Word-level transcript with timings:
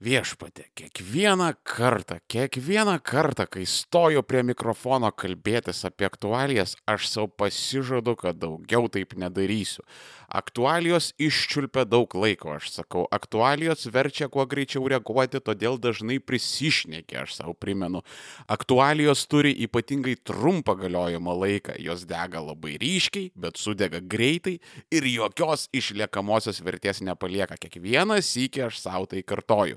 Viešpatė, 0.00 0.64
kiekvieną 0.80 1.50
kartą, 1.60 2.16
kiekvieną 2.32 2.94
kartą, 3.04 3.44
kai 3.44 3.66
stoju 3.68 4.22
prie 4.24 4.40
mikrofono 4.48 5.10
kalbėtis 5.12 5.82
apie 5.84 6.06
aktualijas, 6.08 6.72
aš 6.88 7.10
savo 7.10 7.28
pasižadu, 7.28 8.14
kad 8.16 8.38
daugiau 8.40 8.88
taip 8.88 9.12
nedarysiu. 9.20 9.84
Aktualijos 10.30 11.10
iščiulpia 11.20 11.82
daug 11.84 12.14
laiko, 12.16 12.54
aš 12.54 12.70
sakau, 12.70 13.02
aktualijos 13.12 13.84
verčia 13.92 14.30
kuo 14.32 14.46
greičiau 14.48 14.86
reaguoti, 14.88 15.42
todėl 15.44 15.76
dažnai 15.76 16.16
prisišnekė, 16.22 17.18
aš 17.26 17.34
savo 17.42 17.52
primenu. 17.52 18.00
Aktualijos 18.48 19.26
turi 19.28 19.52
ypatingai 19.66 20.14
trumpą 20.24 20.78
galiojimo 20.80 21.34
laiką, 21.42 21.76
jos 21.82 22.06
dega 22.08 22.40
labai 22.40 22.78
ryškiai, 22.80 23.34
bet 23.36 23.60
sudega 23.60 24.00
greitai 24.00 24.56
ir 24.88 25.10
jokios 25.12 25.66
išliekamosios 25.76 26.64
vertės 26.64 27.04
nepalieka. 27.04 27.60
Kiekvieną 27.60 28.22
sykį 28.24 28.68
aš 28.70 28.80
savo 28.86 29.10
tai 29.10 29.26
kartoju. 29.26 29.76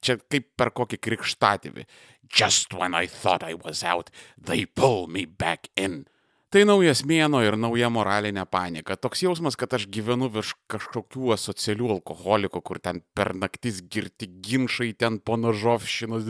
Čia 0.00 0.16
kaip 0.32 0.48
per 0.56 0.72
kokį 0.76 1.00
krikštatėvį. 1.04 1.84
Just 2.30 2.72
when 2.72 2.94
I 2.94 3.06
thought 3.06 3.42
I 3.42 3.54
was 3.54 3.82
out, 3.82 4.10
they 4.38 4.64
pull 4.64 5.06
me 5.06 5.26
back 5.26 5.68
in. 5.76 6.06
Tai 6.50 6.64
naujas 6.66 7.04
mėno 7.06 7.44
ir 7.46 7.54
nauja 7.54 7.86
moralinė 7.94 8.42
panika. 8.50 8.96
Toks 8.98 9.20
jausmas, 9.22 9.54
kad 9.58 9.76
aš 9.76 9.84
gyvenu 9.94 10.26
virš 10.34 10.56
kažkokių 10.72 11.30
asocialių 11.36 11.92
alkoholikų, 11.94 12.62
kur 12.66 12.80
ten 12.82 13.04
per 13.14 13.30
naktis 13.38 13.78
girti 13.86 14.26
ginčiai, 14.42 14.90
ten 14.98 15.20
ponožovšinas. 15.22 16.26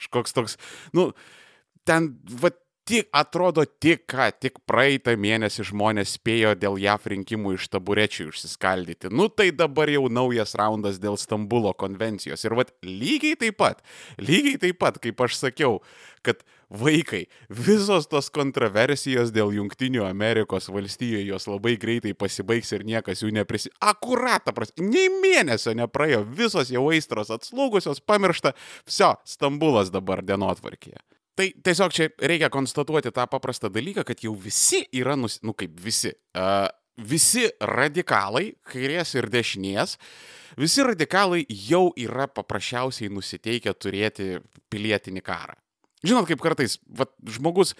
Kažkoks 0.00 0.36
toks, 0.38 0.56
nu, 0.96 1.10
ten, 1.84 2.14
va, 2.40 2.54
tik 2.88 3.08
atrodo 3.14 3.64
tik 3.64 4.04
ką, 4.10 4.28
tik 4.42 4.58
praeitą 4.66 5.14
mėnesį 5.20 5.68
žmonės 5.70 6.16
spėjo 6.16 6.54
dėl 6.58 6.78
JAF 6.82 7.06
rinkimų 7.12 7.54
iš 7.56 7.68
taburečių 7.72 8.30
išsiskaldyti. 8.30 9.12
Nu 9.14 9.28
tai 9.30 9.50
dabar 9.54 9.90
jau 9.92 10.08
naujas 10.10 10.56
raundas 10.58 10.98
dėl 11.02 11.18
Stambulo 11.20 11.74
konvencijos. 11.78 12.42
Ir 12.44 12.56
vad 12.58 12.72
lygiai 12.86 13.38
taip 13.38 13.60
pat, 13.62 13.84
lygiai 14.18 14.58
taip 14.66 14.80
pat, 14.82 14.98
kaip 15.02 15.22
aš 15.22 15.38
sakiau, 15.38 15.78
kad 16.26 16.42
vaikai, 16.72 17.26
visos 17.52 18.08
tos 18.10 18.30
kontroversijos 18.34 19.30
dėl 19.34 19.52
Junktinių 19.54 20.06
Amerikos 20.08 20.70
valstijų 20.72 21.22
jos 21.28 21.46
labai 21.50 21.76
greitai 21.80 22.16
pasibaigs 22.18 22.72
ir 22.74 22.86
niekas 22.88 23.22
jų 23.22 23.32
neprisi... 23.36 23.70
Akuratą, 23.82 24.54
pras... 24.56 24.74
nei 24.80 25.10
mėnesio 25.22 25.76
nepraėjo, 25.78 26.24
visos 26.26 26.72
jau 26.72 26.88
aistros 26.90 27.30
atslūgusios, 27.34 28.02
pamiršta, 28.06 28.56
viso, 28.88 29.14
Stambulas 29.28 29.92
dabar 29.94 30.24
dienotvarkėje. 30.24 31.02
Tai 31.38 31.46
tiesiog 31.64 31.94
čia 31.96 32.10
reikia 32.20 32.50
konstatuoti 32.52 33.12
tą 33.14 33.24
paprastą 33.30 33.70
dalyką, 33.72 34.04
kad 34.04 34.20
jau 34.20 34.34
visi 34.36 34.82
yra, 34.92 35.16
nus... 35.16 35.38
nu 35.40 35.54
kaip 35.56 35.78
visi, 35.80 36.12
uh, 36.36 36.68
visi 37.00 37.46
radikalai, 37.60 38.52
kairės 38.68 39.14
ir 39.16 39.28
dešinės, 39.32 39.96
visi 40.60 40.84
radikalai 40.84 41.46
jau 41.48 41.90
yra 41.96 42.28
paprasčiausiai 42.28 43.12
nusiteikę 43.12 43.72
turėti 43.72 44.36
pilietinį 44.72 45.24
karą. 45.24 45.56
Žinot, 46.04 46.28
kaip 46.28 46.42
kartais 46.42 46.78
va, 46.84 47.06
žmogus 47.24 47.76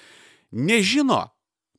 nežino, 0.55 1.27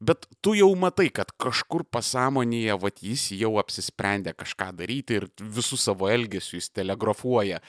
bet 0.04 0.28
tu 0.44 0.54
jau 0.58 0.70
matai, 0.78 1.08
kad 1.16 1.32
kažkur 1.40 1.86
pasąmonėje, 1.90 2.76
va, 2.82 2.92
jis 3.02 3.30
jau 3.40 3.56
apsisprendė 3.62 4.36
kažką 4.36 4.74
daryti 4.78 5.22
ir 5.22 5.30
visų 5.40 5.80
savo 5.80 6.10
elgesių 6.12 6.60
jis 6.60 6.70
telegrafuoja, 6.76 7.62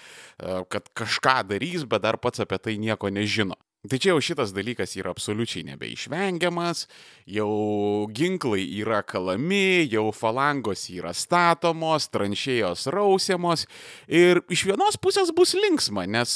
kad 0.68 0.90
kažką 0.98 1.38
darys, 1.54 1.86
bet 1.86 2.04
dar 2.04 2.18
pats 2.18 2.42
apie 2.42 2.58
tai 2.58 2.76
nieko 2.82 3.12
nežino. 3.14 3.56
Tai 3.84 3.98
čia 4.00 4.14
jau 4.14 4.20
šitas 4.24 4.54
dalykas 4.56 4.94
yra 4.96 5.10
absoliučiai 5.12 5.66
nebeišvengiamas, 5.68 6.86
jau 7.28 8.06
ginklai 8.16 8.62
yra 8.80 9.02
kalami, 9.04 9.84
jau 9.92 10.06
falangos 10.16 10.86
yra 10.88 11.12
statomos, 11.12 12.06
tranšėjos 12.08 12.86
rausiamos 12.94 13.66
ir 14.08 14.40
iš 14.48 14.62
vienos 14.70 14.96
pusės 14.96 15.34
bus 15.36 15.52
linksma, 15.58 16.06
nes, 16.08 16.32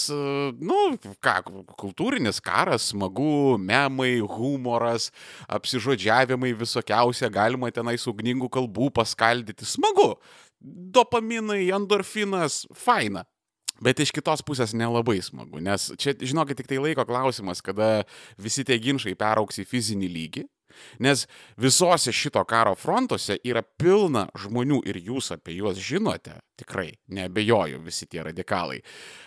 nu, 0.61 0.83
ką, 1.25 1.39
kultūrinis 1.81 2.43
karas, 2.45 2.91
smagu, 2.93 3.57
memai, 3.57 4.19
humoras, 4.21 5.09
apsižodžiavimai 5.49 6.53
visokiausia, 6.53 7.33
galima 7.33 7.73
tenais 7.73 8.05
ugningų 8.13 8.53
kalbų 8.59 8.93
paskaldyti, 9.01 9.65
smagu, 9.65 10.19
dopaminai, 10.61 11.65
endorfinas, 11.81 12.67
faina. 12.77 13.25
Bet 13.85 14.01
iš 14.03 14.13
kitos 14.15 14.43
pusės 14.47 14.75
nelabai 14.75 15.21
smagu, 15.23 15.63
nes 15.63 15.93
čia, 16.01 16.17
žinokit, 16.19 16.59
tik 16.59 16.71
tai 16.71 16.81
laiko 16.83 17.05
klausimas, 17.07 17.63
kada 17.63 18.03
visi 18.41 18.67
tie 18.67 18.79
ginčiai 18.83 19.19
perauks 19.19 19.61
į 19.63 19.69
fizinį 19.71 20.09
lygį, 20.15 20.45
nes 20.99 21.27
visose 21.57 22.13
šito 22.13 22.43
karo 22.49 22.75
frontuose 22.79 23.39
yra 23.47 23.63
pilna 23.63 24.27
žmonių 24.39 24.81
ir 24.89 24.99
jūs 25.09 25.31
apie 25.35 25.57
juos 25.59 25.79
žinote, 25.83 26.37
tikrai, 26.59 26.91
nebejoju, 27.15 27.81
visi 27.85 28.09
tie 28.11 28.25
radikalai. 28.27 28.81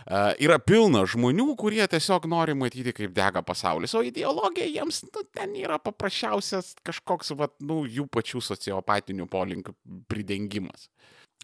Uh, 0.06 0.32
yra 0.44 0.60
pilna 0.60 1.06
žmonių, 1.10 1.48
kurie 1.60 1.84
tiesiog 1.92 2.28
nori 2.32 2.56
matyti, 2.58 2.94
kaip 2.96 3.16
dega 3.16 3.44
pasaulis, 3.46 3.96
o 3.96 4.04
ideologija 4.06 4.68
jiems 4.68 5.04
nu, 5.08 5.26
ten 5.36 5.56
yra 5.60 5.80
paprasčiausias 5.82 6.76
kažkoks, 6.88 7.34
vat, 7.40 7.56
nu, 7.64 7.84
jų 7.88 8.08
pačių 8.12 8.44
sociopatinių 8.52 9.30
polinkių 9.32 9.76
pridengimas. 10.12 10.90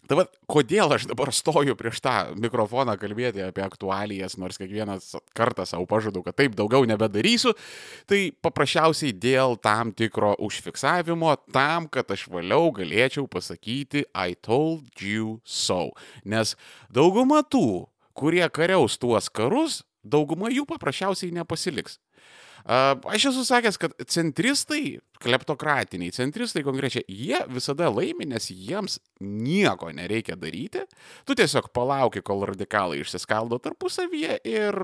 Tai 0.06 0.16
va, 0.20 0.24
kodėl 0.48 0.94
aš 0.94 1.08
dabar 1.10 1.32
stoju 1.34 1.74
prieš 1.76 1.98
tą 2.04 2.14
mikrofoną 2.38 2.94
kalbėti 3.00 3.42
apie 3.44 3.64
aktualijas, 3.64 4.38
nors 4.40 4.56
kiekvienas 4.60 5.10
kartą 5.36 5.66
savo 5.68 5.88
pažadu, 5.90 6.22
kad 6.24 6.36
taip 6.38 6.54
daugiau 6.56 6.86
nebedarysiu, 6.88 7.52
tai 8.08 8.30
paprasčiausiai 8.44 9.12
dėl 9.12 9.58
tam 9.60 9.92
tikro 9.92 10.32
užfiksavimo, 10.44 11.34
tam, 11.52 11.90
kad 11.92 12.08
aš 12.14 12.28
vėliau 12.32 12.70
galėčiau 12.78 13.26
pasakyti 13.28 14.06
I 14.14 14.38
told 14.38 15.02
you 15.02 15.40
so. 15.44 15.90
Nes 16.24 16.54
dauguma 16.88 17.42
tų, 17.42 17.88
kurie 18.16 18.46
kariaus 18.48 18.96
tuos 19.02 19.28
karus, 19.28 19.82
dauguma 20.06 20.48
jų 20.54 20.64
paprasčiausiai 20.70 21.34
nepasiliks. 21.36 21.98
Aš 22.68 23.30
esu 23.30 23.44
sakęs, 23.48 23.78
kad 23.80 23.94
centristai, 24.12 24.98
kleptokratiniai 25.22 26.12
centristai 26.12 26.64
konkrečiai, 26.66 27.06
jie 27.08 27.38
visada 27.48 27.88
laimi, 27.88 28.26
nes 28.28 28.50
jiems 28.52 28.98
nieko 29.24 29.88
nereikia 29.96 30.36
daryti. 30.36 30.84
Tu 31.24 31.38
tiesiog 31.38 31.70
palauki, 31.72 32.20
kol 32.20 32.44
radikalai 32.50 33.00
išsiskaldo 33.00 33.60
tarpusavyje 33.64 34.40
ir 34.44 34.82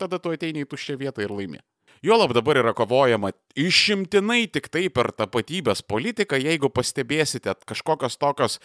tada 0.00 0.22
tu 0.22 0.32
ateini 0.32 0.64
į 0.64 0.70
tuščią 0.72 0.96
vietą 1.02 1.26
ir 1.26 1.34
laimi. 1.36 1.60
Juolab 2.02 2.32
dabar 2.34 2.58
yra 2.58 2.72
kovojama 2.74 3.28
išimtinai 3.54 4.48
tik 4.50 4.64
tai 4.74 4.88
per 4.90 5.12
tapatybės 5.14 5.84
politiką, 5.86 6.34
jeigu 6.34 6.66
pastebėsite 6.74 7.52
kažkokios 7.70 8.16
tokios 8.18 8.56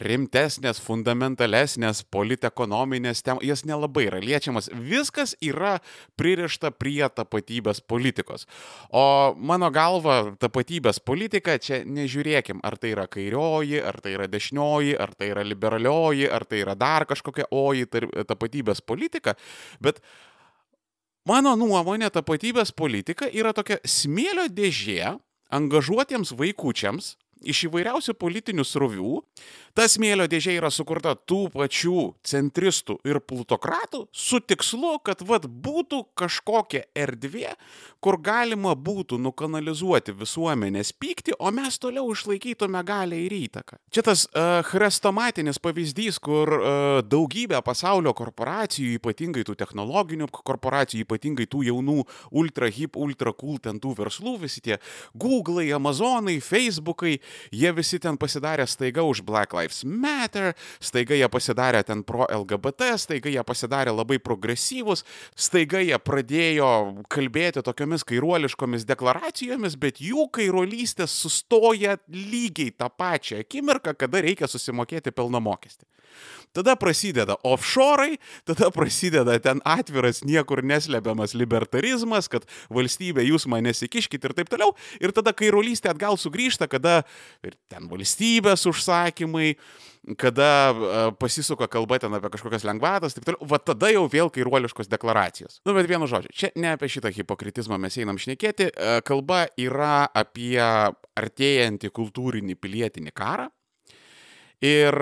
rimtesnės, 0.00 0.78
fundamentalesnės, 0.80 2.00
politekonominės 2.08 3.20
temos, 3.26 3.44
jas 3.44 3.66
nelabai 3.68 4.06
yra 4.06 4.20
liečiamas, 4.24 4.70
viskas 4.72 5.34
yra 5.44 5.74
pririšta 6.16 6.70
prie 6.72 7.04
tapatybės 7.12 7.82
politikos. 7.84 8.46
O 8.88 9.34
mano 9.36 9.68
galva, 9.68 10.32
tapatybės 10.40 11.02
politika, 11.04 11.58
čia 11.60 11.82
nežiūrėkim, 11.84 12.62
ar 12.64 12.78
tai 12.80 12.94
yra 12.94 13.04
kairioji, 13.12 13.82
ar 13.84 14.00
tai 14.00 14.14
yra 14.16 14.30
dešinioji, 14.32 14.96
ar 14.96 15.12
tai 15.12 15.34
yra 15.34 15.44
liberalioji, 15.44 16.30
ar 16.32 16.48
tai 16.48 16.62
yra 16.64 16.72
dar 16.72 17.04
kažkokia 17.04 17.50
oji 17.52 17.90
tapatybės 18.24 18.80
politika, 18.80 19.36
bet 19.84 20.00
Mano 21.26 21.56
nuomonė, 21.58 22.06
tapatybės 22.14 22.70
politika 22.70 23.26
yra 23.34 23.50
tokia 23.50 23.80
smėlio 23.82 24.44
dėžė 24.46 25.16
angažuotiems 25.50 26.30
vaikučiams 26.38 27.16
iš 27.44 27.66
įvairiausių 27.68 28.14
politinių 28.18 28.64
srovių, 28.64 29.12
Ta 29.76 29.84
smėlio 29.92 30.24
dėžė 30.24 30.54
yra 30.56 30.70
sukurta 30.72 31.10
tų 31.28 31.50
pačių 31.52 32.14
centristų 32.24 32.94
ir 33.04 33.18
plutokratų 33.20 34.06
su 34.08 34.38
tikslu, 34.40 34.94
kad 35.04 35.20
vad 35.28 35.44
būtų 35.44 35.98
kažkokia 36.16 36.86
erdvė, 36.96 37.50
kur 38.00 38.16
galima 38.16 38.72
būtų 38.72 39.18
nukanalizuoti 39.20 40.14
visuomenės 40.16 40.94
pyktį, 40.96 41.34
o 41.36 41.52
mes 41.52 41.76
toliau 41.82 42.08
išlaikytume 42.14 42.80
galę 42.88 43.18
ir 43.26 43.34
įtaką. 43.36 43.76
Čia 43.92 44.06
tas 44.06 44.22
uh, 44.30 44.62
chrestomatinis 44.64 45.60
pavyzdys, 45.60 46.22
kur 46.24 46.54
uh, 46.56 46.70
daugybė 47.04 47.60
pasaulio 47.66 48.16
korporacijų, 48.16 48.94
ypatingai 48.96 49.44
tų 49.44 49.58
technologinių 49.60 50.30
korporacijų, 50.40 51.04
ypatingai 51.04 51.44
tų 51.52 51.66
jaunų 51.68 51.98
ultra 52.32 52.72
hip, 52.72 52.96
ultra 52.96 53.36
cool 53.36 53.60
ten 53.60 53.76
tų 53.84 53.92
verslų, 54.00 54.38
visi 54.46 54.64
tie 54.64 54.80
Google'ai, 55.12 55.68
Amazonai, 55.76 56.38
Facebook'ai, 56.40 57.18
jie 57.54 57.72
visi 57.76 58.00
ten 58.02 58.18
pasidarė 58.20 58.66
staiga 58.70 59.04
už 59.06 59.22
Black 59.26 59.54
Lives 59.56 59.82
Matter, 59.84 60.54
staiga 60.80 61.16
jie 61.18 61.28
pasidarė 61.32 61.82
ten 61.86 62.04
pro 62.06 62.26
LGBT, 62.26 62.92
staiga 63.00 63.32
jie 63.32 63.42
pasidarė 63.46 63.94
labai 63.94 64.18
progresyvus, 64.22 65.04
staiga 65.34 65.82
jie 65.84 65.98
pradėjo 65.98 66.70
kalbėti 67.12 67.64
tokiomis 67.66 68.06
kairuoliškomis 68.06 68.86
deklaracijomis, 68.88 69.78
bet 69.80 70.00
jų 70.04 70.28
kairuolystė 70.36 71.08
sustoja 71.10 71.98
lygiai 72.12 72.74
tą 72.76 72.90
pačią 72.92 73.42
akimirką, 73.44 73.96
kada 73.98 74.24
reikia 74.24 74.50
susimokėti 74.50 75.14
pelno 75.14 75.42
mokestį. 75.42 75.86
Tada 76.56 76.72
prasideda 76.80 77.36
offshore'ai, 77.44 78.16
tada 78.48 78.70
prasideda 78.72 79.36
ten 79.44 79.60
atviras, 79.68 80.22
niekur 80.24 80.62
neslepiamas 80.64 81.34
libertarizmas, 81.36 82.30
kad 82.32 82.46
valstybė 82.72 83.26
jūs 83.26 83.44
mane 83.50 83.68
nesikiškit 83.68 84.24
ir 84.24 84.34
taip 84.36 84.48
toliau. 84.52 84.72
Ir 85.02 85.12
tada 85.16 85.34
kairolystė 85.36 85.90
atgal 85.92 86.16
sugrįžta, 86.20 86.68
kada 86.70 87.02
ir 87.44 87.58
ten 87.68 87.90
valstybės 87.90 88.64
užsakymai, 88.70 89.56
kada 90.16 90.48
uh, 90.70 91.10
pasisuka 91.18 91.66
kalba 91.68 91.98
ten 92.00 92.14
apie 92.14 92.30
kažkokias 92.30 92.64
lengvatas, 92.64 93.16
taip 93.16 93.26
toliau. 93.26 93.48
Va 93.50 93.58
tada 93.58 93.90
jau 93.92 94.06
vėl 94.08 94.30
kairuoliškos 94.32 94.88
deklaracijos. 94.88 95.58
Nu, 95.66 95.74
bet 95.76 95.90
vienu 95.90 96.08
žodžiu, 96.08 96.32
čia 96.32 96.52
ne 96.56 96.72
apie 96.76 96.88
šitą 96.92 97.10
hipokritizmą 97.12 97.76
mes 97.82 97.98
einam 98.00 98.20
šnekėti. 98.22 98.70
Uh, 98.70 99.00
kalba 99.04 99.44
yra 99.60 100.06
apie 100.08 100.62
artėjantį 100.62 101.92
kultūrinį 102.00 102.56
pilietinį 102.56 103.12
karą 103.16 103.50
Ir 104.64 104.96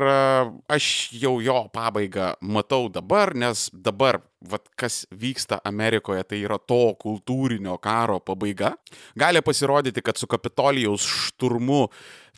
aš 0.66 0.86
jau 1.14 1.36
jo 1.38 1.60
pabaigą 1.70 2.32
matau 2.42 2.88
dabar, 2.90 3.30
nes 3.38 3.68
dabar, 3.70 4.18
vat, 4.42 4.66
kas 4.74 5.04
vyksta 5.14 5.60
Amerikoje, 5.62 6.24
tai 6.26 6.40
yra 6.42 6.58
to 6.58 6.96
kultūrinio 6.98 7.76
karo 7.78 8.18
pabaiga. 8.18 8.72
Gali 9.14 9.44
pasirodyti, 9.46 10.02
kad 10.02 10.18
su 10.18 10.26
Kapitolijaus 10.26 11.06
šturmu 11.06 11.86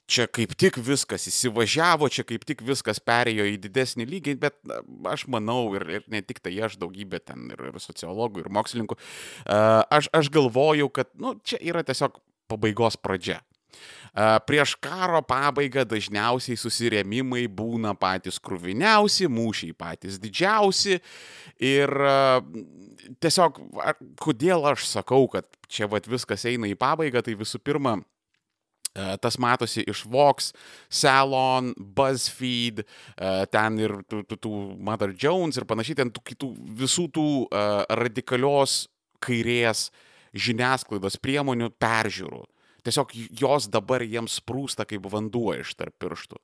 čia 0.06 0.26
kaip 0.30 0.52
tik 0.58 0.78
viskas 0.78 1.26
įsivažiavo, 1.30 2.08
čia 2.12 2.22
kaip 2.26 2.44
tik 2.46 2.62
viskas 2.66 3.00
perėjo 3.02 3.46
į 3.48 3.56
didesnį 3.64 4.06
lygį, 4.12 4.36
bet 4.42 4.60
aš 5.10 5.26
manau, 5.32 5.74
ir, 5.78 5.86
ir 5.98 6.06
ne 6.12 6.22
tik 6.22 6.40
tai 6.44 6.54
aš, 6.62 6.78
daugybė 6.82 7.20
ten 7.24 7.50
ir, 7.50 7.64
ir 7.72 7.80
sociologų, 7.82 8.44
ir 8.44 8.52
mokslininkų, 8.54 8.98
aš, 9.48 10.12
aš 10.14 10.30
galvoju, 10.36 10.92
kad 10.94 11.10
nu, 11.18 11.34
čia 11.42 11.58
yra 11.64 11.82
tiesiog 11.86 12.20
pabaigos 12.50 13.00
pradžia. 13.02 13.40
Prieš 14.48 14.72
karo 14.80 15.20
pabaigą 15.20 15.84
dažniausiai 15.84 16.56
susirėmimai 16.56 17.44
būna 17.52 17.92
patys 18.00 18.40
kruviniausi, 18.40 19.28
mūšiai 19.28 19.76
patys 19.76 20.16
didžiausi. 20.22 20.96
Ir 21.60 21.92
tiesiog, 23.20 23.60
kodėl 24.22 24.64
aš 24.72 24.88
sakau, 24.88 25.26
kad 25.28 25.44
čia 25.68 25.90
vat 25.92 26.08
viskas 26.08 26.46
eina 26.48 26.70
į 26.70 26.78
pabaigą, 26.80 27.20
tai 27.26 27.36
visų 27.36 27.60
pirma, 27.60 27.98
Tas 29.20 29.36
matosi 29.36 29.82
iš 29.84 30.06
Vox, 30.08 30.54
Salon, 30.88 31.74
BuzzFeed, 31.76 32.78
ten 33.52 33.76
ir 33.76 33.92
tų, 34.08 34.22
tų, 34.24 34.38
tų 34.40 34.52
Mother 34.80 35.12
Jones 35.12 35.60
ir 35.60 35.66
panašiai, 35.68 35.98
ten 36.00 36.12
tų 36.16 36.22
kitų 36.30 36.48
visų 36.80 37.04
tų 37.12 37.26
radikalios 38.00 38.86
kairės 39.20 39.90
žiniasklaidos 40.32 41.20
priemonių 41.20 41.74
peržiūrų 41.76 42.46
tiesiog 42.86 43.14
jos 43.40 43.68
dabar 43.72 44.04
jiems 44.06 44.38
sprūsta 44.40 44.86
kaip 44.88 45.08
vanduo 45.12 45.54
iš 45.58 45.74
tarp 45.78 45.96
pirštų. 46.02 46.40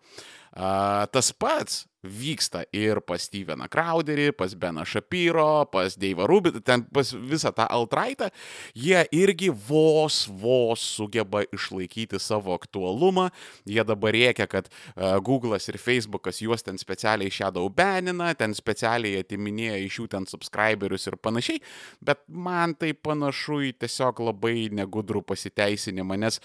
Uh, 0.52 1.06
tas 1.08 1.32
pats 1.32 1.87
vyksta 2.02 2.64
ir 2.75 2.99
pas 3.06 3.22
Steveną 3.22 3.69
Crowderį, 3.70 4.32
pas 4.34 4.54
Beną 4.58 4.82
Shapiro, 4.84 5.64
pas 5.70 5.94
Dave'ą 5.96 6.26
Rubin, 6.26 6.58
ten 6.60 6.82
pas 6.90 7.12
visą 7.14 7.52
tą 7.54 7.69
altraitą, 7.70 8.28
jie 8.75 9.04
irgi 9.14 9.52
vos, 9.54 10.26
vos 10.26 10.82
sugeba 10.82 11.44
išlaikyti 11.54 12.19
savo 12.20 12.56
aktualumą. 12.58 13.28
Jie 13.64 13.84
dabar 13.87 14.12
reikia, 14.12 14.49
kad 14.50 14.69
uh, 14.69 15.16
Google'as 15.22 15.70
ir 15.70 15.78
Facebook'as 15.78 16.43
juos 16.43 16.66
ten 16.66 16.78
specialiai 16.78 17.31
shadow 17.31 17.70
banina, 17.70 18.32
ten 18.34 18.55
specialiai 18.55 19.22
atiminėja 19.22 19.78
iš 19.87 20.02
jų 20.02 20.08
ten 20.16 20.26
subscriberius 20.26 21.06
ir 21.06 21.16
panašiai, 21.22 21.62
bet 22.02 22.25
man 22.26 22.75
tai 22.75 22.93
panašu 22.98 23.62
į 23.70 23.76
tiesiog 23.78 24.25
labai 24.26 24.72
negudrų 24.75 25.22
pasiteisinimą, 25.31 26.19
nes 26.26 26.43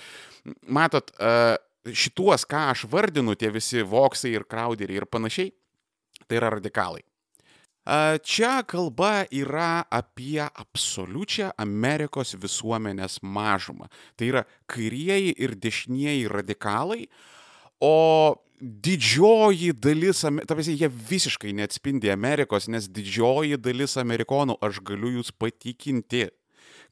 matot, 0.70 1.10
uh, 1.18 1.58
šituos, 1.94 2.46
ką 2.50 2.70
aš 2.74 2.88
vardinu, 2.92 3.36
tie 3.36 3.52
visi 3.54 3.84
voksai 3.84 4.34
ir 4.36 4.48
krauderiai 4.50 5.02
ir 5.02 5.08
panašiai, 5.10 5.54
tai 6.28 6.40
yra 6.42 6.52
radikalai. 6.58 7.04
Čia 8.28 8.66
kalba 8.68 9.24
yra 9.32 9.86
apie 9.88 10.44
absoliučią 10.44 11.54
Amerikos 11.56 12.36
visuomenės 12.36 13.22
mažumą. 13.24 13.88
Tai 14.20 14.28
yra 14.28 14.44
kairieji 14.68 15.32
ir 15.40 15.56
dešinieji 15.56 16.28
radikalai, 16.28 17.06
o 17.80 18.36
didžioji 18.60 19.72
dalis, 19.78 20.26
ta 20.26 20.58
prasme, 20.58 20.76
jie 20.76 20.90
visiškai 20.90 21.54
neatspindi 21.56 22.12
Amerikos, 22.12 22.68
nes 22.68 22.90
didžioji 22.92 23.60
dalis 23.62 23.96
amerikonų, 24.02 24.58
aš 24.66 24.82
galiu 24.84 25.14
jūs 25.20 25.32
patikinti, 25.32 26.26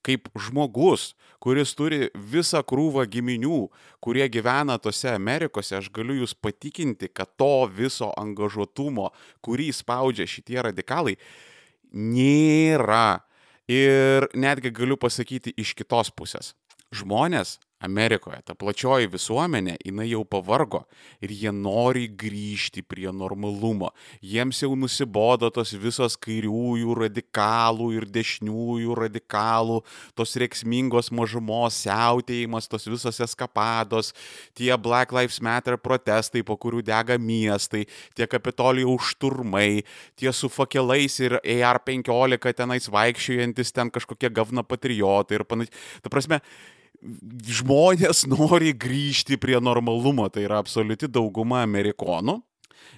kaip 0.06 0.30
žmogus, 0.38 1.16
kuris 1.46 1.76
turi 1.78 2.08
visą 2.18 2.64
krūvą 2.66 3.04
giminių, 3.06 3.68
kurie 4.02 4.26
gyvena 4.34 4.80
tose 4.82 5.12
Amerikose, 5.14 5.76
aš 5.78 5.92
galiu 5.94 6.18
jūs 6.24 6.34
patikinti, 6.34 7.12
kad 7.14 7.30
to 7.38 7.68
viso 7.70 8.10
angažuotumo, 8.18 9.12
kurį 9.46 9.70
spaudžia 9.78 10.26
šitie 10.26 10.58
radikalai, 10.66 11.14
nėra. 11.94 13.22
Ir 13.70 14.28
netgi 14.38 14.70
galiu 14.74 14.98
pasakyti 14.98 15.54
iš 15.58 15.72
kitos 15.78 16.12
pusės. 16.14 16.52
Žmonės 16.94 17.56
Amerikoje, 17.86 18.42
ta 18.46 18.56
plačioji 18.58 19.10
visuomenė, 19.14 19.78
jinai 19.86 20.08
jau 20.10 20.24
pavargo 20.28 20.84
ir 21.24 21.32
jie 21.34 21.52
nori 21.54 22.08
grįžti 22.10 22.84
prie 22.86 23.08
normalumo. 23.14 23.92
Jiems 24.26 24.62
jau 24.64 24.72
nusibodo 24.80 25.50
tos 25.54 25.74
visos 25.80 26.18
kairiųjų 26.22 26.98
radikalų 27.00 27.92
ir 28.00 28.08
dešiniųjų 28.10 28.98
radikalų, 29.00 29.82
tos 30.18 30.36
reiksmingos 30.42 31.12
mažumos 31.16 31.80
siautėjimas, 31.86 32.70
tos 32.72 32.88
visos 32.90 33.22
eskapados, 33.24 34.14
tie 34.58 34.72
Black 34.78 35.14
Lives 35.16 35.42
Matter 35.44 35.78
protestai, 35.82 36.44
po 36.46 36.58
kurių 36.60 36.84
dega 36.86 37.20
miestai, 37.22 37.86
tie 38.18 38.28
kapitolijų 38.30 38.98
šturmai, 39.12 39.86
tie 40.20 40.34
su 40.34 40.50
fakelais 40.52 41.20
ir 41.24 41.40
AR-15 41.42 42.56
tenais 42.56 42.90
vaikščiojantis 42.92 43.74
ten 43.76 43.92
kažkokie 43.94 44.32
gavna 44.34 44.66
patriotai 44.66 45.40
ir 45.40 45.46
panašiai. 45.48 45.84
Ta 46.04 46.12
prasme, 46.14 46.42
žmonės 47.60 48.26
nori 48.32 48.74
grįžti 48.74 49.38
prie 49.42 49.60
normalumo, 49.62 50.28
tai 50.30 50.46
yra 50.48 50.60
absoliuti 50.64 51.10
dauguma 51.12 51.64
amerikonų. 51.66 52.40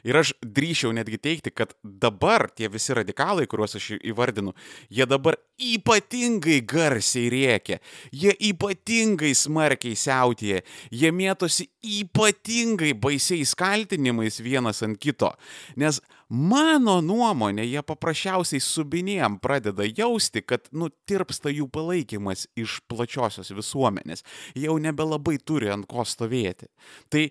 Ir 0.07 0.19
aš 0.21 0.33
drįšiau 0.41 0.93
netgi 0.95 1.19
teikti, 1.21 1.51
kad 1.51 1.73
dabar 1.83 2.47
tie 2.55 2.69
visi 2.71 2.95
radikalai, 2.97 3.47
kuriuos 3.49 3.77
aš 3.79 3.89
įvardinu, 3.97 4.53
jie 4.93 5.07
dabar 5.09 5.37
ypatingai 5.57 6.59
garsiai 6.69 7.31
rėkia, 7.33 7.79
jie 8.13 8.35
ypatingai 8.51 9.33
smarkiai 9.35 9.97
siautėje, 9.97 10.61
jie 10.93 11.11
mėtosi 11.11 11.67
ypatingai 12.01 12.93
baisiais 12.97 13.55
kaltinimais 13.57 14.39
vienas 14.43 14.83
ant 14.85 14.99
kito. 15.01 15.31
Nes 15.79 15.99
mano 16.29 16.99
nuomonė, 17.01 17.65
jie 17.65 17.81
paprasčiausiai 17.85 18.61
subinėjam 18.63 19.39
pradeda 19.43 19.87
jausti, 19.87 20.43
kad 20.45 20.67
nutirpsta 20.75 21.51
jų 21.53 21.69
palaikymas 21.73 22.47
iš 22.59 22.79
plačiosios 22.91 23.53
visuomenės. 23.55 24.25
Jau 24.57 24.77
nebelabai 24.81 25.37
turi 25.39 25.71
ant 25.73 25.87
ko 25.89 26.05
stovėti. 26.07 26.69
Tai 27.09 27.27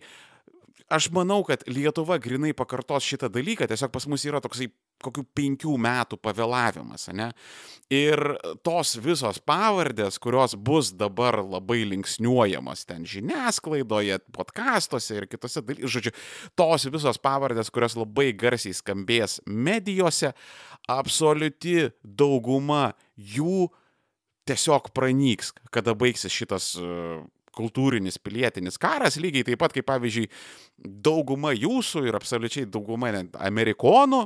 aš 0.88 1.08
manau, 1.14 1.42
kad 1.46 1.64
Lietuva 1.70 2.18
grinai 2.22 2.52
pakartos 2.56 3.06
šitą 3.06 3.30
dalyką, 3.32 3.66
tiesiog 3.68 3.92
pas 3.94 4.06
mus 4.10 4.24
yra 4.28 4.40
toksai 4.44 4.68
kokių 5.02 5.24
penkių 5.36 5.74
metų 5.82 6.16
pavėlavimas, 6.24 7.08
ne? 7.16 7.28
Ir 7.92 8.20
tos 8.64 8.94
visos 9.02 9.40
pavardės, 9.44 10.16
kurios 10.22 10.56
bus 10.56 10.92
dabar 10.96 11.42
labai 11.44 11.82
linksniuojamos 11.90 12.86
ten 12.88 13.04
žiniasklaidoje, 13.08 14.20
podkastuose 14.36 15.18
ir 15.20 15.28
kitose 15.30 15.62
dalykuose, 15.66 15.92
žodžiu, 15.98 16.14
tos 16.58 16.88
visos 16.88 17.20
pavardės, 17.22 17.70
kurios 17.74 17.98
labai 17.98 18.30
garsiai 18.38 18.76
skambės 18.76 19.40
medijose, 19.46 20.32
absoliuti 20.88 21.90
dauguma 22.00 22.94
jų 23.16 23.68
tiesiog 24.46 24.92
pranyks, 24.94 25.52
kada 25.74 25.96
baigsis 25.98 26.32
šitas 26.32 26.72
kultūrinis 27.56 28.20
pilietinis 28.22 28.80
karas, 28.80 29.18
lygiai 29.20 29.46
taip 29.48 29.60
pat 29.62 29.74
kaip 29.76 29.88
pavyzdžiui 29.88 30.30
dauguma 31.06 31.54
jūsų 31.56 32.06
ir 32.08 32.18
absoliučiai 32.18 32.68
dauguma 32.70 33.12
amerikonų, 33.48 34.24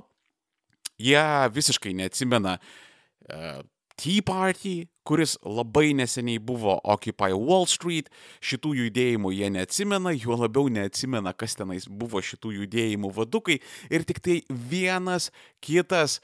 jie 1.01 1.27
visiškai 1.55 1.95
neatsimena 1.97 2.59
uh, 2.59 3.61
Tea 4.01 4.23
Party, 4.25 4.89
kuris 5.05 5.35
labai 5.45 5.93
neseniai 5.93 6.41
buvo 6.41 6.79
Occupy 6.89 7.35
Wall 7.37 7.67
Street, 7.69 8.07
šitų 8.41 8.73
judėjimų 8.79 9.33
jie 9.37 9.51
neatsimena, 9.53 10.15
juo 10.17 10.39
labiau 10.41 10.71
neatsimena, 10.73 11.35
kas 11.37 11.59
tenais 11.59 11.85
buvo 11.85 12.23
šitų 12.25 12.55
judėjimų 12.63 13.11
vadukai. 13.19 13.59
Ir 13.93 14.07
tik 14.09 14.23
tai 14.25 14.39
vienas 14.49 15.29
kitas 15.61 16.21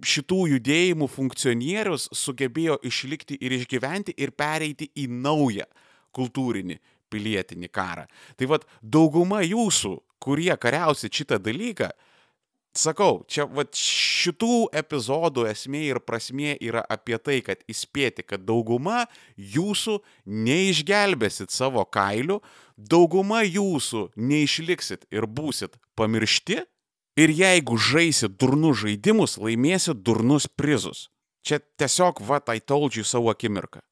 šitų 0.00 0.46
judėjimų 0.54 1.10
funkcionierius 1.12 2.08
sugebėjo 2.16 2.78
išlikti 2.88 3.36
ir 3.44 3.58
išgyventi 3.58 4.16
ir 4.16 4.32
pereiti 4.32 4.88
į 4.96 5.10
naują 5.12 5.68
kultūrinį 6.16 6.78
pilietinį 7.12 7.70
karą. 7.72 8.04
Tai 8.36 8.50
vad 8.52 8.66
dauguma 8.82 9.40
jūsų, 9.44 9.96
kurie 10.20 10.52
kariausit 10.60 11.14
šitą 11.14 11.38
dalyką, 11.40 11.88
sakau, 12.76 13.24
čia 13.30 13.46
vat, 13.48 13.72
šitų 13.74 14.68
epizodų 14.76 15.46
esmė 15.50 15.86
ir 15.88 16.02
prasmė 16.04 16.56
yra 16.60 16.84
apie 16.84 17.16
tai, 17.18 17.40
kad 17.46 17.64
įspėti, 17.70 18.26
kad 18.28 18.44
dauguma 18.46 19.06
jūsų 19.36 19.98
neišgelbėsit 20.26 21.54
savo 21.54 21.84
kailių, 21.84 22.42
dauguma 22.76 23.44
jūsų 23.46 24.10
neišliksit 24.16 25.08
ir 25.10 25.26
būsit 25.26 25.80
pamiršti 25.98 26.62
Ir 27.18 27.32
jeigu 27.34 27.74
žaisi 27.82 28.28
durnus 28.30 28.84
žaidimus, 28.84 29.32
laimėsi 29.42 29.90
durnus 30.06 30.46
prizus. 30.46 31.08
Čia 31.42 31.58
tiesiog, 31.80 32.20
va, 32.22 32.38
I 32.54 32.60
told 32.60 32.94
you 32.94 33.02
savo 33.02 33.32
akimirką. 33.32 33.82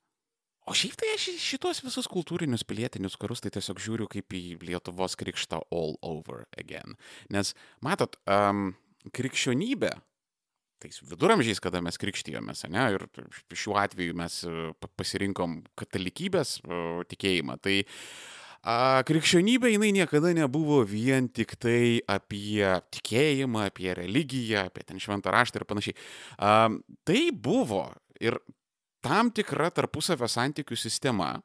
O 0.66 0.74
šiaip 0.74 0.96
tai 0.98 1.12
aš 1.14 1.28
šitos 1.38 1.84
visus 1.84 2.08
kultūrinius 2.10 2.66
pilietinius 2.66 3.14
karus 3.20 3.42
tai 3.42 3.52
tiesiog 3.54 3.78
žiūriu 3.82 4.08
kaip 4.10 4.34
į 4.34 4.58
Lietuvos 4.66 5.14
krikštą 5.18 5.60
all 5.70 5.94
over 6.02 6.48
again. 6.58 6.96
Nes, 7.30 7.52
matot, 7.86 8.18
um, 8.26 8.72
krikščionybė, 9.14 9.92
tais 10.82 10.98
viduramžiais, 11.06 11.60
kada 11.62 11.80
mes 11.84 11.98
krikštijomės, 12.00 12.64
ne, 12.72 12.88
ir 12.96 13.06
šiuo 13.54 13.76
atveju 13.80 14.16
mes 14.18 14.40
e, 14.44 14.72
pasirinkom 14.98 15.60
katalikybės 15.78 16.58
e, 16.60 16.80
tikėjimą, 17.12 17.56
tai 17.64 17.78
a, 18.60 19.04
krikščionybė 19.08 19.72
jinai 19.72 19.92
niekada 19.96 20.34
nebuvo 20.36 20.82
vien 20.88 21.30
tik 21.32 21.56
tai 21.62 22.02
apie 22.10 22.66
tikėjimą, 22.98 23.68
apie 23.70 23.94
religiją, 23.96 24.66
apie 24.68 24.84
ten 24.88 25.00
šventą 25.02 25.32
raštą 25.34 25.62
ir 25.62 25.68
panašiai. 25.70 25.96
A, 26.36 26.52
tai 27.08 27.22
buvo 27.30 27.86
ir 28.20 28.36
tam 29.06 29.30
tikra 29.30 29.70
tarpusavio 29.70 30.26
santykių 30.26 30.76
sistema, 30.78 31.36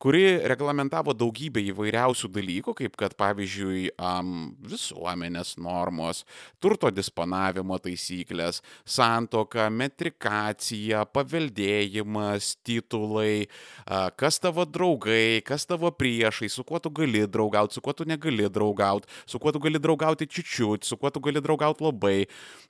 kuri 0.00 0.22
reglamentavo 0.48 1.12
daugybę 1.16 1.62
įvairiausių 1.72 2.28
dalykų, 2.32 2.74
kaip 2.78 2.96
kad 3.00 3.14
pavyzdžiui 3.18 3.88
um, 3.96 4.52
visuomenės 4.64 5.54
normos, 5.60 6.22
turto 6.62 6.90
disponavimo 6.94 7.76
taisyklės, 7.82 8.60
santoka, 8.84 9.66
metrikacija, 9.72 11.04
paveldėjimas, 11.12 12.54
titulai, 12.64 13.44
uh, 13.44 14.08
kas 14.20 14.40
tavo 14.42 14.64
draugai, 14.68 15.42
kas 15.46 15.68
tavo 15.68 15.92
priešai, 15.92 16.48
su 16.52 16.64
kuo 16.64 16.80
tu 16.80 16.92
gali 16.94 17.26
draugauti, 17.26 17.76
su 17.76 17.84
kuo 17.84 17.96
tu 17.96 18.08
negali 18.08 18.48
draugauti, 18.52 19.10
su 19.26 19.42
kuo 19.42 19.52
tu 19.52 19.62
gali 19.64 19.82
draugauti 19.82 20.30
čiučiut, 20.30 20.88
su 20.88 21.00
kuo 21.00 21.12
tu 21.12 21.24
gali 21.24 21.44
draugauti 21.44 21.84
labai. 21.84 22.18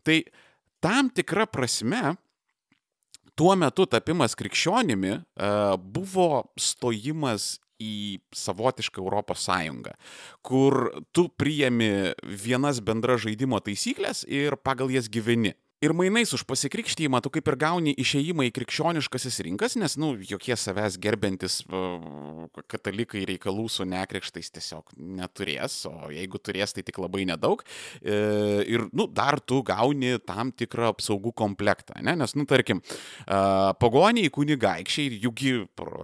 Tai 0.06 0.20
tam 0.82 1.10
tikra 1.10 1.46
prasme 1.50 2.16
tuo 3.38 3.54
metu 3.58 3.86
tapimas 3.90 4.36
krikščionimi 4.38 5.12
e, 5.14 5.20
buvo 5.78 6.44
stojimas 6.60 7.54
į 7.82 8.20
savotišką 8.34 9.02
Europos 9.02 9.44
Sąjungą, 9.48 9.94
kur 10.46 10.92
tu 11.12 11.26
priemi 11.28 12.14
vienas 12.22 12.80
bendras 12.84 13.24
žaidimo 13.26 13.58
taisyklės 13.64 14.22
ir 14.30 14.56
pagal 14.62 14.92
jas 14.94 15.10
gyveni. 15.10 15.54
Ir 15.84 15.92
mainais 15.92 16.32
už 16.32 16.46
pasikrikštyjimą 16.48 17.20
tu 17.20 17.28
kaip 17.34 17.48
ir 17.50 17.56
gauni 17.60 17.92
išeimą 18.00 18.46
į 18.48 18.52
krikščioniškasis 18.56 19.36
rinkas, 19.44 19.74
nes, 19.76 19.98
nu, 20.00 20.14
jokie 20.16 20.56
savęs 20.56 20.96
gerbiantis 21.02 21.58
katalikai 22.72 23.26
reikalų 23.28 23.66
su 23.68 23.84
nekrikštais 23.88 24.48
tiesiog 24.54 24.94
neturės, 24.96 25.82
o 25.90 26.08
jeigu 26.14 26.40
turės, 26.40 26.72
tai 26.72 26.86
tik 26.86 27.00
labai 27.02 27.26
nedaug. 27.28 27.60
E, 28.00 28.16
ir, 28.70 28.86
nu, 28.96 29.04
dar 29.12 29.36
tu 29.44 29.60
gauni 29.66 30.14
tam 30.24 30.54
tikrą 30.56 30.94
apsaugų 30.94 31.34
komplektą, 31.36 31.98
ne? 32.00 32.16
nes, 32.16 32.32
nu, 32.38 32.46
tarkim, 32.48 32.80
pagoniai 33.28 34.32
kunigaikščiai 34.32 35.20
juk 35.26 35.44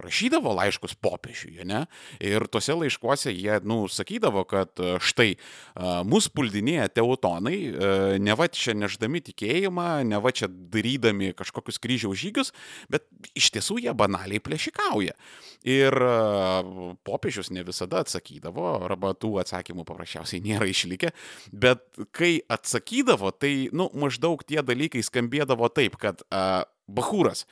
rašydavo 0.05 0.53
laiškus 0.59 0.93
popiežiui, 1.01 1.63
ne? 1.65 1.85
Ir 2.21 2.45
tuose 2.51 2.75
laiškuose 2.77 3.33
jie, 3.33 3.57
nu, 3.65 3.87
sakydavo, 3.89 4.45
kad 4.45 4.77
štai 5.01 5.31
mus 6.05 6.29
puldinėja 6.29 6.91
teutonai, 6.99 7.57
e, 7.71 7.91
ne 8.21 8.37
va 8.37 8.49
čia 8.51 8.77
neždami 8.77 9.23
tikėjimą, 9.31 9.70
tikėjimą, 9.71 10.03
ne 10.07 10.19
va 10.19 10.31
čia 10.31 10.47
darydami 10.47 11.33
kažkokius 11.33 11.79
kryžiaus 11.79 12.19
žygius, 12.19 12.51
bet 12.89 13.03
iš 13.35 13.51
tiesų 13.51 13.81
jie 13.81 13.93
banaliai 13.93 14.39
plėšikauja. 14.39 15.13
Ir 15.63 15.93
e, 15.93 16.95
popiežius 17.03 17.51
ne 17.51 17.63
visada 17.63 18.01
atsakydavo, 18.01 18.85
arba 18.85 19.13
tų 19.13 19.39
atsakymų 19.41 19.85
paprasčiausiai 19.85 20.41
nėra 20.41 20.67
išlikę, 20.67 21.11
bet 21.51 21.83
kai 22.11 22.41
atsakydavo, 22.49 23.31
tai, 23.31 23.69
nu, 23.71 23.89
maždaug 23.93 24.43
tie 24.43 24.61
dalykai 24.61 25.01
skambėdavo 25.03 25.69
taip, 25.69 25.97
kad 25.97 26.21
uh, 26.31 26.63
Bahūras, 26.91 27.45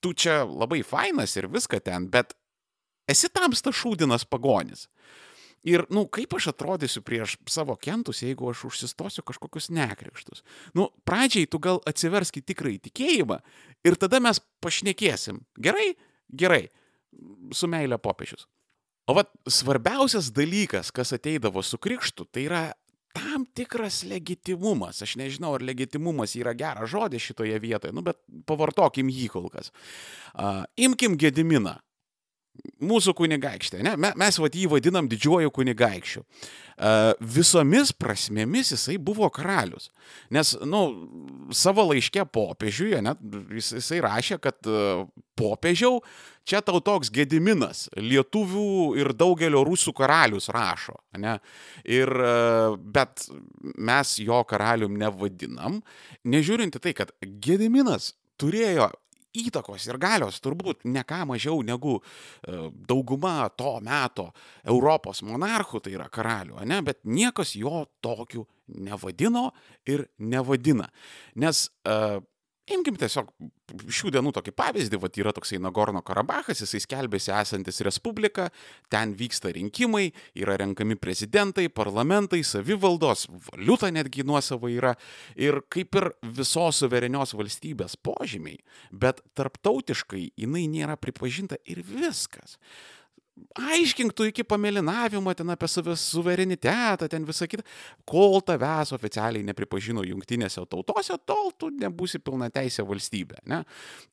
tu 0.00 0.12
čia 0.14 0.44
labai 0.44 0.82
fainas 0.82 1.36
ir 1.36 1.48
viską 1.48 1.80
ten, 1.84 2.08
bet 2.10 2.34
esi 3.10 3.28
tamsta 3.28 3.70
šūdinas 3.70 4.26
pagonis. 4.26 4.88
Ir, 5.68 5.84
nu, 5.92 6.06
kaip 6.08 6.32
aš 6.38 6.50
atrodysiu 6.54 7.02
prieš 7.04 7.34
savo 7.50 7.74
kentus, 7.76 8.22
jeigu 8.24 8.48
aš 8.48 8.64
užsistosiu 8.70 9.24
kažkokius 9.28 9.68
nekrikštus. 9.76 10.40
Nu, 10.76 10.88
pradžiai 11.04 11.48
tu 11.50 11.60
gal 11.60 11.82
atsiverski 11.88 12.40
tikrai 12.40 12.78
tikėjimą 12.80 13.40
ir 13.84 13.98
tada 14.00 14.22
mes 14.24 14.40
pašnekėsim. 14.64 15.42
Gerai? 15.60 15.92
Gerai. 16.32 16.64
Su 17.52 17.68
meilė 17.68 18.00
popiežius. 18.00 18.46
O 19.10 19.16
vat 19.18 19.28
svarbiausias 19.50 20.30
dalykas, 20.32 20.92
kas 20.94 21.12
ateidavo 21.12 21.64
su 21.66 21.80
krikštu, 21.82 22.28
tai 22.32 22.46
yra 22.46 22.62
tam 23.12 23.44
tikras 23.44 24.04
legitimumas. 24.08 25.02
Aš 25.04 25.16
nežinau, 25.20 25.52
ar 25.58 25.64
legitimumas 25.66 26.36
yra 26.38 26.54
geras 26.56 26.88
žodis 26.92 27.26
šitoje 27.26 27.58
vietoje, 27.60 27.92
nu, 27.92 28.04
bet 28.06 28.20
pavartokim 28.48 29.10
jį 29.12 29.28
kol 29.34 29.50
kas. 29.52 29.74
Uh, 30.32 30.62
imkim 30.80 31.18
Gediminą 31.20 31.76
mūsų 32.80 33.14
kunigaikštė, 33.16 33.80
ne? 33.84 33.94
mes 33.98 34.38
vat 34.40 34.56
jį 34.56 34.68
vadinam 34.72 35.08
didžiuoju 35.10 35.52
kunigaikščiu. 35.54 36.22
Uh, 36.80 37.12
visomis 37.20 37.92
prasmėmis 37.92 38.72
jisai 38.72 38.96
buvo 38.96 39.28
karalius. 39.32 39.90
Nes, 40.32 40.54
na, 40.62 40.68
nu, 40.72 41.50
savo 41.56 41.84
laiške 41.90 42.24
popiežiuje, 42.32 43.02
ne, 43.04 43.12
jis, 43.58 43.74
jisai 43.80 44.00
rašė, 44.04 44.38
kad 44.40 44.70
uh, 44.70 45.04
popiežiau, 45.36 46.00
čia 46.48 46.62
tau 46.64 46.80
toks 46.84 47.12
gediminas, 47.12 47.86
lietuvių 48.00 48.94
ir 49.00 49.12
daugelio 49.16 49.60
rusų 49.68 49.92
karalius 49.96 50.48
rašo. 50.52 50.96
Ne? 51.20 51.36
Ir, 51.84 52.12
uh, 52.16 52.78
bet 52.80 53.28
mes 53.76 54.16
jo 54.24 54.40
karalium 54.48 54.96
nevadinam, 55.00 55.82
nežiūrinti 56.24 56.80
tai, 56.80 56.96
kad 56.96 57.12
gediminas 57.44 58.14
turėjo 58.40 58.88
įtakos 59.36 59.86
ir 59.88 59.98
galios 60.00 60.40
turbūt 60.42 60.86
ne 60.90 61.02
ką 61.06 61.22
mažiau 61.30 61.62
negu 61.66 61.98
e, 62.00 62.56
dauguma 62.88 63.48
to 63.56 63.76
meto 63.84 64.30
Europos 64.64 65.22
monarchų, 65.26 65.82
tai 65.84 65.94
yra 65.98 66.08
karalių, 66.12 66.60
ne, 66.66 66.80
bet 66.86 67.02
niekas 67.04 67.54
jo 67.58 67.84
tokiu 68.02 68.46
nevadino 68.70 69.50
ir 69.90 70.04
nevadina. 70.18 70.86
Nes 71.42 71.64
uh, 71.82 72.20
Imkim 72.70 72.96
tiesiog 73.00 73.30
šių 73.90 74.12
dienų 74.14 74.32
tokį 74.36 74.52
pavyzdį, 74.54 74.98
va 75.02 75.10
yra 75.18 75.32
toksai 75.34 75.58
Nagorno 75.62 76.02
Karabachas, 76.06 76.62
jisai 76.62 76.80
skelbėsi 76.84 77.32
esantis 77.34 77.80
Respublika, 77.86 78.48
ten 78.92 79.14
vyksta 79.18 79.52
rinkimai, 79.54 80.10
yra 80.38 80.56
renkami 80.60 80.96
prezidentai, 81.00 81.68
parlamentai, 81.72 82.42
savivaldos, 82.46 83.26
valiuta 83.50 83.90
netgi 83.94 84.26
nuosava 84.26 84.70
yra. 84.70 84.94
Ir 85.38 85.62
kaip 85.72 85.98
ir 85.98 86.10
visos 86.38 86.82
suverenios 86.84 87.34
valstybės 87.38 87.98
požymiai, 87.98 88.60
bet 88.90 89.24
tarptautiškai 89.38 90.30
jinai 90.38 90.66
nėra 90.70 90.98
pripažinta 91.00 91.58
ir 91.66 91.82
viskas 91.86 92.58
aiškink 93.58 94.14
tu 94.16 94.26
iki 94.28 94.44
pamėlinavimo 94.46 95.32
ten 95.36 95.50
apie 95.52 95.68
savęs 95.70 96.04
suverenitetą, 96.12 97.08
ten 97.10 97.26
visą 97.28 97.48
kitą, 97.50 97.64
kol 98.08 98.40
tavęs 98.46 98.94
oficialiai 98.96 99.46
nepripažino 99.46 100.04
jungtinėse 100.06 100.64
tautose, 100.70 101.18
tol 101.26 101.52
tu 101.58 101.70
nebūsi 101.74 102.22
pilna 102.24 102.50
teisė 102.52 102.86
valstybė. 102.88 103.42
Ne? 103.50 103.62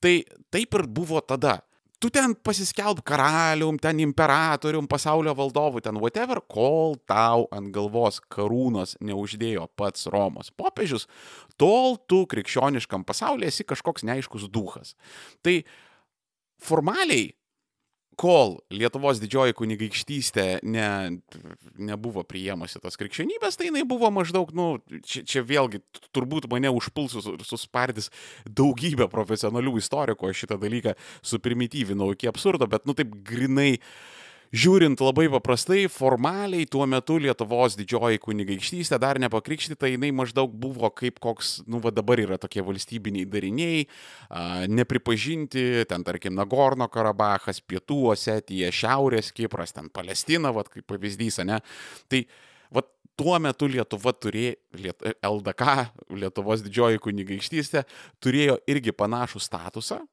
Tai 0.04 0.14
taip 0.54 0.80
ir 0.80 0.88
buvo 0.88 1.22
tada. 1.22 1.60
Tu 1.98 2.12
ten 2.14 2.36
pasiskelb 2.46 3.00
karalium, 3.02 3.80
ten 3.82 3.98
imperatorium, 4.04 4.86
pasaulio 4.86 5.34
valdovu, 5.34 5.82
ten 5.82 5.98
whatever, 5.98 6.44
kol 6.46 6.94
tau 7.10 7.48
ant 7.50 7.72
galvos 7.74 8.20
karūnos 8.30 8.94
neuždėjo 9.02 9.66
pats 9.74 10.06
Romos 10.14 10.54
popiežius, 10.54 11.08
tol 11.58 11.98
tu 12.06 12.22
krikščioniškam 12.30 13.02
pasaulyje 13.08 13.50
esi 13.50 13.66
kažkoks 13.66 14.06
neaiškus 14.06 14.46
duhas. 14.54 14.94
Tai 15.42 15.58
formaliai 16.62 17.32
kol 18.18 18.58
Lietuvos 18.74 19.22
didžioji 19.22 19.56
kunigaikštystė 19.58 20.48
ne, 20.66 20.90
nebuvo 21.78 22.24
priėmusi 22.28 22.82
tos 22.84 22.98
krikščionybės, 23.00 23.60
tai 23.60 23.70
jinai 23.70 23.86
buvo 23.88 24.10
maždaug, 24.14 24.52
nu, 24.58 24.68
čia, 25.06 25.24
čia 25.28 25.46
vėlgi 25.46 25.84
turbūt 26.16 26.50
mane 26.52 26.72
užpulsus 26.74 27.30
ir 27.30 27.46
suspardys 27.48 28.12
daugybę 28.46 29.10
profesionalių 29.14 29.78
istorikų, 29.82 30.32
aš 30.32 30.46
šitą 30.46 30.60
dalyką 30.62 30.98
suprimityvinau 31.22 32.12
iki 32.16 32.30
absurdo, 32.32 32.70
bet, 32.70 32.90
nu, 32.90 32.98
taip 32.98 33.14
grinai 33.28 33.76
uh, 33.78 34.17
žiūrint 34.56 35.02
labai 35.04 35.28
paprastai, 35.32 35.86
formaliai 35.92 36.68
tuo 36.70 36.86
metu 36.90 37.18
Lietuvos 37.22 37.78
didžioji 37.80 38.22
kunigaikštystė 38.24 39.00
dar 39.02 39.20
nepakrikštyta, 39.22 39.90
jinai 39.92 40.12
maždaug 40.16 40.54
buvo 40.54 40.90
kaip 40.96 41.20
koks, 41.24 41.62
nu 41.68 41.82
va 41.84 41.92
dabar 41.96 42.22
yra 42.24 42.40
tokie 42.42 42.64
valstybiniai 42.66 43.28
dariniai, 43.30 43.86
a, 44.30 44.66
nepripažinti, 44.72 45.86
ten 45.90 46.06
tarkim 46.08 46.36
Nagorno 46.38 46.90
Karabachas, 46.92 47.62
Pietų 47.62 48.02
Osetija, 48.14 48.72
Šiaurės 48.74 49.34
Kipras, 49.36 49.76
ten 49.76 49.92
Palestina, 49.94 50.54
va 50.56 50.66
kaip 50.68 50.88
pavyzdys, 50.90 51.42
ne? 51.48 51.62
Tai 52.08 52.24
va 52.74 52.84
tuo 53.18 53.38
metu 53.44 53.70
Lietuva 53.72 54.14
turėjo, 54.14 54.58
Liet, 54.78 55.08
LDK, 55.26 55.90
Lietuvos 56.22 56.64
didžioji 56.66 57.02
kunigaikštystė, 57.04 57.84
turėjo 58.24 58.60
irgi 58.70 58.94
panašų 58.96 59.42
statusą, 59.42 60.04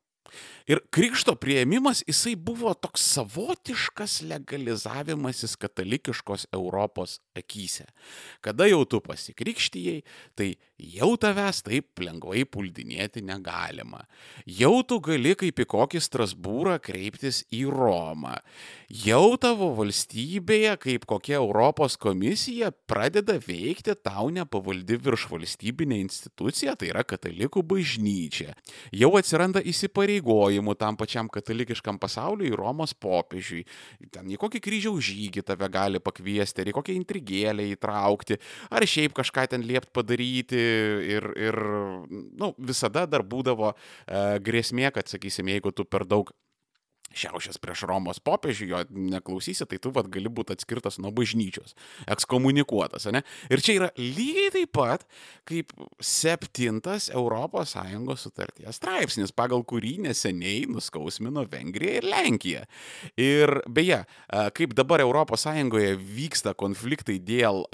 Ir 0.65 0.81
krikšto 0.95 1.35
prieimimas, 1.37 2.01
jisai 2.09 2.35
buvo 2.41 2.73
toks 2.73 3.03
savotiškas 3.15 4.23
legalizavimasis 4.25 5.59
katalikiškos 5.61 6.47
Europos 6.57 7.19
akise. 7.37 7.85
Kada 8.41 8.65
jau 8.71 8.85
tu 8.89 9.03
pasikrikštyjei, 9.05 10.01
tai 10.33 10.55
jau 10.81 11.11
tavęs 11.21 11.61
taip 11.67 12.01
lengvai 12.01 12.47
puldinėti 12.49 13.21
negalima. 13.27 14.07
Jau 14.49 14.81
tu 14.89 14.99
gali 15.05 15.35
kaip 15.37 15.61
į 15.61 15.67
kokį 15.69 16.01
Strasbūrą 16.07 16.79
kreiptis 16.83 17.43
į 17.53 17.67
Romą. 17.69 18.39
Jau 18.89 19.37
tavo 19.41 19.69
valstybėje, 19.77 20.75
kaip 20.81 21.05
kokia 21.11 21.37
Europos 21.43 21.99
komisija, 22.01 22.73
pradeda 22.89 23.37
veikti 23.37 23.95
tau 24.01 24.31
nepavaldi 24.33 24.97
virš 24.97 25.29
valstybinė 25.35 26.01
institucija, 26.07 26.73
tai 26.79 26.89
yra 26.95 27.05
katalikų 27.05 27.61
bažnyčia. 27.69 28.57
Jau 28.95 29.13
atsiranda 29.21 29.61
įsipareigojimai 29.61 30.14
įgaliojimų 30.19 30.75
tam 30.81 30.99
pačiam 31.01 31.29
katalikiškam 31.33 31.99
pasauliui, 32.03 32.53
Romos 32.57 32.95
popiežiui. 32.95 33.65
Ten 34.15 34.31
į 34.31 34.39
kokį 34.41 34.63
kryžiaus 34.65 35.05
žygį 35.09 35.45
tave 35.47 35.69
gali 35.73 36.01
pakviesti, 36.03 36.63
ar 36.63 36.73
į 36.73 36.77
kokią 36.79 36.97
intrigėlę 37.01 37.67
įtraukti, 37.73 38.39
ar 38.71 38.87
šiaip 38.89 39.17
kažką 39.17 39.49
ten 39.55 39.67
liept 39.67 39.93
padaryti. 39.97 40.63
Ir, 41.15 41.29
ir 41.39 41.61
nu, 42.41 42.53
visada 42.59 43.05
dar 43.11 43.25
būdavo 43.27 43.75
e, 43.75 43.77
grėsmė, 44.45 44.91
kad, 44.95 45.11
sakysim, 45.11 45.51
jeigu 45.53 45.75
tu 45.75 45.87
per 45.89 46.07
daug 46.09 46.33
šiaušęs 47.19 47.61
prieš 47.63 47.85
Romos 47.89 48.21
popiežių, 48.25 48.69
jo 48.71 48.83
neklausysi, 49.15 49.67
tai 49.69 49.79
tu 49.83 49.93
vad 49.95 50.11
gali 50.13 50.31
būti 50.33 50.55
atskirtas 50.57 50.99
nuo 51.03 51.13
bažnyčios, 51.15 51.77
ekskomunikuotas, 52.11 53.09
ne? 53.15 53.25
Ir 53.53 53.63
čia 53.65 53.79
yra 53.79 53.91
lygiai 53.99 54.53
taip 54.55 54.73
pat 54.75 55.07
kaip 55.49 55.73
septintas 56.03 57.11
ES 57.13 57.75
sutarties 58.25 58.79
straipsnis, 58.79 59.33
pagal 59.35 59.65
kurį 59.67 59.97
neseniai 60.07 60.65
nuskausmino 60.71 61.45
Vengrija 61.51 62.01
ir 62.01 62.09
Lenkija. 62.09 62.65
Ir 63.21 63.53
beje, 63.69 64.03
kaip 64.57 64.75
dabar 64.77 65.05
ES 65.05 65.47
vyksta 66.15 66.55
konfliktai 66.59 67.19
dėl 67.23 67.65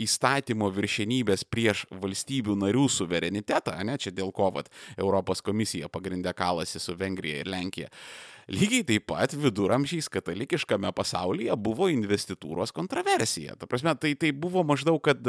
įstatymo 0.00 0.70
viršenybės 0.74 1.44
prieš 1.48 1.84
valstybių 1.90 2.56
narių 2.64 2.88
suverenitetą, 2.92 3.76
ne, 3.84 3.98
čia 4.00 4.12
dėl 4.14 4.32
ko 4.34 4.50
vat 4.54 4.70
Europos 4.96 5.42
komisija 5.44 5.88
pagrindė 5.92 6.34
kalasi 6.36 6.80
su 6.80 6.96
Vengrija 6.98 7.44
ir 7.44 7.50
Lenkija. 7.52 7.92
Lygiai 8.48 8.84
taip 8.88 9.04
pat 9.10 9.34
viduramžiais 9.36 10.06
katalikiškame 10.08 10.88
pasaulyje 10.96 11.52
buvo 11.60 11.90
investitūros 11.92 12.72
kontroversija. 12.72 13.58
Ta 13.60 13.68
prasme, 13.68 13.92
tai, 14.00 14.14
tai 14.16 14.30
buvo 14.32 14.62
maždaug, 14.64 15.02
kad 15.04 15.20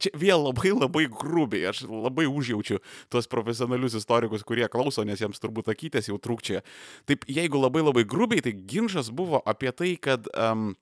čia 0.00 0.12
vėl 0.16 0.46
labai 0.46 0.72
labai 0.72 1.04
grubiai, 1.12 1.66
aš 1.68 1.82
labai 1.84 2.24
užjaučiu 2.30 2.80
tuos 3.12 3.28
profesionalius 3.28 3.98
istorikus, 4.00 4.46
kurie 4.48 4.64
klauso, 4.72 5.04
nes 5.04 5.20
jiems 5.20 5.42
turbūt 5.42 5.68
akytės 5.68 6.08
jau 6.08 6.16
trūkčia. 6.16 6.64
Taip, 7.10 7.28
jeigu 7.28 7.60
labai 7.60 7.84
labai 7.84 8.06
grubiai, 8.08 8.40
tai 8.46 8.56
ginčas 8.56 9.12
buvo 9.12 9.42
apie 9.44 9.74
tai, 9.76 9.92
kad 10.00 10.32
um, 10.32 10.72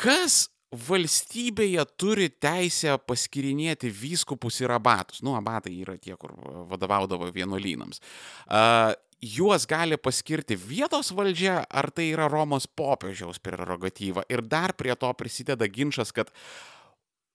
kas 0.00 0.46
valstybėje 0.74 1.84
turi 2.00 2.28
teisę 2.42 2.96
paskirinėti 3.06 3.90
vyskupus 3.94 4.60
ir 4.64 4.72
abatus. 4.74 5.20
Nu, 5.24 5.36
abatai 5.38 5.74
yra 5.84 5.96
tie, 6.00 6.16
kur 6.18 6.32
vadovaudavo 6.70 7.28
vienuolynams. 7.34 8.00
Uh, 8.48 8.94
juos 9.22 9.66
gali 9.70 9.98
paskirti 10.00 10.56
vietos 10.58 11.12
valdžia, 11.14 11.62
ar 11.68 11.90
tai 11.94 12.10
yra 12.12 12.28
Romos 12.30 12.66
popiežiaus 12.66 13.40
prerogatyva. 13.42 14.24
Ir 14.32 14.44
dar 14.46 14.74
prie 14.78 14.94
to 14.98 15.10
prisideda 15.18 15.68
ginčas, 15.70 16.12
kad 16.14 16.32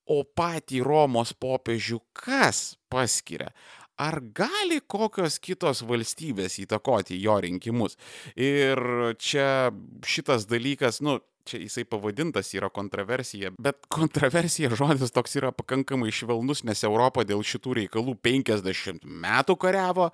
o 0.10 0.24
patį 0.24 0.82
Romos 0.86 1.34
popiežių 1.38 2.02
kas 2.18 2.76
paskiria? 2.90 3.52
Ar 4.00 4.22
gali 4.32 4.80
kokios 4.88 5.36
kitos 5.44 5.82
valstybės 5.84 6.56
įtakoti 6.64 7.18
jo 7.20 7.36
rinkimus? 7.44 7.98
Ir 8.40 8.80
čia 9.20 9.74
šitas 10.08 10.48
dalykas, 10.48 11.02
nu, 11.04 11.18
čia 11.50 11.62
jisai 11.64 11.86
pavadintas 11.90 12.54
yra 12.58 12.70
kontroversija, 12.74 13.52
bet 13.62 13.82
kontroversija 13.92 14.72
žodis 14.78 15.14
toks 15.16 15.38
yra 15.40 15.52
pakankamai 15.56 16.14
švelnus, 16.14 16.64
nes 16.68 16.84
Europa 16.88 17.26
dėl 17.28 17.44
šitų 17.46 17.78
reikalų 17.84 18.18
50 18.26 19.06
metų 19.06 19.58
kariavo, 19.60 20.10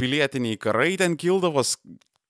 pilietiniai 0.00 0.60
karai 0.60 0.94
ten 1.00 1.16
kildavo, 1.20 1.64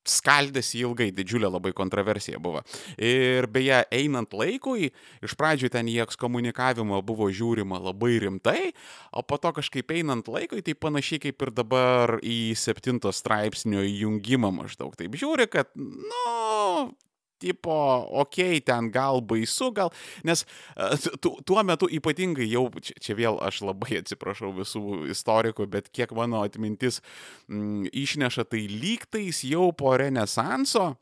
skaldėsi 0.04 0.82
ilgai, 0.84 1.08
didžiulė 1.16 1.48
labai 1.48 1.72
kontroversija 1.76 2.40
buvo. 2.42 2.62
Ir 3.00 3.48
beje, 3.52 3.82
einant 3.94 4.34
laikui, 4.36 4.90
iš 5.24 5.36
pradžių 5.40 5.70
ten 5.72 5.88
į 5.90 5.98
ekskomunikavimą 6.04 7.00
buvo 7.06 7.30
žiūrima 7.32 7.80
labai 7.82 8.18
rimtai, 8.24 8.74
o 9.12 9.24
po 9.24 9.40
to 9.40 9.54
kažkaip 9.60 9.94
einant 9.96 10.28
laikui, 10.28 10.62
tai 10.64 10.76
panašiai 10.76 11.22
kaip 11.24 11.46
ir 11.46 11.54
dabar 11.56 12.18
į 12.20 12.52
septinto 12.58 13.12
straipsnio 13.14 13.84
įjungimą 13.88 14.52
maždaug 14.60 14.94
taip 14.98 15.16
žiūri, 15.16 15.48
kad, 15.50 15.72
nu, 15.74 16.92
tipo, 17.44 17.74
okei, 18.24 18.58
okay, 18.58 18.64
ten 18.64 18.90
gal 18.94 19.20
baisu, 19.20 19.70
gal, 19.76 19.92
nes 20.24 20.44
tu, 21.20 21.34
tuo 21.44 21.62
metu 21.66 21.88
ypatingai 21.92 22.48
jau, 22.48 22.66
čia, 22.80 22.96
čia 23.02 23.18
vėl 23.18 23.38
aš 23.44 23.62
labai 23.68 23.98
atsiprašau 24.02 24.54
visų 24.56 24.84
istorikų, 25.14 25.68
bet 25.76 25.92
kiek 25.94 26.14
mano 26.16 26.42
atmintis 26.46 27.02
m, 27.48 27.60
mm, 27.60 27.94
išneša, 28.04 28.48
tai 28.48 28.66
lygtais 28.70 29.44
jau 29.46 29.70
po 29.76 29.96
Renesanso 30.00 30.94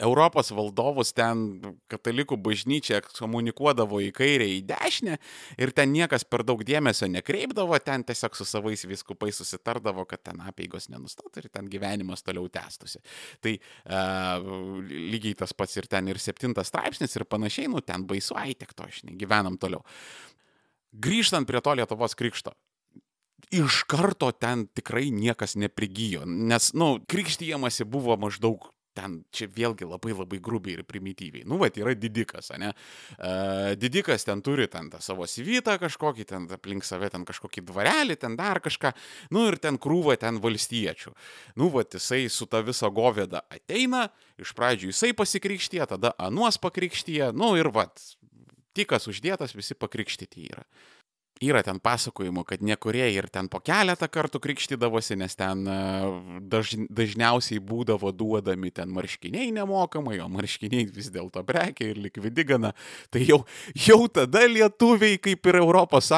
Europos 0.00 0.48
valdovus 0.54 1.12
ten 1.12 1.60
katalikų 1.92 2.38
bažnyčia 2.40 3.02
komunikuodavo 3.04 4.00
į 4.00 4.08
kairę, 4.16 4.46
į 4.48 4.62
dešinę 4.70 5.18
ir 5.60 5.72
ten 5.76 5.92
niekas 5.92 6.24
per 6.24 6.46
daug 6.48 6.62
dėmesio 6.64 7.10
nekreipdavo, 7.12 7.76
ten 7.84 8.04
tiesiog 8.08 8.38
su 8.38 8.46
savais 8.48 8.86
viskupais 8.88 9.36
susitardavo, 9.42 10.06
kad 10.08 10.22
ten 10.24 10.40
apėgos 10.48 10.88
nenustotų 10.92 11.44
ir 11.44 11.50
ten 11.52 11.68
gyvenimas 11.72 12.24
toliau 12.24 12.48
tęstųsi. 12.52 13.02
Tai 13.44 13.54
uh, 13.58 14.48
lygiai 14.88 15.36
tas 15.44 15.52
pats 15.52 15.76
ir 15.76 15.90
ten 15.92 16.08
ir 16.08 16.20
septintas 16.22 16.72
straipsnis 16.72 17.16
ir 17.18 17.28
panašiai, 17.28 17.68
nu 17.68 17.84
ten 17.84 18.08
baisu, 18.08 18.36
ai 18.40 18.56
tiek 18.56 18.72
to, 18.72 18.88
žinai, 18.88 19.18
gyvenam 19.20 19.60
toliau. 19.60 19.84
Grįžtant 20.92 21.48
prie 21.48 21.60
to 21.64 21.72
Lietuvos 21.76 22.16
krikšto, 22.16 22.52
iš 23.52 23.82
karto 23.88 24.30
ten 24.32 24.66
tikrai 24.72 25.10
niekas 25.12 25.56
neprigijo, 25.60 26.24
nes, 26.24 26.72
na, 26.72 26.78
nu, 26.80 26.94
krikštyjamasi 27.08 27.84
buvo 27.88 28.16
maždaug 28.20 28.72
ten 28.96 29.18
čia 29.34 29.48
vėlgi 29.52 29.88
labai 29.88 30.14
labai 30.14 30.38
grubiai 30.42 30.78
ir 30.78 30.84
primityviai. 30.88 31.46
Nu, 31.48 31.58
va, 31.60 31.70
yra 31.72 31.94
didikas, 31.98 32.52
ne? 32.60 32.72
Uh, 33.16 33.72
didikas 33.80 34.26
ten 34.28 34.42
turi 34.44 34.68
ten 34.72 34.90
tą 34.92 35.00
savo 35.04 35.26
sivytą 35.28 35.78
kažkokį, 35.82 36.26
ten 36.28 36.48
aplink 36.52 36.86
save 36.86 37.10
ten 37.12 37.26
kažkokį 37.28 37.64
dvarelį, 37.70 38.18
ten 38.20 38.36
dar 38.38 38.62
kažką, 38.64 38.94
nu 39.34 39.46
ir 39.50 39.58
ten 39.62 39.80
krūva 39.80 40.16
ten 40.20 40.40
valstiečių. 40.42 41.14
Nu, 41.60 41.70
va, 41.72 41.84
jisai 41.84 42.26
su 42.32 42.48
ta 42.50 42.62
visa 42.64 42.90
govėda 42.92 43.44
ateina, 43.52 44.08
iš 44.40 44.54
pradžių 44.58 44.92
jisai 44.92 45.12
pasikrikštie, 45.16 45.82
tada 45.88 46.14
anuos 46.20 46.60
pakrikštie, 46.62 47.32
nu 47.36 47.54
ir 47.60 47.72
va, 47.72 47.88
tikas 48.76 49.08
uždėtas, 49.10 49.56
visi 49.56 49.76
pakrikštyti 49.78 50.48
yra 50.52 50.66
yra 51.44 51.62
ten 51.66 51.80
pasakojimų, 51.82 52.44
kad 52.48 52.62
nekurie 52.64 53.04
ir 53.14 53.28
ten 53.32 53.48
po 53.52 53.60
keletą 53.64 54.08
kartų 54.12 54.40
krikštydavosi, 54.44 55.16
nes 55.20 55.36
ten 55.38 55.64
e, 55.66 55.78
daž, 56.52 56.74
dažniausiai 56.92 57.60
būdavo 57.62 58.12
duodami 58.14 58.72
ten 58.74 58.92
marškiniai 58.94 59.50
nemokamai, 59.56 60.18
o 60.22 60.28
marškiniai 60.32 60.86
vis 60.92 61.10
dėlto 61.14 61.42
prekia 61.48 61.90
ir 61.90 62.00
likvidi 62.02 62.46
gana. 62.48 62.72
Tai 63.12 63.24
jau, 63.26 63.40
jau 63.88 64.00
tada 64.12 64.44
lietuviai, 64.48 65.18
kaip 65.22 65.50
ir 65.50 65.60
ES, 65.62 66.12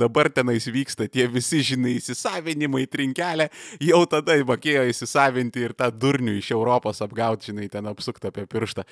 dabar 0.00 0.30
tenais 0.32 0.66
vyksta 0.70 1.08
tie 1.10 1.26
visi, 1.30 1.62
žinai, 1.72 1.96
įsisavinimai, 1.98 2.86
trinkelė, 2.90 3.50
jau 3.82 4.02
tada 4.10 4.36
mokėjo 4.46 4.86
įsisavinti 4.90 5.64
ir 5.66 5.74
tą 5.78 5.90
durnių 5.92 6.36
iš 6.38 6.52
Europos 6.54 7.02
apgauti, 7.04 7.50
žinai, 7.50 7.68
ten 7.72 7.88
apsukti 7.90 8.30
apie 8.30 8.46
pirštą. 8.50 8.86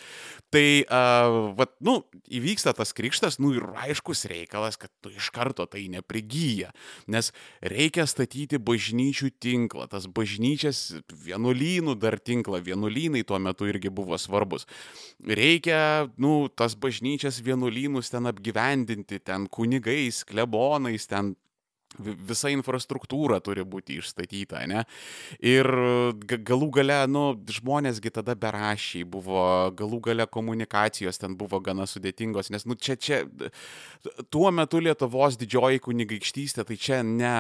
Tai, 0.53 0.67
uh, 0.85 1.39
vat, 1.59 1.75
nu, 1.85 2.01
įvyksta 2.27 2.75
tas 2.77 2.95
krikštas, 2.97 3.39
nu 3.43 3.53
ir 3.57 3.67
aiškus 3.87 4.27
reikalas, 4.31 4.79
kad 4.81 4.93
tu 5.05 5.13
iš 5.15 5.31
karto 5.35 5.68
tai 5.71 5.87
neprigyja, 5.93 6.73
nes 7.11 7.33
reikia 7.63 8.07
statyti 8.09 8.61
bažnyčių 8.61 9.31
tinklą, 9.41 9.89
tas 9.93 10.09
bažnyčias 10.11 11.01
vienuolynų 11.27 11.97
dar 12.01 12.19
tinklą, 12.21 12.63
vienuolynai 12.65 13.25
tuo 13.29 13.41
metu 13.43 13.69
irgi 13.69 13.93
buvo 13.93 14.19
svarbus. 14.19 14.67
Reikia, 15.25 16.09
nu, 16.21 16.49
tas 16.49 16.77
bažnyčias 16.79 17.43
vienuolynus 17.45 18.13
ten 18.13 18.31
apgyvendinti, 18.31 19.21
ten 19.21 19.47
kunigais, 19.53 20.25
klebonais, 20.29 21.09
ten 21.11 21.35
visa 21.97 22.51
infrastruktūra 22.53 23.41
turi 23.45 23.65
būti 23.65 23.99
išstatyta, 23.99 24.63
ne? 24.71 24.85
Ir 25.41 25.69
galų 26.29 26.71
gale, 26.79 26.99
nu, 27.11 27.25
žmonėsgi 27.59 28.13
tada 28.15 28.37
berašiai 28.39 29.07
buvo, 29.09 29.43
galų 29.79 30.01
gale 30.11 30.27
komunikacijos 30.31 31.21
ten 31.21 31.37
buvo 31.39 31.61
gana 31.65 31.89
sudėtingos, 31.89 32.53
nes, 32.55 32.67
nu, 32.69 32.77
čia, 32.77 32.99
čia, 33.01 33.23
tuo 34.31 34.53
metu 34.55 34.83
Lietuvos 34.85 35.41
didžioji 35.41 35.83
kunigaikštystė, 35.89 36.67
tai 36.69 36.79
čia 36.79 37.03
ne 37.07 37.35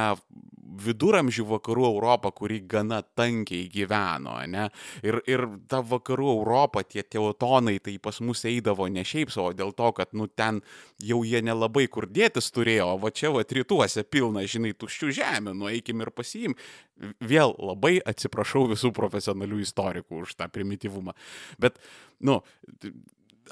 viduramžių 0.69 1.45
vakarų 1.49 1.87
Europą, 1.89 2.33
kuri 2.35 2.61
gana 2.69 3.01
tankiai 3.03 3.69
gyveno, 3.73 4.37
ne? 4.51 4.69
Ir, 5.07 5.21
ir 5.31 5.45
ta 5.71 5.81
vakarų 5.85 6.29
Europa, 6.37 6.83
tie 6.85 7.03
teutonai, 7.03 7.79
tai 7.83 7.97
pas 8.03 8.21
mus 8.25 8.45
eidavo 8.49 8.89
ne 8.93 9.05
šiaip 9.07 9.33
savo, 9.35 9.53
dėl 9.57 9.73
to, 9.77 9.91
kad, 9.97 10.13
nu, 10.19 10.29
ten 10.29 10.61
jau 11.03 11.23
jie 11.27 11.43
nelabai 11.45 11.87
kur 11.93 12.09
dėtis 12.11 12.53
turėjo, 12.55 12.93
o 12.95 13.03
va 13.03 13.13
čia 13.15 13.33
va 13.35 13.45
rytuose 13.45 14.05
pilna, 14.05 14.45
žinai, 14.49 14.75
tuščių 14.79 15.13
žemė, 15.21 15.57
nueikim 15.57 16.05
ir 16.05 16.13
pasiim. 16.15 16.57
Vėl 17.23 17.55
labai 17.63 17.99
atsiprašau 18.03 18.67
visų 18.73 18.93
profesionalių 18.97 19.63
istorikų 19.65 20.25
už 20.25 20.35
tą 20.39 20.49
primityvumą. 20.53 21.15
Bet, 21.63 21.79
nu, 22.21 22.41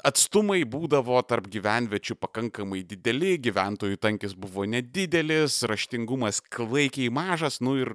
atstumai 0.05 0.61
būdavo 0.67 1.19
tarp 1.27 1.49
gyvenviečių 1.51 2.17
pakankamai 2.19 2.83
dideli, 2.87 3.35
gyventojų 3.41 3.99
tankis 4.01 4.35
buvo 4.37 4.65
nedidelis, 4.69 5.61
raštingumas 5.69 6.41
klaikiai 6.53 7.11
mažas, 7.13 7.61
nu 7.61 7.77
ir 7.81 7.93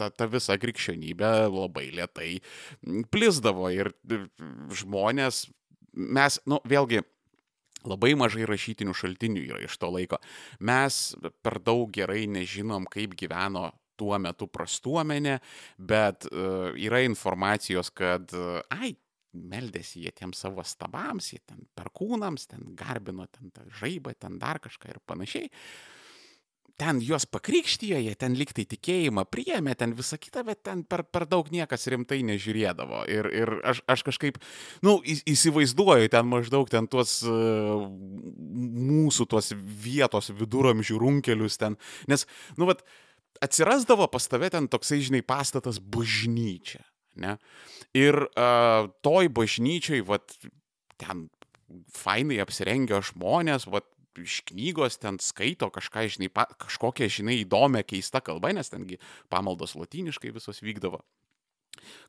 ta, 0.00 0.10
ta 0.10 0.28
visa 0.30 0.56
krikščionybė 0.60 1.32
labai 1.52 1.90
lietai 1.94 2.32
plisdavo 3.12 3.70
ir 3.74 3.92
žmonės, 4.82 5.48
mes, 5.94 6.42
nu 6.48 6.60
vėlgi, 6.68 7.04
Labai 7.88 8.12
mažai 8.12 8.44
rašytinių 8.44 8.92
šaltinių 8.92 9.42
yra 9.54 9.60
iš 9.64 9.78
to 9.80 9.88
laiko. 9.88 10.18
Mes 10.60 10.96
per 11.40 11.56
daug 11.64 11.88
gerai 11.94 12.26
nežinom, 12.28 12.84
kaip 12.92 13.14
gyveno 13.16 13.70
tuo 13.96 14.18
metu 14.20 14.48
prastuomenė, 14.48 15.38
bet 15.76 16.26
uh, 16.28 16.76
yra 16.76 17.00
informacijos, 17.06 17.88
kad, 17.92 18.32
ai, 18.72 18.94
meldėsi 19.36 20.04
jie 20.04 20.12
tiem 20.16 20.34
savo 20.36 20.64
stabams, 20.66 21.32
jie 21.34 21.40
ten 21.46 21.62
perkūnams, 21.78 22.48
ten 22.50 22.74
garbino 22.78 23.26
ten 23.30 23.52
tą 23.54 23.66
žaibą, 23.80 24.14
ten 24.18 24.38
dar 24.42 24.60
kažką 24.62 24.94
ir 24.94 25.00
panašiai. 25.06 25.50
Ten 26.80 26.96
juos 27.04 27.26
pakrikštijo, 27.28 27.98
jie 28.00 28.14
ten 28.16 28.32
liktai 28.40 28.64
tikėjimą 28.64 29.26
priėmė, 29.28 29.74
ten 29.76 29.92
visą 29.92 30.16
kitą, 30.16 30.46
bet 30.48 30.62
ten 30.64 30.80
per, 30.88 31.02
per 31.04 31.26
daug 31.28 31.50
niekas 31.52 31.84
rimtai 31.92 32.22
nežiūrėdavo. 32.24 33.02
Ir, 33.12 33.28
ir 33.36 33.52
aš, 33.68 33.82
aš 33.84 34.04
kažkaip, 34.06 34.38
na, 34.80 34.94
nu, 34.94 34.94
įsivaizduoju 35.04 36.08
ten 36.14 36.24
maždaug 36.30 36.72
ten 36.72 36.88
tuos 36.88 37.18
uh, 37.28 37.84
mūsų 37.84 39.28
tuos 39.28 39.52
vietos 39.84 40.32
viduramžių 40.32 41.02
runkelius 41.04 41.60
ten. 41.60 41.76
Nes, 42.08 42.24
nu, 42.56 42.70
vat, 42.72 42.80
atsirasdavo 43.44 44.08
pas 44.08 44.32
tave 44.32 44.48
ten 44.52 44.68
toksai, 44.72 45.02
žinai, 45.04 45.20
pastatas 45.20 45.84
bažnyčia. 45.84 46.80
Ne? 47.18 47.36
Ir 47.96 48.16
uh, 48.30 48.90
toj 49.02 49.30
bažnyčiai, 49.34 50.04
vat, 50.06 50.36
ten 51.00 51.28
fainai 51.94 52.40
apsirengę 52.42 53.00
žmonės, 53.10 53.66
vat, 53.70 53.88
iš 54.20 54.40
knygos 54.50 54.98
ten 55.00 55.20
skaito 55.22 55.70
kažką, 55.72 56.06
žinai, 56.16 56.28
pa, 56.34 56.44
kažkokią, 56.60 57.08
žinai, 57.20 57.40
įdomią, 57.44 57.82
keistą 57.86 58.22
kalbą, 58.24 58.52
nes 58.56 58.70
tengi 58.72 58.98
pamaldos 59.32 59.76
latiniškai 59.78 60.34
visos 60.34 60.62
vykdavo 60.64 61.02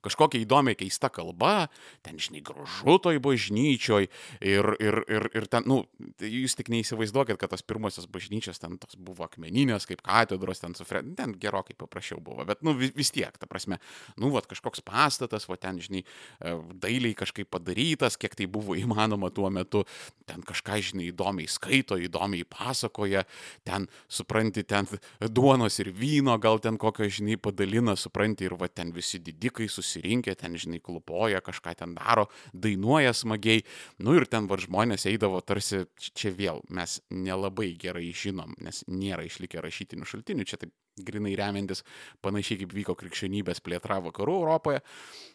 kažkokia 0.02 0.42
įdomia 0.42 0.74
keista 0.78 1.10
kalba, 1.14 1.70
ten, 2.06 2.18
žinai, 2.22 2.42
gražu 2.46 2.98
toj 3.02 3.22
bažnyčioj 3.24 4.08
ir, 4.08 4.70
ir, 4.82 4.98
ir, 5.06 5.28
ir 5.38 5.48
ten, 5.52 5.66
nu, 5.70 5.84
tai 6.20 6.32
jūs 6.32 6.58
tik 6.58 6.72
neįsivaizduokit, 6.74 7.38
kad 7.42 7.54
tas 7.54 7.64
pirmasis 7.66 8.10
bažnyčios 8.12 8.62
ten 8.62 8.78
tos 8.82 8.98
buvo 8.98 9.26
akmeninės, 9.28 9.86
kaip 9.90 10.02
katedros, 10.06 10.62
ten 10.64 10.76
su 10.78 10.88
Fred, 10.88 11.14
ten 11.18 11.36
gerokai 11.42 11.78
paprasčiau 11.78 12.22
buvo, 12.24 12.46
bet, 12.50 12.64
nu, 12.66 12.74
vis, 12.78 12.94
vis 12.98 13.14
tiek, 13.14 13.36
ta 13.38 13.50
prasme, 13.50 13.78
nu, 14.18 14.32
va, 14.34 14.44
kažkoks 14.46 14.84
pastatas, 14.86 15.48
va, 15.50 15.60
ten, 15.62 15.80
žinai, 15.84 16.04
e, 16.04 16.56
dailiai 16.82 17.18
kažkaip 17.18 17.52
padarytas, 17.54 18.18
kiek 18.22 18.36
tai 18.38 18.50
buvo 18.52 18.78
įmanoma 18.80 19.32
tuo 19.34 19.52
metu, 19.54 19.86
ten 20.30 20.42
kažką, 20.48 20.82
žinai, 20.92 21.12
įdomiai 21.12 21.50
skaito, 21.52 22.00
įdomiai 22.02 22.48
pasakoja, 22.50 23.26
ten, 23.68 23.88
supranti, 24.10 24.66
ten 24.66 24.90
duonos 25.22 25.78
ir 25.84 25.92
vyno, 25.94 26.38
gal 26.42 26.62
ten 26.64 26.80
kokio, 26.82 27.06
žinai, 27.12 27.38
padalina, 27.42 27.96
supranti, 28.00 28.50
ir 28.50 28.58
va, 28.58 28.70
ten 28.72 28.94
visi 28.96 29.22
didikai 29.52 29.68
susirinkę, 29.70 30.36
ten, 30.36 30.56
žinai, 30.58 30.80
klupoja, 30.82 31.42
kažką 31.42 31.76
ten 31.76 31.96
daro, 31.96 32.28
dainuoja 32.54 33.14
smagiai. 33.14 33.64
Nu 34.00 34.16
ir 34.16 34.26
ten 34.26 34.48
va 34.48 34.58
žmonės 34.58 35.06
eidavo 35.08 35.42
tarsi, 35.42 35.86
čia 35.98 36.32
vėl 36.32 36.62
mes 36.70 37.02
nelabai 37.10 37.76
gerai 37.78 38.12
žinom, 38.14 38.56
nes 38.60 38.84
nėra 38.88 39.26
išlikę 39.26 39.62
rašytinių 39.62 40.06
šaltinių, 40.06 40.46
čia 40.46 40.58
taip 40.58 40.72
grinai 41.02 41.36
remiantis 41.36 41.84
panašiai 42.22 42.62
kaip 42.62 42.74
vyko 42.74 42.96
krikščionybės 42.96 43.62
plėtra 43.62 44.02
vakarų 44.02 44.42
Europoje. 44.42 44.82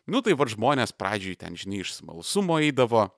Nu 0.07 0.23
tai 0.23 0.35
va 0.35 0.47
žmonės 0.47 0.93
pradžioj 0.93 1.37
ten, 1.37 1.57
žinai, 1.57 1.83
iš 1.83 1.99
smalsumo 2.01 2.59
eidavo, 2.61 3.11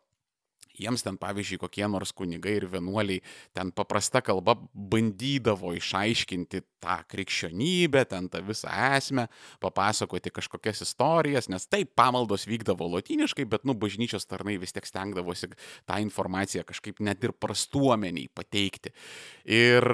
jiems 0.80 1.04
ten 1.06 1.18
pavyzdžiui 1.20 1.60
kokie 1.62 1.86
nors 1.90 2.12
kunigai 2.16 2.56
ir 2.58 2.68
vienuoliai 2.72 3.22
ten 3.56 3.72
paprasta 3.72 4.22
kalba 4.24 4.56
bandydavo 4.72 5.74
išaiškinti 5.78 6.62
tą 6.82 6.98
krikščionybę, 7.10 8.04
ten 8.10 8.28
tą 8.30 8.42
visą 8.46 8.70
esmę, 8.96 9.26
papasakoti 9.62 10.32
kažkokias 10.34 10.82
istorijas, 10.86 11.48
nes 11.50 11.66
taip 11.70 11.94
pamaldos 11.98 12.46
vykdavo 12.48 12.86
lotyniškai, 12.94 13.46
bet 13.50 13.66
nu 13.68 13.74
bažnyčios 13.78 14.28
tarnai 14.30 14.58
vis 14.62 14.74
tiek 14.74 14.86
stengdavosi 14.86 15.50
tą 15.88 15.98
informaciją 16.04 16.66
kažkaip 16.68 17.02
net 17.04 17.24
ir 17.26 17.34
prastuomeniai 17.34 18.30
pateikti. 18.34 18.94
Ir 19.44 19.84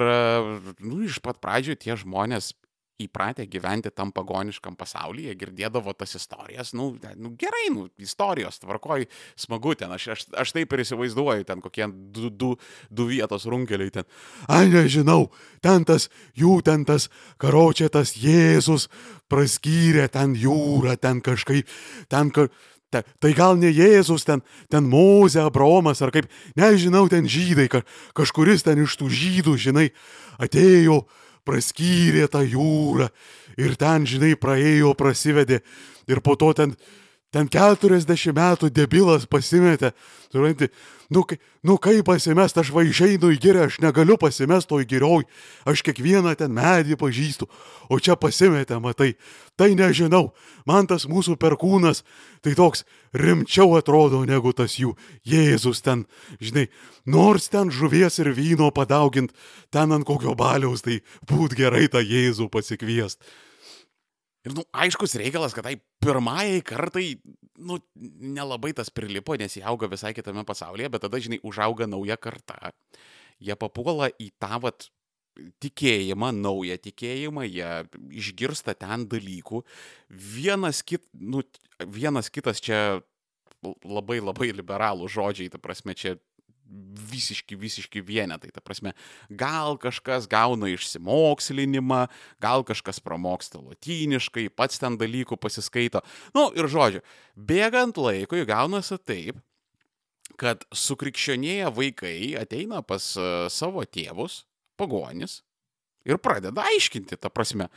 nu, 0.79 1.01
iš 1.05 1.21
pat 1.25 1.41
pradžių 1.43 1.77
tie 1.81 1.97
žmonės 1.99 2.53
įpratę 3.01 3.45
gyventi 3.51 3.91
tam 3.91 4.11
pagoniškam 4.15 4.75
pasaulyje, 4.79 5.33
girdėdavo 5.35 5.93
tas 5.97 6.15
istorijas, 6.15 6.71
nu, 6.77 6.93
nu 7.19 7.33
gerai, 7.39 7.67
nu, 7.73 7.87
istorijos, 7.99 8.61
tvarkoj, 8.63 9.07
smagu 9.39 9.75
ten, 9.75 9.91
aš, 9.91 10.07
aš, 10.15 10.25
aš 10.45 10.53
taip 10.55 10.73
ir 10.73 10.83
įsivaizduoju, 10.85 11.47
ten 11.47 11.63
kokie 11.63 11.89
du, 11.91 12.29
du, 12.29 12.53
du 12.89 13.07
vietos 13.09 13.47
runkeliai 13.51 13.91
ten. 13.97 14.07
Ai, 14.47 14.69
nežinau, 14.71 15.27
ten 15.65 15.83
tas, 15.87 16.07
jų 16.39 16.61
ten 16.65 16.85
tas 16.87 17.09
karočiatas 17.41 18.15
Jėzus 18.21 18.87
praskyrė 19.31 20.07
ten 20.13 20.37
jūrą, 20.39 20.95
ten 21.01 21.19
kažkaip, 21.25 21.67
ten 22.07 22.31
kažkaip. 22.31 22.63
Ta, 22.93 23.01
tai 23.19 23.33
gal 23.35 23.57
ne 23.59 23.67
Jėzus 23.73 24.23
ten, 24.23 24.39
ten 24.71 24.85
Moze, 24.87 25.41
Abromas 25.41 25.99
ar 26.05 26.13
kaip, 26.15 26.29
nežinau, 26.55 27.09
ten 27.11 27.25
žydai, 27.27 27.65
ka, 27.67 27.81
kažkuris 28.15 28.63
ten 28.63 28.79
iš 28.85 28.95
tų 29.01 29.09
žydų, 29.11 29.55
žinai, 29.59 29.89
atėjo, 30.39 31.01
praskyrė 31.45 32.27
tą 32.31 32.43
jūrą 32.45 33.09
ir 33.61 33.75
ten, 33.79 34.07
žinai, 34.09 34.33
praėjo, 34.39 34.93
prasivedė 34.97 35.61
ir 36.09 36.21
po 36.25 36.35
to 36.39 36.51
ten, 36.57 36.75
ten 37.35 37.49
40 37.51 38.31
metų 38.31 38.69
debilas 38.71 39.25
pasimetė, 39.27 39.91
supranti, 40.31 40.69
nu, 41.11 41.25
nu 41.67 41.75
kaip 41.83 42.05
pasimest, 42.07 42.55
aš 42.61 42.71
va 42.71 42.85
išeinu 42.87 43.33
į 43.35 43.39
gyrę, 43.43 43.65
aš 43.67 43.81
negaliu 43.83 44.15
pasimest 44.19 44.69
toj 44.71 44.85
gyrioj, 44.87 45.25
aš 45.67 45.83
kiekvieną 45.83 46.31
ten 46.39 46.55
medį 46.55 46.95
pažįstu, 47.01 47.49
o 47.91 47.99
čia 47.99 48.15
pasimetė, 48.15 48.79
matai, 48.79 49.17
tai 49.59 49.73
nežinau, 49.75 50.29
man 50.63 50.87
tas 50.87 51.09
mūsų 51.11 51.35
perkūnas, 51.41 52.05
tai 52.39 52.55
toks 52.55 52.85
rimčiau 53.11 53.75
atrodo 53.75 54.23
negu 54.23 54.53
tas 54.55 54.77
jų. 54.79 54.93
Jėzus 55.27 55.83
ten, 55.83 56.05
žinai, 56.39 56.69
nors 57.03 57.49
ten 57.51 57.67
žuvies 57.67 58.15
ir 58.23 58.31
vyno 58.31 58.71
padaugint, 58.71 59.35
ten 59.75 59.91
ant 59.91 60.07
kokio 60.07 60.37
baliaus, 60.39 60.87
tai 60.87 61.01
būt 61.27 61.57
gerai 61.59 61.89
tą 61.91 61.99
Jėzų 61.99 62.47
pasikviest. 62.53 63.19
Ir, 64.45 64.53
nu, 64.53 64.65
aiškus 64.77 65.17
reikalas, 65.17 65.55
kad 65.57 65.65
tai 65.65 65.79
pirmajai 66.03 66.59
kartai, 66.65 67.05
nu, 67.57 67.79
nelabai 68.35 68.75
tas 68.77 68.91
prilipo, 68.93 69.37
nes 69.39 69.57
jie 69.57 69.63
auga 69.65 69.89
visai 69.89 70.13
kitame 70.13 70.45
pasaulyje, 70.45 70.91
bet 70.93 71.05
tada, 71.07 71.21
žinai, 71.21 71.41
užauga 71.45 71.89
nauja 71.89 72.17
karta. 72.21 72.73
Jie 73.41 73.57
papuola 73.59 74.11
į 74.21 74.29
tą, 74.39 74.59
vat, 74.63 74.87
tikėjimą, 75.63 76.29
naują 76.35 76.77
tikėjimą, 76.79 77.43
jie 77.49 77.71
išgirsta 78.21 78.75
ten 78.77 79.07
dalykų. 79.11 79.63
Vienas, 80.09 80.81
kit, 80.87 81.03
nu, 81.13 81.43
vienas 81.81 82.31
kitas 82.31 82.61
čia 82.63 83.01
labai 83.83 84.19
labai 84.21 84.51
liberalų 84.53 85.09
žodžiai, 85.11 85.49
ta 85.51 85.59
prasme, 85.61 85.95
čia 85.97 86.15
visiški, 86.65 87.57
visiški 87.59 88.01
vienetai. 88.05 88.51
Ta 88.53 88.61
prasme, 88.63 88.93
gal 89.29 89.77
kažkas 89.81 90.27
gauna 90.31 90.69
išsimokslinimą, 90.73 92.05
gal 92.43 92.65
kažkas 92.67 93.01
pramoksta 93.03 93.61
lotyniškai, 93.61 94.47
pats 94.55 94.81
ten 94.81 94.97
dalykų 94.99 95.37
pasiskaito. 95.41 96.01
Na 96.33 96.39
nu, 96.39 96.47
ir 96.57 96.69
žodžiu, 96.71 97.03
bėgant 97.35 97.99
laikui 98.01 98.45
gaunasi 98.49 98.97
taip, 99.01 99.41
kad 100.41 100.65
sukrikščionėję 100.75 101.69
vaikai 101.75 102.17
ateina 102.39 102.81
pas 102.83 103.11
uh, 103.19 103.45
savo 103.53 103.85
tėvus, 103.85 104.43
pagonis, 104.79 105.43
ir 106.05 106.19
pradeda 106.19 106.65
aiškinti, 106.73 107.17
ta 107.21 107.31
prasme, 107.31 107.69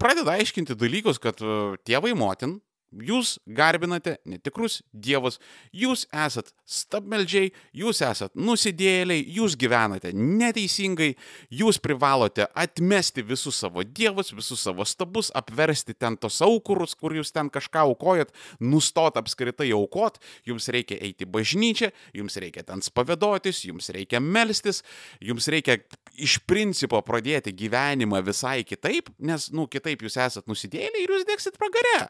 pradeda 0.00 0.34
aiškinti 0.40 0.74
dalykus, 0.78 1.20
kad 1.22 1.40
uh, 1.44 1.76
tėvai 1.86 2.16
motin 2.18 2.58
Jūs 2.96 3.36
garbinate 3.44 4.16
netikrus 4.24 4.78
dievus, 4.92 5.36
jūs 5.74 6.06
esat 6.14 6.48
stabmeldžiai, 6.64 7.50
jūs 7.76 8.00
esat 8.06 8.32
nusidėliai, 8.38 9.24
jūs 9.36 9.56
gyvenate 9.60 10.12
neteisingai, 10.16 11.10
jūs 11.52 11.78
privalote 11.82 12.46
atmesti 12.56 13.24
visus 13.26 13.58
savo 13.60 13.84
dievus, 13.84 14.32
visus 14.36 14.64
savo 14.64 14.86
stabus, 14.88 15.30
apversti 15.36 15.94
ten 15.94 16.16
tos 16.16 16.40
aukurus, 16.44 16.96
kur 16.96 17.14
jūs 17.16 17.34
ten 17.34 17.50
kažką 17.52 17.84
aukojat, 17.90 18.32
nustot 18.60 19.18
apskritai 19.20 19.70
aukot, 19.76 20.20
jums 20.48 20.70
reikia 20.72 20.98
eiti 21.04 21.28
bažnyčią, 21.28 21.92
jums 22.16 22.40
reikia 22.40 22.64
ten 22.66 22.84
spavedotis, 22.84 23.64
jums 23.68 23.92
reikia 23.92 24.22
melstis, 24.24 24.82
jums 25.20 25.48
reikia 25.52 25.78
iš 26.16 26.38
principo 26.48 27.00
pradėti 27.04 27.52
gyvenimą 27.52 28.22
visai 28.24 28.62
kitaip, 28.64 29.12
nes, 29.18 29.50
nu, 29.52 29.68
kitaip 29.68 30.06
jūs 30.06 30.16
esat 30.16 30.48
nusidėlę 30.48 31.02
ir 31.02 31.12
jūs 31.12 31.28
dėksit 31.28 31.60
pragare. 31.60 32.06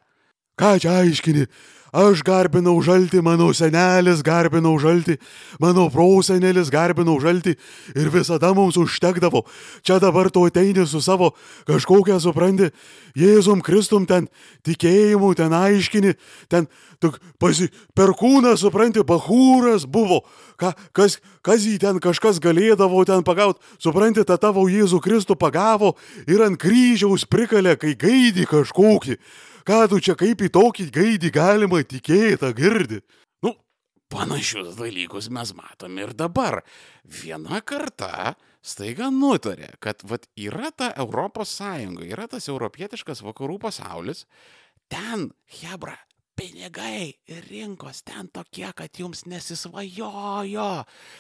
Ką 0.56 0.76
čia 0.80 1.00
aiškini? 1.04 1.44
Aš 1.96 2.20
garbinau 2.26 2.76
žalti, 2.84 3.22
mano 3.24 3.46
senelis 3.56 4.20
garbinau 4.20 4.74
žalti, 4.76 5.14
mano 5.60 5.86
prosenelis 5.88 6.68
garbinau 6.68 7.14
žalti 7.22 7.54
ir 7.96 8.10
visada 8.12 8.50
mums 8.52 8.76
užtekdavo. 8.76 9.44
Čia 9.86 9.96
dabar 10.02 10.28
tu 10.28 10.44
ateini 10.44 10.84
su 10.86 11.00
savo 11.00 11.32
kažkokią, 11.68 12.18
supranti, 12.20 12.68
Jėzum 13.16 13.62
Kristum 13.64 14.04
ten 14.04 14.28
tikėjimu, 14.66 15.32
ten 15.36 15.52
aiškini, 15.56 16.12
ten 16.52 16.68
tik 17.00 17.16
pasi, 17.40 17.70
per 17.96 18.12
kūną, 18.12 18.56
supranti, 18.60 19.00
bahūras 19.00 19.88
buvo. 19.88 20.20
Ka, 20.60 20.74
kas, 20.92 21.20
kas 21.40 21.64
jį 21.64 21.78
ten 21.80 22.00
kažkas 22.00 22.42
galėdavo 22.44 23.06
ten 23.08 23.24
pagauti, 23.24 23.62
supranti, 23.80 24.24
tą 24.24 24.36
tavo 24.40 24.68
Jėzų 24.68 25.00
Kristų 25.00 25.36
pagavo 25.40 25.94
ir 26.28 26.44
ant 26.44 26.60
kryžiaus 26.60 27.24
prikalė, 27.24 27.78
kai 27.80 27.96
gaidį 27.96 28.48
kažkokį. 28.52 29.20
Ką 29.66 29.80
tu 29.90 29.98
čia 29.98 30.14
kaip 30.14 30.44
į 30.46 30.50
tokį 30.54 30.84
gaidį 30.94 31.30
galima 31.34 31.80
tikėti, 31.82 32.50
girdi? 32.54 33.00
Nu, 33.42 33.50
panašius 34.12 34.76
dalykus 34.78 35.26
mes 35.34 35.50
matom 35.58 35.96
ir 35.98 36.12
dabar. 36.14 36.60
Viena 37.02 37.58
karta 37.66 38.36
staiga 38.62 39.10
nutarė, 39.10 39.72
kad 39.82 40.06
vat, 40.06 40.28
yra 40.38 40.70
ta 40.70 40.92
Europos 40.94 41.56
Sąjunga, 41.58 42.06
yra 42.06 42.28
tas 42.30 42.46
europietiškas 42.46 43.24
vakarų 43.26 43.58
pasaulis, 43.66 44.22
ten, 44.86 45.32
Hebra, 45.58 45.96
pinigai 46.38 47.16
ir 47.26 47.46
rinkos 47.50 48.04
ten 48.06 48.28
tokie, 48.30 48.68
kad 48.76 49.00
jums 49.00 49.24
nesisvajojo. 49.26 50.70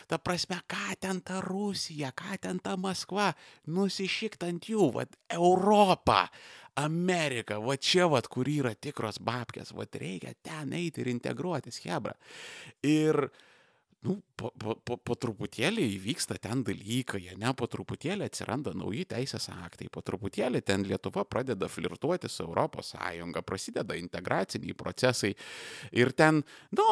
Ta 0.06 0.18
prasme, 0.22 0.60
ką 0.70 0.94
ten 1.00 1.22
ta 1.24 1.40
Rusija, 1.42 2.12
ką 2.14 2.38
ten 2.46 2.60
ta 2.62 2.76
Maskva, 2.78 3.32
nusišikt 3.66 4.46
ant 4.46 4.70
jų, 4.70 4.92
vad 5.00 5.18
Europą. 5.34 6.28
Amerika, 6.76 7.58
va 7.62 7.76
čia, 7.80 8.04
va, 8.12 8.20
kur 8.28 8.48
yra 8.52 8.74
tikros 8.74 9.18
babkės, 9.24 9.72
va 9.76 9.86
reikia 9.96 10.34
ten 10.44 10.74
eiti 10.76 11.00
ir 11.00 11.08
integruotis, 11.12 11.80
Hebra. 11.86 12.12
Ir, 12.84 13.28
nu, 14.06 14.22
po, 14.36 14.50
po, 14.60 14.74
po, 14.84 14.96
po 15.00 15.14
truputėlį 15.18 15.82
įvyksta 15.96 16.36
ten 16.42 16.60
dalykai, 16.66 17.22
ne, 17.40 17.50
po 17.56 17.66
truputėlį 17.70 18.28
atsiranda 18.28 18.74
nauji 18.76 19.06
teisės 19.08 19.48
aktai, 19.50 19.88
po 19.92 20.02
truputėlį 20.04 20.60
ten 20.66 20.84
Lietuva 20.86 21.24
pradeda 21.24 21.68
flirtuoti 21.72 22.30
su 22.30 22.46
ES, 22.46 22.92
prasideda 23.46 23.96
integraciniai 23.98 24.76
procesai 24.78 25.32
ir 25.96 26.12
ten, 26.14 26.42
nu, 26.76 26.86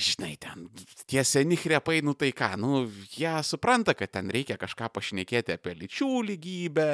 žinai, 0.00 0.32
ten 0.40 0.66
tie 1.06 1.22
seni 1.28 1.58
krepai, 1.60 2.00
nu 2.06 2.16
tai 2.18 2.32
ką, 2.34 2.50
nu, 2.60 2.86
jie 3.14 3.34
supranta, 3.46 3.94
kad 3.94 4.14
ten 4.16 4.32
reikia 4.32 4.58
kažką 4.60 4.90
pašnekėti 4.96 5.54
apie 5.54 5.76
lyčių 5.76 6.10
lygybę, 6.32 6.88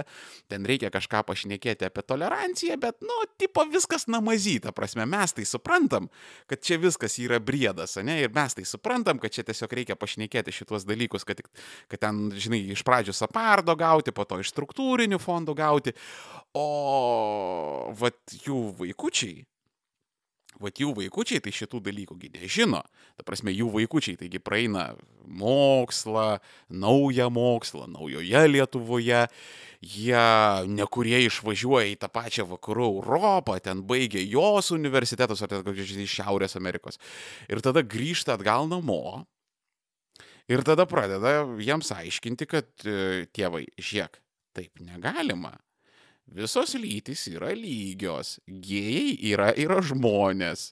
ten 0.52 0.68
reikia 0.68 0.90
kažką 0.92 1.22
pašnekėti 1.30 1.88
apie 1.88 2.04
toleranciją, 2.04 2.76
bet, 2.82 3.00
nu, 3.06 3.22
tipo 3.40 3.64
viskas 3.70 4.08
namazyta, 4.10 4.74
prasme, 4.76 5.06
mes 5.08 5.38
tai 5.38 5.46
suprantam, 5.48 6.10
kad 6.50 6.60
čia 6.66 6.80
viskas 6.82 7.16
yra 7.22 7.40
briedas, 7.40 7.96
ne, 8.02 8.18
ir 8.26 8.34
mes 8.34 8.58
tai 8.58 8.66
suprantam, 8.68 9.21
kad 9.22 9.34
čia 9.34 9.46
tiesiog 9.46 9.76
reikia 9.78 9.96
pašnekėti 9.98 10.54
šituos 10.54 10.86
dalykus, 10.88 11.26
kad, 11.28 11.40
kad 11.90 12.02
ten, 12.02 12.24
žinai, 12.34 12.62
iš 12.74 12.84
pradžių 12.86 13.14
sapardo 13.16 13.76
gauti, 13.78 14.14
po 14.14 14.26
to 14.28 14.40
iš 14.42 14.52
struktūrinių 14.54 15.20
fondų 15.22 15.56
gauti, 15.58 15.94
o 16.58 16.66
vat 17.98 18.36
jų 18.42 18.64
vaikučiai, 18.82 19.42
vat 20.60 20.80
jų 20.80 20.92
vaikučiai 20.98 21.40
tai 21.42 21.52
šitų 21.54 21.80
dalykų 21.86 22.18
nežino. 22.36 22.82
Ta 23.16 23.24
prasme, 23.26 23.54
jų 23.54 23.70
vaikučiai 23.72 24.18
taigi 24.20 24.40
praeina 24.42 24.92
mokslą, 25.24 26.38
naują 26.68 27.30
mokslą, 27.32 27.88
naujoje 27.88 28.44
Lietuvoje, 28.48 29.26
jie 29.80 30.24
nekurie 30.68 31.24
išvažiuoja 31.26 31.92
į 31.94 31.98
tą 32.02 32.12
pačią 32.12 32.46
vakarų 32.52 32.88
Europą, 32.98 33.58
ten 33.62 33.82
baigia 33.86 34.22
jos 34.22 34.72
universitetus 34.74 35.42
ar 35.42 35.52
ten 35.52 35.64
kokius 35.66 35.96
iš 35.96 36.18
Šiaurės 36.20 36.58
Amerikos. 36.60 37.00
Ir 37.48 37.62
tada 37.64 37.82
grįžta 37.82 38.36
atgal 38.36 38.68
namo 38.70 39.24
Ir 40.50 40.62
tada 40.66 40.86
pradeda 40.90 41.44
jiems 41.62 41.92
aiškinti, 41.94 42.48
kad 42.50 42.66
e, 42.84 43.26
tėvai, 43.34 43.62
žiek, 43.78 44.18
taip 44.56 44.82
negalima. 44.82 45.54
Visos 46.32 46.72
lytys 46.80 47.26
yra 47.28 47.50
lygios, 47.52 48.38
gėjai 48.48 49.16
yra, 49.32 49.50
yra 49.58 49.82
žmonės. 49.84 50.70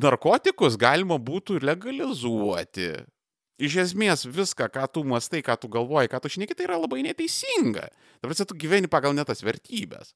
Narkotikus 0.00 0.78
galima 0.80 1.18
būtų 1.20 1.60
legalizuoti. 1.60 2.94
Iš 3.56 3.76
esmės 3.86 4.26
viską, 4.28 4.68
ką 4.72 4.84
tu 4.92 5.02
mastai, 5.08 5.40
ką 5.44 5.54
tu 5.60 5.68
galvoji, 5.72 6.10
ką 6.12 6.20
tu 6.20 6.32
šneki, 6.32 6.56
tai 6.56 6.66
yra 6.66 6.76
labai 6.80 7.02
neteisinga. 7.06 7.86
Dabar 8.20 8.36
tu 8.36 8.56
gyveni 8.56 8.88
pagal 8.92 9.16
netas 9.16 9.40
vertybės. 9.44 10.12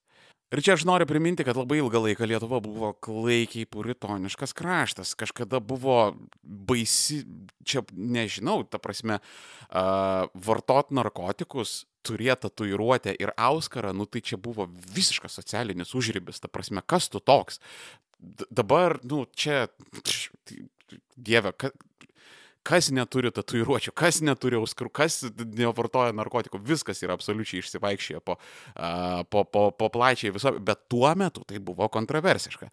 Ir 0.50 0.62
čia 0.66 0.74
aš 0.74 0.82
noriu 0.88 1.06
priminti, 1.06 1.44
kad 1.46 1.54
labai 1.54 1.78
ilgą 1.78 2.00
laiką 2.02 2.26
Lietuva 2.26 2.58
buvo 2.64 2.90
klaikiai 3.06 3.68
puritoniškas 3.70 4.54
kraštas. 4.58 5.12
Kažkada 5.18 5.60
buvo 5.62 6.16
baisi, 6.42 7.20
čia 7.62 7.84
nežinau, 7.94 8.64
ta 8.66 8.80
prasme, 8.82 9.20
uh, 9.22 10.26
vartot 10.34 10.90
narkotikus, 10.90 11.84
turėti 12.02 12.48
tatuiruotę 12.48 13.14
ir 13.14 13.30
auskarą, 13.38 13.92
nu 13.94 14.08
tai 14.10 14.24
čia 14.26 14.40
buvo 14.42 14.66
visiškas 14.66 15.38
socialinis 15.38 15.94
užrybis. 15.94 16.42
Ta 16.42 16.50
prasme, 16.50 16.82
kas 16.82 17.06
tu 17.12 17.22
toks? 17.22 17.62
D 18.18 18.48
dabar, 18.50 18.98
nu, 19.06 19.22
čia, 19.30 19.68
dieve, 21.14 21.54
ka, 21.54 21.70
kas 22.66 22.90
neturi 22.92 23.30
tatuiruočių, 23.34 23.92
kas 23.96 24.20
neturi 24.24 24.58
auskarų, 24.58 24.90
kas 25.00 25.20
nevartoja 25.56 26.12
narkotikų, 26.16 26.60
viskas 26.66 27.00
yra 27.04 27.16
absoliučiai 27.16 27.62
išsivaikščioję 27.62 28.20
po, 28.24 28.36
po, 29.32 29.44
po, 29.44 29.64
po 29.76 29.88
plačiai 29.92 30.34
viso, 30.34 30.52
bet 30.60 30.84
tuo 30.92 31.10
metu 31.18 31.44
tai 31.48 31.62
buvo 31.64 31.88
kontroversiška. 31.92 32.68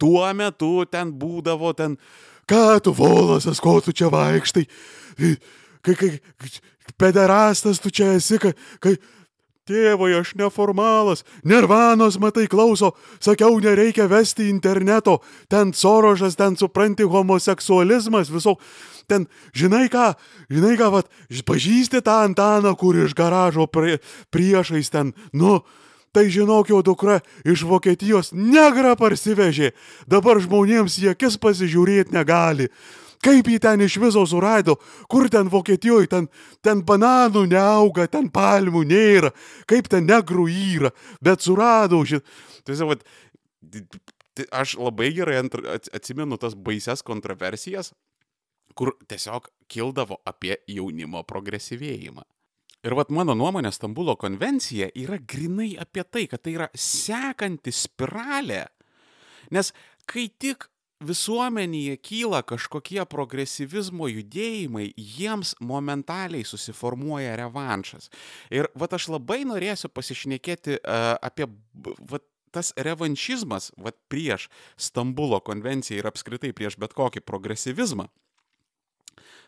Tuo 0.00 0.26
metu 0.38 0.72
ten 0.90 1.12
būdavo 1.18 1.74
ten, 1.78 1.98
ką 2.50 2.78
tu 2.84 2.94
volasas, 2.94 3.62
ko 3.62 3.80
tu 3.84 3.94
čia 3.96 4.12
vaikštai, 4.14 4.64
kai, 5.84 5.98
kai, 5.98 6.12
pederastas 7.00 7.82
tu 7.82 7.90
čia 7.90 8.14
esi, 8.20 8.38
kai, 8.42 8.54
kai 8.82 8.96
Tėvai, 9.64 10.10
aš 10.18 10.34
neformalas, 10.36 11.22
nervanos 11.40 12.18
matai 12.20 12.44
klauso, 12.52 12.90
sakiau, 13.16 13.56
nereikia 13.64 14.04
vesti 14.12 14.50
interneto, 14.52 15.22
ten 15.48 15.70
sorožas, 15.72 16.36
ten 16.36 16.52
supranti 16.60 17.06
homoseksualizmas, 17.08 18.28
viso, 18.28 18.58
ten, 19.08 19.24
žinai 19.56 19.86
ką, 19.88 20.10
žinai 20.52 20.74
ką, 20.76 20.90
vat, 20.92 21.08
pažįsti 21.48 22.02
tą 22.04 22.18
Antaną, 22.26 22.74
kur 22.76 22.98
iš 23.06 23.16
garažo 23.16 23.64
prie, 23.64 24.02
priešais 24.28 24.92
ten, 24.92 25.14
nu, 25.32 25.62
tai 26.12 26.28
žinok, 26.28 26.68
jo 26.68 26.82
dukra 26.84 27.22
iš 27.48 27.64
Vokietijos 27.64 28.34
negrą 28.36 28.92
parsivežė, 29.00 29.72
dabar 30.04 30.44
žmonėms 30.44 31.00
į 31.00 31.14
akis 31.16 31.40
pasižiūrėti 31.40 32.12
negali. 32.12 32.68
Kaip 33.24 33.48
jį 33.48 33.58
ten 33.62 33.80
iš 33.84 33.96
viso 34.02 34.24
surado, 34.28 34.76
kur 35.08 35.30
ten 35.32 35.48
Vokietijoje, 35.52 36.10
ten, 36.12 36.28
ten 36.64 36.82
bananų 36.84 37.46
neauga, 37.48 38.04
ten 38.10 38.28
palmų 38.32 38.84
nėra, 38.90 39.30
kaip 39.70 39.88
ten 39.88 40.04
negrų 40.08 40.48
yra, 40.52 40.90
bet 41.24 41.44
surado 41.44 42.02
šit. 42.04 42.26
Tiesiog, 42.68 43.00
aš 44.52 44.76
labai 44.80 45.12
gerai 45.16 45.40
atsimenu 45.94 46.36
tas 46.40 46.56
baises 46.56 47.04
kontroversijas, 47.06 47.94
kur 48.74 48.92
tiesiog 49.08 49.48
kildavo 49.70 50.20
apie 50.28 50.58
jaunimo 50.68 51.22
progresyvėjimą. 51.24 52.24
Ir 52.84 52.92
vat 52.98 53.08
mano 53.14 53.32
nuomonė, 53.38 53.70
Stambulo 53.72 54.12
konvencija 54.20 54.90
yra 55.00 55.16
grinai 55.16 55.70
apie 55.80 56.04
tai, 56.04 56.26
kad 56.28 56.42
tai 56.44 56.58
yra 56.58 56.66
sekanti 56.76 57.72
spiralė. 57.72 58.66
Nes 59.54 59.72
kai 60.10 60.26
tik 60.28 60.66
visuomenėje 61.06 61.96
kyla 62.04 62.42
kažkokie 62.46 63.02
progresyvizmo 63.10 64.08
judėjimai, 64.10 64.90
jiems 64.96 65.54
momentaliai 65.60 66.46
susiformuoja 66.48 67.36
revanšas. 67.40 68.10
Ir 68.54 68.70
vat 68.78 68.96
aš 68.96 69.10
labai 69.14 69.42
norėsiu 69.48 69.90
pasišnekėti 69.92 70.78
uh, 70.80 71.14
apie 71.24 71.48
vat, 72.10 72.26
tas 72.54 72.72
revanšizmas 72.78 73.72
vat, 73.76 73.98
prieš 74.08 74.48
Stambulo 74.78 75.40
konvenciją 75.42 76.02
ir 76.02 76.10
apskritai 76.10 76.52
prieš 76.54 76.78
bet 76.78 76.94
kokį 76.94 77.24
progresyvizmą. 77.26 78.06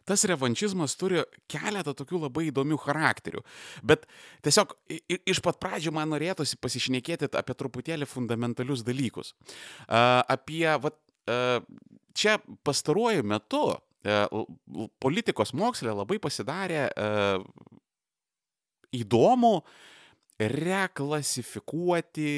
Tas 0.07 0.23
revanšizmas 0.31 0.95
turi 0.95 1.25
keletą 1.51 1.91
tokių 1.99 2.21
labai 2.29 2.45
įdomių 2.53 2.77
charakterių. 2.79 3.41
Bet 3.83 4.05
tiesiog 4.47 4.77
iš 5.19 5.41
pat 5.43 5.59
pradžių 5.63 5.91
man 5.97 6.13
norėtųsi 6.15 6.61
pasišnekėti 6.63 7.33
apie 7.35 7.57
truputėlį 7.59 8.07
fundamentalius 8.07 8.85
dalykus. 8.87 9.33
Uh, 9.35 10.23
apie 10.31 10.63
vat, 10.85 11.01
čia 12.17 12.39
pastaruoju 12.67 13.25
metu 13.27 13.63
politikos 15.03 15.53
mokslė 15.57 15.93
labai 15.97 16.19
pasidarė 16.23 16.87
įdomu 18.95 19.55
reklasifikuoti 20.39 22.31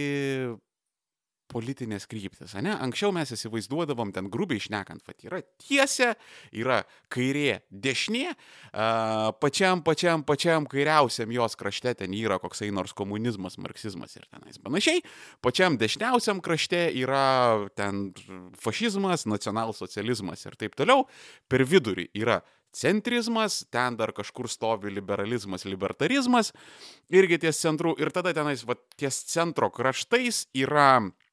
politinės 1.49 2.07
kryptis, 2.11 2.55
ne? 2.61 2.75
Anksčiau 2.77 3.13
mes 3.15 3.33
įsivaizduodavom 3.35 4.13
ten 4.15 4.29
grubiai 4.33 4.61
išnekant, 4.61 5.03
kad 5.07 5.25
yra 5.25 5.41
tiesė, 5.63 6.13
yra 6.57 6.83
kairė, 7.13 7.61
dešinė, 7.71 8.27
uh, 8.33 9.31
pačiam, 9.41 9.83
pačiam, 9.87 10.25
pačiam 10.29 10.69
kairiausiam 10.69 11.33
jos 11.35 11.57
krašte 11.59 11.95
ten 12.03 12.17
yra 12.17 12.39
koksai 12.43 12.71
nors 12.75 12.95
komunizmas, 12.97 13.59
marksizmas 13.61 14.17
ir 14.19 14.29
tenais 14.29 14.61
panašiai, 14.63 15.03
pačiam 15.45 15.79
dešiniausiam 15.81 16.43
krašte 16.45 16.85
yra 17.01 17.69
ten 17.79 18.11
fašizmas, 18.61 19.27
nacionalsocializmas 19.29 20.45
ir 20.47 20.61
taip 20.61 20.77
toliau, 20.79 21.07
per 21.49 21.65
vidurį 21.69 22.11
yra 22.19 22.43
centrizmas, 22.77 23.63
ten 23.73 23.97
dar 23.97 24.13
kažkur 24.13 24.49
stovi 24.53 24.93
liberalizmas, 24.93 25.65
libertarizmas, 25.65 26.53
irgi 27.09 27.41
ties 27.47 27.63
centru, 27.63 27.95
ir 27.99 28.13
tada 28.15 28.35
tenais, 28.37 28.67
va, 28.69 28.77
ties 29.01 29.23
centro 29.33 29.71
kraštais 29.73 30.45
yra 30.57 30.91
E, 31.01 31.28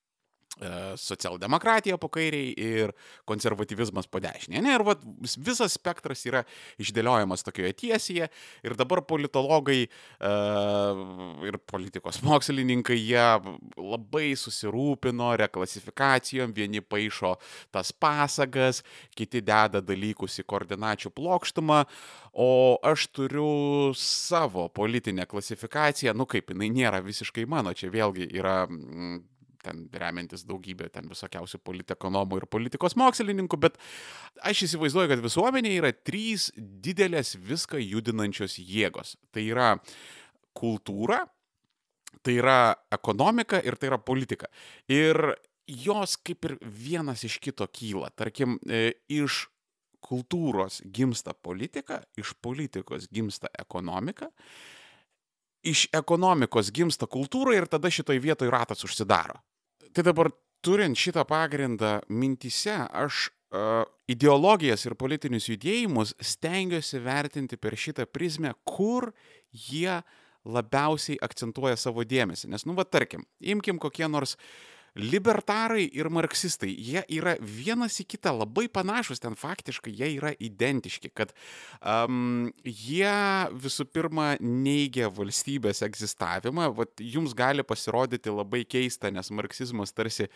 socialdemokratija 0.96 1.98
po 2.00 2.08
kairiai 2.08 2.54
ir 2.56 2.94
konservatyvizmas 3.28 4.08
po 4.08 4.22
dešinė. 4.24 4.62
Ne? 4.63 4.76
Ir 4.78 4.86
vat, 4.88 5.02
visas 5.44 5.76
spektras 5.76 6.24
yra 6.28 6.46
išdėliojamas 6.82 7.44
tokioje 7.44 7.74
tiesėje 7.82 8.30
ir 8.63 8.78
dabar 8.80 9.04
politologai 9.08 9.82
e, 9.84 9.89
ir 11.50 11.60
politikos 11.68 12.22
mokslininkai, 12.26 12.98
jie 12.98 13.28
labai 13.76 14.32
susirūpino 14.39 15.34
reklasifikacijom, 15.44 16.56
vieni 16.56 16.82
paaišo 16.82 17.36
tas 17.76 17.91
pasagas, 17.91 18.84
kiti 19.15 19.44
deda 19.46 19.84
dalykus 19.84 20.39
į 20.39 20.48
koordinačių 20.48 21.12
plokštumą, 21.15 21.84
o 22.36 22.50
aš 22.84 23.10
turiu 23.15 23.94
savo 24.00 24.68
politinę 24.76 25.28
klasifikaciją, 25.30 26.15
nu 26.15 26.28
kaip 26.28 26.52
jinai 26.52 26.72
nėra 26.72 27.04
visiškai 27.04 27.48
mano, 27.48 27.76
čia 27.76 27.91
vėlgi 27.94 28.28
yra 28.36 28.63
ten 29.65 29.86
remiantis 29.93 30.45
daugybė 30.47 30.89
ten 30.93 31.10
visokiausių 31.12 31.60
politekonomų 31.65 32.41
ir 32.41 32.47
politikos 32.51 32.97
mokslininkų, 32.99 33.60
bet 33.67 33.80
aš 34.45 34.65
įsivaizduoju, 34.69 35.12
kad 35.13 35.23
visuomenėje 35.25 35.82
yra 35.82 35.93
trys 35.95 36.51
didelės 36.58 37.36
viską 37.41 37.82
judinančios 37.82 38.60
jėgos. 38.62 39.15
Tai 39.34 39.45
yra 39.45 39.71
kultūra, 40.56 41.23
tai 42.23 42.38
yra 42.39 42.60
ekonomika 42.93 43.60
ir 43.62 43.78
tai 43.80 43.91
yra 43.91 43.99
politika. 44.01 44.49
Ir 44.91 45.36
jos 45.67 46.15
kaip 46.21 46.45
ir 46.45 46.58
vienas 46.62 47.25
iš 47.25 47.39
kito 47.41 47.67
kyla. 47.67 48.12
Tarkim, 48.15 48.60
e, 48.69 48.93
iš 49.10 49.45
kultūros 50.06 50.82
gimsta 50.93 51.34
politika, 51.34 52.04
iš 52.17 52.36
politikos 52.41 53.10
gimsta 53.13 53.49
ekonomika, 53.58 54.30
iš 55.65 55.88
ekonomikos 55.93 56.69
gimsta 56.73 57.10
kultūra 57.10 57.56
ir 57.58 57.65
tada 57.69 57.89
šitoj 57.89 58.21
vietoj 58.21 58.51
ratas 58.54 58.86
užsidaro. 58.86 59.39
Tai 59.95 60.03
dabar 60.03 60.29
turint 60.65 60.97
šitą 60.99 61.23
pagrindą 61.27 62.01
mintise, 62.12 62.75
aš 62.91 63.29
ideologijas 64.12 64.84
ir 64.84 64.97
politinius 64.99 65.47
judėjimus 65.47 66.12
stengiuosi 66.19 66.99
vertinti 66.99 67.55
per 67.55 67.77
šitą 67.79 68.03
prizmę, 68.10 68.51
kur 68.67 69.13
jie 69.69 70.01
labiausiai 70.45 71.15
akcentuoja 71.23 71.77
savo 71.79 72.03
dėmesį. 72.03 72.49
Nes, 72.51 72.65
nu, 72.67 72.75
va, 72.77 72.84
tarkim, 72.84 73.23
imkim 73.39 73.79
kokie 73.81 74.10
nors 74.12 74.36
uh, 74.36 74.75
libertarai 74.95 75.86
ir 75.91 76.08
marksistai, 76.13 76.69
jie 76.71 77.01
yra 77.17 77.36
vienas 77.39 77.97
į 77.99 78.08
kitą 78.15 78.31
labai 78.36 78.67
panašus, 78.71 79.19
ten 79.23 79.36
faktiškai 79.36 79.91
jie 79.91 80.12
yra 80.15 80.31
identiški, 80.39 81.12
kad 81.15 81.34
um, 81.81 82.49
jie 82.63 83.15
visų 83.60 83.88
pirma 83.91 84.34
neigia 84.39 85.10
valstybės 85.12 85.84
egzistavimą, 85.86 86.71
Vat 86.75 87.01
jums 87.03 87.34
gali 87.38 87.63
pasirodyti 87.63 88.31
labai 88.34 88.63
keista, 88.67 89.12
nes 89.13 89.29
marksizmas 89.36 89.93
tarsi 89.95 90.27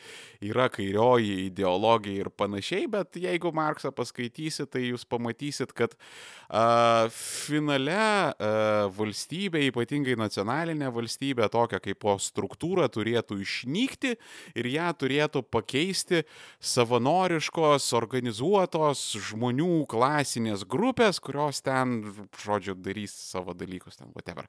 yra 0.46 0.70
kairioji 0.72 1.46
ideologija 1.48 2.26
ir 2.26 2.30
panašiai, 2.32 2.88
bet 2.92 3.18
jeigu 3.20 3.52
Marksą 3.56 3.92
paskaitysit, 3.96 4.70
tai 4.74 4.86
jūs 4.90 5.06
pamatysit, 5.10 5.74
kad 5.76 5.96
uh, 5.96 7.08
finale 7.16 8.00
uh, 8.00 8.88
valstybė, 8.96 9.64
ypatingai 9.70 10.18
nacionalinė 10.20 10.92
valstybė, 10.94 11.48
tokia 11.52 11.82
kaip 11.84 12.02
po 12.04 12.16
struktūra 12.22 12.88
turėtų 12.92 13.40
išnykti 13.44 14.16
ir 14.58 14.70
ją 14.74 14.90
turėtų 15.00 15.44
pakeisti 15.52 16.24
savanoriškos, 16.72 17.90
organizuotos 18.00 19.04
žmonių 19.30 19.84
klasinės 19.92 20.66
grupės, 20.70 21.22
kurios 21.24 21.64
ten, 21.66 22.02
žodžiu, 22.44 22.78
darys 22.80 23.16
savo 23.32 23.56
dalykus, 23.58 24.00
ten, 24.00 24.12
whatever. 24.16 24.48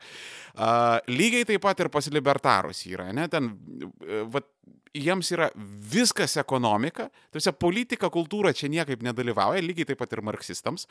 Uh, 0.55 0.99
lygiai 1.11 1.47
taip 1.49 1.65
pat 1.65 1.85
ir 1.85 1.91
pas 1.93 2.11
libertarus 2.13 2.85
yra, 2.91 3.11
ne, 3.17 3.29
ten, 3.33 3.53
uh, 3.53 4.25
vat, 4.33 4.49
jiems 4.97 5.31
yra 5.35 5.49
viskas 5.93 6.37
ekonomika, 6.41 7.09
tuose 7.35 7.53
politika, 7.55 8.11
kultūra 8.13 8.53
čia 8.57 8.71
niekaip 8.73 9.03
nedalyvauja, 9.07 9.63
lygiai 9.63 9.89
taip 9.91 10.01
pat 10.03 10.15
ir 10.17 10.23
marksistams. 10.27 10.87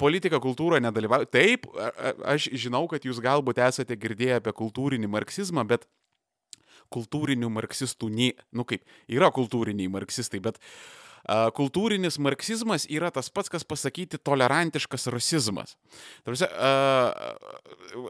Politika, 0.00 0.40
kultūra 0.42 0.80
nedalyvauja. 0.82 1.28
Taip, 1.30 1.68
aš 2.26 2.50
žinau, 2.58 2.84
kad 2.90 3.06
jūs 3.06 3.22
galbūt 3.22 3.62
esate 3.64 3.98
girdėję 4.00 4.40
apie 4.40 4.54
kultūrinį 4.56 5.10
marksizmą, 5.14 5.66
bet 5.68 5.86
kultūrinių 6.94 7.50
marksistų, 7.52 8.10
nei, 8.12 8.34
nu 8.54 8.66
kaip, 8.68 8.84
yra 9.10 9.30
kultūriniai 9.34 9.90
marksistai, 9.92 10.40
bet 10.44 10.60
uh, 10.60 11.50
kultūrinis 11.56 12.20
marksizmas 12.22 12.88
yra 12.90 13.10
tas 13.14 13.30
pats, 13.34 13.52
kas 13.52 13.66
pasakyti 13.66 14.22
tolerantiškas 14.22 15.10
rasizmas. 15.14 15.76
Tarsi, 16.26 16.48
uh, 16.48 18.08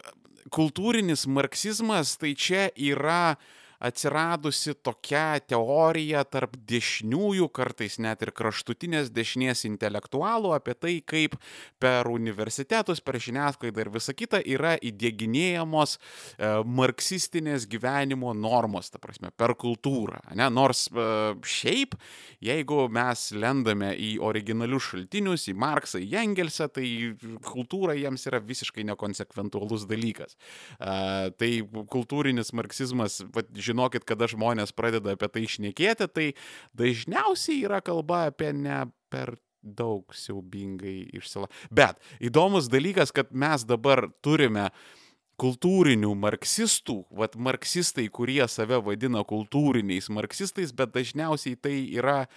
kultūrinis 0.54 1.26
marksizmas 1.30 2.16
tai 2.20 2.34
čia 2.38 2.68
yra 2.76 3.34
uh, 3.34 3.52
atsiradusi 3.84 4.74
tokia 4.84 5.40
teorija 5.44 6.24
tarp 6.24 6.56
dešiniųjų, 6.68 7.48
kartais 7.54 7.98
net 8.02 8.22
ir 8.24 8.32
kraštutinės 8.36 9.10
dešinės 9.14 9.64
intelektualų 9.68 10.54
apie 10.56 10.74
tai, 10.78 10.94
kaip 11.04 11.36
per 11.82 12.08
universitetus, 12.12 13.02
per 13.04 13.18
žiniasklaidą 13.20 13.84
ir 13.84 13.90
visa 13.94 14.14
kita 14.16 14.40
yra 14.40 14.74
įdėginėjamos 14.80 15.96
e, 15.98 16.50
marksistinės 16.64 17.68
gyvenimo 17.70 18.32
normos, 18.36 18.88
ta 18.92 19.00
prasme, 19.02 19.32
per 19.36 19.56
kultūrą. 19.60 20.22
Ne? 20.38 20.48
Nors 20.52 20.86
e, 20.88 21.06
šiaip, 21.44 21.98
jeigu 22.44 22.86
mes 22.94 23.26
lendame 23.36 23.92
į 24.00 24.14
originalius 24.24 24.90
šaltinius, 24.94 25.48
į 25.52 25.56
Marksą, 25.60 26.00
į 26.00 26.16
Engelsą, 26.24 26.70
tai 26.72 26.86
kultūra 27.44 27.96
jiems 27.98 28.24
yra 28.30 28.40
visiškai 28.44 28.86
nekonsekventualus 28.88 29.84
dalykas. 29.90 30.38
E, 30.78 30.96
tai 31.36 31.52
kultūrinis 31.92 32.54
marksizmas, 32.56 33.20
žinoma, 33.52 33.73
žinokit, 33.74 34.06
kada 34.06 34.30
žmonės 34.30 34.72
pradeda 34.72 35.18
apie 35.18 35.28
tai 35.28 35.44
išnekėti, 35.48 36.08
tai 36.08 36.26
dažniausiai 36.78 37.64
yra 37.66 37.82
kalba 37.82 38.28
apie 38.30 38.54
ne 38.54 38.84
per 39.10 39.36
daug 39.64 40.12
siaubingai 40.14 41.08
išsila. 41.16 41.48
Bet 41.72 41.98
įdomus 42.22 42.68
dalykas, 42.70 43.12
kad 43.12 43.32
mes 43.32 43.64
dabar 43.66 44.10
turime 44.22 44.70
kultūrinių 45.40 46.12
marksistų, 46.14 47.00
vad 47.10 47.34
marksistai, 47.34 48.06
kurie 48.06 48.44
save 48.46 48.78
vadina 48.86 49.24
kultūriniais 49.26 50.06
marksistais, 50.14 50.70
bet 50.70 50.92
dažniausiai 50.94 51.56
tai 51.58 51.74
yra 51.96 52.28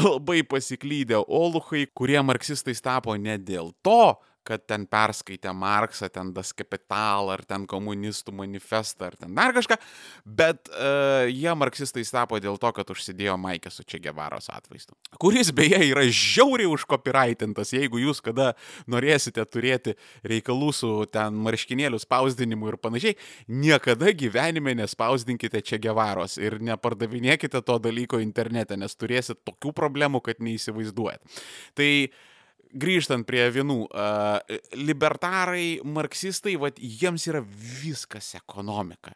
labai 0.00 0.40
pasiklydę 0.42 1.20
oluchai, 1.28 1.86
kurie 1.94 2.18
marksistais 2.26 2.82
tapo 2.82 3.14
ne 3.14 3.38
dėl 3.38 3.70
to, 3.86 4.16
kad 4.46 4.62
ten 4.68 4.86
perskaitė 4.90 5.52
Marksą, 5.56 6.08
ten 6.12 6.32
Das 6.34 6.52
Kapital, 6.56 7.30
ar 7.34 7.42
ten 7.46 7.66
komunistų 7.70 8.32
manifestą, 8.36 9.10
ar 9.10 9.16
ten 9.20 9.34
dar 9.36 9.52
kažką, 9.56 9.76
bet 10.24 10.70
uh, 10.72 11.26
jie 11.28 11.52
marksistais 11.58 12.12
tapo 12.12 12.40
dėl 12.42 12.58
to, 12.60 12.70
kad 12.76 12.92
užsidėjo 12.92 13.36
Maikė 13.40 13.72
su 13.72 13.84
Čegevaros 13.88 14.50
atvaizdu. 14.52 14.96
Kuris 15.20 15.52
beje 15.56 15.82
yra 15.90 16.06
žiauriai 16.06 16.70
užkopiraitintas, 16.70 17.74
jeigu 17.76 18.00
jūs 18.02 18.22
kada 18.24 18.52
norėsite 18.90 19.44
turėti 19.46 19.96
reikalų 20.26 20.72
su 20.76 20.92
ten 21.12 21.36
marškinėlių 21.44 22.00
spausdinimu 22.02 22.72
ir 22.72 22.80
panašiai, 22.80 23.18
niekada 23.48 24.14
gyvenime 24.16 24.74
nespausdinkite 24.80 25.62
Čegevaros 25.66 26.38
ir 26.40 26.58
nepardavinėkite 26.64 27.62
to 27.66 27.78
dalyko 27.82 28.22
internete, 28.24 28.78
nes 28.80 28.96
turėsit 28.96 29.44
tokių 29.44 29.74
problemų, 29.76 30.24
kad 30.24 30.40
neįsivaizduojat. 30.44 31.40
Tai 31.76 31.90
uh, 32.08 32.26
grįžtant 32.72 33.26
prie 33.28 33.46
vienų, 33.54 33.78
uh, 33.90 34.58
libertarai, 34.78 35.80
marksistai, 35.84 36.56
vat, 36.60 36.78
jiems 36.78 37.26
yra 37.30 37.42
viskas 37.82 38.34
ekonomika. 38.38 39.14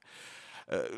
Uh, 0.65 0.89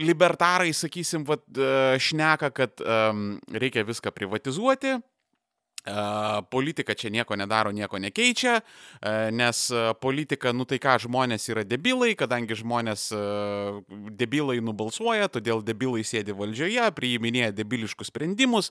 libertarai, 0.00 0.70
sakysim, 0.76 1.26
vat, 1.28 1.44
uh, 1.58 1.96
šneka, 2.00 2.52
kad 2.54 2.82
um, 2.84 3.36
reikia 3.52 3.84
viską 3.86 4.14
privatizuoti, 4.14 4.96
E, 4.96 5.15
politika 6.50 6.94
čia 6.94 7.10
nieko 7.10 7.36
nedaro, 7.36 7.70
nieko 7.70 7.98
nekeičia, 7.98 8.60
e, 8.60 9.30
nes 9.30 9.70
e, 9.70 9.94
politika, 10.00 10.52
nu 10.52 10.66
tai 10.66 10.78
ką, 10.82 10.96
žmonės 11.06 11.46
yra 11.52 11.62
debilai, 11.66 12.14
kadangi 12.18 12.58
žmonės 12.58 13.08
debilai 14.18 14.58
nubalsuoja, 14.64 15.28
todėl 15.32 15.62
debilai 15.64 16.02
sėdi 16.06 16.34
valdžioje, 16.36 16.88
priiminėja 16.96 17.52
debiliškus 17.54 18.10
sprendimus, 18.10 18.70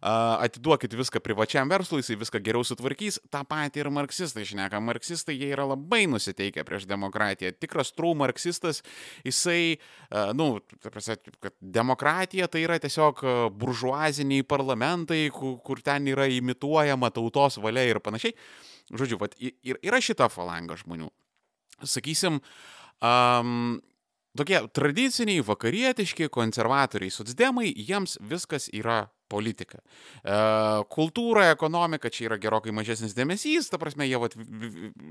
atiduokit 0.00 0.94
viską 0.96 1.20
privačiam 1.24 1.68
verslui, 1.70 2.02
jisai 2.02 2.16
viską 2.20 2.40
geriau 2.44 2.64
sutvarkys. 2.66 3.20
Ta 3.32 3.42
pati 3.48 3.82
ir 3.82 3.90
marksistai 3.92 4.44
šneka. 4.48 4.80
Marksistai 4.84 5.36
jie 5.36 5.50
yra 5.54 5.66
labai 5.68 6.04
nusiteikę 6.10 6.64
prieš 6.66 6.86
demokratiją. 6.90 7.52
Tikras 7.60 7.92
true 7.96 8.14
marksistas, 8.18 8.82
jisai, 9.26 9.76
nu, 10.36 10.48
kad 10.84 11.52
demokratija 11.60 12.48
tai 12.50 12.64
yra 12.66 12.78
tiesiog 12.82 13.24
buržuaziniai 13.58 14.46
parlamentai, 14.48 15.26
kur, 15.34 15.82
ten 15.84 16.08
yra 16.12 16.28
imituojama 16.30 16.53
imituojama 16.54 17.10
tautos 17.10 17.58
valia 17.58 17.84
ir 17.84 18.00
panašiai. 18.00 18.34
Žodžiu, 18.92 19.18
vat, 19.18 19.34
ir 19.40 19.78
yra 19.82 20.00
šita 20.00 20.28
falanga 20.28 20.76
žmonių. 20.76 21.10
Sakysim, 21.84 22.40
um, 23.02 23.80
tokie 24.36 24.60
tradiciniai, 24.72 25.42
vakarietiški, 25.42 26.28
konservatoriai, 26.28 27.10
socdemai, 27.10 27.72
jiems 27.74 28.18
viskas 28.20 28.68
yra 28.72 29.08
politika. 29.30 29.80
E, 30.22 30.36
kultūra, 30.92 31.48
ekonomika 31.52 32.10
čia 32.12 32.28
yra 32.28 32.38
gerokai 32.40 32.74
mažesnis 32.76 33.16
dėmesys, 33.16 33.70
ta 33.72 33.80
prasme, 33.80 34.06
jie, 34.08 34.18
vat, 34.20 34.36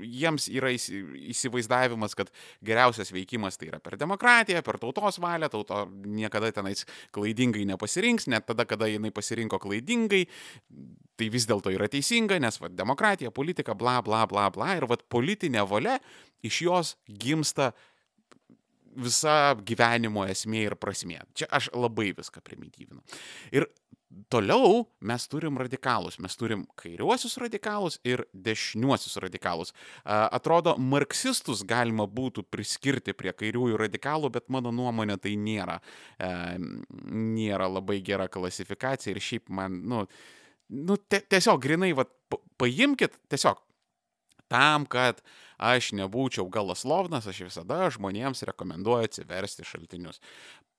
jiems 0.04 0.48
yra 0.52 0.72
įsivaizdavimas, 0.74 2.16
kad 2.18 2.32
geriausias 2.64 3.12
veikimas 3.14 3.58
tai 3.60 3.70
yra 3.72 3.80
per 3.84 3.98
demokratiją, 4.00 4.62
per 4.66 4.80
tautos 4.82 5.20
valią, 5.22 5.50
tauto 5.52 5.84
niekada 6.04 6.52
tenais 6.54 6.86
klaidingai 7.14 7.66
nepasirinks, 7.74 8.28
net 8.32 8.48
tada, 8.50 8.66
kada 8.68 8.90
jinai 8.90 9.12
pasirinko 9.14 9.60
klaidingai, 9.62 10.24
tai 11.18 11.30
vis 11.30 11.46
dėlto 11.48 11.72
yra 11.74 11.88
teisinga, 11.90 12.38
nes 12.42 12.60
vat, 12.60 12.74
demokratija, 12.76 13.32
politika, 13.34 13.76
bla, 13.78 14.00
bla, 14.04 14.24
bla, 14.30 14.48
bla, 14.54 14.74
ir 14.78 14.88
vat, 14.90 15.04
politinė 15.12 15.66
valia 15.68 15.98
iš 16.44 16.62
jos 16.66 16.94
gimsta 17.08 17.72
visa 18.94 19.54
gyvenimo 19.66 20.24
esmė 20.30 20.68
ir 20.68 20.76
prasmė. 20.78 21.20
Čia 21.34 21.48
aš 21.54 21.70
labai 21.74 22.12
viską 22.16 22.42
primityvinu. 22.44 23.02
Ir 23.54 23.66
Toliau 24.30 24.84
mes 25.00 25.24
turim 25.30 25.56
radikalus, 25.58 26.18
mes 26.22 26.36
turim 26.38 26.64
kairiuosius 26.78 27.36
radikalus 27.40 27.96
ir 28.06 28.22
dešiniuosius 28.46 29.16
radikalus. 29.22 29.72
Atrodo, 30.04 30.76
marksistus 30.78 31.64
galima 31.66 32.06
būtų 32.10 32.44
priskirti 32.46 33.14
prie 33.16 33.32
kairiųjų 33.34 33.78
radikalų, 33.80 34.30
bet 34.36 34.50
mano 34.54 34.72
nuomonė 34.74 35.18
tai 35.22 35.34
nėra, 35.40 35.80
e, 36.18 36.30
nėra 37.10 37.68
labai 37.70 38.00
gera 38.06 38.28
klasifikacija 38.30 39.14
ir 39.14 39.22
šiaip 39.22 39.50
man, 39.50 39.80
nu, 39.88 40.04
nu 40.68 40.98
tiesiog 40.98 41.62
grinai, 41.62 41.92
va, 41.96 42.06
paimkit, 42.60 43.18
tiesiog 43.32 43.62
tam, 44.52 44.86
kad 44.86 45.22
aš 45.58 45.92
nebūčiau 45.96 46.46
galaslovnas, 46.52 47.26
aš 47.30 47.44
visada 47.48 47.88
žmonėms 47.94 48.44
rekomenduoju 48.50 49.08
atsiversti 49.08 49.66
šaltinius 49.66 50.20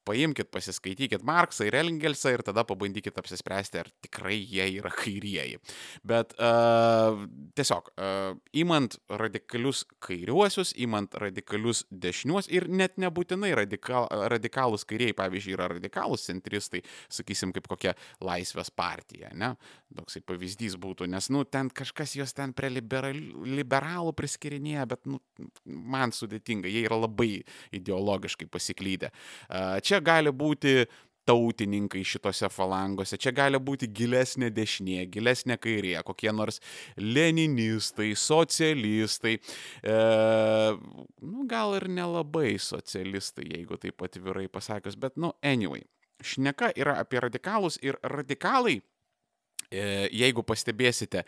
paimkit, 0.06 0.50
pasiskaitykit 0.54 1.24
Marksą 1.26 1.68
ir 1.68 1.76
Engelsą 1.80 2.34
ir 2.36 2.44
tada 2.46 2.66
pabandykit 2.68 3.18
apsispręsti, 3.20 3.82
ar 3.82 3.90
tikrai 4.06 4.38
jie 4.38 4.68
yra 4.80 4.92
kairieji. 5.02 5.60
Bet 6.06 6.36
uh, 6.38 7.26
tiesiog, 7.58 7.92
uh, 7.96 8.38
imant 8.58 8.98
radikalius 9.10 9.86
kairiuosius, 10.06 10.76
imant 10.86 11.16
radikalius 11.22 11.86
dešiniuos 11.92 12.50
ir 12.54 12.68
net 12.70 13.00
nebūtinai 13.02 13.54
radikal, 13.58 14.10
radikalus 14.32 14.86
kairieji, 14.88 15.18
pavyzdžiui, 15.18 15.56
yra 15.58 15.70
radikalus 15.76 16.28
centristai, 16.30 16.84
sakysim, 17.10 17.54
kaip 17.56 17.70
kokia 17.72 17.96
laisvės 18.24 18.72
partija, 18.76 19.32
ne? 19.34 19.56
Toksai 19.96 20.22
pavyzdys 20.28 20.76
būtų, 20.82 21.08
nes, 21.12 21.30
nu, 21.32 21.46
ten 21.48 21.70
kažkas 21.74 22.16
jos 22.18 22.34
ten 22.36 22.54
prie 22.56 22.70
liberal, 22.74 23.18
liberalų 23.48 24.12
priskirinėja, 24.18 24.86
bet, 24.92 25.06
nu, 25.10 25.22
man 25.66 26.14
sudėtinga, 26.16 26.70
jie 26.72 26.84
yra 26.88 27.00
labai 27.00 27.40
ideologiškai 27.76 28.50
pasiklydę. 28.52 29.12
Uh, 29.48 29.78
čia 29.86 29.95
čia 29.96 30.04
gali 30.04 30.32
būti 30.36 30.84
tautininkai 31.26 32.04
šitose 32.06 32.50
falangose, 32.54 33.18
čia 33.18 33.32
gali 33.34 33.58
būti 33.58 33.88
gilesnė 33.90 34.52
dešinė, 34.54 35.08
gilesnė 35.10 35.58
kairė, 35.58 35.96
kokie 36.06 36.30
nors 36.36 36.60
leninistai, 37.02 38.12
socialistai, 38.14 39.40
e, 39.82 39.96
nu, 41.26 41.48
gal 41.50 41.74
ir 41.80 41.88
nelabai 41.90 42.60
socialistai, 42.62 43.48
jeigu 43.56 43.80
taip 43.82 44.06
atvirai 44.06 44.46
pasakius, 44.54 45.00
bet, 45.02 45.18
nu, 45.18 45.34
anyway, 45.42 45.82
šneka 46.22 46.76
yra 46.78 47.00
apie 47.02 47.24
radikalus 47.26 47.80
ir 47.82 47.98
radikalai, 48.06 48.78
e, 49.72 49.86
jeigu 50.14 50.46
pastebėsite, 50.46 51.26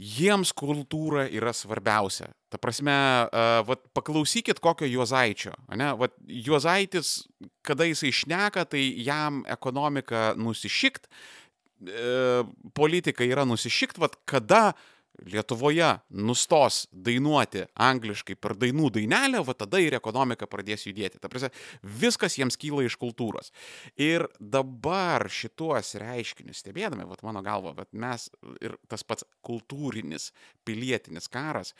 jiems 0.00 0.54
kultūra 0.56 1.26
yra 1.28 1.52
svarbiausia. 1.56 2.30
Ta 2.50 2.58
prasme, 2.60 2.94
uh, 3.28 3.60
vat, 3.68 3.82
paklausykit 3.96 4.62
kokio 4.62 4.88
Juozaičio. 4.88 5.52
Ne? 5.76 5.92
Vat, 6.00 6.16
Juozaitis, 6.24 7.26
kada 7.66 7.86
jisai 7.88 8.10
išneka, 8.14 8.64
tai 8.72 8.86
jam 9.04 9.42
ekonomika 9.50 10.30
nusišikt, 10.40 11.10
uh, 11.10 12.48
politika 12.74 13.26
yra 13.28 13.44
nusišikt, 13.48 14.00
vat, 14.00 14.16
kada 14.30 14.70
uh, 14.72 14.88
Lietuvoje 15.26 15.88
nustos 16.16 16.84
dainuoti 16.92 17.66
angliškai 17.76 18.36
per 18.40 18.54
dainų 18.58 18.90
dainelę, 18.94 19.42
va 19.44 19.54
tada 19.58 19.80
ir 19.82 19.96
ekonomika 19.98 20.48
pradės 20.50 20.86
judėti. 20.88 21.20
Ta 21.20 21.28
prasme, 21.28 21.50
viskas 21.82 22.38
jiems 22.38 22.56
kyla 22.60 22.86
iš 22.86 22.96
kultūros. 23.00 23.52
Ir 24.00 24.26
dabar 24.40 25.28
šituos 25.28 25.94
reiškinius 26.00 26.62
stebėdami, 26.64 27.08
va 27.08 27.20
mano 27.26 27.44
galva, 27.44 27.74
bet 27.76 27.92
mes 27.92 28.30
ir 28.64 28.78
tas 28.88 29.04
pats 29.04 29.26
kultūrinis, 29.44 30.30
pilietinis 30.64 31.28
karas, 31.28 31.74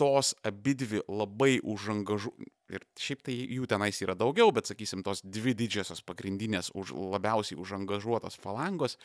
tos 0.00 0.32
abidvi 0.46 1.02
labai 1.08 1.58
užangažu, 1.62 2.32
ir 2.74 2.84
šiaip 3.00 3.22
tai 3.26 3.34
jų 3.36 3.66
tenais 3.70 3.98
yra 4.04 4.16
daugiau, 4.18 4.52
bet 4.54 4.70
sakysim, 4.70 5.02
tos 5.06 5.22
dvi 5.24 5.54
didžiosios 5.58 6.02
pagrindinės, 6.06 6.72
už, 6.78 6.94
labiausiai 7.14 7.58
užangažuotos 7.60 8.38
falangos, 8.42 8.98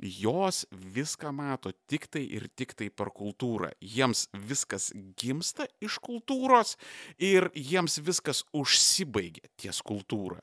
jos 0.00 0.64
viską 0.72 1.32
mato 1.36 1.72
tik 1.90 2.08
tai 2.12 2.24
ir 2.38 2.48
tik 2.54 2.76
tai 2.78 2.90
per 2.90 3.12
kultūrą. 3.16 3.72
Jiems 3.80 4.26
viskas 4.34 4.90
gimsta 5.18 5.68
iš 5.80 6.00
kultūros 6.04 6.76
ir 7.18 7.50
jiems 7.54 8.00
viskas 8.04 8.44
užsibaigia 8.56 9.48
ties 9.56 9.82
kultūra. 9.86 10.42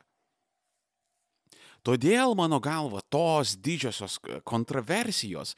Todėl, 1.84 2.32
mano 2.40 2.62
galva, 2.64 3.02
tos 3.12 3.58
didžiosios 3.60 4.22
kontroversijos 4.48 5.58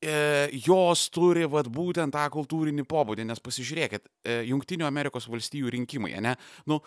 jos 0.00 1.08
turi 1.12 1.44
vat, 1.44 1.68
būtent 1.68 2.14
tą 2.16 2.24
kultūrinį 2.32 2.86
pobūdį, 2.88 3.26
nes 3.28 3.42
pasižiūrėkit, 3.44 4.06
e, 4.24 4.38
Junktinių 4.48 4.86
Amerikos 4.88 5.28
valstijų 5.28 5.72
rinkimai, 5.76 6.14
ne? 6.24 6.36
Nu, 6.66 6.80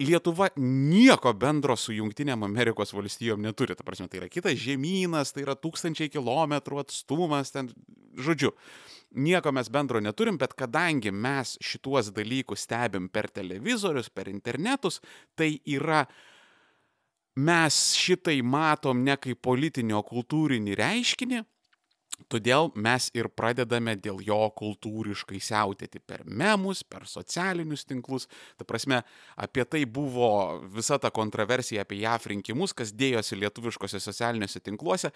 Lietuva 0.00 0.48
nieko 0.56 1.34
bendro 1.36 1.74
su 1.76 1.92
Junktinėm 1.92 2.40
Amerikos 2.46 2.94
valstijom 2.96 3.42
neturi. 3.44 3.74
Ta 3.76 3.84
prasme, 3.84 4.06
tai 4.08 4.22
yra 4.22 4.30
kitas 4.32 4.56
žemynas, 4.56 5.34
tai 5.36 5.44
yra 5.44 5.52
tūkstančiai 5.60 6.08
kilometrų 6.08 6.80
atstumas, 6.80 7.52
ten, 7.52 7.68
žodžiu, 8.16 8.54
nieko 9.12 9.52
mes 9.52 9.68
bendro 9.68 10.00
neturim, 10.00 10.38
bet 10.40 10.54
kadangi 10.56 11.12
mes 11.12 11.58
šituos 11.60 12.08
dalykus 12.16 12.64
stebim 12.64 13.10
per 13.12 13.28
televizorius, 13.28 14.08
per 14.08 14.32
internetus, 14.32 15.02
tai 15.36 15.58
yra 15.68 16.06
mes 17.36 17.82
šitai 18.00 18.40
matom 18.40 19.04
ne 19.04 19.18
kaip 19.20 19.42
politinio 19.44 20.00
kultūrinį 20.06 20.80
reiškinį, 20.80 21.44
Todėl 22.28 22.70
mes 22.74 23.08
ir 23.16 23.30
pradedame 23.32 23.96
dėl 23.96 24.20
jo 24.24 24.38
kultūriškai 24.58 25.40
siautėti 25.42 26.02
per 26.04 26.22
memus, 26.26 26.82
per 26.84 27.06
socialinius 27.08 27.86
tinklus. 27.88 28.28
Ta 28.58 28.66
prasme, 28.68 29.00
apie 29.40 29.64
tai 29.64 29.84
buvo 29.86 30.60
visa 30.74 30.98
ta 31.00 31.10
kontroversija 31.14 31.86
apie 31.86 32.02
JAF 32.02 32.28
rinkimus, 32.32 32.74
kas 32.76 32.92
dėjosi 32.92 33.40
lietuviškose 33.40 34.02
socialiniuose 34.02 34.62
tinkluose. 34.64 35.12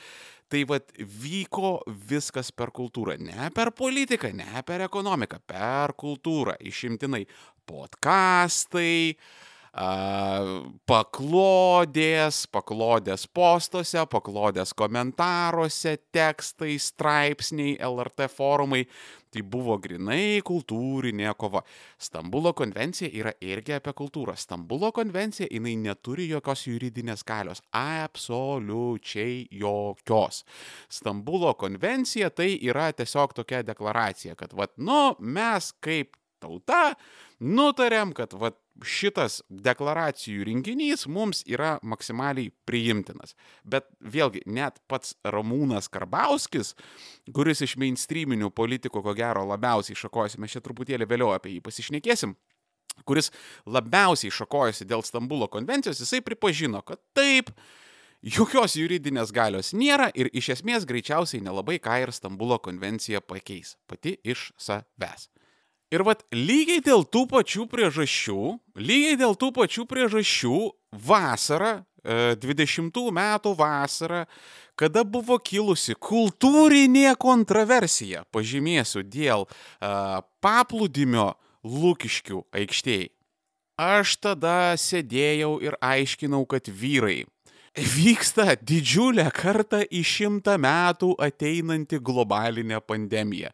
Tai 0.49 0.65
vad 0.71 0.93
vyko 0.99 1.77
viskas 2.11 2.53
per 2.55 2.73
kultūrą. 2.75 3.19
Ne 3.21 3.51
per 3.55 3.75
politiką, 3.77 4.33
ne 4.35 4.65
per 4.67 4.87
ekonomiką, 4.89 5.43
per 5.47 5.97
kultūrą. 5.99 6.57
Išimtinai 6.65 7.25
podkastai, 7.69 8.95
uh, 9.15 9.53
paklodės, 10.87 12.45
paklodės 12.55 13.27
postuose, 13.35 14.07
paklodės 14.07 14.71
komentaruose, 14.77 15.97
tekstai, 16.15 16.79
straipsniai, 16.79 17.75
LRT 17.83 18.29
forumai. 18.31 18.85
Tai 19.35 19.43
buvo 19.51 19.75
grinai 19.83 20.39
kultūrinė 20.47 21.33
kova. 21.35 21.65
Stambulo 21.99 22.53
konvencija 22.55 23.11
yra 23.11 23.33
irgi 23.43 23.75
apie 23.75 23.91
kultūrą. 23.99 24.37
Stambulo 24.39 24.93
konvencija 24.95 25.49
jinai 25.51 25.75
neturi 25.75 26.29
jokios 26.31 26.63
juridinės 26.69 27.27
galios. 27.27 27.59
Absoliučiai 27.75 29.49
jokios. 29.51 30.45
Stambulo 30.87 31.51
konvencija 31.59 32.31
tai 32.31 32.53
yra 32.63 32.93
tiesiog 32.95 33.35
tokia 33.35 33.65
deklaracija, 33.67 34.39
kad, 34.39 34.55
vad, 34.55 34.71
nu, 34.79 35.17
mes 35.19 35.73
kaip 35.83 36.15
tauta 36.39 36.95
nutarėm, 37.43 38.15
kad 38.15 38.39
vat, 38.39 38.61
šitas 38.83 39.41
deklaracijų 39.49 40.45
rinkinys 40.49 41.07
mums 41.11 41.43
yra 41.47 41.77
maksimaliai 41.87 42.51
priimtinas. 42.67 43.37
Bet 43.63 43.87
vėlgi, 44.01 44.43
net 44.47 44.81
pats 44.91 45.15
Ramūnas 45.23 45.91
Karbauskis, 45.93 46.75
kuris 47.35 47.63
iš 47.65 47.77
mainstreaminių 47.81 48.51
politikų 48.55 49.05
ko 49.05 49.15
gero 49.15 49.45
labiausiai 49.47 49.99
šakojasi, 49.99 50.41
mes 50.43 50.57
čia 50.57 50.65
truputėlį 50.65 51.09
vėliau 51.11 51.31
apie 51.37 51.55
jį 51.55 51.63
pasišnekėsim, 51.65 52.35
kuris 53.07 53.31
labiausiai 53.67 54.35
šakojasi 54.35 54.89
dėl 54.91 55.05
Stambulo 55.07 55.49
konvencijos, 55.53 56.03
jisai 56.03 56.23
pripažino, 56.25 56.83
kad 56.87 57.03
taip, 57.17 57.53
jokios 58.25 58.79
juridinės 58.79 59.33
galios 59.35 59.75
nėra 59.77 60.11
ir 60.15 60.31
iš 60.33 60.55
esmės 60.59 60.87
greičiausiai 60.89 61.45
nelabai 61.45 61.79
ką 61.83 62.01
ir 62.03 62.15
Stambulo 62.15 62.59
konvencija 62.63 63.23
pakeis 63.23 63.77
pati 63.91 64.19
iš 64.25 64.51
savęs. 64.59 65.29
Ir 65.95 66.03
vat 66.03 66.25
lygiai 66.35 66.83
dėl 66.83 67.05
tų 67.07 67.29
pačių 67.31 67.69
priežasčių, 67.71 68.39
lygiai 68.83 69.19
dėl 69.21 69.37
tų 69.39 69.53
pačių 69.55 69.85
priežasčių 69.87 70.57
vasarą, 71.07 71.85
20 72.05 72.99
metų 73.17 73.55
vasarą, 73.57 74.25
kada 74.77 75.05
buvo 75.07 75.39
kilusi 75.39 75.95
kultūrinė 75.95 77.15
kontroversija, 77.17 78.25
pažymėsiu, 78.35 79.05
dėl 79.07 79.47
uh, 79.47 80.21
paplūdimio 80.45 81.33
Lūkiškių 81.65 82.43
aikštėje. 82.53 83.09
Aš 83.81 84.19
tada 84.23 84.75
sėdėjau 84.79 85.57
ir 85.65 85.75
aiškinau, 85.83 86.45
kad 86.47 86.69
vyrai, 86.69 87.25
vyksta 87.75 88.55
didžiulę 88.63 89.27
kartą 89.35 89.81
į 89.91 90.03
šimtą 90.07 90.55
metų 90.63 91.15
ateinanti 91.23 91.99
globalinė 91.99 92.79
pandemija. 92.87 93.51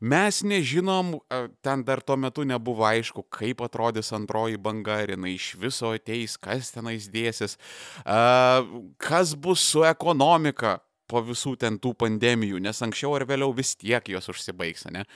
Mes 0.00 0.40
nežinom, 0.46 1.18
ten 1.60 1.84
dar 1.84 2.00
tuo 2.00 2.16
metu 2.16 2.46
nebuvo 2.48 2.86
aišku, 2.88 3.26
kaip 3.28 3.60
atrodys 3.66 4.12
antroji 4.16 4.56
banga, 4.56 5.02
ar 5.02 5.12
jinai 5.12 5.34
iš 5.36 5.52
viso 5.60 5.92
ateis, 5.92 6.38
kas 6.40 6.72
tenais 6.72 7.10
dėsis, 7.12 7.58
kas 8.04 9.34
bus 9.36 9.64
su 9.68 9.84
ekonomika 9.84 10.78
po 11.08 11.22
visų 11.24 11.54
ten 11.60 11.78
tų 11.80 11.94
pandemijų, 11.96 12.58
nes 12.60 12.82
anksčiau 12.84 13.14
ar 13.16 13.24
vėliau 13.28 13.54
vis 13.56 13.72
tiek 13.80 14.10
jos 14.12 14.28
užsibaigs, 14.28 14.84
ne? 14.92 15.06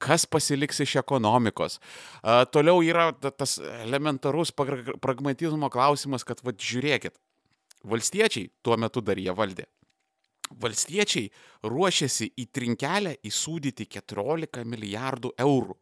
Kas 0.00 0.24
pasiliks 0.24 0.80
iš 0.80 0.96
ekonomikos? 1.02 1.76
A, 2.24 2.46
toliau 2.48 2.80
yra 2.84 3.10
tas 3.12 3.58
elementarus 3.82 4.54
pragmatizmo 4.56 5.68
klausimas, 5.72 6.24
kad, 6.24 6.40
vad, 6.40 6.56
žiūrėkit, 6.56 7.20
valstiečiai 7.84 8.50
tuo 8.62 8.76
metu 8.76 9.00
dar 9.04 9.18
jie 9.18 9.34
valdė. 9.34 9.68
Valstiečiai 10.62 11.30
ruošiasi 11.64 12.32
į 12.36 12.48
trinkelę 12.52 13.16
įsūdyti 13.24 13.88
14 13.88 14.66
milijardų 14.68 15.32
eurų 15.40 15.78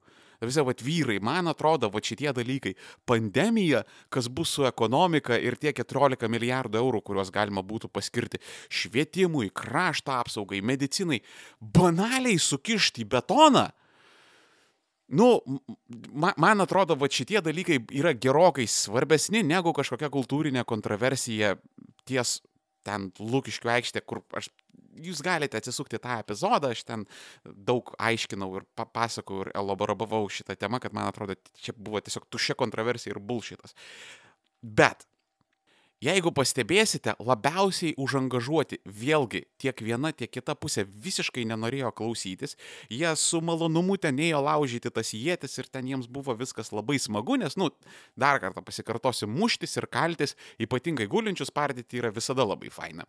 visi 0.46 0.62
vat 0.64 0.82
vyrai, 0.82 1.18
man 1.22 1.50
atrodo, 1.50 1.90
vat 1.92 2.06
šitie 2.06 2.32
dalykai, 2.32 2.74
pandemija, 3.08 3.82
kas 4.12 4.28
bus 4.32 4.54
su 4.56 4.64
ekonomika 4.68 5.36
ir 5.36 5.58
tie 5.60 5.72
14 5.76 6.30
milijardų 6.32 6.80
eurų, 6.80 7.02
kuriuos 7.04 7.32
galima 7.34 7.64
būtų 7.66 7.90
paskirti 7.92 8.40
švietimui, 8.68 9.50
krašto 9.52 10.16
apsaugai, 10.16 10.62
medicinai, 10.64 11.20
banaliai 11.60 12.40
sukišti 12.40 13.04
į 13.04 13.10
betoną. 13.16 13.68
Nu, 15.10 15.40
man, 16.14 16.36
man 16.38 16.62
atrodo, 16.62 16.94
va 16.94 17.08
šitie 17.10 17.40
dalykai 17.42 17.80
yra 17.98 18.12
gerokai 18.14 18.68
svarbesni 18.70 19.42
negu 19.42 19.72
kažkokia 19.74 20.06
kultūrinė 20.12 20.62
kontroversija 20.64 21.56
ties 22.10 22.40
ten 22.86 23.10
Lūkiškių 23.20 23.70
aikštė, 23.74 24.02
kur 24.08 24.22
aš 24.36 24.48
jūs 25.00 25.20
galite 25.24 25.58
atsisukti 25.60 26.00
tą 26.02 26.18
epizodą, 26.22 26.72
aš 26.74 26.82
ten 26.88 27.04
daug 27.44 27.92
aiškinau 28.00 28.50
ir 28.58 28.66
papasakau 28.78 29.44
ir 29.44 29.52
elaboravau 29.56 30.26
šitą 30.32 30.56
temą, 30.58 30.80
kad 30.82 30.96
man 30.96 31.10
atrodo, 31.10 31.36
čia 31.60 31.74
buvo 31.76 32.00
tiesiog 32.04 32.26
tušia 32.32 32.56
kontroversija 32.58 33.14
ir 33.14 33.22
bulšitas. 33.22 33.76
Bet 34.60 35.06
Jeigu 36.00 36.30
pastebėsite, 36.32 37.12
labiausiai 37.20 37.92
užangažuoti 38.00 38.78
vėlgi 38.88 39.42
tiek 39.60 39.82
viena, 39.84 40.14
tiek 40.16 40.30
kita 40.32 40.54
pusė 40.56 40.86
visiškai 40.88 41.42
nenorėjo 41.50 41.90
klausytis, 41.98 42.56
jie 42.88 43.10
su 43.20 43.42
malonumu 43.44 43.98
ten 44.00 44.16
ėjo 44.16 44.38
laužyti 44.46 44.88
tas 44.96 45.10
jėtis 45.12 45.60
ir 45.60 45.68
ten 45.68 45.90
jiems 45.90 46.08
buvo 46.08 46.32
viskas 46.38 46.72
labai 46.72 46.96
smagu, 46.96 47.36
nes, 47.42 47.52
nu, 47.60 47.68
dar 48.16 48.40
kartą 48.40 48.64
pasikartosiu, 48.64 49.28
muštis 49.28 49.76
ir 49.76 49.88
kaltis, 49.92 50.32
ypatingai 50.56 51.04
gulinčius 51.04 51.52
pardyti 51.52 52.00
yra 52.00 52.08
visada 52.16 52.48
labai 52.48 52.72
faina. 52.72 53.04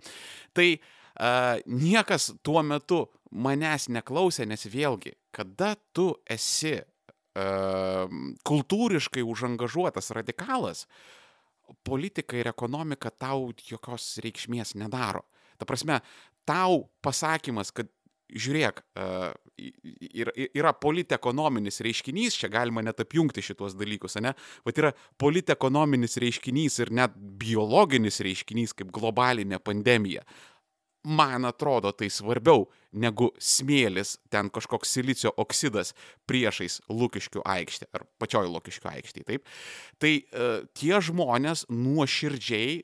Tai 0.51 0.67
uh, 0.75 1.63
niekas 1.71 2.33
tuo 2.43 2.59
metu 2.59 3.05
manęs 3.31 3.87
neklausė, 3.87 4.49
nes 4.51 4.67
vėlgi, 4.67 5.15
kada 5.31 5.77
tu 5.95 6.09
esi 6.27 6.75
uh, 6.75 8.19
kultūriškai 8.51 9.23
užangažuotas 9.23 10.11
radikalas, 10.19 10.83
uh, 10.83 11.17
politika 11.87 12.37
ir 12.37 12.51
ekonomika 12.51 13.11
tau 13.11 13.51
jokios 13.67 14.13
reikšmės 14.23 14.75
nedaro. 14.79 15.25
Ta 15.57 15.67
prasme, 15.69 15.99
tau 16.47 16.87
pasakymas, 17.05 17.71
kad 17.75 17.89
žiūrėk, 18.31 18.79
yra, 20.15 20.33
yra 20.55 20.71
politekonominis 20.79 21.81
reiškinys, 21.83 22.37
čia 22.39 22.49
galima 22.51 22.83
net 22.85 23.01
apjungti 23.03 23.43
šituos 23.43 23.75
dalykus, 23.79 24.15
ne? 24.23 24.33
Vat 24.67 24.79
yra 24.79 24.93
politekonominis 25.21 26.17
reiškinys 26.21 26.79
ir 26.85 26.93
net 26.95 27.17
biologinis 27.41 28.21
reiškinys 28.23 28.75
kaip 28.77 28.93
globalinė 28.95 29.59
pandemija 29.63 30.23
man 31.03 31.45
atrodo 31.49 31.91
tai 31.95 32.09
svarbiau 32.13 32.67
negu 32.91 33.31
smėlis, 33.41 34.17
ten 34.29 34.51
kažkoks 34.53 34.91
silicio 34.97 35.31
oksidas 35.39 35.95
priešais 36.29 36.81
Lukiškių 36.91 37.43
aikštę 37.47 37.87
ar 37.95 38.05
pačioj 38.21 38.49
Lukiškių 38.51 38.91
aikštėje. 38.91 39.27
Taip? 39.29 39.47
Tai 40.01 40.13
uh, 40.19 40.67
tie 40.77 40.99
žmonės 41.01 41.65
nuoširdžiai 41.71 42.83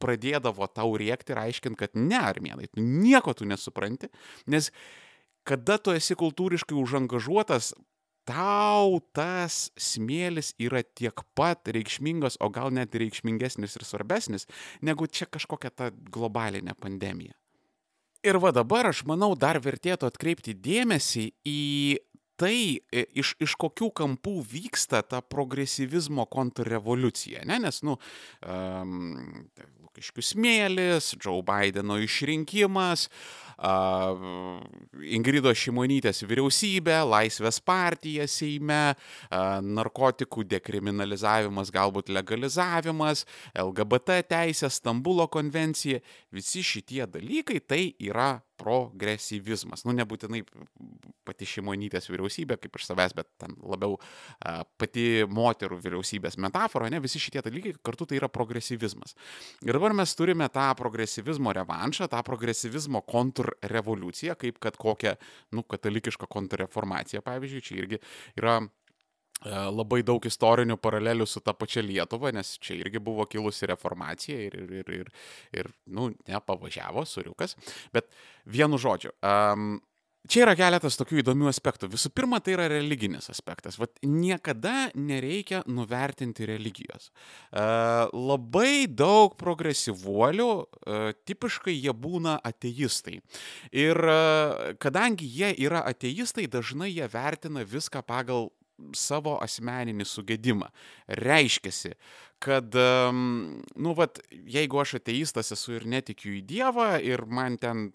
pradėdavo 0.00 0.64
tau 0.72 0.96
rėkti 0.96 1.34
ir 1.34 1.42
aiškinti, 1.42 1.78
kad 1.82 1.98
ne, 1.98 2.16
armėnai, 2.16 2.70
tu 2.72 2.80
nieko 2.80 3.34
tu 3.36 3.44
nesupranti, 3.48 4.08
nes 4.48 4.70
kada 5.44 5.76
tu 5.76 5.92
esi 5.92 6.16
kultūriškai 6.16 6.76
užangažuotas, 6.78 7.74
tau 8.28 9.00
tas 9.16 9.68
smėlis 9.80 10.54
yra 10.60 10.82
tiek 10.84 11.24
pat 11.36 11.68
reikšmingas, 11.68 12.38
o 12.40 12.48
gal 12.52 12.72
net 12.74 12.94
reikšmingesnis 12.96 13.76
ir 13.76 13.86
svarbesnis, 13.86 14.46
negu 14.84 15.08
čia 15.10 15.28
kažkokia 15.28 15.72
ta 15.74 15.90
globalinė 15.90 16.76
pandemija. 16.80 17.36
Ir 18.26 18.36
va 18.36 18.52
dabar 18.52 18.90
aš 18.90 19.04
manau 19.08 19.32
dar 19.38 19.56
vertėtų 19.64 20.10
atkreipti 20.10 20.52
dėmesį 20.52 21.26
į 21.48 21.60
tai, 22.40 22.80
iš, 22.92 23.34
iš 23.40 23.54
kokių 23.60 23.90
kampų 24.00 24.38
vyksta 24.48 25.02
ta 25.04 25.20
progresyvizmo 25.20 26.24
kontrrevoliucija, 26.28 27.44
ne? 27.48 27.58
nes, 27.66 27.82
nu, 27.84 27.98
um, 28.40 29.48
Lukiškių 29.84 30.24
smėlis, 30.24 31.10
Joe 31.20 31.42
Bideno 31.44 31.98
išrinkimas, 32.00 33.08
uh, 33.08 33.49
Ingrido 33.60 35.52
Šimonytės 35.52 36.22
vyriausybė, 36.24 36.96
Laisvės 37.04 37.60
partija 37.60 38.24
Seime, 38.30 38.94
narkotikų 39.30 40.46
dekriminalizavimas, 40.48 41.72
galbūt 41.74 42.08
legalizavimas, 42.14 43.26
LGBT 43.52 44.22
teisė, 44.30 44.70
Stambulo 44.72 45.28
konvencija, 45.28 46.00
visi 46.32 46.64
šitie 46.64 47.04
dalykai 47.10 47.60
tai 47.60 47.82
yra 48.00 48.38
progresyvizmas. 48.60 49.84
Nu, 49.86 49.94
nebūtinai 49.96 50.42
pati 51.26 51.48
šimonytės 51.48 52.10
vyriausybė 52.10 52.58
kaip 52.60 52.76
iš 52.76 52.88
savęs, 52.90 53.14
bet 53.16 53.28
ten 53.40 53.54
labiau 53.64 53.96
a, 53.96 54.60
pati 54.80 55.24
moterų 55.30 55.78
vyriausybės 55.84 56.36
metafora, 56.42 56.90
ne, 56.92 57.00
visi 57.02 57.22
šitie 57.22 57.42
dalykai 57.46 57.74
kartu 57.86 58.08
tai 58.10 58.18
yra 58.20 58.28
progresyvizmas. 58.32 59.16
Ir 59.64 59.76
dabar 59.76 59.94
mes 59.96 60.12
turime 60.18 60.48
tą 60.52 60.66
progresyvizmo 60.78 61.54
revanšą, 61.56 62.10
tą 62.12 62.20
progresyvizmo 62.26 63.02
kontrrevoliuciją, 63.50 64.36
kaip 64.40 64.58
kad 64.58 64.76
kokią, 64.76 65.14
nu, 65.52 65.62
katalikišką 65.62 66.28
kontrreformaciją, 66.30 67.22
pavyzdžiui, 67.26 67.64
čia 67.64 67.80
irgi 67.82 68.00
yra 68.38 68.60
E, 69.40 69.52
labai 69.72 70.02
daug 70.04 70.24
istorinių 70.28 70.76
paralelių 70.84 71.24
su 71.28 71.40
ta 71.40 71.54
pačia 71.56 71.80
Lietuva, 71.84 72.28
nes 72.36 72.58
čia 72.60 72.76
irgi 72.76 73.00
buvo 73.00 73.24
kilusi 73.30 73.68
reformacija 73.70 74.40
ir, 74.50 74.56
ir, 74.60 74.72
ir, 74.76 74.90
ir, 74.98 75.12
ir 75.62 75.70
nu, 75.96 76.10
nepavažiavo, 76.28 77.06
suriukas. 77.08 77.56
Bet 77.94 78.10
vienu 78.44 78.76
žodžiu, 78.80 79.14
um, 79.24 79.78
Čia 80.28 80.42
yra 80.44 80.52
keletas 80.52 80.98
tokių 81.00 81.22
įdomių 81.22 81.48
aspektų. 81.48 81.88
Visų 81.94 82.10
pirma, 82.12 82.42
tai 82.44 82.52
yra 82.52 82.66
religinis 82.68 83.30
aspektas. 83.32 83.78
Vat 83.80 83.96
niekada 84.04 84.90
nereikia 84.92 85.62
nuvertinti 85.64 86.44
religijos. 86.50 87.08
E, 87.08 87.62
labai 88.12 88.84
daug 88.84 89.38
progresyvuolių, 89.40 90.50
e, 90.60 91.00
tipiškai 91.24 91.72
jie 91.72 91.96
būna 91.96 92.36
ateistai. 92.44 93.22
Ir 93.72 93.96
e, 93.96 94.20
kadangi 94.82 95.24
jie 95.24 95.54
yra 95.64 95.86
ateistai, 95.88 96.44
dažnai 96.52 96.92
jie 96.92 97.08
vertina 97.08 97.64
viską 97.64 98.04
pagal 98.04 98.50
savo 98.96 99.38
asmeninį 99.44 100.04
sugėdimą. 100.08 100.68
Reiškiasi, 101.20 101.94
kad, 102.40 102.74
nu, 103.84 103.92
vat, 103.98 104.20
jeigu 104.48 104.80
aš 104.80 104.96
ateistas 105.00 105.52
esu 105.52 105.76
ir 105.76 105.86
netikiu 105.92 106.32
į 106.38 106.42
Dievą 106.48 106.88
ir 107.04 107.26
man 107.28 107.58
ten 107.60 107.90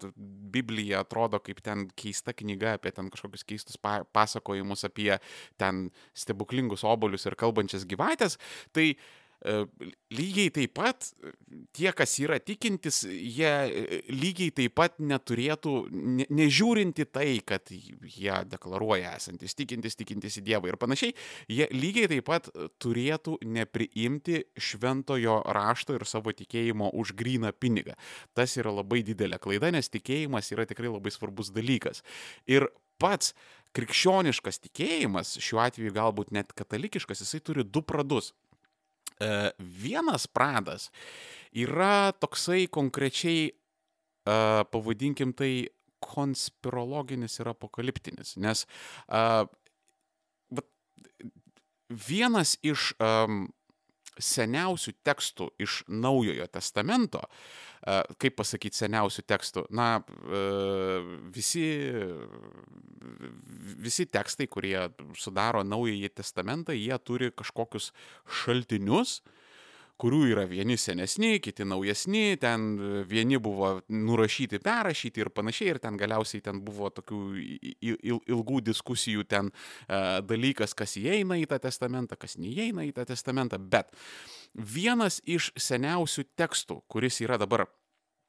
Biblija 0.55 1.01
atrodo 1.01 1.41
kaip 1.43 1.63
ten 1.65 1.87
keista 1.97 2.35
knyga 2.37 2.75
apie 2.77 2.93
ten 2.95 3.09
kažkokius 3.13 3.45
keistus 3.47 3.81
pa 3.81 4.03
pasakojimus 4.15 4.85
apie 4.87 5.15
ten 5.61 5.87
stebuklingus 6.13 6.85
obolius 6.85 7.25
ir 7.25 7.37
kalbančias 7.39 7.87
gyvatės, 7.89 8.37
tai 8.75 8.91
uh, 8.93 9.24
lygiai 10.15 10.51
taip 10.53 10.73
pat 10.77 11.07
tie, 11.75 11.89
kas 11.95 12.15
yra 12.23 12.37
tikintis, 12.41 13.03
jie 13.05 13.49
e, 13.49 13.99
lygiai 14.09 14.53
taip 14.55 14.75
pat 14.77 14.95
neturėtų, 14.99 15.73
ne, 15.91 16.27
nežiūrinti 16.33 17.05
tai, 17.13 17.27
kad 17.45 17.69
jie 17.69 18.37
deklaruoja 18.49 19.15
esantis 19.19 19.57
tikintis, 19.57 19.97
tikintis 19.99 20.39
į 20.39 20.45
Dievą 20.49 20.71
ir 20.71 20.79
panašiai, 20.81 21.13
jie 21.51 21.67
lygiai 21.73 22.09
taip 22.15 22.29
pat 22.29 22.49
turėtų 22.81 23.37
nepriimti 23.45 24.45
šventojo 24.57 25.41
rašto 25.55 25.97
ir 25.97 26.07
savo 26.09 26.33
tikėjimo 26.35 26.89
už 26.95 27.13
gryną 27.17 27.53
pinigą. 27.53 27.97
Tas 28.33 28.55
yra 28.59 28.73
labai 28.73 29.03
didelė 29.05 29.39
klaida, 29.41 29.71
nes 29.75 29.91
tikėjimas 29.93 30.51
yra 30.55 30.65
tikrai 30.69 30.89
labai 30.89 31.13
svarbus 31.13 31.53
dalykas. 31.53 32.01
Ir 32.49 32.69
pats 33.01 33.33
krikščioniškas 33.75 34.61
tikėjimas, 34.63 35.35
šiuo 35.43 35.59
atveju 35.65 35.93
galbūt 35.95 36.31
net 36.35 36.53
katalikiškas, 36.55 37.25
jisai 37.25 37.41
turi 37.43 37.65
du 37.67 37.83
pradus. 37.83 38.31
Vienas 39.59 40.25
pradas 40.27 40.89
yra 41.55 42.11
toksai 42.19 42.65
konkrečiai, 42.67 43.47
e, 43.47 44.37
pavadinkim 44.71 45.31
tai, 45.37 45.69
konspirologinis 46.05 47.39
ir 47.39 47.49
apokaliptinis, 47.49 48.35
nes 48.37 48.65
e, 49.07 49.21
vienas 51.89 52.57
iš 52.65 52.91
seniausių 54.21 54.93
tekstų 55.03 55.49
iš 55.59 55.81
Naujojo 55.91 56.45
testamento, 56.51 57.23
kaip 57.85 58.35
pasakyti 58.39 58.79
seniausių 58.79 59.23
tekstų, 59.29 59.65
na, 59.77 59.87
visi, 61.35 61.65
visi 63.85 64.07
tekstai, 64.09 64.47
kurie 64.49 64.77
sudaro 65.19 65.61
Naująjį 65.65 66.09
testamentą, 66.17 66.73
jie 66.73 66.97
turi 67.05 67.29
kažkokius 67.29 67.91
šaltinius, 68.41 69.19
kurių 70.01 70.21
yra 70.33 70.43
vieni 70.49 70.75
senesni, 70.79 71.39
kiti 71.43 71.65
naujesni, 71.67 72.35
ten 72.41 72.65
vieni 73.07 73.39
buvo 73.41 73.77
nurašyti, 73.87 74.59
perrašyti 74.63 75.23
ir 75.23 75.31
panašiai, 75.35 75.69
ir 75.73 75.79
ten 75.83 75.99
galiausiai 75.99 76.43
ten 76.43 76.59
buvo 76.65 76.89
tokių 76.95 77.21
ilgų 78.35 78.59
diskusijų 78.71 79.23
ten 79.31 79.53
dalykas, 79.87 80.75
kas 80.77 80.97
įeina 80.99 81.39
į 81.39 81.47
tą 81.51 81.61
testamentą, 81.67 82.19
kas 82.19 82.35
neįeina 82.41 82.85
į 82.89 82.91
tą 82.97 83.07
testamentą, 83.13 83.59
bet 83.59 83.95
vienas 84.53 85.21
iš 85.23 85.53
seniausių 85.55 86.27
tekstų, 86.35 86.81
kuris 86.91 87.21
yra 87.23 87.39
dabar 87.41 87.67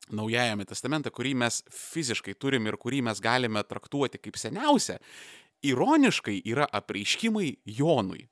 Naujajame 0.07 0.63
testamente, 0.63 1.11
kurį 1.11 1.33
mes 1.35 1.65
fiziškai 1.67 2.37
turim 2.39 2.69
ir 2.69 2.77
kurį 2.79 3.01
mes 3.09 3.19
galime 3.19 3.59
traktuoti 3.67 4.21
kaip 4.23 4.37
seniausią, 4.39 5.01
ironiškai 5.67 6.37
yra 6.47 6.69
apreiškimai 6.79 7.49
Jonui 7.75 8.29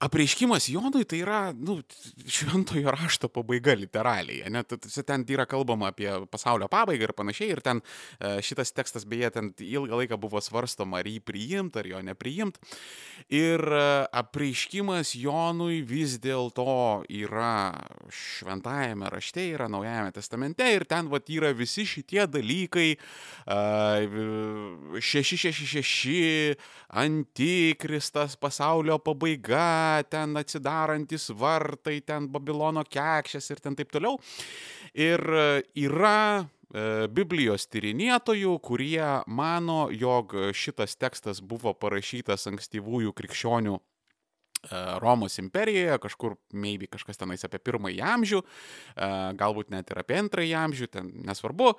apreiškimas 0.00 0.68
Jonui 0.72 1.04
tai 1.04 1.18
yra, 1.20 1.40
nu, 1.52 1.82
šventojo 2.24 2.90
rašto 2.94 3.28
pabaiga 3.28 3.74
literaliai. 3.76 4.48
Net 4.52 4.72
ten 5.06 5.24
yra 5.28 5.44
kalbama 5.48 5.90
apie 5.92 6.08
pasaulio 6.32 6.68
pabaigą 6.72 7.02
ir 7.08 7.12
panašiai. 7.16 7.50
Ir 7.52 7.60
ten 7.64 7.82
e, 7.82 8.40
šitas 8.44 8.72
tekstas 8.72 9.04
beje 9.08 9.30
ten 9.34 9.52
ilgą 9.60 10.00
laiką 10.00 10.16
buvo 10.20 10.40
svarstoma, 10.40 11.00
ar 11.00 11.06
jį 11.10 11.20
priimt, 11.24 11.76
ar 11.76 11.86
jo 11.88 12.00
nepriimt. 12.04 12.56
Ir 13.28 13.60
e, 13.60 13.82
apreiškimas 14.22 15.12
Jonui 15.20 15.82
vis 15.84 16.16
dėlto 16.22 17.04
yra 17.20 17.74
šventajame 18.08 19.10
rašte, 19.12 19.44
yra 19.52 19.68
naujajame 19.68 20.16
testamente. 20.16 20.64
Ir 20.64 20.88
ten 20.88 21.12
vat 21.12 21.28
yra 21.28 21.52
visi 21.56 21.84
šitie 21.88 22.24
dalykai. 22.30 22.96
666, 25.00 26.56
antikristas, 27.04 28.36
pasaulio 28.40 28.98
pabaiga 29.02 29.89
ten 30.10 30.36
atsidarantis 30.40 31.30
vartai, 31.36 32.00
ten 32.06 32.28
Babilono 32.32 32.84
kekšės 32.86 33.50
ir 33.52 33.62
ten 33.62 33.76
taip 33.78 33.92
toliau. 33.94 34.18
Ir 34.94 35.20
e, 35.20 35.62
yra 35.86 36.40
e, 36.40 37.06
Biblijos 37.12 37.68
tyrinėtojų, 37.70 38.56
kurie 38.64 39.22
mano, 39.30 39.84
jog 39.94 40.34
šitas 40.56 40.96
tekstas 40.98 41.42
buvo 41.42 41.74
parašytas 41.78 42.48
ankstyvųjų 42.50 43.14
krikščionių 43.16 43.76
e, 43.76 43.80
Romos 45.02 45.38
imperijoje, 45.42 46.00
kažkur, 46.02 46.36
maybe 46.52 46.90
kažkas 46.90 47.20
tenais 47.20 47.46
apie 47.46 47.62
pirmąjį 47.62 48.02
amžių, 48.14 48.44
galbūt 49.40 49.70
net 49.74 49.90
ir 49.90 50.02
apie 50.02 50.18
antrąjį 50.20 50.54
amžių, 50.66 50.90
ten 50.90 51.12
nesvarbu. 51.28 51.74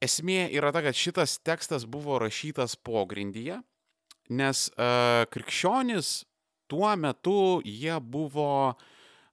Esmė 0.00 0.46
yra 0.56 0.70
ta, 0.72 0.80
kad 0.84 0.96
šitas 0.96 1.38
tekstas 1.44 1.84
buvo 1.84 2.16
rašytas 2.22 2.76
pogrindyje, 2.80 3.58
nes 4.30 4.68
krikščionis 5.34 6.12
tuo 6.70 6.90
metu 7.00 7.60
jie 7.66 7.96
buvo, 8.00 8.50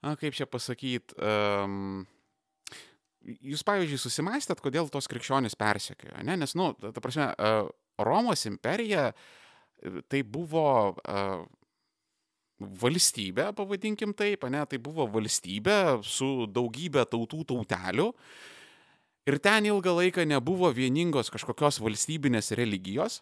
na, 0.03 0.15
kaip 0.19 0.35
čia 0.37 0.47
pasakyti, 0.49 1.17
um, 1.21 2.05
jūs, 3.23 3.63
pavyzdžiui, 3.67 4.01
susimastėt, 4.01 4.63
kodėl 4.63 4.89
tos 4.93 5.09
krikščionys 5.11 5.57
persekiojo, 5.59 6.17
ne? 6.25 6.37
Nes, 6.41 6.55
nu, 6.57 6.71
ta 6.81 7.03
prasme, 7.03 7.29
uh, 7.35 7.69
Romos 7.97 8.43
imperija 8.45 9.11
tai 10.09 10.19
buvo 10.25 10.67
uh, 10.93 11.45
valstybė, 12.57 13.51
pavadinkim 13.57 14.13
taip, 14.17 14.45
ne, 14.49 14.63
tai 14.69 14.79
buvo 14.81 15.05
valstybė 15.13 16.01
su 16.05 16.47
daugybė 16.49 17.05
tautų 17.09 17.43
tautelių. 17.53 18.11
Ir 19.27 19.37
ten 19.43 19.67
ilgą 19.67 19.93
laiką 19.97 20.23
nebuvo 20.25 20.69
vieningos 20.73 21.29
kažkokios 21.33 21.81
valstybinės 21.83 22.53
religijos 22.57 23.19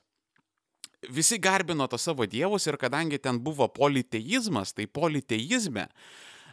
visi 1.09 1.39
garbino 1.41 1.87
tos 1.91 2.05
savo 2.07 2.27
dievus 2.29 2.67
ir 2.67 2.77
kadangi 2.81 3.19
ten 3.21 3.39
buvo 3.43 3.67
politeizmas, 3.73 4.73
tai 4.73 4.87
politeizme 4.87 5.89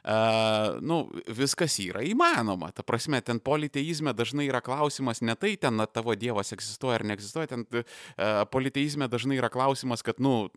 Uh, 0.02 0.80
nu, 0.82 1.04
viskas 1.30 1.76
yra 1.78 2.00
įmanoma. 2.02 2.72
Ta 2.74 2.82
prasme, 2.82 3.20
ten 3.22 3.38
politeizme 3.38 4.10
dažnai 4.18 4.48
yra 4.48 4.58
klausimas 4.58 5.20
ne 5.22 5.36
tai, 5.38 5.52
ten 5.62 5.76
na, 5.78 5.86
tavo 5.86 6.16
dievas 6.18 6.50
egzistuoja 6.56 6.98
ar 6.98 7.04
neegzistuoja, 7.06 7.52
ten 7.52 7.62
uh, 7.70 7.84
politeizme 8.50 9.06
dažnai 9.06 9.38
yra 9.38 9.46
klausimas, 9.52 10.02
kad, 10.02 10.18
nu, 10.18 10.48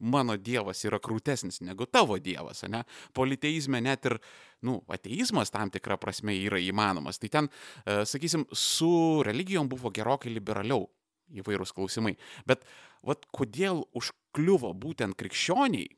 mano 0.00 0.38
dievas 0.40 0.80
yra 0.88 1.02
krūtesnis 1.04 1.60
negu 1.68 1.84
tavo 1.84 2.16
dievas, 2.16 2.64
ne? 2.64 2.80
Politeizme 3.12 3.82
net 3.84 4.08
ir, 4.08 4.16
nu, 4.64 4.80
ateizmas 4.88 5.52
tam 5.52 5.68
tikrą 5.74 6.00
prasme 6.00 6.32
yra 6.40 6.56
įmanomas. 6.56 7.20
Tai 7.20 7.34
ten, 7.34 7.52
uh, 7.52 8.06
sakysim, 8.08 8.48
su 8.56 9.20
religijom 9.28 9.68
buvo 9.68 9.92
gerokai 9.92 10.32
liberaliau 10.32 10.88
įvairūs 11.34 11.74
klausimai. 11.76 12.16
Bet 12.48 12.64
vat 13.06 13.24
kodėl 13.34 13.84
užkliuvo 13.98 14.74
būtent 14.78 15.18
krikščioniai? 15.18 15.88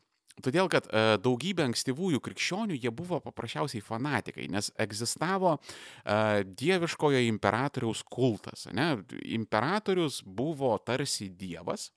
Todėl, 0.40 0.70
kad 0.72 0.86
e, 0.88 1.18
daugybė 1.20 1.66
ankstyvųjų 1.68 2.20
krikščionių 2.24 2.78
jie 2.78 2.92
buvo 2.94 3.18
paprasčiausiai 3.20 3.82
fanatikai, 3.84 4.46
nes 4.52 4.70
egzistavo 4.80 5.56
e, 5.58 6.44
dieviškojo 6.44 7.20
imperatoriaus 7.26 8.02
kultas. 8.08 8.66
Ne? 8.76 9.02
Imperatorius 9.36 10.22
buvo 10.24 10.72
tarsi 10.86 11.28
dievas 11.28 11.90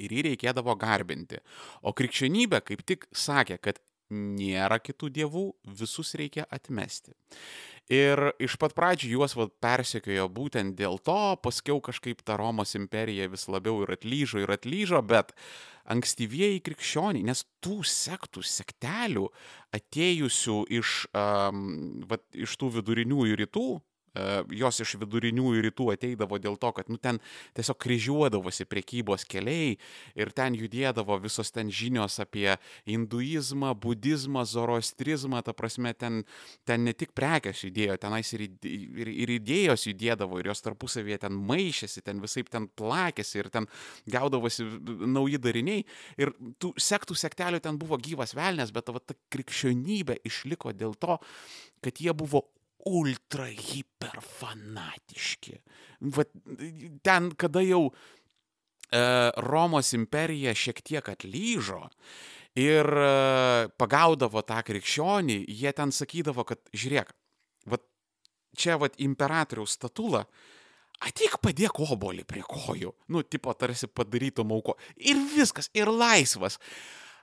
ir 0.00 0.14
jį 0.14 0.24
reikėdavo 0.30 0.76
garbinti. 0.80 1.42
O 1.84 1.92
krikščionybė 1.96 2.62
kaip 2.64 2.84
tik 2.88 3.06
sakė, 3.12 3.58
kad 3.60 3.82
nėra 4.10 4.80
kitų 4.82 5.10
dievų, 5.16 5.44
visus 5.80 6.14
reikia 6.18 6.46
atmesti. 6.50 7.14
Ir 7.90 8.30
iš 8.38 8.54
pat 8.60 8.74
pradžių 8.76 9.08
juos 9.16 9.34
va, 9.34 9.48
persekiojo 9.62 10.28
būtent 10.30 10.76
dėl 10.78 11.00
to, 11.02 11.34
paskiau 11.42 11.80
kažkaip 11.82 12.22
ta 12.22 12.36
Romos 12.38 12.76
imperija 12.78 13.26
vis 13.32 13.48
labiau 13.50 13.82
ir 13.82 13.90
atlyžo 13.96 14.44
ir 14.44 14.52
atlyžo, 14.54 15.00
bet 15.02 15.34
ankstyvieji 15.90 16.62
krikščioniai, 16.62 17.26
nes 17.26 17.42
tų 17.64 17.80
sektų, 17.82 18.44
sektelių 18.46 19.26
atėjusių 19.74 20.58
iš, 20.78 20.94
um, 21.18 21.64
va, 22.06 22.20
iš 22.30 22.54
tų 22.60 22.70
viduriniųjų 22.78 23.40
rytų, 23.42 23.66
jos 24.14 24.80
iš 24.82 24.96
viduriniųjų 25.00 25.62
rytų 25.68 25.86
ateidavo 25.94 26.38
dėl 26.42 26.56
to, 26.60 26.72
kad 26.74 26.88
nu, 26.90 26.98
ten 26.98 27.20
tiesiog 27.54 27.78
kryžiuodavosi 27.78 28.66
priekybos 28.66 29.24
keliai 29.30 29.76
ir 30.18 30.32
ten 30.34 30.56
judėdavo 30.58 31.20
visos 31.22 31.52
ten 31.54 31.70
žinios 31.70 32.18
apie 32.22 32.56
hinduizmą, 32.88 33.72
budizmą, 33.78 34.42
zoroastrizmą, 34.48 35.44
ta 35.46 35.54
prasme, 35.54 35.94
ten, 35.94 36.24
ten 36.66 36.84
ne 36.86 36.94
tik 36.96 37.14
prekes 37.14 37.62
judėjo, 37.66 38.00
tenais 38.02 38.34
ir, 38.34 38.48
ir, 38.66 39.12
ir 39.14 39.34
idėjos 39.38 39.86
judėdavo 39.90 40.40
ir 40.40 40.50
jos 40.50 40.64
tarpusavėje 40.66 41.22
ten 41.26 41.38
maišėsi, 41.50 42.02
ten 42.02 42.22
visai 42.22 42.44
ten 42.50 42.66
plakėsi 42.66 43.44
ir 43.44 43.50
ten 43.54 43.70
gaudavosi 44.10 44.66
nauji 45.06 45.38
dariniai. 45.38 45.84
Ir 46.18 46.34
tų 46.58 46.74
sektų 46.80 47.14
sektelių 47.18 47.62
ten 47.62 47.78
buvo 47.78 47.98
gyvas 48.00 48.34
velnės, 48.34 48.74
bet 48.74 48.90
va, 48.90 48.98
ta 48.98 49.14
krikščionybė 49.30 50.18
išliko 50.26 50.74
dėl 50.74 50.96
to, 50.98 51.20
kad 51.84 52.02
jie 52.02 52.12
buvo 52.16 52.48
ultra 52.88 53.48
hiper 53.50 54.22
fanatiški. 54.24 55.58
Vat 56.16 56.32
ten, 57.04 57.30
kada 57.36 57.62
jau 57.64 57.88
Romos 58.90 59.92
imperija 59.94 60.50
šiek 60.56 60.80
tiek 60.82 61.08
atlyžo 61.12 61.84
ir 62.58 62.86
e, 62.86 63.10
pagaudavo 63.78 64.42
tą 64.46 64.60
krikščionį, 64.66 65.44
jie 65.46 65.72
ten 65.76 65.92
sakydavo, 65.94 66.44
kad 66.48 66.58
žiūrėk, 66.74 67.12
vat, 67.70 67.84
čia 68.58 68.78
vat 68.80 68.98
imperatoriaus 68.98 69.76
statula, 69.78 70.24
ateik 71.06 71.38
padėk 71.42 71.78
obolį 71.86 72.26
prie 72.28 72.42
kojų, 72.42 72.92
nu, 73.14 73.22
tipo 73.22 73.54
tarsi 73.54 73.86
padarytum 73.86 74.50
auko. 74.56 74.76
Ir 74.98 75.20
viskas, 75.36 75.70
ir 75.74 75.90
laisvas. 75.92 76.58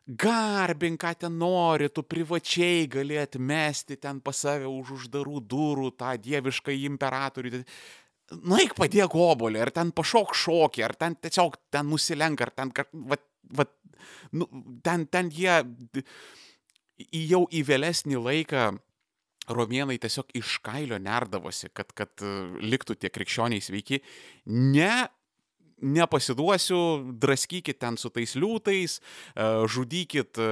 Garbink, 0.08 1.02
ką 1.04 1.14
ten 1.20 1.34
nori, 1.36 1.90
tu 1.92 2.04
privačiai 2.08 2.86
gali 2.88 3.18
atmesti 3.20 3.98
ten 4.00 4.22
pas 4.24 4.40
save 4.40 4.70
už 4.70 4.94
uždarų 4.96 5.42
durų 5.44 5.92
tą 6.00 6.14
dievišką 6.24 6.72
imperatorių. 6.88 7.60
Naik 8.48 8.76
padėk 8.76 9.16
obolį, 9.20 9.60
ar 9.66 9.72
ten 9.76 9.92
pašok 9.96 10.32
šokį, 10.36 10.86
ar 10.88 10.96
ten 10.96 11.20
tiesiog 11.20 11.60
ten 11.72 11.92
nusilenk, 11.92 12.40
ar 12.44 12.52
ten, 12.56 12.72
va, 13.12 13.20
va, 13.60 13.68
nu, 14.32 14.48
ten, 14.84 15.06
ten 15.12 15.32
jie 15.32 15.60
jau 17.28 17.44
į 17.52 17.64
vėlesnį 17.68 18.24
laiką 18.24 18.68
romėnai 19.52 19.98
tiesiog 20.00 20.32
iš 20.40 20.58
kailio 20.64 20.98
nerdavosi, 21.00 21.70
kad, 21.76 21.92
kad 21.96 22.12
e, 22.24 22.32
liktų 22.64 22.98
tie 23.00 23.12
krikščioniai 23.14 23.64
sveiki. 23.64 24.02
Ne, 24.52 25.08
nepasiduosiu, 25.82 26.80
draskykit 27.22 27.80
ten 27.80 27.98
su 27.98 28.10
tais 28.14 28.36
liūtais, 28.40 28.98
e, 28.98 29.50
žudykit 29.70 30.40
e, 30.42 30.50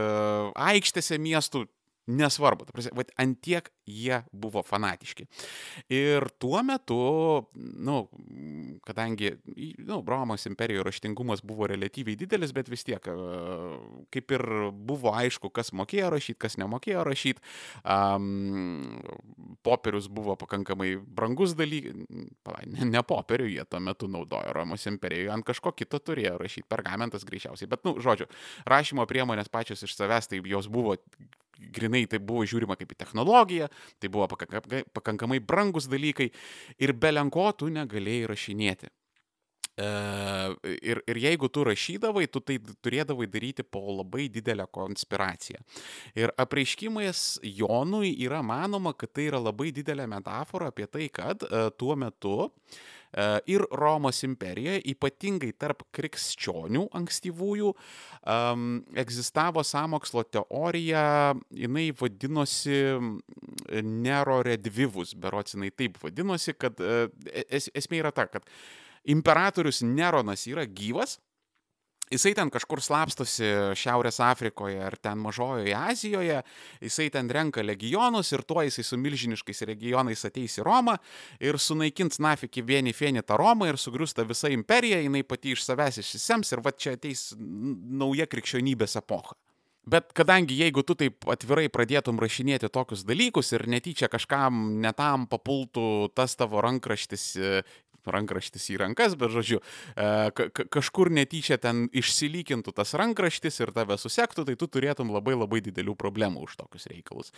aikštėse 0.67 1.19
miestų, 1.21 1.65
nesvarbu, 2.07 2.67
vat 2.93 3.11
antiek 3.21 3.69
jie 3.85 4.19
buvo 4.33 4.61
fanatiški. 4.65 5.25
Ir 5.93 6.25
tuo 6.41 6.61
metu, 6.65 6.97
nu, 7.55 7.97
kadangi, 8.85 9.31
nu, 9.85 9.99
Romos 10.07 10.45
imperijoje 10.49 10.85
raštingumas 10.85 11.43
buvo 11.45 11.67
relatyviai 11.69 12.17
didelis, 12.17 12.53
bet 12.55 12.69
vis 12.69 12.85
tiek, 12.85 13.09
kaip 14.13 14.35
ir 14.37 14.45
buvo 14.73 15.13
aišku, 15.17 15.51
kas 15.53 15.73
mokėjo 15.77 16.11
rašyti, 16.13 16.39
kas 16.45 16.57
nemokėjo 16.61 17.05
rašyti, 17.05 17.45
um, 17.83 18.99
popierius 19.65 20.09
buvo 20.09 20.37
pakankamai 20.39 20.95
brangus 20.97 21.55
dalykas, 21.57 21.97
ne, 22.69 22.89
ne 22.89 23.05
popierių 23.05 23.49
jie 23.53 23.65
tuo 23.69 23.81
metu 23.81 24.09
naudojo 24.11 24.53
Romos 24.55 24.85
imperijoje, 24.89 25.33
ant 25.33 25.45
kažko 25.45 25.73
kito 25.77 26.01
turėjo 26.01 26.37
rašyti, 26.41 26.69
pergamentas 26.69 27.25
greičiausiai, 27.27 27.69
bet, 27.69 27.85
nu, 27.85 27.97
žodžiu, 28.01 28.29
rašymo 28.69 29.05
priemonės 29.09 29.49
pačios 29.53 29.85
iš 29.85 29.97
savęs, 29.97 30.29
tai 30.29 30.41
jos 30.45 30.69
buvo 30.71 30.97
grinai 31.75 32.05
tai 32.09 32.19
buvo 32.19 32.45
žiūrima 32.47 32.77
kaip 32.79 32.91
į 32.95 32.99
technologiją, 33.03 33.69
tai 33.99 34.11
buvo 34.11 34.27
pakankamai 34.29 35.39
brangus 35.39 35.89
dalykai 35.91 36.29
ir 36.81 36.93
belenko 36.93 37.49
tu 37.57 37.71
negalėjai 37.73 38.29
rašinėti. 38.33 38.91
E, 39.75 39.87
ir, 40.87 41.01
ir 41.03 41.17
jeigu 41.19 41.49
tu 41.51 41.65
rašydavai, 41.67 42.29
tu 42.31 42.39
tai 42.39 42.55
turėdavai 42.63 43.27
daryti 43.27 43.65
po 43.67 43.81
labai 43.97 44.29
didelę 44.31 44.69
konspiraciją. 44.71 45.59
Ir 46.15 46.31
apreiškimais 46.39 47.41
Jonui 47.43 48.13
yra 48.23 48.39
manoma, 48.39 48.95
kad 48.95 49.11
tai 49.11 49.27
yra 49.33 49.41
labai 49.43 49.73
didelė 49.75 50.07
metafora 50.07 50.71
apie 50.71 50.87
tai, 50.87 51.09
kad 51.11 51.43
e, 51.43 51.65
tuo 51.75 51.97
metu 51.99 52.37
ir 53.47 53.63
Romos 53.71 54.21
imperija, 54.27 54.77
ypatingai 54.91 55.51
tarp 55.59 55.85
krikščionių 55.95 56.85
ankstyvųjų, 56.99 57.71
um, 58.27 58.65
egzistavo 58.99 59.63
samokslo 59.63 60.25
teorija, 60.27 61.35
jinai 61.55 61.89
vadinosi 61.95 62.79
Nero 63.85 64.41
Redvivus, 64.45 65.15
berots 65.15 65.55
jinai 65.55 65.71
taip 65.71 65.99
vadinosi, 66.03 66.55
kad 66.59 66.81
es, 67.47 67.69
esmė 67.73 68.03
yra 68.03 68.11
ta, 68.15 68.27
kad 68.31 68.47
imperatorius 69.05 69.83
Neronas 69.85 70.45
yra 70.51 70.65
gyvas, 70.67 71.19
Jisai 72.11 72.35
ten 72.37 72.51
kažkur 72.53 72.83
slapstosi 72.85 73.47
Šiaurės 73.73 74.19
Afrikoje 74.21 74.77
ar 74.85 74.93
ten 75.01 75.17
Mažojoje 75.17 75.73
Azijoje, 75.73 76.43
jisai 76.85 77.07
ten 77.09 77.31
renka 77.33 77.63
legionus 77.65 78.29
ir 78.35 78.43
tuo 78.45 78.61
jisai 78.61 78.85
su 78.85 78.99
milžiniškais 79.01 79.65
regionais 79.65 80.21
ateis 80.29 80.59
į 80.61 80.67
Romą 80.67 80.99
ir 81.41 81.57
sunaikins 81.57 82.21
nafiki 82.21 82.61
vieni 82.61 82.93
fieni 82.93 83.25
tą 83.25 83.39
Romą 83.41 83.71
ir 83.71 83.81
sugriusta 83.81 84.27
visa 84.29 84.53
imperija, 84.53 85.01
jinai 85.01 85.23
pati 85.25 85.55
iš 85.57 85.65
savęs 85.65 85.97
išsisems 86.03 86.53
ir 86.53 86.61
va 86.61 86.75
čia 86.77 86.93
ateis 86.93 87.31
nauja 87.39 88.29
krikščionybės 88.29 88.99
epocha. 89.01 89.33
Bet 89.85 90.09
kadangi 90.17 90.55
jeigu 90.57 90.81
tu 90.81 90.95
taip 90.97 91.27
atvirai 91.29 91.67
pradėtum 91.69 92.17
rašinėti 92.17 92.71
tokius 92.73 93.03
dalykus 93.05 93.51
ir 93.53 93.67
netyčia 93.69 94.09
kažkam 94.09 94.79
netam 94.81 95.27
papultų 95.29 96.09
tas 96.17 96.33
tavo 96.39 96.63
rankraštis 96.65 97.25
rankraštis 98.11 98.69
į 98.73 98.79
rankas, 98.81 99.15
bet 99.19 99.33
žodžiu, 99.33 99.61
e, 99.95 100.31
kažkur 100.73 101.11
netyčia 101.13 101.57
ten 101.61 101.85
išsilykintų 101.95 102.75
tas 102.75 102.95
rankraštis 102.97 103.61
ir 103.63 103.73
tave 103.75 103.97
susektų, 104.01 104.47
tai 104.49 104.55
tu 104.59 104.69
turėtum 104.71 105.13
labai 105.13 105.37
labai 105.37 105.61
didelių 105.65 105.95
problemų 105.99 106.45
už 106.47 106.57
tokius 106.61 106.89
reikalus. 106.91 107.33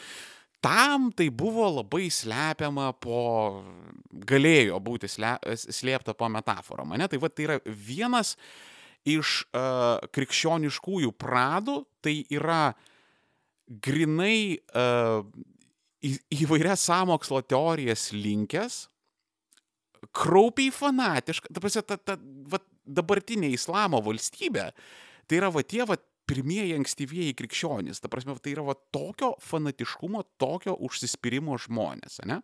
Tam 0.64 1.12
tai 1.14 1.30
buvo 1.30 1.68
labai 1.70 2.08
slepiama 2.10 2.90
po, 2.98 3.62
galėjo 4.10 4.80
būti 4.82 5.10
slėpta 5.12 6.16
po 6.18 6.30
metaforą. 6.34 6.86
Mane 6.88 7.06
tai 7.08 7.20
va 7.22 7.30
tai 7.30 7.46
yra 7.46 7.60
vienas 7.66 8.34
iš 9.08 9.44
uh, 9.54 10.02
krikščioniškųjų 10.12 11.14
pradų, 11.14 11.78
tai 12.02 12.18
yra 12.34 12.74
grinai 13.68 14.58
uh, 14.58 15.22
į, 16.02 16.16
įvairias 16.44 16.86
samokslo 16.90 17.42
teorijas 17.46 18.10
linkęs, 18.16 18.88
kraupiai 20.18 20.74
fanatiška, 20.74 21.54
ta 21.54 21.64
prasme, 21.64 21.84
ta, 21.86 21.98
ta, 21.98 22.18
va, 22.52 22.62
dabartinė 23.00 23.52
islamo 23.54 24.02
valstybė, 24.06 24.72
tai 25.28 25.42
yra 25.42 25.52
va 25.54 25.64
tie 25.64 25.86
va 25.88 26.00
pirmieji 26.28 26.76
ankstyvieji 26.76 27.36
krikščionys, 27.40 28.02
ta 28.04 28.10
prasme, 28.12 28.36
tai 28.44 28.52
yra 28.52 28.66
va 28.68 28.76
tokio 28.92 29.32
fanatiškumo, 29.44 30.26
tokio 30.42 30.74
užsispyrimo 30.84 31.56
žmonės, 31.64 32.20
ne? 32.28 32.42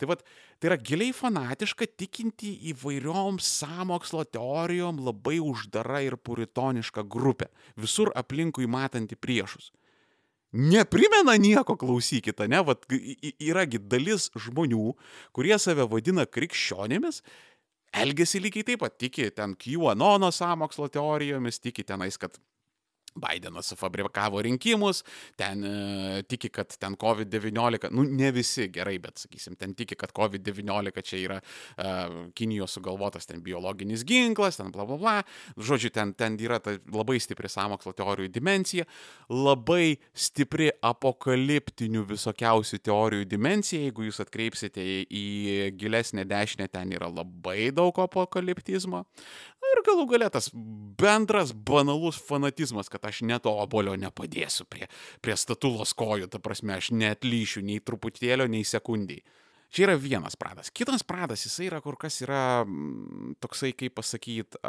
Tai 0.00 0.08
va, 0.08 0.16
tai 0.56 0.70
yra 0.70 0.78
giliai 0.80 1.12
fanatiška, 1.16 1.90
tikinti 2.00 2.54
įvairiom 2.72 3.40
samokslo 3.44 4.24
teorijom 4.32 5.02
labai 5.10 5.36
uždara 5.44 6.00
ir 6.06 6.16
puritoniška 6.16 7.04
grupė, 7.04 7.50
visur 7.76 8.14
aplinkui 8.16 8.70
matanti 8.70 9.18
priešus 9.18 9.72
neprimena 10.52 11.36
nieko, 11.40 11.76
klausykite, 11.76 12.48
ne, 12.48 12.62
vat 12.64 12.86
yragi 13.38 13.80
dalis 13.84 14.28
žmonių, 14.36 14.94
kurie 15.36 15.56
save 15.60 15.86
vadina 15.90 16.26
krikščionėmis, 16.26 17.22
elgesi 17.96 18.40
lygiai 18.42 18.66
taip 18.70 18.84
pat, 18.84 18.98
tiki 19.00 19.28
ten 19.34 19.54
QAnono 19.60 20.30
samokslo 20.34 20.88
teorijomis, 20.92 21.60
tiki 21.60 21.84
tenais, 21.84 22.18
kad 22.20 22.38
Bidenas 23.22 23.72
sufabrikavo 23.72 24.42
rinkimus, 24.44 25.02
ten 25.38 25.64
e, 25.64 26.22
tiki, 26.28 26.50
kad 26.54 26.72
ten 26.80 26.96
COVID-19, 26.98 27.90
nu 27.94 28.04
ne 28.08 28.30
visi 28.34 28.68
gerai, 28.72 28.98
bet 29.02 29.22
sakysim, 29.24 29.56
ten 29.58 29.74
tiki, 29.78 29.96
kad 29.98 30.12
COVID-19 30.16 31.02
čia 31.06 31.20
yra 31.22 31.38
e, 31.40 31.92
Kinijos 32.38 32.76
sugalvotas 32.78 33.28
ten 33.28 33.42
biologinis 33.44 34.04
ginklas, 34.08 34.60
ten 34.60 34.72
bla 34.74 34.86
bla 34.88 34.98
bla. 35.00 35.16
Žodžiu, 35.56 35.92
ten, 35.94 36.14
ten 36.18 36.38
yra 36.40 36.60
ta 36.62 36.76
labai 36.92 37.18
stipri 37.22 37.50
samokslo 37.50 37.94
teorijų 37.98 38.30
dimencija, 38.32 38.86
labai 39.32 39.98
stipri 40.16 40.70
apokaliptinių 40.84 42.04
visokiausių 42.08 42.80
teorijų 42.88 43.28
dimencija, 43.28 43.82
jeigu 43.88 44.08
jūs 44.08 44.22
atkreipsite 44.24 44.84
į 45.04 45.26
gilesnę 45.78 46.24
dešinę, 46.28 46.68
ten 46.72 46.94
yra 46.96 47.10
labai 47.10 47.70
daug 47.74 47.98
apokaliptizmo. 48.02 49.04
Ir 49.68 49.82
galų 49.84 50.06
galę 50.08 50.28
tas 50.32 50.48
bendras 50.98 51.50
banalus 51.52 52.18
fanatizmas, 52.28 52.88
kad 52.88 53.02
aš 53.08 53.22
net 53.26 53.48
obolio 53.48 53.96
nepadėsiu 53.98 54.66
prie, 54.70 54.88
prie 55.24 55.36
statulos 55.38 55.94
kojų, 55.98 56.28
ta 56.32 56.40
prasme, 56.42 56.76
aš 56.78 56.92
netlyšiu 56.94 57.64
nei 57.66 57.82
truputėlio, 57.84 58.48
nei 58.50 58.66
sekundį. 58.68 59.20
Čia 59.68 59.84
yra 59.84 59.98
vienas 60.00 60.36
pradas. 60.40 60.72
Kitas 60.72 61.04
pradas, 61.04 61.44
jisai 61.44 61.68
yra 61.68 61.82
kur 61.84 61.98
kas 62.00 62.22
yra 62.24 62.64
mm, 62.64 63.36
toksai, 63.42 63.74
kaip 63.76 63.98
pasakyti, 63.98 64.60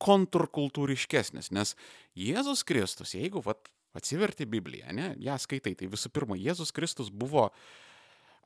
kontrkultūriškesnis, 0.00 1.50
nes 1.52 1.74
Jėzus 2.16 2.64
Kristus, 2.68 3.14
jeigu 3.16 3.42
vat, 3.44 3.68
atsiverti 3.96 4.46
Bibliją, 4.48 4.92
ne, 4.96 5.12
ją 5.20 5.36
skaitai, 5.40 5.74
tai 5.76 5.88
visų 5.90 6.12
pirma, 6.14 6.38
Jėzus 6.38 6.72
Kristus 6.74 7.10
buvo 7.10 7.50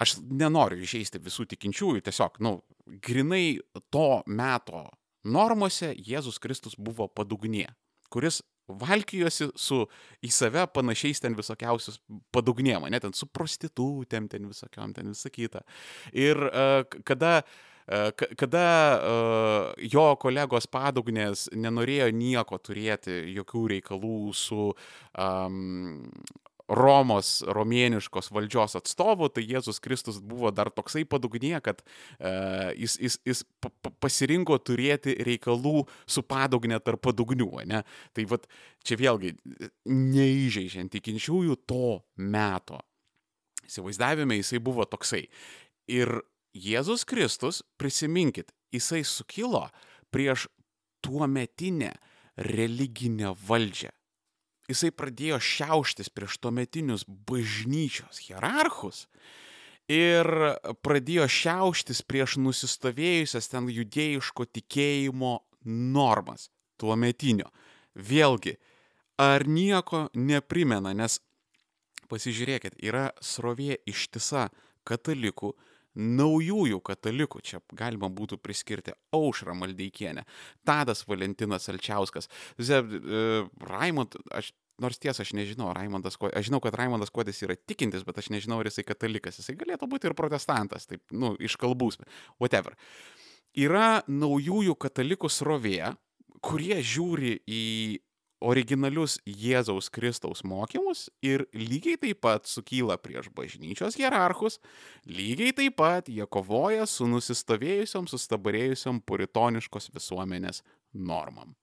aš 0.01 0.17
nenoriu 0.27 0.81
išeisti 0.83 1.21
visų 1.23 1.47
tikinčiųjų, 1.53 2.03
tiesiog, 2.07 2.41
nu, 2.43 2.57
grinai 3.05 3.61
to 3.95 4.23
meto 4.27 4.89
normose 5.25 5.93
Jėzus 5.95 6.41
Kristus 6.43 6.75
buvo 6.77 7.07
padugnie, 7.09 7.69
kuris 8.15 8.41
valkijosi 8.69 9.51
su 9.61 9.83
į 10.25 10.31
save 10.33 10.65
panašiais 10.73 11.21
ten 11.21 11.37
visokiausius 11.37 12.01
padugnėm, 12.33 12.87
ne 12.89 13.01
ten 13.03 13.13
su 13.17 13.29
prostitutėm, 13.29 14.29
ten 14.33 14.49
visokiam, 14.49 14.95
ten 14.97 15.13
visą 15.13 15.33
kitą. 15.33 15.61
Ir 16.17 16.41
uh, 16.49 16.81
kada 17.05 17.43
uh, 17.43 17.65
kada 18.41 18.67
uh, 18.97 19.85
jo 19.85 20.07
kolegos 20.21 20.69
padugnės 20.73 21.49
nenorėjo 21.53 22.09
nieko 22.17 22.59
turėti, 22.59 23.21
jokių 23.37 23.67
reikalų 23.77 24.33
su 24.39 24.71
um, 24.73 26.09
Romos, 26.69 27.43
romėniškos 27.45 28.31
valdžios 28.33 28.79
atstovų, 28.79 29.29
tai 29.37 29.45
Jėzus 29.45 29.83
Kristus 29.85 30.17
buvo 30.25 30.49
dar 30.55 30.71
toksai 30.73 31.03
padugnie, 31.05 31.59
kad 31.61 31.83
uh, 31.85 32.73
jis, 32.73 32.97
jis, 32.97 33.19
jis 33.29 33.43
pasirinko 34.01 34.57
turėti 34.65 35.13
reikalų 35.29 35.85
su 36.09 36.25
padugne 36.25 36.81
tarp 36.81 37.03
padugnių. 37.05 37.51
Ne? 37.69 37.83
Tai 38.17 38.25
vat, 38.33 38.49
čia 38.81 38.97
vėlgi 39.01 39.35
neįžeidžiant 39.93 40.93
tikinčiųjų 40.95 41.59
to 41.69 41.99
meto. 42.17 42.81
Įsivaizdavime 43.69 44.39
jisai 44.41 44.61
buvo 44.65 44.89
toksai. 44.89 45.27
Ir 45.93 46.17
Jėzus 46.55 47.05
Kristus, 47.09 47.61
prisiminkit, 47.81 48.53
jisai 48.73 49.03
sukilo 49.05 49.67
prieš 50.15 50.47
tuo 51.05 51.27
metinę 51.29 51.93
religinę 52.41 53.35
valdžią. 53.49 53.93
Jisai 54.71 54.91
pradėjo 54.97 55.39
šiauštis 55.45 56.09
prieš 56.09 56.39
tuometinius 56.41 57.05
bažnyčios 57.29 58.23
hierarchus 58.25 59.05
ir 59.93 60.25
pradėjo 60.81 61.27
šiauštis 61.29 62.01
prieš 62.09 62.39
nusistovėjusias 62.41 63.51
ten 63.53 63.69
judėjiško 63.69 64.47
tikėjimo 64.57 65.35
normas 65.65 66.49
tuometinio. 66.81 67.51
Vėlgi, 67.95 68.57
ar 69.21 69.45
nieko 69.47 70.09
neprimena, 70.17 70.95
nes 70.97 71.21
pasižiūrėkit, 72.09 72.81
yra 72.81 73.11
srovė 73.21 73.77
ištisa 73.89 74.49
katalikų, 74.89 75.53
naujųjų 75.95 76.81
katalikų, 76.85 77.41
čia 77.47 77.61
galima 77.77 78.11
būtų 78.11 78.39
priskirti 78.43 78.95
Aušrą 79.15 79.55
Maldeikienę, 79.59 80.25
Tadas 80.67 81.05
Valentinas 81.07 81.69
Alčiauskas, 81.71 82.29
e, 82.59 82.83
Raimond, 83.71 84.19
aš 84.35 84.53
Nors 84.83 84.99
tiesa, 84.99 85.23
aš 85.23 85.31
nežinau, 85.39 85.69
Raimondas, 85.71 86.17
aš 86.19 86.49
žinau, 86.49 86.59
kad 86.59 86.75
Raimondas 86.75 87.13
Kodis 87.15 87.39
yra 87.47 87.55
tikintis, 87.55 88.03
bet 88.03 88.17
aš 88.19 88.33
nežinau, 88.35 88.59
ar 88.59 88.67
jisai 88.67 88.83
katalikas. 88.83 89.39
Jisai 89.39 89.55
galėtų 89.61 89.87
būti 89.87 90.09
ir 90.11 90.17
protestantas, 90.19 90.89
taip, 90.91 91.05
nu, 91.15 91.37
iš 91.39 91.55
kalbus, 91.63 92.01
whatever. 92.43 92.75
Yra 93.55 94.03
naujųjų 94.11 94.75
katalikų 94.83 95.31
srovė, 95.31 95.93
kurie 96.43 96.81
žiūri 96.83 97.37
į 97.47 97.63
originalius 98.45 99.17
Jėzaus 99.25 99.91
Kristaus 99.95 100.45
mokymus 100.45 101.07
ir 101.25 101.47
lygiai 101.57 101.99
taip 102.01 102.21
pat 102.25 102.49
sukyla 102.51 102.99
prieš 103.01 103.31
bažnyčios 103.35 103.99
hierarchus, 104.01 104.61
lygiai 105.09 105.57
taip 105.57 105.79
pat 105.81 106.13
jie 106.13 106.27
kovoja 106.29 106.87
su 106.91 107.09
nusistovėjusiom, 107.11 108.09
sustabarėjusiom 108.11 109.03
puritoniškos 109.09 109.93
visuomenės 109.97 110.63
normam. 110.95 111.57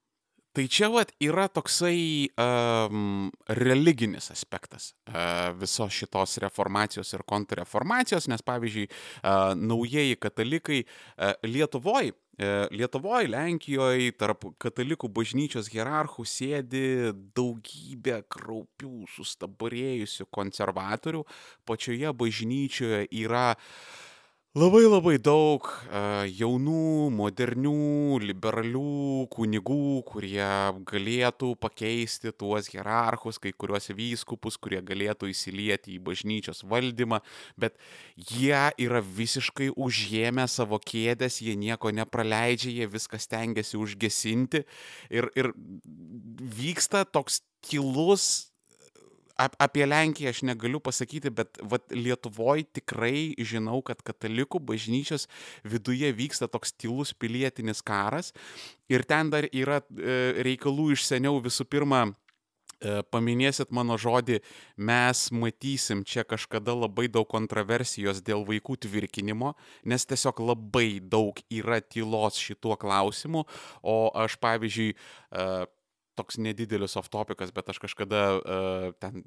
Tai 0.51 0.65
čia 0.67 0.89
vat 0.91 1.13
yra 1.23 1.45
toksai 1.47 2.27
um, 2.35 3.29
religinis 3.55 4.27
aspektas 4.33 4.89
uh, 5.07 5.53
visos 5.55 5.95
šitos 5.95 6.35
reformacijos 6.43 7.13
ir 7.15 7.23
kontrreformacijos, 7.23 8.27
nes 8.27 8.43
pavyzdžiui, 8.43 8.89
uh, 8.89 9.53
naujieji 9.55 10.19
katalikai 10.19 10.83
uh, 10.83 11.31
Lietuvoje 11.47 12.17
Lietuvoje, 12.71 13.27
Lenkijoje, 13.29 14.13
tarp 14.17 14.47
katalikų 14.63 15.11
bažnyčios 15.13 15.67
hierarchų 15.69 16.23
sėdi 16.25 17.11
daugybė 17.37 18.21
kraupių, 18.31 19.03
sustabarėjusių 19.13 20.25
konservatorių, 20.33 21.21
pačioje 21.69 22.13
bažnyčioje 22.23 23.03
yra 23.21 23.51
uh, 23.53 23.67
Labai 24.51 24.81
labai 24.83 25.13
daug 25.15 25.63
uh, 25.63 26.25
jaunų, 26.27 27.07
modernių, 27.15 28.17
liberalių 28.19 29.29
kunigų, 29.31 30.01
kurie 30.09 30.49
galėtų 30.89 31.53
pakeisti 31.55 32.33
tuos 32.35 32.67
hierarchus, 32.73 33.39
kai 33.39 33.53
kuriuos 33.55 33.87
vyskupus, 33.95 34.57
kurie 34.59 34.81
galėtų 34.83 35.31
įsilieti 35.31 35.95
į 35.95 36.01
bažnyčios 36.03 36.65
valdymą, 36.67 37.21
bet 37.55 37.79
jie 38.19 38.59
yra 38.75 38.99
visiškai 38.99 39.71
užėmę 39.71 40.49
savo 40.51 40.81
kėdės, 40.83 41.39
jie 41.39 41.55
nieko 41.55 41.95
nepraleidžia, 41.95 42.75
jie 42.75 42.91
viską 42.91 43.23
stengiasi 43.23 43.79
užgesinti 43.79 44.65
ir, 45.15 45.31
ir 45.31 45.53
vyksta 46.59 47.07
toks 47.07 47.39
tylus 47.63 48.50
ap, 49.41 49.55
apie 49.61 49.85
Lenkiją 49.87 50.31
aš 50.31 50.43
negaliu 50.47 50.81
pasakyti, 50.83 51.31
bet 51.33 51.59
vat, 51.61 51.87
Lietuvoje 51.95 52.67
tikrai 52.79 53.33
žinau, 53.37 53.81
kad 53.85 54.01
katalikų 54.05 54.61
bažnyčios 54.71 55.27
viduje 55.67 56.11
vyksta 56.15 56.49
toks 56.51 56.73
tylus 56.77 57.13
pilietinis 57.17 57.83
karas. 57.85 58.31
Ir 58.91 59.05
ten 59.07 59.31
dar 59.33 59.47
yra 59.51 59.81
e, 59.81 60.43
reikalų 60.47 60.91
iš 60.95 61.05
seniau 61.07 61.39
visų 61.43 61.65
pirma 61.71 62.03
e, 62.07 63.01
paminėsit 63.13 63.73
mano 63.73 63.97
žodį, 64.01 64.41
mes 64.77 65.25
matysim 65.33 66.05
čia 66.07 66.25
kažkada 66.27 66.75
labai 66.75 67.07
daug 67.11 67.27
kontroversijos 67.31 68.23
dėl 68.25 68.45
vaikų 68.47 68.81
tvirkinimo, 68.85 69.55
nes 69.85 70.07
tiesiog 70.07 70.43
labai 70.51 70.99
daug 71.01 71.39
yra 71.49 71.81
tylos 71.81 72.39
šituo 72.41 72.77
klausimu, 72.79 73.45
o 73.81 73.99
aš 74.25 74.37
pavyzdžiui, 74.43 74.95
e, 74.95 75.47
toks 76.15 76.37
nedidelis 76.41 76.97
off-topikas, 76.99 77.53
bet 77.55 77.71
aš 77.73 77.81
kažkada 77.85 78.21
uh, 78.37 78.85
ten 79.01 79.23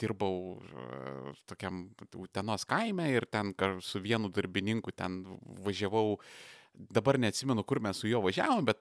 dirbau 0.00 0.56
uh, 0.58 1.34
tokiam 1.50 1.88
Utenos 2.20 2.66
kaime 2.68 3.10
ir 3.12 3.26
ten 3.30 3.54
su 3.80 4.02
vienu 4.02 4.30
darbininku 4.32 4.92
ten 4.92 5.22
važiavau 5.64 6.18
dabar 6.74 7.18
neatsimenu, 7.18 7.64
kur 7.66 7.80
mes 7.82 7.98
su 7.98 8.08
juo 8.08 8.20
važiavom, 8.24 8.64
bet 8.64 8.80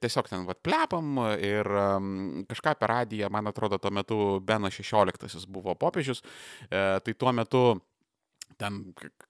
tiesiog 0.00 0.28
ten 0.28 0.44
vat 0.48 0.60
plepam 0.62 1.18
ir 1.40 1.66
um, 1.66 2.44
kažką 2.48 2.74
per 2.78 2.92
radiją, 2.94 3.30
man 3.32 3.50
atrodo, 3.50 3.78
tuo 3.78 3.90
metu 3.94 4.18
Benas 4.44 4.76
XVI 4.76 5.46
buvo 5.48 5.74
popiežius, 5.74 6.22
e, 6.68 6.82
tai 7.04 7.14
tuo 7.14 7.32
metu 7.32 7.62
ten 8.58 8.80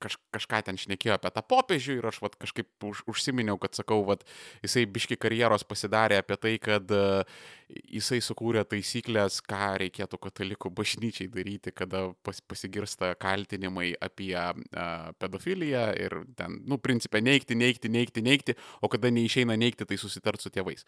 kaž, 0.00 0.16
kažką 0.34 0.62
ten 0.66 0.80
šnekėjo 0.80 1.16
apie 1.16 1.32
tą 1.34 1.42
popiežių 1.44 1.98
ir 1.98 2.08
aš 2.10 2.20
vat, 2.24 2.36
kažkaip 2.40 2.68
už, 2.86 3.04
užsiminiau, 3.10 3.58
kad 3.60 3.76
sakau, 3.76 4.00
vat, 4.08 4.24
jisai 4.64 4.86
biški 4.90 5.18
karjeros 5.20 5.66
pasidarė 5.68 6.20
apie 6.22 6.38
tai, 6.40 6.54
kad 6.62 6.94
uh, 6.94 7.42
jisai 7.90 8.20
sukūrė 8.24 8.62
taisyklės, 8.68 9.40
ką 9.46 9.74
reikėtų 9.82 10.18
katalikų 10.22 10.70
bažnyčiai 10.74 11.28
daryti, 11.32 11.72
kada 11.74 12.10
pas, 12.26 12.40
pasigirsta 12.50 13.12
kaltinimai 13.20 13.92
apie 14.02 14.34
uh, 14.36 15.10
pedofiliją 15.20 15.84
ir 16.00 16.16
ten, 16.38 16.60
nu, 16.68 16.78
principė, 16.82 17.22
neikti, 17.24 17.56
neikti, 17.58 17.90
neikti, 17.92 18.24
neikti, 18.26 18.56
o 18.82 18.90
kada 18.92 19.12
neišeina 19.14 19.56
neikti, 19.60 19.86
tai 19.88 19.98
susitart 20.00 20.42
su 20.42 20.52
tėvais. 20.54 20.86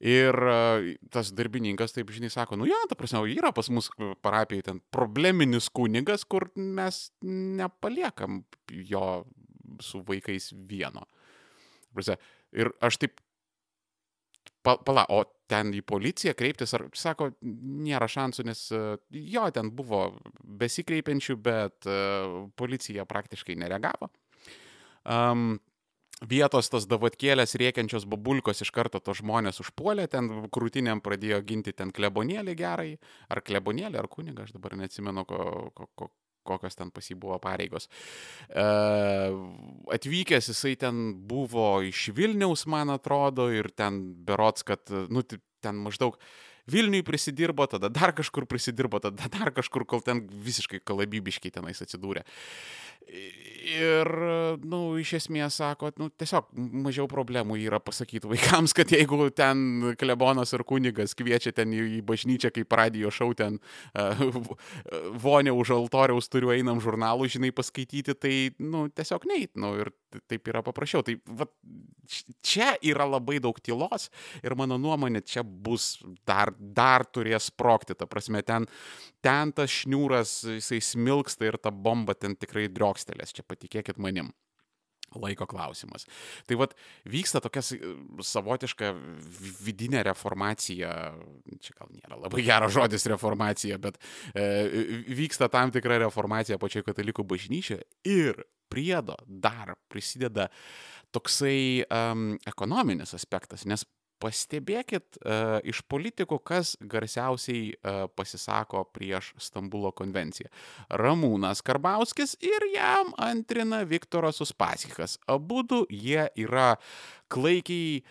Ir 0.00 0.36
uh, 0.36 0.90
tas 1.14 1.32
darbininkas 1.36 1.96
taip, 1.96 2.12
žinai, 2.14 2.32
sako, 2.32 2.58
nu 2.60 2.68
ja, 2.70 2.78
ta 2.90 2.98
prasme, 2.98 3.22
yra 3.32 3.54
pas 3.56 3.70
mus 3.72 3.90
parapijoje 4.24 4.68
ten 4.70 4.82
probleminis 4.94 5.70
kunigas, 5.72 6.26
kur 6.28 6.50
mes 6.56 7.08
nepaliekam 7.24 8.42
jo 8.90 9.06
su 9.80 10.04
vaikais 10.06 10.52
vieno. 10.68 11.06
Ir 12.50 12.72
aš 12.82 12.98
taip 13.02 13.20
pala, 14.62 15.06
o 15.08 15.24
ten 15.50 15.72
į 15.74 15.82
policiją 15.86 16.34
kreiptis, 16.38 16.74
ar 16.76 16.86
sako, 16.96 17.30
nėra 17.42 18.06
šansų, 18.10 18.44
nes 18.46 18.66
jo, 18.70 19.46
ten 19.54 19.72
buvo 19.74 20.04
besikreipiančių, 20.60 21.36
bet 21.42 21.88
uh, 21.90 22.44
policija 22.60 23.06
praktiškai 23.08 23.56
nereagavo. 23.58 24.10
Um, 25.08 25.58
vietos 26.28 26.68
tos 26.68 26.86
davatkėlės 26.88 27.56
rėkiančios 27.60 28.04
babulkos 28.08 28.60
iš 28.60 28.70
karto 28.76 29.00
to 29.00 29.14
žmonės 29.16 29.62
užpuolė, 29.64 30.06
ten 30.12 30.28
krūtinėm 30.52 31.00
pradėjo 31.04 31.40
ginti 31.48 31.72
ten 31.76 31.92
klebonėlį 31.96 32.54
gerai, 32.58 32.90
ar 33.32 33.40
klebonėlį, 33.44 33.98
ar 33.98 34.08
kunigą, 34.12 34.44
aš 34.44 34.54
dabar 34.56 34.76
neatsimenu, 34.76 35.24
ko, 35.28 35.70
ko, 35.74 35.88
ko, 35.96 36.10
kokios 36.46 36.78
ten 36.78 36.92
pas 36.94 37.06
jį 37.06 37.16
buvo 37.20 37.38
pareigos. 37.42 37.88
E, 38.48 38.66
atvykęs 39.96 40.50
jisai 40.52 40.76
ten 40.80 41.02
buvo 41.30 41.72
iš 41.86 42.08
Vilniaus, 42.16 42.66
man 42.70 42.92
atrodo, 42.94 43.50
ir 43.54 43.70
ten 43.76 44.02
berots, 44.26 44.66
kad, 44.66 44.84
nu, 45.12 45.24
ten 45.60 45.82
maždaug 45.84 46.18
Vilniui 46.70 47.02
prisidirbo, 47.02 47.64
tada 47.66 47.88
dar 47.90 48.12
kažkur 48.14 48.46
prisidirbo, 48.46 49.00
tada 49.02 49.28
dar 49.32 49.50
kažkur, 49.54 49.86
kol 49.88 50.02
ten 50.04 50.22
visiškai 50.30 50.82
kalabybiškai 50.86 51.50
tenais 51.56 51.80
atsidūrė. 51.82 52.22
Ir, 53.70 54.08
na, 54.10 54.56
nu, 54.66 54.78
iš 55.00 55.12
esmės 55.18 55.58
sako, 55.60 55.90
nu, 56.00 56.08
tiesiog 56.18 56.48
mažiau 56.84 57.06
problemų 57.10 57.58
yra 57.60 57.80
pasakyti 57.82 58.28
vaikams, 58.30 58.74
kad 58.76 58.90
jeigu 58.92 59.28
ten 59.36 59.92
klebonas 60.00 60.54
ar 60.56 60.64
kunigas 60.66 61.14
kviečia 61.18 61.52
ten 61.54 61.74
į, 61.74 62.00
bažnyčią, 62.06 62.52
kaip 62.54 62.76
radio 62.78 63.12
šau 63.14 63.32
ten 63.36 63.58
uh, 63.60 64.24
vonė 65.24 65.54
už 65.54 65.74
altoriaus 65.76 66.30
turiu 66.32 66.52
einam 66.54 66.80
žurnalų, 66.82 67.28
žinai, 67.36 67.52
paskaityti, 67.54 68.16
tai, 68.18 68.34
nu, 68.62 68.88
tiesiog 68.94 69.26
neit, 69.30 69.52
nu, 69.60 69.74
ir 69.84 69.92
taip 70.30 70.50
yra 70.50 70.64
paprasčiau. 70.66 71.04
Tai 71.06 71.16
va, 71.26 71.46
čia 72.42 72.72
yra 72.82 73.06
labai 73.06 73.38
daug 73.42 73.58
tylos 73.62 74.08
ir 74.42 74.56
mano 74.58 74.78
nuomonė, 74.80 75.22
čia 75.26 75.44
bus 75.44 75.98
dar, 76.26 76.52
dar 76.58 77.04
turės 77.06 77.50
sprokti, 77.50 77.94
ta 77.98 78.08
prasme, 78.10 78.42
ten, 78.46 78.66
ten 79.24 79.54
tas 79.54 79.70
šniūras, 79.82 80.34
jisai 80.58 80.80
smilksta 80.84 81.46
ir 81.48 81.60
ta 81.62 81.70
bomba 81.70 82.16
ten 82.18 82.34
tikrai 82.38 82.66
driokstelės, 82.90 83.32
čia 83.34 83.46
patikėkit 83.46 83.98
manim. 83.98 84.32
laiko 85.10 85.42
klausimas. 85.42 86.04
Tai 86.46 86.54
vad 86.54 86.74
vyksta 87.04 87.40
tokia 87.42 87.62
savotiška 88.22 88.92
vi- 88.94 89.54
vidinė 89.66 90.04
reformacija, 90.06 90.90
čia 91.58 91.74
gal 91.74 91.88
nėra 91.90 92.14
labai 92.20 92.44
geras 92.46 92.70
žodis 92.70 93.06
reformacija, 93.10 93.76
bet 93.78 93.98
e, 94.34 95.02
vyksta 95.08 95.48
tam 95.50 95.72
tikra 95.74 95.98
reformacija 95.98 96.58
pačioje 96.58 96.86
katalikų 96.86 97.26
bažnyčioje 97.26 97.82
ir 98.06 98.38
priedo 98.70 99.16
dar 99.26 99.74
prisideda 99.90 100.46
toksai 101.10 101.82
um, 101.90 102.38
ekonominis 102.46 103.12
aspektas, 103.12 103.66
nes 103.66 103.82
pastebėkit 104.20 105.18
uh, 105.20 105.58
iš 105.66 105.82
politikų, 105.90 106.38
kas 106.44 106.74
garsiausiai 106.80 107.72
uh, 107.72 108.04
pasisako 108.14 108.84
prieš 108.94 109.32
Stambulo 109.40 109.92
konvenciją. 109.96 110.50
Ramūnas 111.00 111.64
Karbauskis 111.66 112.36
ir 112.44 112.68
jam 112.74 113.14
antrina 113.18 113.82
Viktoras 113.88 114.40
Uspaskikas. 114.44 115.18
Abu 115.30 115.64
du 115.64 115.84
jie 115.90 116.28
yra 116.38 116.74
klaikiai 117.32 118.02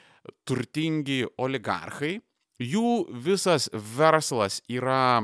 turtingi 0.49 1.23
oligarchai. 1.37 2.17
Jų 2.59 3.05
visas 3.23 3.69
verslas 3.71 4.59
yra 4.67 5.21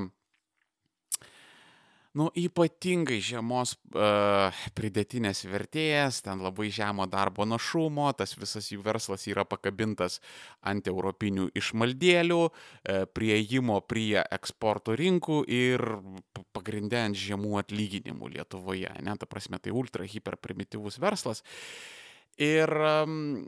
nu, 2.16 2.30
ypatingai 2.40 3.20
žemos 3.24 3.76
uh, 3.76 4.56
pridėtinės 4.78 5.44
vertės, 5.52 6.22
ten 6.26 6.42
labai 6.44 6.70
žemo 6.74 7.08
darbo 7.12 7.46
našumo, 7.48 8.08
tas 8.18 8.36
visas 8.40 8.72
jų 8.72 8.84
verslas 8.86 9.28
yra 9.32 9.46
pakabintas 9.48 10.22
ant 10.66 10.88
europinių 10.88 11.50
išmaldėlių, 11.60 12.42
uh, 12.48 13.04
prieimo 13.16 13.82
prie 13.86 14.24
eksporto 14.24 14.96
rinkų 14.96 15.42
ir 15.52 15.84
p- 16.32 16.46
pagrinde 16.56 17.02
ant 17.04 17.20
žemų 17.20 17.60
atlyginimų 17.66 18.32
Lietuvoje. 18.38 18.96
Ne, 19.06 19.18
ta 19.20 19.28
prasme, 19.30 19.60
tai 19.60 19.76
ultra 19.76 20.08
hiperprimityvus 20.08 21.00
verslas. 21.04 21.44
Ir 22.42 22.68
um, 22.68 23.46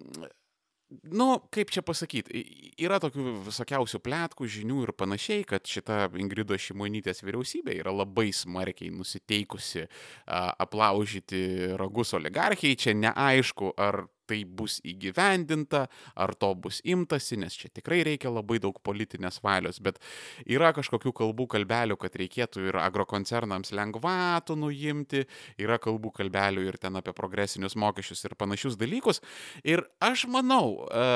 Nu, 0.87 1.41
kaip 1.51 1.71
čia 1.73 1.81
pasakyti, 1.83 2.41
yra 2.79 3.01
tokių 3.03 3.41
visokiausių 3.43 3.99
plėtkų, 4.05 4.47
žinių 4.53 4.85
ir 4.85 4.93
panašiai, 4.95 5.43
kad 5.47 5.67
šita 5.67 6.05
Ingrido 6.15 6.55
Šimonytės 6.55 7.25
vyriausybė 7.27 7.75
yra 7.81 7.91
labai 7.91 8.29
smarkiai 8.31 8.93
nusiteikusi 8.95 9.83
a, 9.83 10.53
aplaužyti 10.63 11.73
ragus 11.79 12.15
oligarchijai. 12.15 12.79
Čia 12.79 12.95
neaišku, 12.95 13.73
ar 13.75 14.05
tai 14.27 14.41
bus 14.45 14.79
įgyvendinta, 14.87 15.85
ar 16.15 16.33
to 16.35 16.51
bus 16.55 16.81
imtasi, 16.87 17.39
nes 17.41 17.55
čia 17.57 17.71
tikrai 17.73 18.01
reikia 18.07 18.31
labai 18.33 18.59
daug 18.63 18.77
politinės 18.85 19.39
valios, 19.45 19.79
bet 19.83 19.99
yra 20.45 20.73
kažkokių 20.75 21.13
kalbų 21.21 21.47
kalbelių, 21.55 21.97
kad 22.01 22.17
reikėtų 22.19 22.67
ir 22.69 22.79
agrokoncernams 22.81 23.73
lengvatų 23.77 24.57
nuimti, 24.59 25.23
yra 25.61 25.79
kalbų 25.81 26.13
kalbelių 26.19 26.67
ir 26.67 26.79
ten 26.81 26.99
apie 26.99 27.15
progresinius 27.17 27.77
mokesčius 27.79 28.25
ir 28.27 28.37
panašius 28.39 28.77
dalykus. 28.79 29.21
Ir 29.67 29.83
aš 30.03 30.27
manau, 30.31 30.87
e, 30.87 31.07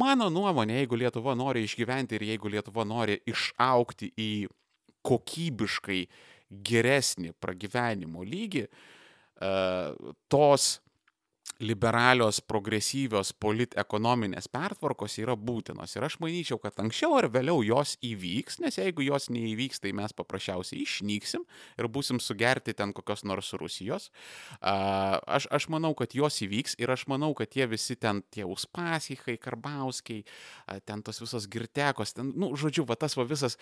mano 0.00 0.30
nuomonė, 0.32 0.80
jeigu 0.82 1.00
Lietuva 1.00 1.36
nori 1.38 1.64
išgyventi 1.66 2.18
ir 2.18 2.28
jeigu 2.32 2.52
Lietuva 2.52 2.86
nori 2.88 3.18
išaukti 3.26 4.12
į 4.16 4.30
kokybiškai 5.06 6.00
geresnį 6.66 7.32
pragyvenimo 7.42 8.24
lygį, 8.26 8.66
e, 8.66 9.52
tos 10.32 10.68
liberalios, 11.62 12.42
progresyvios 12.44 13.32
politekonominės 13.40 14.48
pertvarkos 14.52 15.16
yra 15.22 15.36
būtinos. 15.40 15.94
Ir 15.96 16.04
aš 16.04 16.18
manyčiau, 16.20 16.58
kad 16.60 16.76
anksčiau 16.82 17.16
ar 17.16 17.30
vėliau 17.32 17.62
jos 17.64 17.94
įvyks, 18.04 18.60
nes 18.64 18.76
jeigu 18.76 19.06
jos 19.06 19.30
neįvyks, 19.32 19.80
tai 19.80 19.94
mes 19.96 20.12
paprasčiausiai 20.16 20.82
išnyksim 20.84 21.46
ir 21.80 21.88
busim 21.92 22.20
sugerti 22.20 22.76
ten 22.76 22.92
kokios 22.96 23.24
nors 23.24 23.54
Rusijos. 23.56 24.10
Aš, 24.60 25.48
aš 25.48 25.68
manau, 25.72 25.94
kad 25.96 26.16
jos 26.16 26.42
įvyks 26.44 26.76
ir 26.82 26.92
aš 26.92 27.06
manau, 27.12 27.32
kad 27.38 27.50
tie 27.52 27.68
visi 27.70 27.96
ten, 27.96 28.20
tie 28.34 28.44
Uspasichai, 28.44 29.38
Karbauskiai, 29.40 30.26
ten 30.84 31.04
tos 31.06 31.22
visos 31.24 31.48
girtekos, 31.48 32.16
ten, 32.18 32.34
nu, 32.36 32.52
žodžiu, 32.58 32.84
va 32.88 32.98
tas 33.00 33.16
va 33.16 33.24
visas 33.28 33.56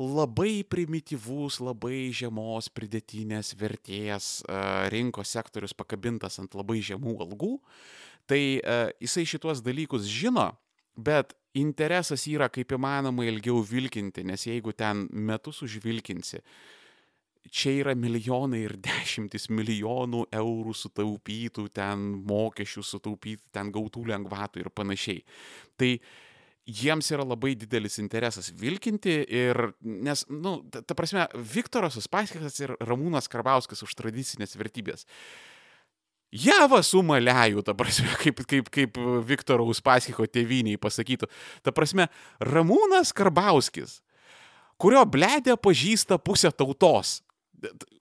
labai 0.00 0.62
primityvus, 0.64 1.60
labai 1.60 2.08
žemos 2.16 2.70
pridėtinės 2.72 3.52
vertės 3.60 4.40
a, 4.48 4.88
rinkos 4.92 5.34
sektorius 5.36 5.76
pakabintas 5.76 6.40
ant 6.40 6.56
labai 6.56 6.80
žemų 6.84 7.18
algų, 7.26 7.58
tai 8.30 8.42
a, 8.64 8.88
jisai 9.02 9.26
šituos 9.28 9.60
dalykus 9.64 10.08
žino, 10.08 10.50
bet 10.96 11.34
interesas 11.56 12.24
yra 12.30 12.48
kaip 12.52 12.72
įmanoma 12.76 13.26
ilgiau 13.28 13.60
vilkinti, 13.66 14.24
nes 14.24 14.46
jeigu 14.46 14.72
ten 14.76 15.04
metus 15.12 15.60
užvilkinsi, 15.66 16.40
čia 17.50 17.74
yra 17.82 17.94
milijonai 17.98 18.62
ir 18.66 18.76
dešimtis 18.80 19.48
milijonų 19.52 20.26
eurų 20.40 20.74
sutaupytų, 20.76 21.66
ten 21.74 22.08
mokesčių 22.28 22.84
sutaupytų, 22.86 23.48
ten 23.52 23.72
gautų 23.74 24.04
lengvatų 24.12 24.64
ir 24.64 24.72
panašiai. 24.72 25.24
Tai 25.80 25.92
jiems 26.70 27.10
yra 27.14 27.24
labai 27.26 27.54
didelis 27.58 27.98
interesas 28.02 28.50
vilkinti 28.56 29.16
ir, 29.26 29.58
nes, 29.82 30.24
na, 30.30 30.40
nu, 30.44 30.52
ta, 30.70 30.82
ta 30.86 30.96
prasme, 30.98 31.26
Viktoras 31.34 31.98
Uspaskikas 32.00 32.60
ir 32.62 32.74
Ramūnas 32.86 33.30
Karbauskis 33.30 33.82
už 33.86 33.96
tradicinės 33.98 34.56
vertybės. 34.60 35.06
Java 36.30 36.78
su 36.86 37.02
maliaju, 37.02 37.64
ta 37.66 37.74
prasme, 37.74 38.12
kaip, 38.22 38.44
kaip, 38.46 38.70
kaip 38.70 39.00
Viktoro 39.26 39.66
Uspaskiko 39.70 40.28
tėviniai 40.30 40.78
pasakytų. 40.80 41.30
Ta 41.66 41.74
prasme, 41.74 42.06
Ramūnas 42.38 43.10
Karbauskis, 43.16 43.98
kurio 44.80 45.02
bledė 45.10 45.58
pažįsta 45.58 46.20
pusę 46.22 46.52
tautos. 46.54 47.18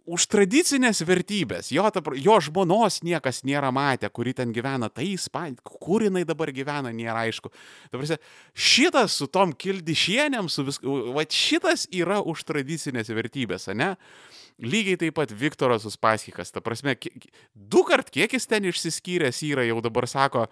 Už 0.10 0.26
tradicinės 0.32 1.04
vertybės, 1.06 1.70
jo, 1.76 1.84
ta, 1.94 2.02
jo 2.18 2.38
žmonos 2.42 3.02
niekas 3.06 3.44
nėra 3.46 3.70
matę, 3.76 4.10
kuri 4.10 4.34
ten 4.38 4.54
gyvena, 4.56 4.90
tai 4.90 5.12
Ispanija, 5.14 5.62
kur 5.62 6.06
jinai 6.08 6.24
dabar 6.26 6.50
gyvena, 6.56 6.94
nėra 6.96 7.28
aišku. 7.28 7.52
Prasme, 7.94 8.18
šitas 8.58 9.20
su 9.20 9.30
tom 9.30 9.54
kildišienėm, 9.54 10.50
su 10.50 10.66
visku, 10.68 10.98
va 11.14 11.28
šitas 11.30 11.86
yra 11.94 12.24
už 12.26 12.46
tradicinės 12.50 13.12
vertybės, 13.14 13.70
ne? 13.78 13.94
Lygiai 14.60 14.98
taip 15.00 15.16
pat 15.16 15.32
Viktoras 15.32 15.86
Uspaskikas, 15.88 16.52
ta 16.52 16.60
prasme, 16.60 16.98
du 17.54 17.86
kart 17.88 18.10
kiek 18.12 18.34
jis 18.36 18.50
ten 18.50 18.66
išsiskyręs 18.68 19.44
yra, 19.48 19.64
jau 19.70 19.80
dabar 19.86 20.10
sako, 20.10 20.50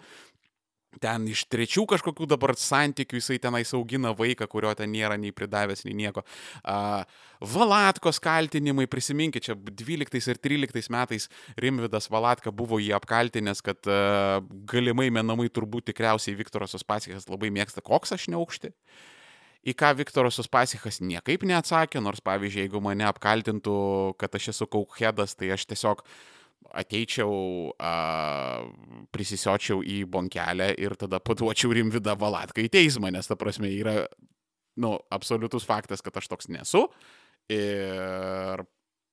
ten 1.02 1.26
iš 1.30 1.44
trečių 1.52 1.84
kažkokių 1.92 2.28
dabar 2.30 2.54
santykių 2.58 3.20
jisai 3.20 3.38
tenais 3.42 3.72
augina 3.76 4.12
vaiką, 4.16 4.48
kurio 4.50 4.74
ten 4.78 4.92
nėra 4.92 5.18
nei 5.20 5.32
pridavęs, 5.34 5.84
nei 5.86 5.96
nieko. 5.98 6.24
Uh, 6.62 7.02
Valatkos 7.38 8.18
kaltinimai, 8.22 8.88
prisiminkit, 8.90 9.46
čia 9.46 9.54
12 9.54 10.32
ir 10.32 10.40
13 10.42 10.90
metais 10.94 11.28
Rimvidas 11.60 12.10
Valatka 12.10 12.52
buvo 12.54 12.80
jį 12.82 12.94
apkaltinęs, 12.98 13.62
kad 13.66 13.90
uh, 13.90 14.40
galimai 14.70 15.10
menamai 15.14 15.48
turbūt 15.52 15.90
tikriausiai 15.92 16.38
Viktoras 16.38 16.74
Uspaskikas 16.78 17.30
labai 17.30 17.52
mėgsta 17.54 17.84
koks 17.84 18.16
aš 18.18 18.28
neaukšti. 18.32 18.74
Į 19.68 19.74
ką 19.76 19.90
Viktoras 19.98 20.38
Uspasikas 20.40 21.00
niekaip 21.02 21.42
neatsakė, 21.46 22.00
nors 22.00 22.22
pavyzdžiui, 22.24 22.64
jeigu 22.64 22.80
mane 22.82 23.04
apkaltintų, 23.08 23.78
kad 24.20 24.36
aš 24.38 24.52
esu 24.54 24.68
kaukhedas, 24.70 25.34
tai 25.36 25.50
aš 25.56 25.66
tiesiog 25.68 26.04
ateičiau, 26.78 27.34
a, 27.80 27.92
prisisiočiau 29.14 29.82
į 29.82 30.02
bonkelę 30.10 30.72
ir 30.78 30.96
tada 31.00 31.20
paduočiau 31.22 31.72
Rimvidą 31.76 32.16
Valatką 32.18 32.64
į 32.64 32.72
teismą, 32.74 33.12
nes 33.14 33.30
ta 33.30 33.38
prasme 33.40 33.70
yra, 33.72 34.02
nu, 34.80 34.96
absoliutus 35.14 35.66
faktas, 35.68 36.04
kad 36.04 36.16
aš 36.20 36.28
toks 36.30 36.50
nesu. 36.52 36.86
Ir 37.48 38.66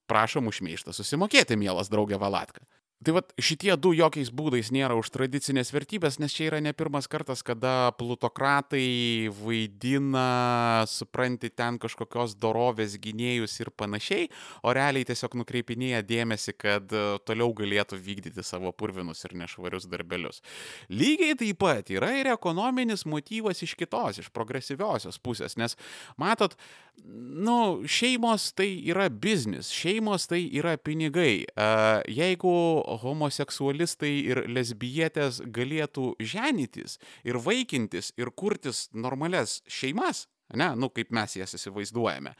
prašom 0.10 0.52
užmeištą 0.52 0.93
susimokėti, 0.93 1.58
mielas 1.58 1.89
draugė 1.89 2.20
Valatka. 2.22 2.66
Tai 3.06 3.14
vad 3.14 3.28
šitie 3.38 3.76
du 3.78 3.91
jokiais 3.93 4.32
būdais 4.34 4.72
nėra 4.74 4.95
už 4.97 5.12
tradicinės 5.14 5.70
vertybės, 5.70 6.16
nes 6.18 6.34
čia 6.34 6.47
yra 6.47 6.58
ne 6.64 6.72
pirmas 6.74 7.06
kartas, 7.06 7.43
kada 7.45 7.91
plutokratai 7.99 9.30
vaidina, 9.30 10.82
supranti, 10.89 11.51
ten 11.53 11.78
kažkokios 11.78 12.34
dorovės 12.41 12.95
gynėjus 13.03 13.60
ir 13.62 13.70
panašiai, 13.78 14.26
o 14.66 14.74
realiai 14.74 15.06
tiesiog 15.06 15.38
nukreipinėja 15.38 15.99
dėmesį, 16.01 16.56
kad 16.58 16.95
e, 16.97 17.03
toliau 17.30 17.53
galėtų 17.53 17.99
vykdyti 18.08 18.41
savo 18.41 18.72
purvinus 18.74 19.22
ir 19.30 19.38
nešvarius 19.38 19.86
darbelius. 19.91 20.41
Lygiai 20.89 21.38
taip 21.38 21.62
pat 21.62 21.93
yra 21.93 22.10
ir 22.18 22.32
ekonominis 22.34 23.06
motyvas 23.06 23.62
iš 23.62 23.78
kitos, 23.78 24.24
iš 24.24 24.34
progresyviosios 24.34 25.22
pusės, 25.22 25.60
nes 25.62 25.78
matot, 26.18 26.58
nu, 27.06 27.86
šeimos 27.86 28.49
tai 28.58 28.72
yra 28.82 29.12
biznis, 29.14 29.70
šeimos 29.70 30.26
tai 30.34 30.41
yra 30.58 30.74
pinigai. 30.82 31.45
E, 31.45 31.72
Jeigu 32.16 32.58
homoseksualistai 33.02 34.14
ir 34.32 34.43
lesbietės 34.52 35.41
galėtų 35.56 36.14
ženytis 36.20 37.00
ir 37.28 37.39
vaikintis 37.41 38.14
ir 38.20 38.32
kurtis 38.36 38.88
normales 38.93 39.62
šeimas, 39.68 40.26
ne, 40.54 40.72
nu, 40.80 40.91
kaip 40.93 41.12
mes 41.16 41.38
jas 41.39 41.58
įsivaizduojame, 41.58 42.36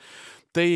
tai 0.56 0.70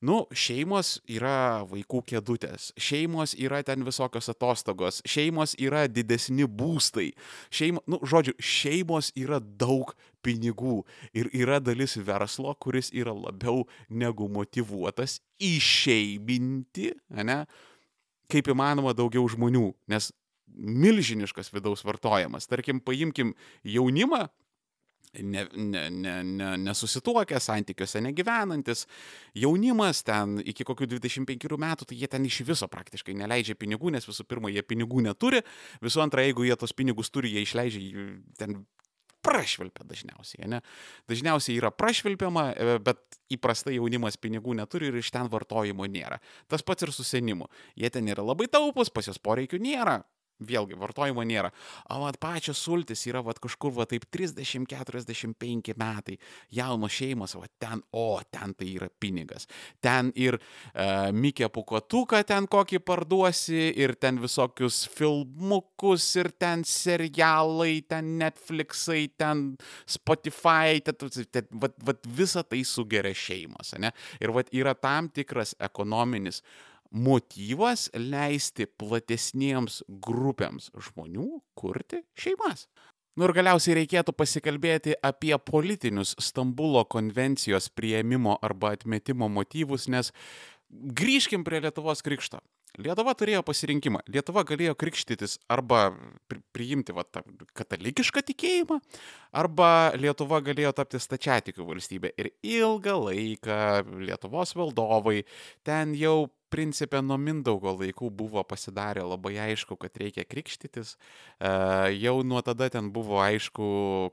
Nu, 0.00 0.22
šeimos 0.32 0.94
yra 1.12 1.60
vaikų 1.68 1.98
kėdutės, 2.08 2.70
šeimos 2.80 3.34
yra 3.36 3.58
ten 3.68 3.84
visokios 3.84 4.30
atostogos, 4.32 5.02
šeimos 5.04 5.52
yra 5.60 5.82
didesni 5.92 6.46
būstai, 6.48 7.10
šeimo, 7.52 7.82
nu, 7.84 7.98
žodžiu, 8.08 8.32
šeimos 8.40 9.10
yra 9.12 9.42
daug 9.44 9.92
pinigų 10.24 10.78
ir 11.12 11.28
yra 11.36 11.60
dalis 11.60 11.98
verslo, 12.00 12.54
kuris 12.56 12.88
yra 12.96 13.12
labiau 13.12 13.66
negu 13.92 14.30
motivuotas 14.32 15.18
išeiminti, 15.36 16.94
ne, 17.20 17.42
kaip 18.32 18.50
įmanoma 18.52 18.94
daugiau 18.96 19.26
žmonių, 19.30 19.70
nes 19.90 20.10
milžiniškas 20.50 21.52
vidaus 21.54 21.84
vartojimas. 21.86 22.48
Tarkim, 22.50 22.80
paimkim 22.82 23.34
jaunimą, 23.64 24.26
ne, 25.18 25.46
ne, 25.54 25.90
ne, 25.90 26.14
ne, 26.24 26.50
nesusituokę, 26.64 27.40
santykiuose 27.40 28.02
negyvenantis, 28.04 28.86
jaunimas 29.34 30.04
ten 30.06 30.38
iki 30.44 30.66
kokių 30.66 30.90
25 30.94 31.58
metų, 31.60 31.88
tai 31.90 31.98
jie 31.98 32.10
ten 32.10 32.26
iš 32.26 32.42
viso 32.46 32.68
praktiškai 32.70 33.16
neleidžia 33.18 33.58
pinigų, 33.58 33.94
nes 33.94 34.06
visų 34.06 34.26
pirma, 34.30 34.52
jie 34.52 34.62
pinigų 34.62 35.02
neturi, 35.06 35.42
visų 35.82 36.04
antra, 36.06 36.26
jeigu 36.26 36.46
jie 36.46 36.58
tos 36.58 36.74
pinigus 36.76 37.10
turi, 37.10 37.32
jie 37.34 37.46
išleidžia 37.46 38.06
ten 38.38 38.62
prašvilpia 39.24 39.86
dažniausiai, 39.88 40.48
ne? 40.50 40.60
Dažniausiai 41.10 41.58
yra 41.58 41.72
prašvilpiama, 41.74 42.44
e, 42.52 42.78
bet 42.84 43.20
įprastai 43.32 43.76
jaunimas 43.76 44.18
pinigų 44.20 44.56
neturi 44.58 44.90
ir 44.90 45.00
iš 45.00 45.12
ten 45.14 45.30
vartojimo 45.32 45.86
nėra. 45.90 46.20
Tas 46.48 46.64
pats 46.66 46.86
ir 46.86 46.94
su 46.96 47.06
senimu. 47.06 47.50
Jie 47.78 47.90
ten 47.92 48.08
yra 48.08 48.24
labai 48.26 48.48
taupus, 48.50 48.92
pas 48.92 49.06
jos 49.06 49.20
poreikių 49.22 49.60
nėra, 49.62 50.00
vėlgi 50.46 50.78
vartojimo 50.80 51.24
nėra. 51.26 51.50
O 51.92 52.00
vat 52.04 52.18
pačios 52.20 52.60
sultis 52.60 53.04
yra 53.08 53.22
vat 53.24 53.40
kažkur 53.42 53.74
va 53.76 53.86
taip 53.90 54.06
30-45 54.14 55.74
metai, 55.80 56.16
jaunos 56.54 56.94
šeimos, 56.94 57.36
va 57.38 57.48
ten, 57.60 57.82
o 57.92 58.20
ten 58.30 58.54
tai 58.58 58.72
yra 58.76 58.90
pinigas. 59.00 59.48
Ten 59.82 60.12
ir 60.18 60.38
uh, 60.38 61.10
Mikė 61.14 61.50
pukotuką 61.52 62.22
ten 62.26 62.48
kokį 62.50 62.82
parduosi, 62.84 63.70
ir 63.80 63.94
ten 64.00 64.20
visokius 64.22 64.82
filmukus, 64.94 66.08
ir 66.20 66.30
ten 66.40 66.64
serialai, 66.66 67.80
ten 67.88 68.16
Netflixai, 68.20 69.08
ten 69.20 69.44
Spotify, 69.88 70.80
ten, 70.84 70.96
ten, 71.30 71.48
vat, 71.62 71.76
vat 71.84 72.10
visa 72.20 72.44
tai 72.46 72.62
sugeria 72.66 73.14
šeimos, 73.16 73.74
ne? 73.80 73.92
Ir 74.20 74.34
vat 74.34 74.50
yra 74.56 74.74
tam 74.78 75.10
tikras 75.12 75.54
ekonominis 75.60 76.42
motyvas 76.90 77.88
leisti 77.94 78.66
platesniems 78.80 79.80
grupėms 79.88 80.70
žmonių 80.74 81.40
kurti 81.58 82.02
šeimas. 82.18 82.66
Nu 83.18 83.26
ir 83.26 83.34
galiausiai 83.34 83.74
reikėtų 83.80 84.14
pasikalbėti 84.16 84.94
apie 85.04 85.34
politinius 85.44 86.14
Stambulo 86.22 86.84
konvencijos 86.88 87.68
prieimimo 87.74 88.38
arba 88.42 88.74
atmetimo 88.76 89.28
motyvus, 89.28 89.88
nes 89.90 90.12
grįžkim 90.70 91.44
prie 91.44 91.60
Lietuvos 91.64 92.02
krikšto. 92.06 92.40
Lietuva 92.80 93.14
turėjo 93.18 93.42
pasirinkimą. 93.46 94.02
Lietuva 94.10 94.44
galėjo 94.48 94.74
krikštytis 94.80 95.38
arba 95.52 95.90
priimti 96.54 96.94
va, 96.96 97.04
tą 97.04 97.22
katalikišką 97.56 98.24
tikėjimą, 98.32 98.80
arba 99.36 99.70
Lietuva 99.98 100.40
galėjo 100.44 100.72
tapti 100.80 101.00
stačiatikių 101.02 101.68
valstybė. 101.68 102.12
Ir 102.20 102.32
ilgą 102.40 102.96
laiką 103.06 103.62
Lietuvos 104.08 104.56
valdovai 104.58 105.22
ten 105.66 105.94
jau 105.98 106.30
principė 106.50 107.00
nuo 107.04 107.18
Mindaugo 107.20 107.76
laikų 107.78 108.10
buvo 108.14 108.42
pasidarę 108.46 109.04
labai 109.06 109.36
aišku, 109.46 109.78
kad 109.80 109.96
reikia 110.02 110.26
krikštytis. 110.26 110.96
Jau 112.02 112.16
nuo 112.26 112.42
tada 112.46 112.70
ten 112.74 112.90
buvo 112.94 113.20
aišku, 113.22 113.68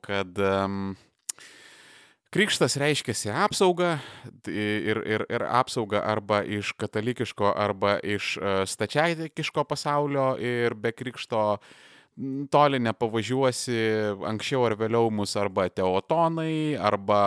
kad 0.05 0.37
um, 0.37 0.93
Krikštas 2.33 2.75
reiškiasi 2.75 3.31
apsaugą 3.31 3.93
ir, 4.51 4.99
ir, 5.07 5.23
ir 5.31 5.43
apsaugą 5.47 6.01
arba 6.03 6.41
iš 6.43 6.73
katalikiško, 6.75 7.53
arba 7.55 7.97
iš 8.03 8.35
stačiaitikiško 8.67 9.63
pasaulio 9.63 10.33
ir 10.35 10.75
be 10.75 10.91
krikšto 10.91 11.43
uh, 11.55 11.69
toli 12.51 12.79
nepavažiuosi, 12.81 13.77
anksčiau 14.25 14.63
ar 14.65 14.75
vėliau 14.79 15.11
mus 15.13 15.35
arba 15.37 15.67
teotonai, 15.69 16.73
arba 16.81 17.19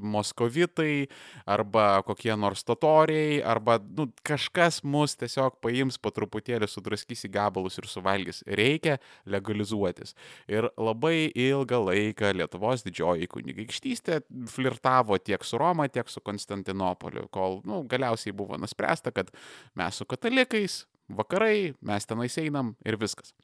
moskovitai, 0.00 1.08
arba 1.44 2.00
kokie 2.06 2.32
nors 2.40 2.64
totoriai, 2.66 3.42
arba 3.44 3.76
nu, 3.82 4.08
kažkas 4.26 4.80
mus 4.88 5.16
tiesiog 5.20 5.58
paims 5.64 6.00
po 6.00 6.12
truputėlį, 6.16 6.68
sudraskys 6.70 7.26
į 7.28 7.32
gabalus 7.36 7.76
ir 7.80 7.88
suvalgys. 7.90 8.42
Reikia 8.48 8.96
legalizuotis. 9.28 10.16
Ir 10.48 10.70
labai 10.80 11.28
ilgą 11.30 11.82
laiką 11.90 12.32
Lietuvos 12.36 12.86
didžioji 12.86 13.28
kunigaikštystė 13.32 14.22
flirtavo 14.52 15.20
tiek 15.20 15.44
su 15.44 15.60
Roma, 15.60 15.90
tiek 15.92 16.08
su 16.12 16.24
Konstantinopoliu, 16.24 17.28
kol 17.32 17.60
nu, 17.68 17.82
galiausiai 17.88 18.36
buvo 18.36 18.56
nuspręsta, 18.60 19.12
kad 19.12 19.32
mes 19.76 20.00
su 20.00 20.08
katalikais, 20.08 20.84
vakarai, 21.12 21.74
mes 21.84 22.08
tenais 22.08 22.40
einam 22.40 22.74
ir 22.86 22.96
viskas. 23.00 23.36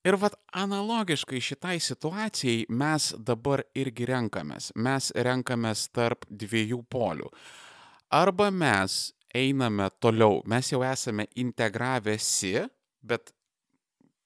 Ir 0.00 0.16
vat 0.16 0.32
analogiškai 0.56 1.40
šitai 1.44 1.76
situacijai 1.84 2.62
mes 2.72 3.10
dabar 3.20 3.60
irgi 3.76 4.06
renkamės. 4.08 4.70
Mes 4.72 5.10
renkamės 5.12 5.90
tarp 5.92 6.24
dviejų 6.30 6.80
polių. 6.88 7.28
Arba 8.08 8.48
mes 8.50 9.10
einame 9.36 9.90
toliau, 10.00 10.40
mes 10.48 10.70
jau 10.72 10.80
esame 10.88 11.26
integravęsi, 11.38 12.64
bet 13.04 13.34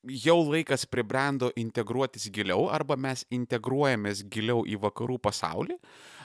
jau 0.07 0.37
laikas 0.47 0.87
pribrendo 0.87 1.51
integruotis 1.59 2.29
giliau, 2.31 2.69
arba 2.71 2.95
mes 2.95 3.25
integruojamės 3.35 4.23
giliau 4.31 4.63
į 4.69 4.79
vakarų 4.85 5.19
pasaulį, 5.27 5.79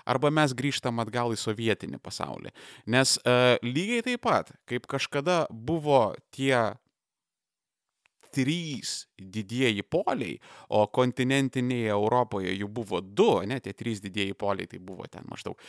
arba 0.05 0.29
mes 0.29 0.53
grįžtam 0.53 1.01
atgal 1.01 1.33
į 1.33 1.39
sovietinį 1.41 1.97
pasaulį. 2.03 2.53
Nes 2.85 3.15
uh, 3.23 3.55
lygiai 3.65 4.05
taip 4.05 4.21
pat, 4.27 4.53
kaip 4.69 4.85
kažkada 4.91 5.47
buvo 5.49 6.11
tie 6.35 6.53
trys 8.34 9.07
didieji 9.19 9.84
poliai, 9.84 10.38
o 10.69 10.86
kontinentinėje 10.93 11.95
Europoje 11.95 12.53
jų 12.55 12.69
buvo 12.82 13.01
du, 13.01 13.32
ne, 13.49 13.59
tie 13.63 13.73
trys 13.73 14.03
didieji 14.03 14.38
poliai, 14.38 14.69
tai 14.69 14.80
buvo 14.84 15.07
ten 15.11 15.27
maždaug 15.30 15.59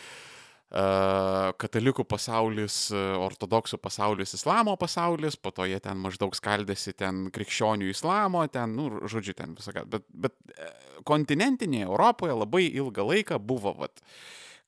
katalikų 0.71 2.05
pasaulis, 2.07 2.93
ortodoksų 2.95 3.81
pasaulis, 3.83 4.35
islamo 4.39 4.77
pasaulis, 4.79 5.35
po 5.35 5.51
to 5.51 5.67
jie 5.67 5.81
ten 5.83 5.99
maždaug 5.99 6.35
skaldėsi 6.37 6.95
ten 6.95 7.27
krikščionių 7.35 7.91
islamo, 7.91 8.47
ten, 8.47 8.77
nu, 8.77 9.03
žodžiu, 9.11 9.35
ten 9.35 9.57
visokia. 9.59 9.83
Bet, 9.85 10.07
bet 10.15 10.37
e, 10.55 10.71
kontinentinėje 11.03 11.89
Europoje 11.89 12.39
labai 12.39 12.69
ilgą 12.71 13.03
laiką 13.03 13.41
buvo 13.43 13.75
vat, 13.83 13.99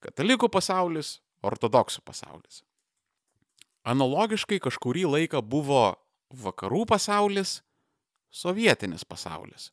katalikų 0.02 0.50
pasaulis, 0.50 1.20
ortodoksų 1.46 2.02
pasaulis. 2.02 2.64
Analogiškai 3.86 4.58
kažkurį 4.62 5.06
laiką 5.06 5.42
buvo 5.42 5.94
vakarų 6.34 6.82
pasaulis, 6.90 7.60
sovietinis 8.32 9.04
pasaulis. 9.08 9.70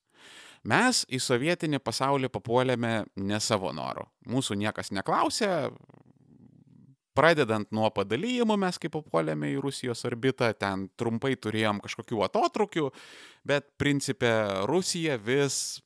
Mes 0.68 1.06
į 1.08 1.22
sovietinį 1.24 1.80
pasaulį 1.80 2.30
papuolėme 2.34 2.94
ne 3.16 3.40
savo 3.40 3.72
noru. 3.72 4.04
Mūsų 4.28 4.58
niekas 4.60 4.92
neklausė, 4.92 5.70
pradedant 7.20 7.70
nuo 7.76 7.90
padalyjimų 7.94 8.56
mes 8.60 8.80
kaip 8.80 8.94
papuolėme 8.96 9.52
į 9.54 9.60
Rusijos 9.64 10.06
orbitą, 10.08 10.52
ten 10.56 10.88
trumpai 11.00 11.36
turėjom 11.40 11.82
kažkokių 11.84 12.24
atotrukių, 12.28 12.90
bet 13.48 13.68
principė 13.82 14.32
Rusija 14.70 15.18
vis, 15.20 15.80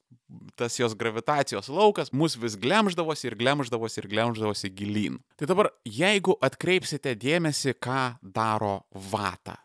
tas 0.59 0.77
jos 0.79 0.95
gravitacijos 0.97 1.69
laukas, 1.73 2.13
mus 2.13 2.37
vis 2.37 2.57
glemždavosi 2.59 3.29
ir 3.29 3.37
glemždavosi 3.39 4.01
ir 4.01 4.09
glemždavosi 4.11 4.73
gilyn. 4.73 5.19
Tai 5.39 5.49
dabar, 5.49 5.71
jeigu 5.85 6.37
atkreipsite 6.43 7.15
dėmesį, 7.17 7.77
ką 7.81 8.03
daro 8.21 8.83
Vata, 8.93 9.57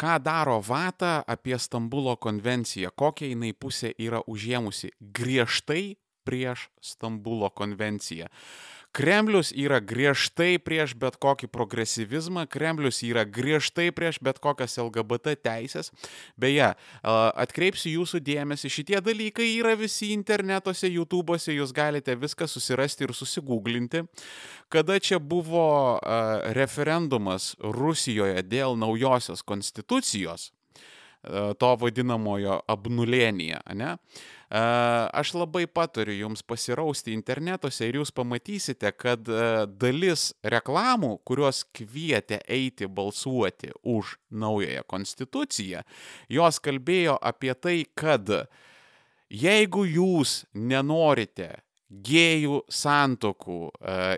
ką 0.00 0.18
daro 0.22 0.60
Vata 0.60 1.24
apie 1.26 1.58
Stambulo 1.58 2.16
konvenciją, 2.16 2.90
kokią 2.94 3.26
jinai 3.32 3.52
pusę 3.54 3.92
yra 3.98 4.20
užėmusi 4.26 4.92
griežtai 5.00 5.96
prieš 6.26 6.68
Stambulo 6.80 7.50
konvenciją. 7.50 8.26
Kremlius 8.96 9.50
yra 9.52 9.76
griežtai 9.84 10.56
prieš 10.56 10.94
bet 10.96 11.18
kokį 11.20 11.50
progresyvizmą, 11.52 12.46
Kremlius 12.48 13.02
yra 13.04 13.26
griežtai 13.28 13.90
prieš 13.92 14.16
bet 14.24 14.40
kokias 14.40 14.78
LGBT 14.80 15.34
teisės. 15.36 15.92
Beje, 16.40 16.70
atkreipsiu 17.04 17.92
jūsų 17.92 18.22
dėmesį, 18.24 18.72
šitie 18.72 18.96
dalykai 19.04 19.50
yra 19.58 19.74
visi 19.76 20.14
internetuose, 20.16 20.88
YouTube'ose, 20.88 21.52
jūs 21.52 21.76
galite 21.76 22.16
viską 22.16 22.48
susirasti 22.48 23.04
ir 23.04 23.12
susigūglinti. 23.12 24.06
Kada 24.72 24.96
čia 24.96 25.20
buvo 25.20 26.00
referendumas 26.56 27.52
Rusijoje 27.60 28.40
dėl 28.48 28.80
naujosios 28.80 29.44
konstitucijos, 29.44 30.54
to 31.58 31.70
vadinamojo 31.80 32.60
abnulėnyje, 32.70 33.60
ne? 33.74 33.96
Aš 34.46 35.32
labai 35.34 35.64
patariu 35.66 36.14
jums 36.14 36.44
pasirausti 36.46 37.10
internetuose 37.16 37.88
ir 37.88 37.98
jūs 37.98 38.12
pamatysite, 38.14 38.92
kad 38.94 39.26
dalis 39.80 40.28
reklamų, 40.46 41.16
kurios 41.26 41.64
kvietė 41.74 42.38
eiti 42.46 42.86
balsuoti 42.86 43.72
už 43.82 44.14
naująją 44.30 44.86
konstituciją, 44.86 45.82
jos 46.30 46.62
kalbėjo 46.62 47.18
apie 47.18 47.54
tai, 47.58 47.78
kad 47.98 48.30
jeigu 49.26 49.82
jūs 49.90 50.44
nenorite 50.54 51.56
gėjų 51.86 52.60
santokų. 52.72 53.58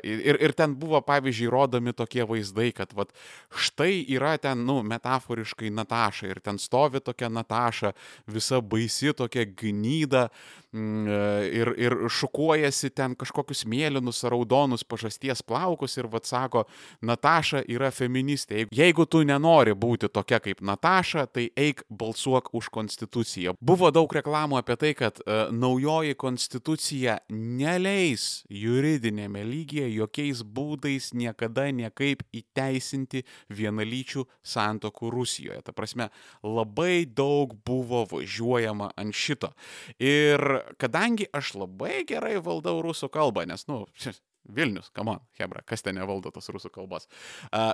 Ir, 0.09 0.39
ir 0.41 0.55
ten 0.57 0.75
buvo, 0.81 1.01
pavyzdžiui, 1.05 1.51
rodomi 1.53 1.93
tokie 1.97 2.25
vaizdai, 2.29 2.71
kad 2.77 2.95
vat, 2.97 3.13
štai 3.53 4.01
yra 4.15 4.37
ten, 4.41 4.65
nu, 4.69 4.81
metaforiškai 4.89 5.71
Nataša 5.77 6.31
ir 6.33 6.41
ten 6.45 6.61
stovi 6.61 7.03
tokia 7.05 7.29
Nataša, 7.33 7.93
visa 8.31 8.63
baisi 8.65 9.13
tokia 9.17 9.45
gnyda, 9.45 10.29
ir, 10.73 11.73
ir 11.81 11.95
šukuojasi 12.13 12.91
ten 12.93 13.15
kažkokius 13.19 13.65
mėlynus 13.69 14.21
ar 14.27 14.35
raudonus 14.35 14.85
pažasties 14.85 15.41
plaukus 15.43 15.97
ir 15.97 16.09
vad 16.13 16.27
sako, 16.29 16.65
Nataša 17.01 17.63
yra 17.69 17.91
feministė. 17.95 18.67
Jeigu 18.75 19.07
tu 19.07 19.23
nenori 19.25 19.73
būti 19.73 20.11
tokia 20.13 20.41
kaip 20.45 20.61
Nataša, 20.61 21.27
tai 21.33 21.49
eik 21.57 21.85
balsuok 21.89 22.53
už 22.59 22.69
konstituciją. 22.75 23.55
Buvo 23.61 23.91
daug 23.95 24.13
reklamų 24.13 24.61
apie 24.61 24.77
tai, 24.81 24.93
kad 24.99 25.23
uh, 25.23 25.49
naujoji 25.55 26.19
konstitucija 26.19 27.19
neleis 27.33 28.45
juridinėme 28.53 29.45
lygyje 29.49 29.89
jokiais 29.95 30.45
būdais 30.45 31.13
niekada 31.17 31.69
niekaip 31.73 32.25
įteisinti 32.37 33.25
vienalyčių 33.49 34.27
santokų 34.45 35.13
Rusijoje. 35.15 35.63
Ta 35.65 35.73
prasme, 35.73 36.11
labai 36.45 37.07
daug 37.09 37.57
buvo 37.67 38.05
važiuojama 38.11 38.93
ant 38.99 39.17
šito. 39.17 39.53
Ir 39.99 40.58
kadangi 40.81 41.29
aš 41.35 41.55
labai 41.59 42.03
gerai 42.09 42.37
valdau 42.45 42.81
rusų 42.85 43.11
kalbą, 43.13 43.47
nes, 43.49 43.67
nu, 43.71 43.85
Vilnius, 44.57 44.89
kamon, 44.97 45.21
Hebra, 45.37 45.61
kas 45.67 45.85
ten 45.85 45.99
nevaldo 45.99 46.33
tos 46.33 46.49
rusų 46.49 46.71
kalbos. 46.73 47.05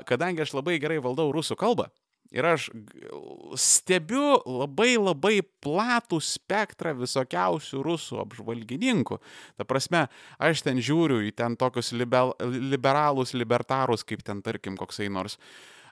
Kadangi 0.09 0.43
aš 0.43 0.56
labai 0.56 0.81
gerai 0.82 0.98
valdau 1.05 1.28
rusų 1.35 1.55
kalbą, 1.61 1.86
Ir 2.32 2.47
aš 2.48 2.70
stebiu 3.61 4.39
labai 4.48 4.94
labai 4.97 5.43
platų 5.62 6.19
spektrą 6.24 6.94
visokiausių 6.97 7.82
rusų 7.85 8.23
apžvalgininkų. 8.24 9.19
Ta 9.61 9.66
prasme, 9.69 10.06
aš 10.43 10.65
ten 10.65 10.81
žiūriu 10.82 11.20
į 11.28 11.35
ten 11.36 11.59
tokius 11.61 11.93
liber, 11.93 12.32
liberalus, 12.40 13.35
libertarus, 13.36 14.06
kaip 14.09 14.24
ten, 14.24 14.40
tarkim, 14.43 14.78
koksai 14.81 15.11
nors, 15.12 15.36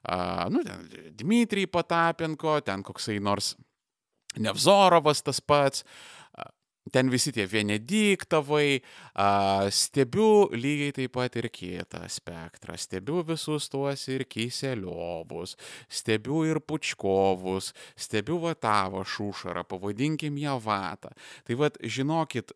uh, 0.03 0.49
nu, 0.51 0.65
ten 0.67 0.89
Dmitrijai 1.21 1.69
Patapenko, 1.71 2.59
ten 2.65 2.83
koksai 2.87 3.21
nors 3.21 3.55
Nevzorovas 4.41 5.21
tas 5.21 5.43
pats, 5.45 5.83
ten 6.93 7.11
visi 7.13 7.33
tie 7.33 7.47
Venediktavai, 7.49 8.83
stebiu 9.73 10.49
lygiai 10.53 10.93
taip 10.97 11.15
pat 11.17 11.37
ir 11.41 11.49
kitą 11.53 12.03
spektrą, 12.13 12.77
stebiu 12.79 13.23
visus 13.27 13.69
tuos 13.73 14.07
ir 14.13 14.27
Kiseliovus, 14.29 15.57
stebiu 15.89 16.45
ir 16.49 16.61
Pučkovus, 16.61 17.73
stebiu 17.97 18.39
Vatavo 18.45 19.05
Šušarą, 19.05 19.65
pavadinkim 19.69 20.37
ją 20.39 20.59
Vatą. 20.63 21.15
Tai 21.49 21.59
vad, 21.61 21.81
žinokit, 21.81 22.53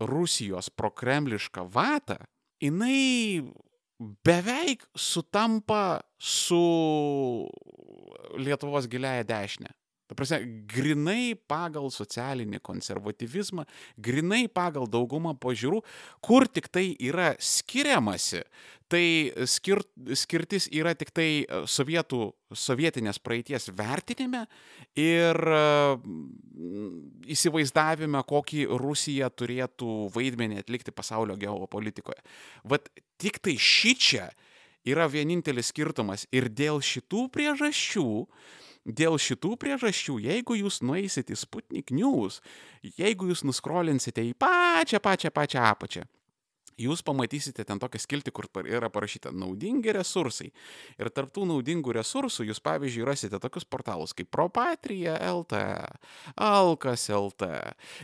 Rusijos 0.00 0.70
prokremliška 0.70 1.66
Vata, 1.68 2.16
jinai 2.60 3.42
beveik 4.24 4.86
sutampa 4.96 6.00
su 6.16 6.62
Lietuvos 8.40 8.88
giliaja 8.88 9.26
dešinė. 9.28 9.74
Ta 10.10 10.16
prasme, 10.18 10.40
grinai 10.66 11.36
pagal 11.46 11.86
socialinį 11.94 12.58
konservatyvizmą, 12.66 13.62
grinai 13.94 14.48
pagal 14.50 14.88
daugumą 14.90 15.36
požiūrų, 15.38 15.78
kur 16.18 16.48
tik 16.50 16.66
tai 16.74 16.88
yra 16.98 17.28
skiriamasi, 17.38 18.40
tai 18.90 19.04
skir, 19.46 19.84
skirtis 20.18 20.66
yra 20.74 20.96
tik 20.98 21.12
tai 21.14 21.28
e, 21.44 21.62
sovietų, 21.70 22.24
sovietinės 22.50 23.22
praeities 23.22 23.70
vertinime 23.78 24.42
ir 24.98 25.38
mm, 25.46 26.90
įsivaizdavime, 27.30 28.26
kokį 28.26 28.66
Rusija 28.82 29.30
turėtų 29.30 30.10
vaidmenį 30.10 30.64
atlikti 30.64 30.90
pasaulio 30.90 31.38
geopolitikoje. 31.38 32.18
Vat 32.66 32.90
tik 33.22 33.38
tai 33.38 33.54
ši 33.54 33.94
čia 33.94 34.26
yra 34.90 35.06
vienintelis 35.06 35.70
skirtumas 35.70 36.26
ir 36.34 36.50
dėl 36.50 36.82
šitų 36.82 37.28
priežasčių 37.30 38.08
Dėl 38.88 39.18
šitų 39.20 39.58
priežasčių, 39.60 40.16
jeigu 40.24 40.56
jūs 40.56 40.80
nueisit 40.80 41.28
į 41.28 41.36
Sputnik 41.36 41.92
News, 41.92 42.40
jeigu 42.96 43.28
jūs 43.28 43.44
nuskrolinsite 43.44 44.24
į 44.24 44.32
pačią, 44.40 45.02
pačią, 45.04 45.30
pačią 45.36 45.66
apačią, 45.68 46.06
jūs 46.80 47.02
pamatysite 47.06 47.64
ten 47.66 47.80
tokią 47.82 48.00
skiltį, 48.02 48.32
kur 48.34 48.48
yra 48.64 48.90
parašyta 48.92 49.32
naudingi 49.34 49.92
resursai. 49.94 50.50
Ir 51.00 51.10
tarptų 51.14 51.46
naudingų 51.50 51.94
resursų 51.98 52.48
jūs, 52.48 52.62
pavyzdžiui, 52.64 53.06
rasite 53.08 53.40
tokius 53.42 53.66
portalus 53.68 54.14
kaip 54.16 54.30
Propatrija 54.32 55.16
LT, 55.30 55.60
Alkas 56.40 57.08
LT. 57.12 57.50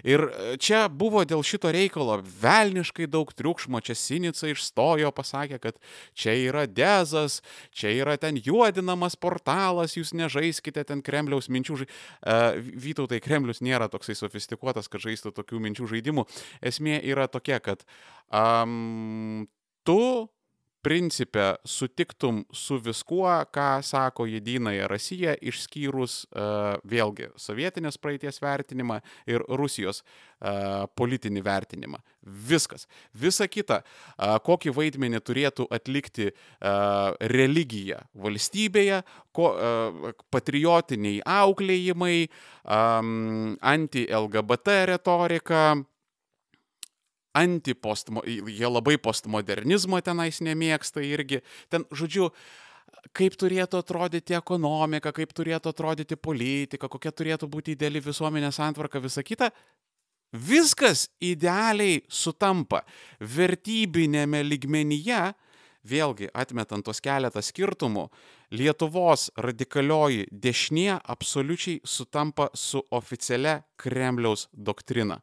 Ir 0.06 0.26
e, 0.26 0.56
čia 0.62 0.86
buvo 0.92 1.24
dėl 1.28 1.44
šito 1.46 1.70
reikalo 1.74 2.18
velniškai 2.42 3.08
daug 3.10 3.32
triukšmo, 3.36 3.80
čia 3.84 3.96
Sinica 3.96 4.50
išstojo, 4.50 5.12
pasakė, 5.16 5.60
kad 5.62 5.80
čia 6.16 6.36
yra 6.46 6.66
dezas, 6.68 7.40
čia 7.74 7.94
yra 7.96 8.16
ten 8.20 8.38
juodinamas 8.40 9.16
portalas, 9.18 9.96
jūs 9.96 10.12
nežaiskite 10.16 10.84
ten 10.86 11.04
Kremliaus 11.06 11.50
minčių. 11.52 11.80
Žai... 11.82 11.90
Uh, 12.26 12.76
Vytautai, 12.76 13.20
Kremlius 13.22 13.62
nėra 13.64 13.88
toksai 13.92 14.16
sofistikuotas, 14.18 14.90
kad 14.90 15.02
žaistų 15.04 15.32
tokių 15.36 15.60
minčių 15.66 15.88
žaidimų. 15.94 16.26
Esmė 16.64 16.98
yra 17.04 17.26
tokia, 17.30 17.60
kad 17.62 17.84
um, 18.30 19.46
tu 19.86 20.00
principė 20.86 21.56
sutiktum 21.66 22.44
su 22.54 22.78
viskuo, 22.78 23.26
ką 23.50 23.80
sako 23.82 24.28
Jedinaja 24.30 24.86
Rasija, 24.90 25.34
išskyrus 25.42 26.20
uh, 26.28 26.76
vėlgi 26.86 27.32
sovietinės 27.42 27.98
praeities 27.98 28.38
vertinimą 28.42 29.00
ir 29.26 29.42
Rusijos 29.58 30.02
uh, 30.04 30.86
politinį 30.98 31.42
vertinimą. 31.46 31.98
Viskas. 32.22 32.86
Visa 33.14 33.48
kita, 33.50 33.80
uh, 33.82 34.36
kokį 34.46 34.74
vaidmenį 34.76 35.22
turėtų 35.26 35.66
atlikti 35.74 36.28
uh, 36.30 37.16
religija 37.34 38.04
valstybėje, 38.14 39.02
ko, 39.34 39.50
uh, 39.56 40.14
patriotiniai 40.30 41.18
auklėjimai, 41.26 42.28
um, 42.62 43.58
anti-LGBT 43.74 44.80
retorika, 44.94 45.66
antipostmo, 47.36 48.22
jie 48.26 48.68
labai 48.68 48.96
postmodernizmo 49.02 50.00
tenais 50.04 50.40
nemėgsta 50.44 51.04
irgi. 51.04 51.42
Ten, 51.72 51.84
žodžiu, 51.92 52.30
kaip 53.16 53.36
turėtų 53.38 53.80
atrodyti 53.82 54.36
ekonomika, 54.38 55.12
kaip 55.14 55.32
turėtų 55.36 55.72
atrodyti 55.72 56.18
politika, 56.18 56.88
kokia 56.88 57.12
turėtų 57.12 57.48
būti 57.50 57.76
ideali 57.76 58.02
visuomenės 58.02 58.60
santvarka, 58.60 59.02
visa 59.02 59.24
kita. 59.26 59.50
Viskas 60.32 61.06
idealiai 61.22 62.00
sutampa. 62.10 62.82
Vertybinėme 63.20 64.42
ligmenyje, 64.44 65.30
vėlgi 65.86 66.32
atmetant 66.34 66.84
tos 66.84 67.00
keletą 67.00 67.42
skirtumų, 67.44 68.08
Lietuvos 68.54 69.32
radikalioji 69.42 70.28
dešinė 70.30 71.00
absoliučiai 71.02 71.80
sutampa 71.82 72.46
su 72.54 72.78
oficialia 72.94 73.64
Kremliaus 73.74 74.46
doktrina. 74.52 75.18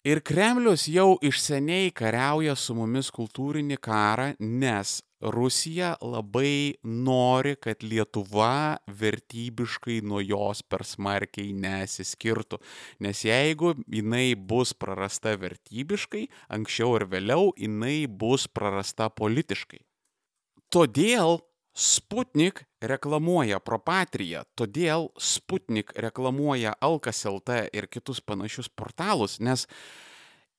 Ir 0.00 0.22
Kremlius 0.24 0.86
jau 0.88 1.18
iš 1.20 1.42
seniai 1.44 1.90
kariauja 1.92 2.54
su 2.56 2.72
mumis 2.72 3.10
kultūrinį 3.12 3.76
karą, 3.84 4.30
nes 4.40 4.94
Rusija 5.20 5.90
labai 6.00 6.80
nori, 6.80 7.52
kad 7.60 7.84
Lietuva 7.84 8.78
vertybiškai 8.88 9.98
nuo 10.00 10.22
jos 10.24 10.62
per 10.64 10.86
smarkiai 10.88 11.52
nesiskirtų. 11.52 12.56
Nes 13.04 13.20
jeigu 13.28 13.74
jinai 13.92 14.32
bus 14.32 14.72
prarasta 14.72 15.36
vertybiškai, 15.36 16.24
anksčiau 16.48 16.96
ir 16.96 17.04
vėliau 17.12 17.52
jinai 17.60 18.06
bus 18.08 18.48
prarasta 18.48 19.10
politiškai. 19.12 19.84
Todėl 20.72 21.42
Sputnik 21.74 22.64
reklamuoja 22.82 23.60
Propatriją, 23.62 24.42
todėl 24.58 25.08
Sputnik 25.18 25.92
reklamuoja 25.96 26.74
Alkas 26.82 27.22
LT 27.30 27.68
ir 27.72 27.86
kitus 27.86 28.20
panašius 28.20 28.68
portalus, 28.68 29.38
nes 29.38 29.66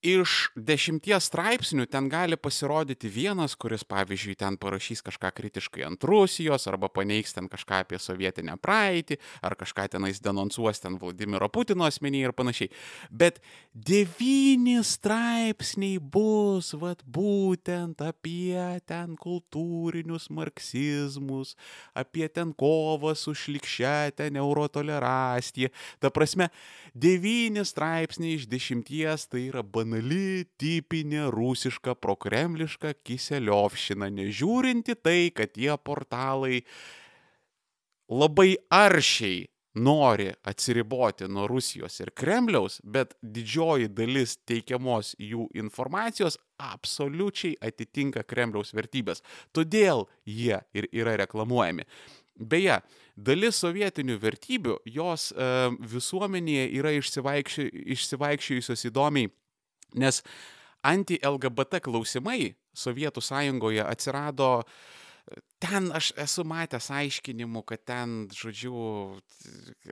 iš 0.01 0.49
dešimties 0.57 1.29
straipsnių 1.29 1.85
ten 1.89 2.09
gali 2.09 2.37
pasirodyti 2.37 3.09
vienas, 3.09 3.53
kuris, 3.55 3.83
pavyzdžiui, 3.85 4.35
ten 4.39 4.57
parašys 4.57 5.03
kažką 5.05 5.29
kritiškai 5.37 5.85
ant 5.85 6.03
Rusijos, 6.03 6.65
arba 6.69 6.89
paneigs 6.89 7.35
ten 7.37 7.47
kažką 7.49 7.83
apie 7.85 7.99
sovietinę 8.01 8.57
praeitį, 8.61 9.19
ar 9.45 9.55
kažką 9.59 9.85
tenais 9.93 10.21
denonsuos 10.21 10.81
ten 10.81 10.97
Vladimiro 11.01 11.49
Putino 11.53 11.85
asmenį 11.85 12.23
ir 12.25 12.33
panašiai. 12.33 12.71
Bet 13.13 13.39
devyni 13.73 14.79
straipsniai 14.81 16.01
bus, 16.01 16.73
vad, 16.73 17.05
būtent 17.05 18.01
apie 18.01 18.57
ten 18.89 19.13
kultūrinius 19.21 20.31
marksizmus, 20.33 21.53
apie 21.93 22.25
ten 22.27 22.55
kovą 22.57 23.13
su 23.15 23.35
šlikščia, 23.37 24.11
ten 24.17 24.41
eurotoleracija. 24.41 25.69
Ta 26.01 26.09
prasme, 26.09 26.49
devyni 26.97 27.61
straipsniai 27.65 28.39
iš 28.39 28.49
dešimties 28.49 29.29
tai 29.29 29.45
yra 29.51 29.61
banalybė 29.61 29.90
banali, 29.91 30.45
tipinė 30.57 31.29
rusiška 31.31 31.95
prokremliška 31.95 32.93
kiseliovšina, 33.03 34.09
nežiūrinti 34.09 34.95
tai, 34.95 35.31
kad 35.33 35.51
tie 35.53 35.75
portalai 35.77 36.63
labai 38.09 38.57
aršiai 38.69 39.47
nori 39.75 40.31
atsiriboti 40.43 41.27
nuo 41.27 41.47
Rusijos 41.47 41.99
ir 42.01 42.11
Kremliaus, 42.11 42.81
bet 42.83 43.15
didžioji 43.21 43.87
dalis 43.87 44.37
teikiamos 44.45 45.15
jų 45.17 45.47
informacijos 45.55 46.37
absoliučiai 46.59 47.55
atitinka 47.61 48.23
Kremliaus 48.23 48.73
vertybės. 48.73 49.23
Todėl 49.53 50.07
jie 50.25 50.59
ir 50.73 50.87
yra 50.91 51.15
reklamuojami. 51.17 51.85
Beje, 52.41 52.81
dalis 53.15 53.59
sovietinių 53.61 54.17
vertybių 54.19 54.79
jos 54.85 55.31
e, 55.31 55.47
visuomenėje 55.93 56.67
yra 56.79 56.91
išsivaikšči, 56.97 57.67
išsivaikščiojusios 57.95 58.87
įdomiai, 58.89 59.29
nes 59.95 60.21
anti-LGBT 60.87 61.81
klausimai 61.83 62.55
Sovietų 62.71 63.21
sąjungoje 63.21 63.83
atsirado 63.83 64.51
ten 65.61 65.91
aš 65.93 66.11
esu 66.19 66.43
matęs 66.47 66.89
aiškinimų, 66.93 67.61
kad 67.69 67.83
ten, 67.85 68.15
žodžiu, 68.35 68.73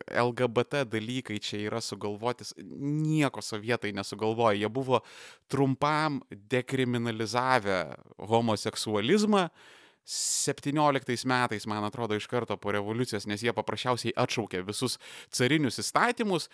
LGBT 0.10 0.84
dalykai 0.90 1.38
čia 1.44 1.62
yra 1.68 1.82
sugalvotis. 1.84 2.56
Nieko 2.60 3.44
sovietai 3.46 3.94
nesugalvojo. 3.96 4.58
Jie 4.58 4.70
buvo 4.74 5.04
trumpam 5.52 6.22
dekriminalizavę 6.30 7.84
homoseksualizmą, 8.18 9.50
17 10.10 11.26
metais, 11.30 11.68
man 11.70 11.84
atrodo, 11.86 12.18
iš 12.18 12.26
karto 12.26 12.56
po 12.58 12.72
revoliucijos, 12.74 13.28
nes 13.30 13.44
jie 13.46 13.54
paprasčiausiai 13.54 14.16
atšaukė 14.18 14.64
visus 14.66 14.98
carinius 15.30 15.78
įstatymus 15.84 16.48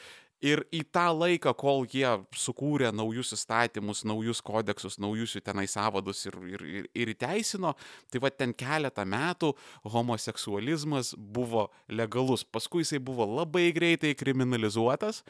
ir 0.45 0.61
į 0.73 0.83
tą 0.93 1.07
laiką, 1.15 1.53
kol 1.57 1.83
jie 1.89 2.07
sukūrė 2.37 2.91
naujus 2.95 3.33
įstatymus, 3.35 4.03
naujus 4.07 4.41
kodeksus, 4.45 4.99
naujus 5.01 5.35
jų 5.35 5.43
tenai 5.45 5.65
savadus 5.71 6.25
ir, 6.29 6.37
ir, 6.53 6.65
ir, 6.65 6.87
ir 6.93 7.13
įteisino, 7.15 7.73
tai 8.11 8.21
va 8.23 8.31
ten 8.31 8.53
keletą 8.55 9.05
metų 9.09 9.53
homoseksualizmas 9.95 11.15
buvo 11.17 11.69
legalus. 11.89 12.45
Paskui 12.45 12.85
jisai 12.85 13.01
buvo 13.03 13.27
labai 13.35 13.71
greitai 13.75 14.15
kriminalizuotas 14.17 15.23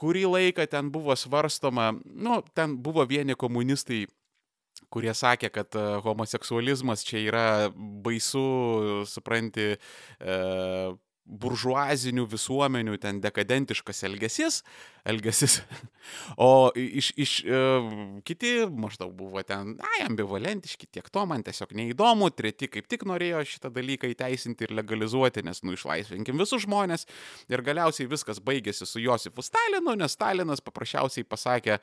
kurį 0.00 0.24
laiką 0.26 0.64
ten 0.72 0.88
buvo 0.90 1.14
svarstoma, 1.18 1.92
nu, 1.92 2.40
ten 2.56 2.78
buvo 2.80 3.04
vieni 3.06 3.36
komunistai 3.38 4.06
kurie 4.92 5.12
sakė, 5.16 5.50
kad 5.52 5.78
e, 5.78 5.84
homoseksualizmas 6.04 7.04
čia 7.06 7.22
yra 7.22 7.46
baisu, 7.74 9.04
supranti, 9.08 9.72
e, 9.76 10.36
buržuazinių 11.22 12.24
visuomenių 12.26 12.96
ten 13.00 13.20
dekadentiškas 13.22 14.02
elgesys, 14.08 14.62
elgesys. 15.08 15.60
O 16.34 16.72
iš, 16.74 17.12
iš 17.14 17.32
e, 17.46 17.58
kiti 18.26 18.48
maždaug 18.66 19.12
buvo 19.14 19.38
ten, 19.46 19.76
ai, 19.86 20.00
ambivalentiški, 20.08 20.88
tiek 20.90 21.06
to 21.14 21.22
man 21.30 21.44
tiesiog 21.46 21.70
neįdomu, 21.78 22.26
treti 22.34 22.66
kaip 22.66 22.88
tik 22.90 23.04
norėjo 23.06 23.44
šitą 23.46 23.70
dalyką 23.70 24.10
įteisinti 24.10 24.66
ir 24.66 24.74
legalizuoti, 24.74 25.44
nes 25.46 25.62
nu 25.62 25.76
išlaisvinkim 25.76 26.42
visus 26.42 26.66
žmonės. 26.66 27.06
Ir 27.52 27.62
galiausiai 27.62 28.10
viskas 28.10 28.42
baigėsi 28.42 28.88
su 28.88 28.98
Josifu 28.98 29.46
Stalinu, 29.46 29.94
nes 29.94 30.18
Stalinas 30.18 30.64
paprasčiausiai 30.64 31.28
pasakė, 31.28 31.78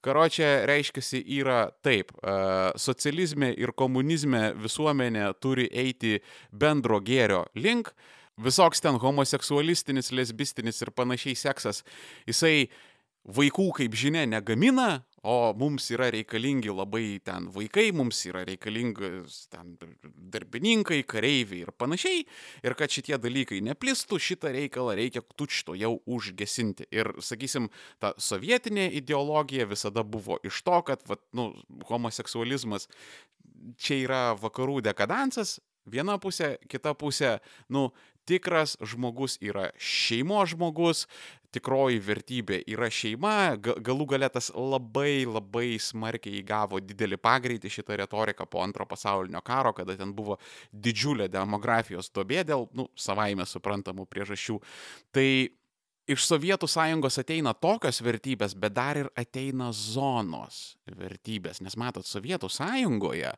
Karočią 0.00 0.48
reiškia 0.70 1.20
yra 1.26 1.62
taip, 1.82 2.12
e, 2.22 2.34
socializme 2.78 3.50
ir 3.52 3.72
komunizme 3.74 4.52
visuomenė 4.56 5.32
turi 5.42 5.66
eiti 5.74 6.20
bendro 6.52 7.02
gėrio 7.02 7.48
link, 7.58 7.90
visoks 8.38 8.82
ten 8.84 8.98
homoseksualistinis, 9.02 10.12
lesbistinis 10.14 10.82
ir 10.84 10.94
panašiai 10.94 11.36
seksas, 11.38 11.82
jisai 12.28 12.68
vaikų, 13.28 13.68
kaip 13.76 13.96
žinia, 13.98 14.24
negamina, 14.28 15.02
o 15.26 15.52
mums 15.58 15.88
yra 15.92 16.08
reikalingi 16.14 16.70
labai 16.72 17.18
ten 17.24 17.48
vaikai, 17.52 17.90
mums 17.96 18.20
yra 18.30 18.44
reikalingi 18.48 19.10
ten 19.52 19.74
darbininkai, 20.32 21.02
kareiviai 21.08 21.66
ir 21.66 21.72
panašiai. 21.76 22.22
Ir 22.64 22.76
kad 22.78 22.94
šitie 22.94 23.18
dalykai 23.20 23.60
neplistų, 23.66 24.20
šitą 24.22 24.52
reikalą 24.54 24.94
reikia 24.98 25.24
tučto 25.36 25.76
jau 25.76 25.96
užgesinti. 26.08 26.88
Ir, 26.94 27.12
sakysim, 27.24 27.68
ta 28.00 28.14
sovietinė 28.16 28.88
ideologija 29.02 29.68
visada 29.68 30.06
buvo 30.06 30.38
iš 30.46 30.62
to, 30.64 30.80
kad, 30.88 31.02
vat, 31.10 31.24
nu, 31.36 31.50
homoseksualizmas 31.90 32.88
čia 33.76 33.98
yra 34.06 34.22
vakarų 34.38 34.80
dekadansas, 34.86 35.58
viena 35.88 36.16
pusė, 36.22 36.56
kita 36.70 36.94
pusė, 36.98 37.38
nu, 37.74 37.88
tikras 38.28 38.76
žmogus 38.84 39.38
yra 39.40 39.70
šeimos 39.80 40.52
žmogus, 40.52 41.06
tikroji 41.54 42.00
vertybė 42.04 42.58
yra 42.68 42.90
šeima, 42.92 43.56
galų 43.56 44.06
gale 44.12 44.28
tas 44.32 44.50
labai 44.52 45.24
labai 45.24 45.78
smarkiai 45.80 46.42
įgavo 46.42 46.80
didelį 46.84 47.18
pagreitį 47.24 47.72
šitą 47.72 47.96
retoriką 48.02 48.46
po 48.50 48.60
antro 48.64 48.84
pasaulinio 48.88 49.40
karo, 49.44 49.72
kada 49.76 49.96
ten 49.96 50.12
buvo 50.16 50.36
didžiulė 50.72 51.30
demografijos 51.32 52.12
dobė 52.12 52.44
dėl, 52.48 52.68
nu, 52.76 52.88
savaime 52.96 53.48
suprantamų 53.48 54.04
priežasčių. 54.12 54.58
Tai 55.16 55.28
iš 56.08 56.24
Sovietų 56.24 56.68
sąjungos 56.70 57.18
ateina 57.20 57.52
tokios 57.54 58.00
vertybės, 58.04 58.54
bet 58.58 58.74
dar 58.76 58.98
ir 59.00 59.10
ateina 59.18 59.68
zonos 59.76 60.78
vertybės. 60.88 61.60
Nes 61.64 61.76
matot, 61.80 62.06
Sovietų 62.08 62.48
sąjungoje 62.52 63.34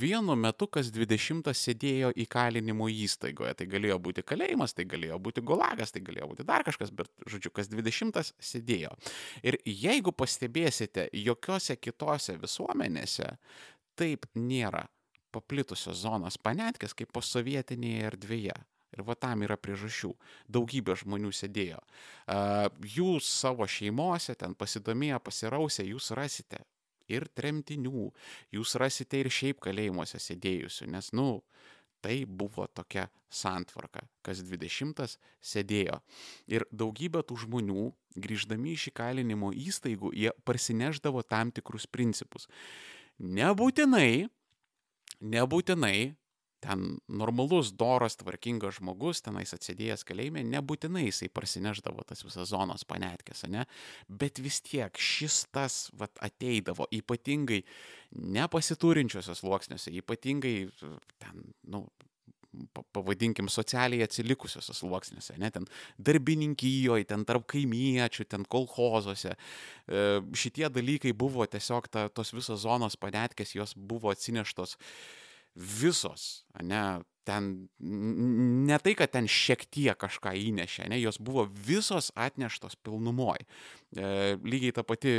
vienu 0.00 0.36
metu 0.36 0.68
kas 0.68 0.92
20 0.92 1.50
sėdėjo 1.56 2.12
įkalinimo 2.26 2.90
įstaigoje. 2.92 3.54
Tai 3.58 3.68
galėjo 3.72 3.98
būti 4.02 4.24
kalėjimas, 4.26 4.76
tai 4.76 4.86
galėjo 4.90 5.18
būti 5.24 5.44
gulagas, 5.46 5.94
tai 5.94 6.04
galėjo 6.04 6.30
būti 6.34 6.48
dar 6.48 6.66
kažkas, 6.68 6.92
bet, 6.94 7.10
žodžiu, 7.26 7.52
kas 7.56 7.72
20 7.72 8.20
sėdėjo. 8.52 8.94
Ir 9.42 9.58
jeigu 9.64 10.12
pastebėsite, 10.12 11.08
jokiose 11.16 11.78
kitose 11.80 12.36
visuomenėse 12.40 13.34
taip 13.98 14.28
nėra 14.36 14.86
paplitusios 15.32 16.02
zonos 16.02 16.36
panetkės 16.42 16.94
kaip 16.98 17.12
posovietinėje 17.14 18.06
erdvėje. 18.10 18.56
Ir 18.96 19.04
va 19.06 19.14
tam 19.14 19.44
yra 19.46 19.54
priežasčių. 19.60 20.10
Daugybė 20.50 20.96
žmonių 20.98 21.30
sėdėjo. 21.34 21.78
Jūs 22.96 23.28
savo 23.30 23.68
šeimose, 23.70 24.34
ten 24.38 24.56
pasidomėję, 24.58 25.20
pasirausę, 25.22 25.86
jūs 25.86 26.10
rasite 26.18 26.64
ir 27.10 27.26
tremtinių, 27.34 28.08
jūs 28.54 28.76
rasite 28.80 29.20
ir 29.20 29.30
šiaip 29.34 29.60
kalėjimuose 29.64 30.20
sėdėjusių, 30.22 30.90
nes, 30.94 31.10
nu, 31.16 31.42
tai 32.00 32.24
buvo 32.24 32.66
tokia 32.72 33.08
santvarka, 33.30 34.02
kas 34.26 34.42
dvidešimtas 34.46 35.18
sėdėjo. 35.44 36.00
Ir 36.50 36.64
daugybė 36.72 37.22
tų 37.28 37.42
žmonių, 37.44 37.90
grįždami 38.20 38.74
iš 38.74 38.88
įkalinimo 38.90 39.52
įstaigų, 39.54 40.14
jie 40.16 40.32
parsineždavo 40.48 41.22
tam 41.28 41.52
tikrus 41.54 41.86
principus. 41.86 42.48
Nebūtinai, 43.20 44.30
nebūtinai 45.20 46.14
ten 46.60 46.98
normalus, 47.08 47.72
doras, 47.72 48.18
tvarkingas 48.20 48.78
žmogus, 48.78 49.22
tenais 49.24 49.54
atsėdėjęs 49.56 50.04
kalėjime, 50.08 50.44
nebūtinai 50.48 51.06
jisai 51.06 51.30
parsineždavo 51.32 52.04
tas 52.08 52.24
visas 52.26 52.52
zonos 52.52 52.84
panetkės, 52.88 53.46
ne? 53.52 53.64
Bet 54.08 54.42
vis 54.44 54.60
tiek 54.64 55.00
šis 55.00 55.46
tas 55.54 55.86
vat, 55.96 56.12
ateidavo 56.24 56.88
ypatingai 57.00 57.62
nepasiturinčiosios 58.36 59.40
sluoksniuose, 59.40 59.94
ypatingai 60.02 60.54
ten, 61.22 61.48
nu, 61.72 61.86
pavadinkim, 62.92 63.48
socialiai 63.48 64.02
atsilikusiuose 64.04 64.74
sluoksniuose, 64.74 65.36
ne, 65.38 65.50
ten 65.54 65.66
darbininkijoje, 66.02 67.06
ten 67.10 67.24
tarp 67.28 67.46
kaimiečių, 67.50 68.26
ten 68.30 68.44
kolhozuose. 68.50 69.36
E, 69.36 70.04
šitie 70.42 70.66
dalykai 70.72 71.14
buvo 71.16 71.46
tiesiog 71.46 71.88
ta, 71.92 72.08
tos 72.10 72.34
visos 72.34 72.64
zonos 72.64 72.98
panetkės, 73.00 73.54
jos 73.54 73.76
buvo 73.76 74.10
atsineštos 74.12 74.76
visos, 75.54 76.44
ne, 76.62 77.00
ten 77.24 77.68
ne 77.78 78.78
tai, 78.82 78.94
kad 78.98 79.12
ten 79.12 79.28
šiek 79.30 79.64
tiek 79.70 79.98
kažką 79.98 80.32
įnešė, 80.38 80.88
ne, 80.90 80.98
jos 81.02 81.20
buvo 81.22 81.46
visos 81.66 82.10
atneštos 82.18 82.78
pilnumoj. 82.84 83.42
E, 83.42 84.36
lygiai 84.42 84.74
ta 84.74 84.84
pati 84.86 85.14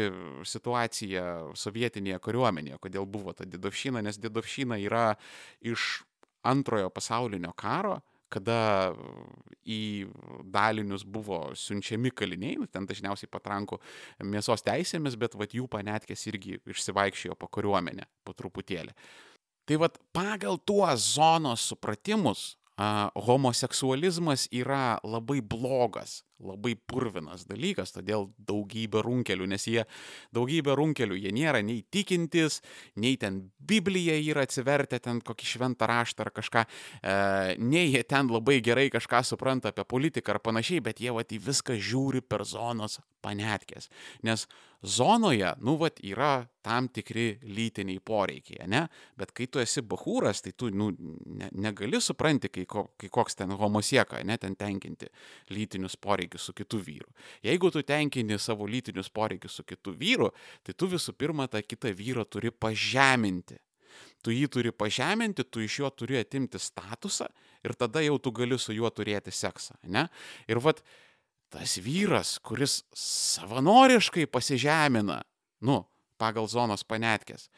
situacija 0.47 1.25
sovietinėje 1.57 2.19
kariuomenėje, 2.23 2.79
kodėl 2.83 3.07
buvo 3.07 3.35
ta 3.37 3.47
didovšina, 3.47 4.03
nes 4.03 4.19
didovšina 4.21 4.79
yra 4.81 5.11
iš 5.61 6.03
antrojo 6.47 6.89
pasaulinio 6.89 7.53
karo, 7.53 7.99
kada 8.31 8.93
į 9.67 10.07
dalinius 10.47 11.03
buvo 11.03 11.49
siunčiami 11.57 12.13
kaliniai, 12.15 12.55
nu, 12.61 12.67
ten 12.71 12.87
dažniausiai 12.87 13.29
patrankų 13.31 13.77
mėsos 14.31 14.63
teisėmis, 14.65 15.17
bet 15.19 15.35
vat 15.39 15.55
jų 15.55 15.67
panetkės 15.71 16.23
irgi 16.31 16.61
išsivaikščiojo 16.71 17.35
po 17.39 17.51
kariuomenę 17.51 18.07
po 18.23 18.35
truputėlį. 18.37 18.95
Tai 19.69 19.77
vad 19.83 19.99
pagal 20.15 20.57
tuos 20.65 21.13
zonos 21.15 21.67
supratimus 21.69 22.55
a, 22.81 23.11
homoseksualizmas 23.15 24.47
yra 24.51 24.97
labai 25.03 25.41
blogas, 25.41 26.21
labai 26.41 26.73
purvinas 26.89 27.43
dalykas, 27.45 27.93
todėl 27.93 28.29
daugybė 28.41 29.03
runkelių, 29.05 29.45
nes 29.51 29.67
jie 29.69 29.83
daugybė 30.33 30.73
runkelių, 30.79 31.19
jie 31.21 31.33
nėra 31.35 31.61
nei 31.65 31.83
tikintis, 31.93 32.61
nei 32.97 33.19
ten 33.21 33.43
Bibliją 33.71 34.17
yra 34.31 34.47
atsivertę, 34.47 34.97
ten 35.03 35.21
kokį 35.21 35.49
šventą 35.51 35.89
raštą 35.91 36.25
ar 36.25 36.33
kažką, 36.33 36.65
e, 36.65 37.13
nei 37.61 37.91
jie 37.91 38.01
ten 38.07 38.31
labai 38.31 38.57
gerai 38.65 38.89
kažką 38.93 39.21
supranta 39.27 39.69
apie 39.69 39.85
politiką 39.85 40.33
ar 40.33 40.41
panašiai, 40.41 40.81
bet 40.81 41.03
jie 41.03 41.13
vat 41.13 41.29
į 41.29 41.41
viską 41.51 41.77
žiūri 41.77 42.25
per 42.25 42.47
zonos 42.49 42.97
panetkės. 43.21 43.91
Nes 44.25 44.47
zonoje, 44.81 45.53
nu, 45.61 45.75
vat, 45.77 45.99
yra 46.03 46.47
tam 46.65 46.87
tikri 46.89 47.39
lytiniai 47.45 48.01
poreikiai, 48.03 48.65
ne? 48.69 48.81
Bet 49.17 49.31
kai 49.37 49.45
tu 49.47 49.61
esi 49.61 49.83
bahūras, 49.85 50.41
tai 50.41 50.53
tu, 50.57 50.71
nu, 50.73 50.89
ne, 51.37 51.49
negali 51.53 52.01
supranti, 52.01 52.49
kai, 52.49 52.65
ko, 52.69 52.87
kai 52.99 53.09
koks 53.13 53.37
ten 53.37 53.53
homosieka, 53.57 54.23
ne, 54.25 54.37
ten 54.41 54.55
tenkinti 54.57 55.09
lytinius 55.53 55.97
poreikius 56.01 56.49
su 56.49 56.55
kitu 56.57 56.81
vyru. 56.81 57.09
Jeigu 57.45 57.71
tu 57.73 57.83
tenkini 57.85 58.39
savo 58.41 58.65
lytinius 58.69 59.11
poreikius 59.13 59.59
su 59.59 59.65
kitu 59.67 59.93
vyru, 59.97 60.31
tai 60.65 60.73
tu 60.73 60.89
visų 60.89 61.13
pirma 61.17 61.47
tą 61.51 61.61
kitą 61.61 61.93
vyrą 61.97 62.25
turi 62.25 62.51
pažeminti. 62.51 63.59
Tu 64.25 64.33
jį 64.33 64.49
turi 64.49 64.71
pažeminti, 64.73 65.43
tu 65.43 65.61
iš 65.61 65.79
jo 65.81 65.89
turi 65.93 66.19
atimti 66.21 66.59
statusą 66.61 67.27
ir 67.65 67.73
tada 67.77 68.01
jau 68.05 68.17
tu 68.21 68.33
gali 68.33 68.57
su 68.59 68.73
juo 68.73 68.89
turėti 68.89 69.33
seksą, 69.33 69.77
ne? 69.83 70.07
Ir 70.49 70.61
vat 70.61 70.81
tas 71.51 71.77
vyras, 71.83 72.37
kuris 72.43 72.81
savanoriškai 72.95 74.27
pasižemina, 74.31 75.21
nu, 75.67 75.81
pagal 76.21 76.47
zonos 76.47 76.85
panetkės, 76.87 77.49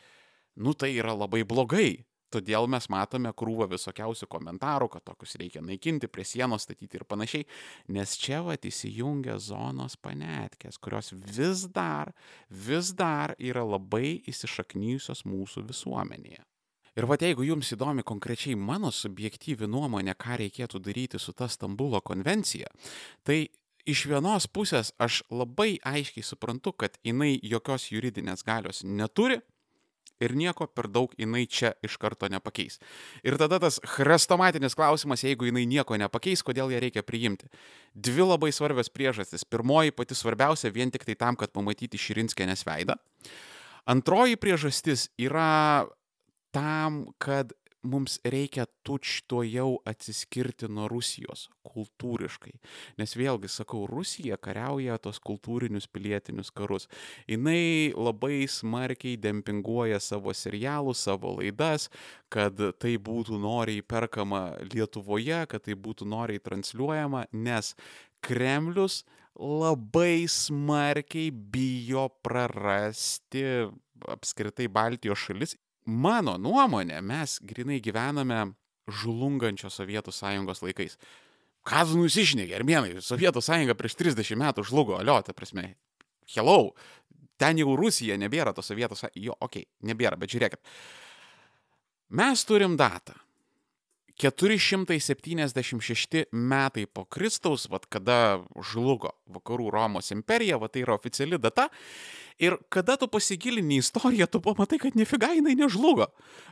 nu 0.55 0.73
tai 0.73 0.95
yra 0.97 1.15
labai 1.17 1.43
blogai. 1.47 2.03
Todėl 2.33 2.65
mes 2.65 2.87
matome 2.89 3.29
krūvą 3.37 3.67
visokiausių 3.69 4.25
komentarų, 4.25 4.87
kad 4.95 5.03
tokius 5.05 5.35
reikia 5.37 5.61
naikinti, 5.61 6.09
prie 6.09 6.23
sienos 6.25 6.65
statyti 6.65 6.97
ir 6.97 7.03
panašiai, 7.05 7.45
nes 7.93 8.15
čia 8.17 8.39
vat 8.41 8.65
įsijungia 8.65 9.35
zonos 9.37 9.93
panetkės, 10.01 10.79
kurios 10.81 11.13
vis 11.13 11.67
dar, 11.75 12.09
vis 12.49 12.89
dar 12.97 13.35
yra 13.37 13.61
labai 13.75 14.15
įsišaknyjusios 14.33 15.27
mūsų 15.29 15.67
visuomenėje. 15.69 16.41
Ir 16.97 17.07
va 17.09 17.17
jeigu 17.17 17.45
jums 17.45 17.71
įdomi 17.73 18.05
konkrečiai 18.05 18.57
mano 18.57 18.91
subjektyvi 18.93 19.69
nuomonė, 19.69 20.13
ką 20.17 20.37
reikėtų 20.41 20.81
daryti 20.81 21.21
su 21.21 21.33
ta 21.37 21.47
Stambulo 21.49 22.01
konvencija, 22.05 22.69
tai 23.25 23.47
iš 23.89 24.05
vienos 24.11 24.47
pusės 24.47 24.93
aš 25.01 25.21
labai 25.31 25.77
aiškiai 25.83 26.23
suprantu, 26.25 26.73
kad 26.73 26.95
jinai 27.03 27.35
jokios 27.43 27.89
juridinės 27.91 28.45
galios 28.47 28.83
neturi, 28.83 29.41
ir 30.23 30.33
nieko 30.37 30.67
per 30.67 30.87
daug 30.91 31.13
jinai 31.19 31.45
čia 31.49 31.73
iš 31.83 31.97
karto 32.01 32.29
nepakeis. 32.31 32.79
Ir 33.25 33.37
tada 33.41 33.59
tas 33.61 33.79
chrestomatinis 33.95 34.75
klausimas, 34.77 35.23
jeigu 35.25 35.47
jinai 35.49 35.65
nieko 35.69 35.97
nepakeis, 35.99 36.43
kodėl 36.45 36.71
ją 36.73 36.81
reikia 36.83 37.03
priimti. 37.05 37.49
Dvi 37.93 38.27
labai 38.27 38.53
svarbios 38.55 38.91
priežastys. 38.93 39.45
Pirmoji 39.47 39.95
pati 39.95 40.17
svarbiausia 40.17 40.71
vien 40.73 40.93
tik 40.93 41.05
tai 41.07 41.17
tam, 41.19 41.39
kad 41.39 41.53
pamatyti 41.55 41.99
Širinskienės 41.99 42.65
veidą. 42.67 42.97
Antroji 43.89 44.39
priežastis 44.39 45.09
yra 45.19 45.89
tam, 46.55 47.03
kad 47.19 47.51
mums 47.83 48.17
reikia 48.23 48.65
tučto 48.83 49.43
jau 49.43 49.77
atsiskirti 49.87 50.69
nuo 50.71 50.87
Rusijos 50.91 51.47
kultūriškai. 51.67 52.53
Nes 52.99 53.15
vėlgi 53.19 53.51
sakau, 53.51 53.83
Rusija 53.89 54.37
kariauja 54.41 54.97
tos 55.03 55.19
kultūrinius 55.23 55.89
pilietinius 55.91 56.51
karus. 56.55 56.87
Jis 57.27 57.95
labai 57.97 58.45
smarkiai 58.49 59.17
dempinguoja 59.19 59.99
savo 59.99 60.33
serialus, 60.33 61.03
savo 61.03 61.35
laidas, 61.39 61.89
kad 62.31 62.59
tai 62.79 62.95
būtų 62.97 63.39
noriai 63.41 63.83
perkama 63.83 64.53
Lietuvoje, 64.73 65.43
kad 65.51 65.67
tai 65.67 65.75
būtų 65.75 66.07
noriai 66.07 66.41
transliuojama, 66.43 67.27
nes 67.31 67.73
Kremlius 68.23 69.03
labai 69.35 70.25
smarkiai 70.29 71.31
bijo 71.31 72.07
prarasti 72.23 73.43
apskritai 74.13 74.67
Baltijos 74.71 75.27
šalis 75.27 75.55
mano 75.85 76.37
nuomonė, 76.41 77.01
mes 77.05 77.37
grinai 77.43 77.79
gyvename 77.83 78.53
žlungančios 79.01 79.79
Sovietų 79.79 80.13
sąjungos 80.15 80.63
laikais. 80.63 80.97
Ką 81.63 81.85
tu 81.87 81.99
nusišnegi, 81.99 82.55
armėnai, 82.57 82.97
Sovietų 83.03 83.43
sąjunga 83.43 83.75
prieš 83.79 83.95
30 83.99 84.39
metų 84.39 84.65
žlugo, 84.67 84.97
alio, 84.99 85.15
ta 85.23 85.35
prasme, 85.35 85.75
hello, 86.35 86.73
ten 87.39 87.59
jau 87.61 87.77
Rusija 87.79 88.17
nebėra 88.19 88.51
tos 88.55 88.67
Sovietų 88.71 88.99
sąjungos, 88.99 89.23
jo, 89.23 89.37
okei, 89.39 89.63
okay, 89.63 89.87
nebėra, 89.87 90.19
bet 90.19 90.35
žiūrėkit. 90.35 90.73
Mes 92.19 92.43
turim 92.45 92.75
datą. 92.77 93.15
476 94.21 96.25
metai 96.31 96.85
po 96.85 97.05
Kristaus, 97.05 97.67
vad 97.69 97.85
kada 97.89 98.43
žlugo 98.61 99.11
vakarų 99.33 99.71
Romos 99.73 100.11
imperija, 100.13 100.59
vad 100.61 100.73
tai 100.73 100.81
yra 100.85 100.97
oficiali 100.97 101.39
data. 101.41 101.69
Ir 102.41 102.57
kada 102.73 102.97
tu 102.97 103.07
pasigilini 103.09 103.77
istoriją, 103.81 104.27
tu 104.29 104.41
pamatai, 104.41 104.79
kad 104.81 104.97
nefiga 104.97 105.33
jinai 105.33 105.55
nežlugo. 105.57 106.07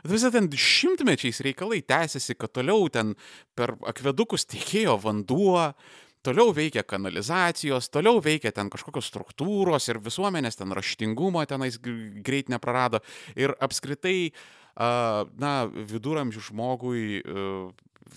Visą 0.06 0.30
ten 0.34 0.50
šimtmečiais 0.50 1.42
reikalai 1.42 1.82
tęsiasi, 1.82 2.38
kad 2.38 2.54
toliau 2.54 2.88
ten 2.90 3.14
per 3.58 3.74
akvedukus 3.90 4.46
tekėjo 4.50 4.98
vanduo, 5.02 5.72
toliau 6.22 6.52
veikia 6.54 6.84
kanalizacijos, 6.86 7.90
toliau 7.90 8.22
veikia 8.22 8.52
ten 8.54 8.70
kažkokios 8.70 9.10
struktūros 9.10 9.88
ir 9.90 9.98
visuomenės 10.02 10.60
ten 10.60 10.74
raštingumo 10.74 11.42
tenais 11.50 11.80
greit 11.82 12.50
neprarado. 12.52 13.02
Ir 13.34 13.56
apskritai, 13.62 14.30
na, 14.76 15.54
viduramžių 15.72 16.44
žmogui 16.48 17.22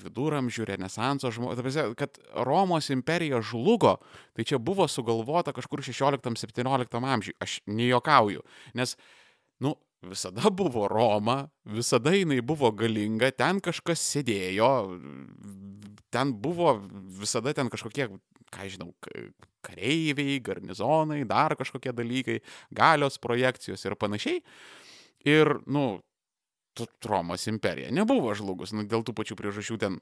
viduramžių, 0.03 0.65
renesanso 0.67 1.31
žmonės, 1.33 1.77
kad 1.99 2.17
Romos 2.47 2.89
imperija 2.93 3.41
žlugo, 3.45 3.97
tai 4.35 4.45
čia 4.47 4.59
buvo 4.59 4.87
sugalvota 4.91 5.53
kažkur 5.55 5.83
16-17 5.85 6.99
amžiui. 6.99 7.35
Aš 7.43 7.59
nejokauju, 7.69 8.43
nes, 8.77 8.95
nu, 9.63 9.75
visada 10.05 10.51
buvo 10.51 10.87
Roma, 10.91 11.45
visada 11.65 12.13
jinai 12.15 12.41
buvo 12.45 12.71
galinga, 12.75 13.31
ten 13.35 13.61
kažkas 13.63 14.03
sėdėjo, 14.13 14.71
ten 16.13 16.33
buvo 16.41 16.77
visada 17.19 17.55
ten 17.55 17.71
kažkokie, 17.73 18.09
ką 18.53 18.69
žinau, 18.71 18.91
kareiviai, 19.65 20.39
garnizonai, 20.45 21.23
dar 21.27 21.57
kažkokie 21.57 21.93
dalykai, 21.95 22.41
galios 22.75 23.17
projekcijos 23.21 23.85
ir 23.87 23.97
panašiai. 23.99 24.43
Ir, 25.25 25.55
nu, 25.65 26.03
Romos 27.05 27.47
imperija 27.47 27.91
nebuvo 27.93 28.33
žlugus, 28.35 28.73
nu, 28.75 28.83
dėl 28.89 29.05
tų 29.07 29.15
pačių 29.15 29.37
priežasčių 29.39 29.77
ten, 29.81 29.99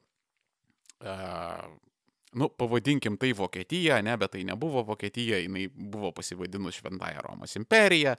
nu, 2.39 2.49
pavadinkim 2.49 3.17
tai 3.21 3.33
Vokietija, 3.37 4.01
ne, 4.05 4.15
bet 4.17 4.33
tai 4.35 4.43
nebuvo 4.47 4.83
Vokietija, 4.87 5.39
jinai 5.43 5.67
buvo 5.73 6.11
pasivadinus 6.15 6.79
Šventąją 6.79 7.23
Romos 7.25 7.55
imperiją. 7.59 8.15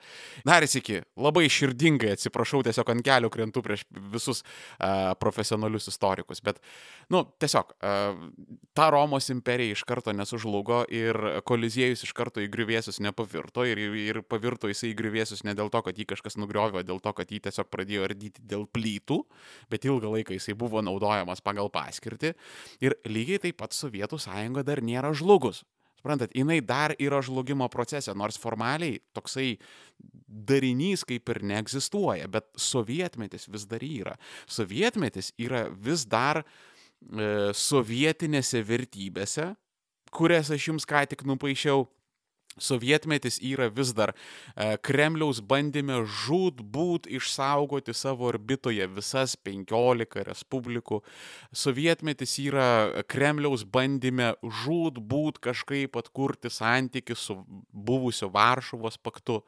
Dar 0.46 0.64
įsiki, 0.66 1.00
labai 1.20 1.46
širdingai 1.52 2.14
atsiprašau, 2.14 2.62
tiesiog 2.66 2.92
ant 2.94 3.04
kelių 3.06 3.30
krentu 3.34 3.62
prieš 3.64 3.84
visus 4.14 4.42
uh, 4.44 5.12
profesionalius 5.20 5.88
istorikus, 5.92 6.42
bet, 6.44 6.60
nu, 7.12 7.24
tiesiog, 7.42 7.74
uh, 7.80 8.24
ta 8.76 8.88
Romos 8.94 9.30
imperija 9.32 9.74
iš 9.74 9.84
karto 9.88 10.12
nesužlugo 10.12 10.84
ir 10.92 11.18
koliziejus 11.46 12.04
iš 12.06 12.14
karto 12.16 12.42
į 12.42 12.48
grįvėsius 12.52 13.00
nepavirto 13.04 13.66
ir, 13.68 13.78
ir 13.78 14.22
pavirto 14.26 14.70
jisai 14.70 14.92
į 14.92 14.98
grįvėsius 14.98 15.44
ne 15.46 15.54
dėl 15.56 15.70
to, 15.72 15.82
kad 15.86 15.98
jį 15.98 16.08
kažkas 16.14 16.38
nugriovė, 16.40 16.84
dėl 16.86 17.00
to, 17.04 17.12
kad 17.16 17.30
jį 17.30 17.42
tiesiog 17.48 17.70
pradėjo 17.72 18.08
ardyti 18.08 18.42
dėl 18.42 18.66
plytų, 18.70 19.20
bet 19.72 19.86
ilgą 19.88 20.12
laiką 20.16 20.36
jisai 20.36 20.56
buvo 20.58 20.82
naudojamas 20.84 21.42
pagal 21.44 21.70
paskirtį 21.74 22.34
ir 22.84 22.96
lygiai 23.08 23.42
taip 23.46 23.60
pat 23.62 23.76
sovietų 23.76 24.03
Sovietų 24.05 24.20
sąjunga 24.20 24.62
dar 24.64 24.82
nėra 24.82 25.14
žlugus. 25.14 25.64
Suprantat, 25.97 26.35
jinai 26.36 26.60
dar 26.60 26.94
yra 27.01 27.22
žlugimo 27.22 27.68
procese, 27.72 28.12
nors 28.14 28.36
formaliai 28.36 29.01
toksai 29.14 29.56
darinys 30.28 31.05
kaip 31.05 31.28
ir 31.32 31.40
neegzistuoja, 31.43 32.28
bet 32.28 32.44
sovietmetis 32.56 33.48
vis 33.48 33.64
dar 33.64 33.81
yra. 33.81 34.18
Sovietmetis 34.47 35.32
yra 35.39 35.70
vis 35.70 36.05
dar 36.05 36.43
e, 36.43 37.52
sovietinėse 37.56 38.60
vertybėse, 38.60 39.55
kurias 40.12 40.51
aš 40.52 40.68
jums 40.68 40.85
ką 40.85 41.06
tik 41.09 41.24
nupaišiau, 41.24 41.89
Sovietmetis 42.60 43.40
yra 43.43 43.68
vis 43.72 43.93
dar 43.97 44.12
e, 44.14 44.76
Kremliaus 44.85 45.40
bandyme 45.43 46.01
žud 46.24 46.62
būt 46.74 47.09
išsaugoti 47.10 47.94
savo 47.94 48.28
orbitoje 48.31 48.86
visas 48.94 49.36
15 49.36 50.22
respublikų. 50.28 51.01
Sovietmetis 51.52 52.36
yra 52.43 53.05
Kremliaus 53.10 53.66
bandyme 53.66 54.35
žud 54.64 55.01
būt 55.02 55.40
kažkaip 55.43 55.98
atkurti 55.98 56.52
santykių 56.52 57.18
su 57.18 57.40
buvusio 57.72 58.31
Varšuvos 58.35 59.01
paktu. 59.02 59.43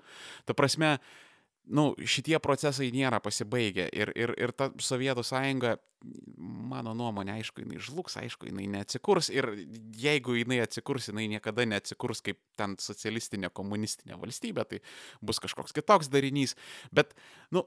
Ta 0.47 0.55
prasme, 0.55 0.97
nu, 1.67 1.91
šitie 1.99 2.39
procesai 2.43 2.91
nėra 2.95 3.21
pasibaigę. 3.25 3.89
Ir, 3.93 4.13
ir, 4.19 4.35
ir 4.39 4.55
ta 4.57 4.71
Sovietų 4.83 5.25
sąjunga 5.27 5.77
mano 6.37 6.93
nuomonė, 6.97 7.37
aišku, 7.41 7.63
jinai 7.65 7.79
žlugs, 7.83 8.17
aišku, 8.21 8.49
jinai 8.51 8.67
neatsikurs. 8.71 9.29
Ir 9.33 9.49
jeigu 9.97 10.37
jinai 10.37 10.61
atsikurs, 10.65 11.09
jinai 11.11 11.27
niekada 11.31 11.65
neatsikurs 11.69 12.23
kaip 12.25 12.39
ten 12.59 12.77
socialistinė 12.81 13.51
komunistinė 13.55 14.19
valstybė, 14.21 14.67
tai 14.69 14.81
bus 15.25 15.41
kažkoks 15.43 15.75
kitoks 15.77 16.11
darinys, 16.13 16.55
bet, 16.95 17.15
nu, 17.55 17.65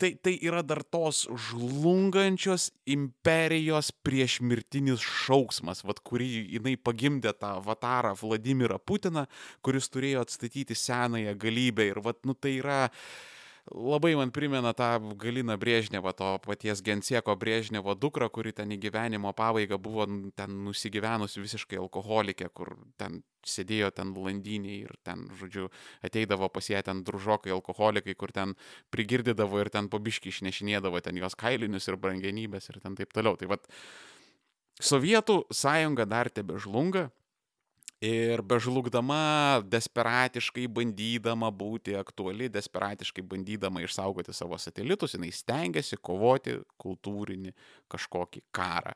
tai, 0.00 0.12
tai 0.20 0.36
yra 0.36 0.62
dar 0.66 0.82
tos 0.84 1.24
žlungančios 1.48 2.68
imperijos 2.92 3.92
priešmirtinis 4.06 5.02
šauksmas, 5.24 5.82
vad 5.86 6.02
kurį 6.06 6.30
jinai 6.58 6.76
pagimdė 6.76 7.34
tą 7.40 7.56
avatarą 7.62 8.14
Vladimirą 8.20 8.78
Putiną, 8.82 9.26
kuris 9.64 9.90
turėjo 9.92 10.26
atstatyti 10.26 10.76
senąją 10.76 11.36
galybę. 11.40 11.88
Ir, 11.92 12.02
vad, 12.04 12.20
nu, 12.28 12.36
tai 12.36 12.58
yra 12.60 12.80
labai 13.74 14.14
man 14.16 14.30
primena 14.30 14.72
tą 14.76 15.14
Galiną 15.18 15.56
Brėžnevą, 15.58 16.12
to 16.16 16.28
paties 16.44 16.82
Gensieko 16.86 17.34
Brėžnevo 17.36 17.96
dukrą, 17.98 18.28
kuri 18.30 18.52
ten 18.54 18.70
į 18.70 18.78
gyvenimo 18.86 19.32
pabaigą 19.36 19.78
buvo 19.82 20.06
ten 20.36 20.62
nusigyvenusi 20.66 21.42
visiškai 21.42 21.80
alkoholikė, 21.82 22.48
kur 22.54 22.76
ten 23.00 23.22
sėdėjo 23.46 23.90
ten 23.96 24.14
landiniai 24.14 24.80
ir 24.86 24.94
ten, 25.06 25.26
žodžiu, 25.38 25.68
ateidavo 26.06 26.48
pas 26.52 26.70
ją 26.70 26.82
ten 26.86 27.02
družokai 27.06 27.54
alkoholikai, 27.54 28.14
kur 28.14 28.32
ten 28.34 28.54
prigirdydavo 28.94 29.60
ir 29.62 29.70
ten 29.74 29.90
pabiški 29.90 30.30
išnešinėdavo 30.34 31.02
ten 31.02 31.18
jos 31.18 31.38
kailinius 31.38 31.88
ir 31.90 31.98
brangenybės 31.98 32.70
ir 32.70 32.80
ten 32.82 32.98
taip 32.98 33.14
toliau. 33.14 33.38
Tai 33.38 33.50
vad, 33.54 33.66
Sovietų 34.76 35.46
sąjunga 35.56 36.04
dar 36.04 36.28
tebe 36.28 36.58
žlunga, 36.60 37.08
Ir 38.04 38.42
bežlugdama, 38.44 39.62
desperatiškai 39.72 40.66
bandydama 40.68 41.48
būti 41.48 41.94
aktuali, 41.96 42.50
desperatiškai 42.52 43.22
bandydama 43.24 43.80
išsaugoti 43.86 44.34
savo 44.36 44.58
satelitus, 44.60 45.14
jinai 45.16 45.30
stengiasi 45.32 45.96
kovoti 46.04 46.58
kultūrinį 46.76 47.54
kažkokį 47.88 48.42
karą. 48.52 48.92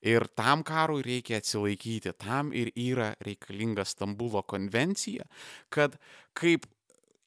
Ir 0.00 0.24
tam 0.32 0.64
karui 0.64 1.04
reikia 1.04 1.42
atsilaikyti, 1.42 2.14
tam 2.16 2.54
ir 2.56 2.72
yra 2.72 3.10
reikalinga 3.20 3.84
Stambulo 3.84 4.40
konvencija, 4.48 5.28
kad 5.68 6.00
kaip 6.32 6.64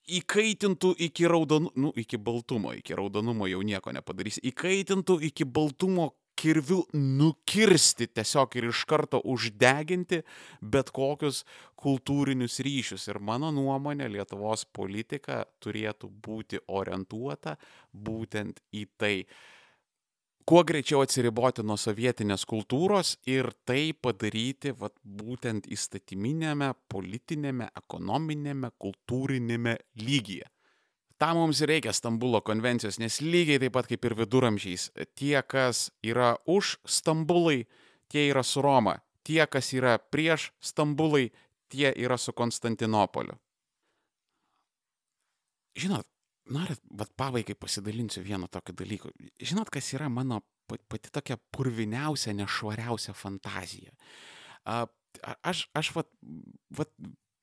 įkaitintų 0.09 0.95
iki 1.05 1.29
raudonų, 1.29 1.75
nu, 1.85 1.93
iki 2.01 2.17
baltumo, 2.17 2.73
iki 2.73 2.97
raudonumo 2.97 3.45
jau 3.45 3.61
nieko 3.61 3.93
nepadarys, 3.93 4.41
įkaitintų 4.41 5.19
iki 5.29 5.45
baltumo 5.45 6.15
kirviu 6.35 6.81
nukirsti 6.93 8.07
tiesiog 8.07 8.57
ir 8.57 8.69
iš 8.71 8.83
karto 8.89 9.21
uždeginti 9.33 10.21
bet 10.61 10.91
kokius 10.95 11.43
kultūrinius 11.81 12.59
ryšius. 12.65 13.07
Ir 13.11 13.21
mano 13.21 13.51
nuomonė, 13.55 14.09
Lietuvos 14.11 14.65
politika 14.65 15.43
turėtų 15.63 16.11
būti 16.27 16.61
orientuota 16.67 17.57
būtent 17.93 18.61
į 18.73 18.85
tai 18.97 19.15
kuo 20.45 20.63
greičiau 20.67 21.03
atsiriboti 21.05 21.63
nuo 21.63 21.77
sovietinės 21.79 22.43
kultūros 22.49 23.13
ir 23.29 23.51
tai 23.67 23.93
padaryti 23.93 24.73
vat, 24.77 24.97
būtent 25.03 25.69
įstatyminėme, 25.71 26.73
politinėme, 26.91 27.69
ekonominėme, 27.83 28.73
kultūrinėme 28.81 29.77
lygyje. 30.01 30.49
Tam 31.21 31.37
mums 31.37 31.61
reikia 31.69 31.93
Stambulo 31.93 32.41
konvencijos, 32.41 32.97
nes 32.97 33.19
lygiai 33.21 33.61
taip 33.61 33.75
pat 33.75 33.85
kaip 33.91 34.05
ir 34.09 34.15
viduramžiais, 34.17 34.87
tie, 35.13 35.35
kas 35.45 35.91
yra 36.01 36.33
už 36.49 36.79
Stambulai, 36.89 37.67
tie 38.09 38.23
yra 38.31 38.41
su 38.41 38.63
Roma, 38.65 38.95
tie, 39.21 39.43
kas 39.45 39.69
yra 39.77 39.99
prieš 40.01 40.49
Stambulai, 40.65 41.27
tie 41.69 41.91
yra 41.93 42.17
su 42.17 42.33
Konstantinopoliu. 42.33 43.37
Žinot, 45.77 46.07
norit, 46.51 46.81
bet 46.89 47.13
pabaigai 47.15 47.55
pasidalinsiu 47.55 48.23
vienu 48.25 48.49
tokiu 48.51 48.75
dalyku. 48.81 49.13
Žinot, 49.39 49.69
kas 49.71 49.93
yra 49.93 50.09
mano 50.09 50.41
pati 50.67 51.13
tokia 51.13 51.37
purviniausia, 51.53 52.33
nešvariausia 52.33 53.13
fantazija. 53.13 53.93
Aš, 54.65 55.67
aš 55.77 55.93
vat, 55.95 56.09
vat 56.75 56.91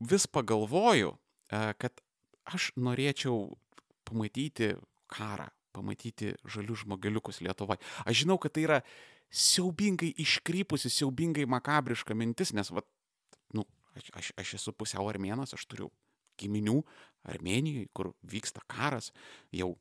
vis 0.01 0.27
pagalvoju, 0.27 1.15
kad 1.49 2.03
aš 2.49 2.73
norėčiau 2.77 3.55
pamatyti 4.09 4.73
karą, 5.13 5.49
pamatyti 5.77 6.35
žalius 6.49 6.85
žmogeliukus 6.85 7.43
Lietuvoje. 7.45 7.81
Aš 8.09 8.25
žinau, 8.25 8.39
kad 8.41 8.57
tai 8.57 8.67
yra 8.67 8.81
siaubingai 9.29 10.11
iškrypusi, 10.25 10.91
siaubingai 10.93 11.47
makabriška 11.49 12.17
mintis, 12.17 12.55
nes, 12.57 12.73
va, 12.73 12.85
nu, 13.57 13.67
aš, 13.97 14.11
aš, 14.21 14.31
aš 14.41 14.55
esu 14.61 14.73
pusiau 14.77 15.09
armėnas, 15.11 15.53
aš 15.57 15.69
turiu 15.69 15.93
giminių 16.39 16.81
Armenijoje, 17.29 17.89
kur 17.93 18.13
vyksta 18.31 18.63
karas, 18.71 19.11
jau 19.53 19.75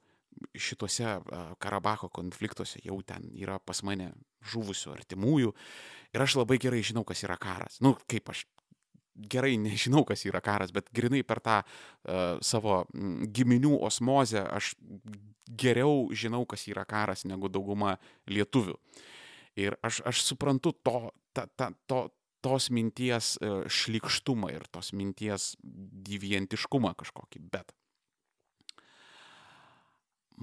šituose 0.58 1.18
Karabacho 1.62 2.10
konfliktuose 2.14 2.82
jau 2.86 3.00
ten 3.06 3.30
yra 3.38 3.58
pas 3.64 3.80
mane 3.86 4.12
žuvusių 4.52 4.94
artimųjų 4.94 5.54
ir 6.14 6.24
aš 6.24 6.38
labai 6.42 6.60
gerai 6.62 6.84
žinau, 6.86 7.06
kas 7.08 7.24
yra 7.26 7.38
karas. 7.42 7.80
Nu, 7.82 7.96
kaip 8.10 8.30
aš 8.34 8.44
gerai 9.18 9.56
nežinau, 9.62 10.04
kas 10.08 10.26
yra 10.30 10.42
karas, 10.46 10.74
bet 10.76 10.92
grinai 10.96 11.24
per 11.28 11.42
tą 11.44 11.62
uh, 11.64 12.38
savo 12.46 12.84
giminių 12.94 13.78
osmozę 13.88 14.44
aš 14.46 14.76
geriau 15.48 16.08
žinau, 16.14 16.46
kas 16.50 16.68
yra 16.70 16.86
karas 16.88 17.26
negu 17.26 17.50
dauguma 17.50 17.98
lietuvių. 18.30 18.78
Ir 19.58 19.78
aš, 19.86 20.04
aš 20.06 20.22
suprantu 20.26 20.76
to, 20.86 21.10
ta, 21.34 21.48
ta, 21.58 21.72
to, 21.90 22.08
tos 22.46 22.70
minties 22.70 23.36
uh, 23.42 23.64
šlikštumą 23.66 24.54
ir 24.54 24.68
tos 24.72 24.94
minties 24.94 25.56
divientiškumą 25.64 26.94
kažkokį, 27.00 27.42
bet 27.52 27.74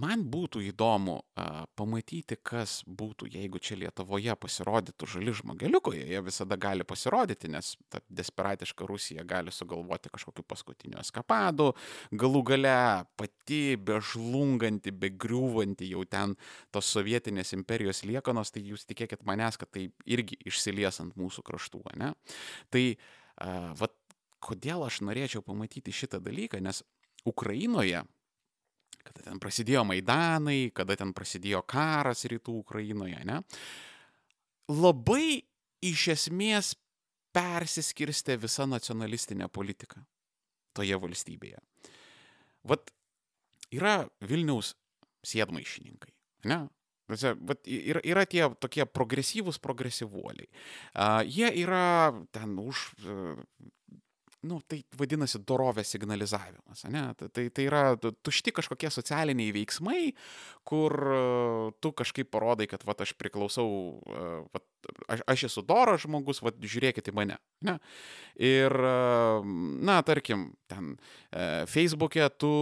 man 0.01 0.25
būtų 0.31 0.63
įdomu 0.71 1.17
a, 1.39 1.65
pamatyti, 1.79 2.37
kas 2.43 2.81
būtų, 2.87 3.29
jeigu 3.35 3.61
čia 3.63 3.77
Lietuvoje 3.79 4.35
pasirodytų 4.41 5.09
žali 5.15 5.35
žmogeliukai, 5.37 5.97
jie 6.11 6.23
visada 6.25 6.59
gali 6.61 6.87
pasirodyti, 6.87 7.51
nes 7.53 7.75
ta 7.93 8.01
desperatiška 8.09 8.87
Rusija 8.89 9.25
gali 9.29 9.55
sugalvoti 9.55 10.13
kažkokiu 10.15 10.47
paskutiniu 10.51 10.99
eskapadu, 11.03 11.73
galų 12.13 12.43
gale 12.51 12.77
pati 13.21 13.77
bežlunganti, 13.79 14.95
begriūvanti 15.05 15.91
jau 15.93 16.05
ten 16.11 16.35
tos 16.75 16.91
sovietinės 16.95 17.55
imperijos 17.57 18.03
liekanos, 18.09 18.55
tai 18.55 18.65
jūs 18.67 18.87
tikėkit 18.91 19.23
manęs, 19.29 19.61
kad 19.61 19.71
tai 19.75 19.89
irgi 20.07 20.41
išsilies 20.47 21.03
ant 21.05 21.15
mūsų 21.21 21.47
kraštų, 21.47 21.85
ne? 22.01 22.15
Tai, 22.75 22.85
a, 23.39 23.53
vat, 23.79 23.95
kodėl 24.45 24.85
aš 24.85 25.01
norėčiau 25.07 25.41
pamatyti 25.45 25.95
šitą 25.95 26.21
dalyką, 26.21 26.61
nes 26.61 26.83
Ukrainoje 27.25 28.03
kada 29.05 29.27
ten 29.29 29.41
prasidėjo 29.43 29.85
Maidanai, 29.89 30.71
kada 30.77 30.97
ten 30.99 31.13
prasidėjo 31.17 31.63
karas 31.69 32.25
rytų 32.31 32.57
Ukrainoje, 32.63 33.21
ne? 33.29 33.43
Labai 34.73 35.45
iš 35.85 36.09
esmės 36.15 36.73
persiskirstė 37.35 38.39
visa 38.41 38.67
nacionalistinė 38.71 39.51
politika 39.53 40.05
toje 40.75 40.97
valstybėje. 41.01 41.61
Vat 42.65 42.91
yra 43.75 44.05
Vilniaus 44.25 44.73
sėdmaišininkai, 45.27 46.15
ne? 46.51 46.65
Vat 47.11 47.67
yra, 47.69 48.01
yra 48.01 48.25
tie 48.25 48.47
tokie 48.57 48.87
progresyvūs 48.89 49.59
progresyvuoliai. 49.61 50.49
Uh, 50.49 51.21
jie 51.29 51.51
yra 51.61 52.15
ten 52.33 52.57
už 52.57 52.87
uh, 53.05 53.43
nu, 54.45 54.61
tai 54.69 54.83
vadinasi 54.99 55.41
dorovės 55.47 55.95
signalizavimas. 55.95 56.85
Ne? 56.93 57.07
Tai, 57.19 57.47
tai 57.49 57.67
yra 57.67 57.85
tušti 57.97 58.55
kažkokie 58.55 58.91
socialiniai 58.93 59.55
veiksmai, 59.57 60.13
kur 60.67 60.97
tu 61.85 61.93
kažkaip 61.97 62.31
parodai, 62.33 62.69
kad 62.71 62.85
vat, 62.87 63.05
aš 63.05 63.15
priklausau, 63.21 63.67
vat, 64.53 64.65
aš, 65.09 65.25
aš 65.35 65.47
esu 65.51 65.65
doras 65.67 66.05
žmogus, 66.05 66.43
vat, 66.45 66.59
žiūrėkite 66.61 67.13
į 67.13 67.17
mane. 67.17 67.39
Ne? 67.65 67.77
Ir, 68.41 68.75
na, 69.85 69.99
tarkim, 70.07 70.51
ten 70.71 70.95
e, 70.95 71.65
Facebook'e 71.71 72.27
tu 72.41 72.53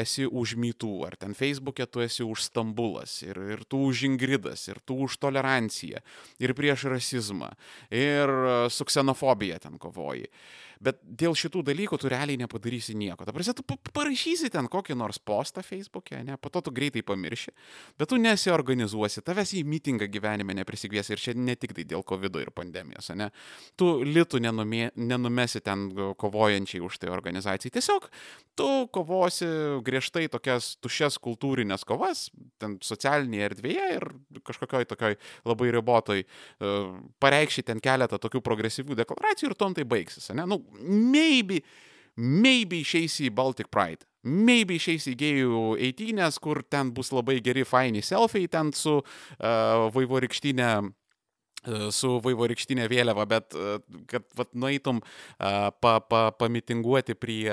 esi 0.00 0.26
už 0.26 0.56
mytų, 0.60 0.92
ar 1.08 1.16
ten 1.20 1.36
Facebook'e 1.38 1.86
tu 1.88 2.04
esi 2.04 2.26
už 2.26 2.44
Stambulas, 2.48 3.20
ir, 3.24 3.40
ir 3.56 3.64
tu 3.68 3.84
už 3.88 4.04
Ingridas, 4.08 4.66
ir 4.68 4.80
tu 4.84 4.98
už 5.06 5.20
toleranciją, 5.22 6.02
ir 6.42 6.56
prieš 6.58 6.88
rasizmą, 6.92 7.52
ir 7.94 8.34
su 8.72 8.88
ksenofobija 8.88 9.60
ten 9.62 9.78
kovoji. 9.80 10.28
Bet 10.80 10.96
dėl 11.04 11.34
šitų 11.36 11.60
dalykų 11.68 11.98
tu 12.00 12.08
realiai 12.08 12.38
nepadarysi 12.40 12.94
nieko. 12.96 13.26
Ta 13.28 13.34
prasme, 13.36 13.52
tu 13.58 13.76
parašysi 13.92 14.48
ten 14.52 14.64
kokį 14.72 14.94
nors 14.96 15.18
postą 15.20 15.60
Facebook'e, 15.60 16.22
ne, 16.24 16.38
po 16.40 16.48
to 16.48 16.62
tu 16.64 16.72
greitai 16.72 17.02
pamirši, 17.04 17.52
bet 18.00 18.08
tu 18.08 18.16
nesiorganizuosi, 18.16 19.20
tavęs 19.26 19.52
į 19.60 19.60
mitingą 19.68 20.08
gyvenime 20.08 20.56
neprisigviesi 20.56 21.12
ir 21.12 21.20
čia 21.20 21.34
ne 21.36 21.52
tik 21.60 21.74
tai 21.76 21.84
dėl 21.84 22.04
COVID 22.08 22.38
ir 22.40 22.52
pandemijos, 22.56 23.10
ne. 23.12 23.28
Tu 23.76 23.90
litų 24.08 24.40
nenumė, 24.40 24.88
nenumesi 24.96 25.60
ten 25.60 25.90
kovojančiai 26.16 26.80
už 26.86 26.96
tai 27.02 27.12
organizacijai. 27.12 27.74
Tiesiog 27.76 28.08
tu 28.56 28.70
kovosi 28.96 29.50
griežtai 29.84 30.30
tokias 30.32 30.72
tušias 30.80 31.20
kultūrinės 31.20 31.84
kovas, 31.84 32.30
ten 32.56 32.78
socialinėje 32.80 33.50
erdvėje 33.50 33.90
ir 33.98 34.08
kažkokioj 34.48 34.88
tokioj 34.88 35.20
labai 35.44 35.70
ribotoj, 35.76 36.24
uh, 36.24 36.98
pareikšti 37.20 37.68
ten 37.68 37.84
keletą 37.84 38.16
tokių 38.16 38.40
progresyvių 38.48 38.96
deklaracijų 39.04 39.52
ir 39.52 39.58
tom 39.60 39.76
tai 39.76 39.84
baigsis, 39.84 40.32
ne. 40.32 40.48
Nu, 40.48 40.62
maybe, 40.78 41.60
maybe 42.16 42.80
išeisi 42.84 43.28
į 43.28 43.34
Baltic 43.34 43.70
Pride. 43.72 44.06
Maybe 44.22 44.76
išeisi 44.76 45.14
į 45.14 45.18
gėjų 45.20 45.60
eitynės, 45.88 46.36
kur 46.42 46.60
ten 46.68 46.90
bus 46.92 47.08
labai 47.14 47.38
geri 47.40 47.64
faini 47.64 48.02
selfiai 48.04 48.50
ten 48.52 48.74
su 48.76 48.98
uh, 49.00 49.86
vaivorykštinė 49.94 50.72
su 51.92 52.14
vaivorykštinė 52.24 52.86
vėliava, 52.88 53.26
bet 53.28 53.56
kad 54.08 54.24
vat, 54.36 54.48
nueitum 54.56 55.00
pa, 55.38 55.92
pa, 56.00 56.22
pamitinguoti 56.32 57.16
prie 57.18 57.50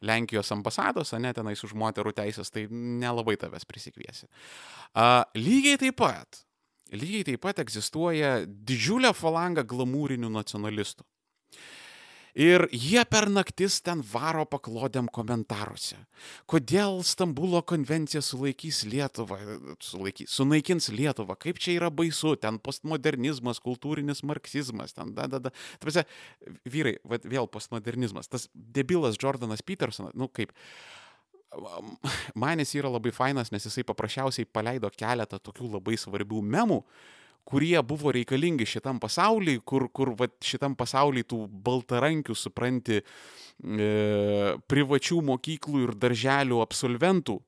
Lenkijos 0.00 0.52
ambasados, 0.54 1.12
ne 1.20 1.32
tenais 1.36 1.60
už 1.64 1.74
moterų 1.76 2.14
teisės, 2.16 2.50
tai 2.52 2.66
nelabai 2.70 3.36
tavęs 3.40 3.68
prisikviesi. 3.68 4.28
Lygiai 5.36 5.80
taip 5.84 5.98
pat, 6.00 6.42
lygiai 6.92 7.26
taip 7.28 7.42
pat 7.44 7.60
egzistuoja 7.62 8.42
didžiulė 8.46 9.12
falanga 9.16 9.64
glamūrinių 9.68 10.32
nacionalistų. 10.32 11.04
Ir 12.32 12.64
jie 12.72 13.02
per 13.04 13.26
naktis 13.28 13.74
ten 13.84 14.00
varo 14.08 14.46
paklodėm 14.48 15.10
komentaruose. 15.12 15.98
Kodėl 16.48 17.02
Stambulo 17.04 17.60
konvencija 17.68 18.22
sulaikys 18.24 18.86
Lietuvą, 18.88 19.36
sulaikys, 19.84 20.32
sunaikins 20.32 20.88
Lietuvą, 20.94 21.36
kaip 21.36 21.60
čia 21.60 21.76
yra 21.76 21.90
baisu, 21.92 22.32
ten 22.40 22.56
postmodernizmas, 22.56 23.60
kultūrinis 23.60 24.24
marksizmas, 24.24 24.96
ten 24.96 25.12
da, 25.12 25.28
da, 25.28 25.42
da. 25.44 25.52
Tarsi, 25.82 26.06
vyrai, 26.64 26.96
va, 27.04 27.20
vėl 27.20 27.50
postmodernizmas. 27.52 28.32
Tas 28.32 28.48
debilas 28.54 29.20
Jordanas 29.20 29.60
Petersonas, 29.60 30.16
nu 30.16 30.30
kaip, 30.32 30.56
man 32.32 32.64
jis 32.64 32.78
yra 32.80 32.94
labai 32.94 33.12
fainas, 33.12 33.52
nes 33.52 33.68
jisai 33.68 33.84
paprasčiausiai 33.84 34.48
paleido 34.48 34.88
keletą 34.96 35.36
tokių 35.36 35.74
labai 35.76 36.00
svarbių 36.00 36.40
memų, 36.54 36.80
kurie 37.48 37.76
buvo 37.82 38.12
reikalingi 38.14 38.66
šitam 38.68 39.00
pasauliui, 39.02 39.60
kur, 39.66 39.88
kur 39.94 40.14
va, 40.18 40.28
šitam 40.44 40.76
pasauliui 40.78 41.26
tų 41.28 41.44
baltarankių, 41.66 42.36
supranti, 42.38 43.00
e, 43.02 43.88
privačių 44.70 45.22
mokyklų 45.32 45.86
ir 45.86 45.96
darželių 46.04 46.62
absolventų 46.64 47.40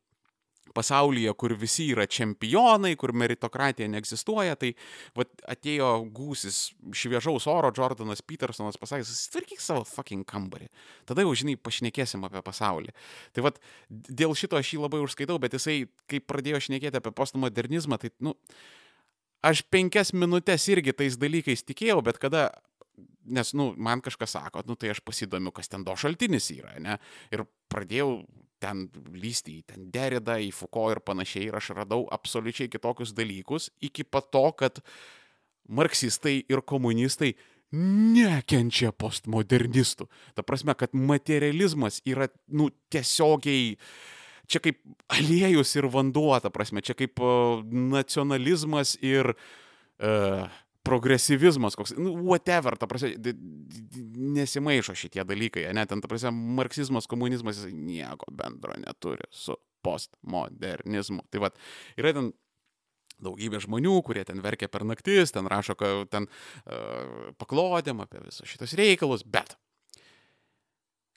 pasaulyje, 0.75 1.33
kur 1.39 1.55
visi 1.59 1.87
yra 1.95 2.07
čempionai, 2.11 2.95
kur 2.99 3.15
meritokratija 3.16 3.89
neegzistuoja, 3.93 4.57
tai 4.59 4.73
vat, 5.16 5.31
atėjo 5.55 5.91
gūsis 6.15 6.61
šviežaus 6.97 7.47
oro, 7.51 7.71
Jordanas 7.75 8.25
Petersonas 8.27 8.79
pasakė, 8.81 9.07
susitvarkyk 9.07 9.62
savo 9.62 9.85
fucking 9.89 10.27
kambarį. 10.29 10.71
Tada 11.09 11.25
jau, 11.25 11.35
žinai, 11.39 11.57
pašnekėsim 11.61 12.27
apie 12.27 12.43
pasaulį. 12.45 12.95
Tai 13.37 13.47
vat, 13.49 13.61
dėl 13.89 14.35
šito 14.39 14.59
aš 14.59 14.75
jį 14.75 14.83
labai 14.85 15.03
užskaitau, 15.05 15.39
bet 15.43 15.55
jisai, 15.59 15.85
kai 16.11 16.23
pradėjo 16.23 16.65
šnekėti 16.69 17.01
apie 17.01 17.15
postmodernizmą, 17.15 18.01
tai, 18.03 18.11
nu, 18.25 18.35
aš 19.45 19.65
penkias 19.73 20.15
minutės 20.16 20.66
irgi 20.73 20.95
tais 20.97 21.19
dalykais 21.21 21.66
tikėjau, 21.69 22.01
bet 22.07 22.21
kada 22.23 22.49
nes, 23.25 23.53
nu, 23.57 23.73
man 23.77 24.03
kažkas 24.05 24.37
sako, 24.37 24.62
nu, 24.69 24.77
tai 24.77 24.93
aš 24.93 25.01
pasidomiu, 25.05 25.53
kas 25.55 25.71
ten 25.73 25.85
do 25.85 25.95
šaltinis 25.97 26.51
yra, 26.55 26.75
ne? 26.83 26.99
Ir 27.33 27.45
pradėjau 27.73 28.25
ten 28.62 28.87
lysti 29.16 29.59
į 29.59 29.65
ten 29.73 29.89
Deridą, 29.93 30.37
į 30.41 30.51
Foucault 30.55 30.97
ir 30.97 31.03
panašiai, 31.05 31.49
ir 31.49 31.59
aš 31.59 31.73
radau 31.77 32.05
absoliučiai 32.15 32.71
kitokius 32.73 33.15
dalykus, 33.16 33.71
iki 33.85 34.07
pat 34.07 34.31
to, 34.33 34.45
kad 34.61 34.81
marksistai 35.69 36.43
ir 36.51 36.62
komunistai 36.65 37.35
nekenčia 37.75 38.93
postmodernistų. 38.93 40.07
Ta 40.37 40.45
prasme, 40.47 40.77
kad 40.79 40.95
materializmas 40.95 42.01
yra, 42.07 42.29
nu, 42.53 42.69
tiesiogiai 42.93 43.75
čia 44.51 44.61
kaip 44.65 44.81
aliejus 45.12 45.75
ir 45.79 45.89
vanduo, 45.93 46.33
ta 46.43 46.53
prasme, 46.55 46.83
čia 46.85 46.97
kaip 46.99 47.23
nacionalizmas 47.71 48.97
ir 49.05 49.33
uh, 49.35 50.45
progresyvizmas, 50.85 51.79
koks, 51.81 51.95
nu, 51.97 52.12
whatever, 52.27 52.77
ta 52.77 52.89
prasme, 52.91 53.15
nesimaišo 54.37 54.97
šitie 54.99 55.25
dalykai, 55.25 55.65
ne, 55.77 55.87
ten, 55.89 56.03
ta 56.05 56.11
prasme, 56.11 56.35
marksizmas, 56.61 57.09
komunizmas, 57.11 57.62
nieko 57.73 58.29
bendro 58.37 58.77
neturi 58.83 59.25
su 59.33 59.57
postmodernizmu. 59.85 61.25
Tai 61.33 61.45
vad, 61.47 61.57
yra 62.01 62.12
ten 62.16 62.33
daugybė 63.25 63.62
žmonių, 63.65 63.95
kurie 64.05 64.25
ten 64.29 64.43
verkia 64.45 64.69
per 64.69 64.85
naktis, 64.85 65.33
ten 65.33 65.49
rašo, 65.49 65.77
kad 65.79 66.11
ten 66.12 66.29
uh, 66.29 67.33
paklodėm 67.41 68.03
apie 68.05 68.21
visus 68.27 68.49
šitos 68.51 68.77
reikalus, 68.77 69.25
bet 69.25 69.57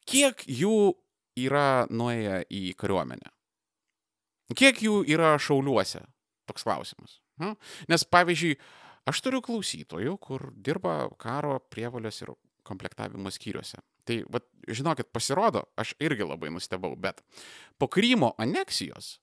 kiek 0.07 0.45
jų 0.47 0.95
yra 1.45 1.85
nuėję 1.89 2.41
į 2.49 2.63
kariuomenę? 2.79 3.31
Kiek 4.57 4.81
jų 4.81 5.01
yra 5.11 5.35
šauliuose? 5.41 6.01
Toks 6.47 6.63
klausimas. 6.63 7.19
Hm? 7.41 7.57
Nes 7.91 8.05
pavyzdžiui, 8.07 8.55
uh, 8.55 8.87
Aš 9.07 9.21
turiu 9.23 9.39
klausytojų, 9.43 10.17
kur 10.19 10.49
dirba 10.51 11.05
karo 11.21 11.61
prievalės 11.71 12.19
ir 12.25 12.33
komplektavimo 12.67 13.31
skyriuose. 13.31 13.79
Tai, 14.07 14.17
va, 14.31 14.41
žinokit, 14.67 15.07
pasirodo, 15.15 15.63
aš 15.79 15.93
irgi 16.03 16.27
labai 16.27 16.51
nustebau, 16.51 16.91
bet 16.99 17.23
po 17.79 17.87
Krymo 17.91 18.33
aneksijos 18.39 19.17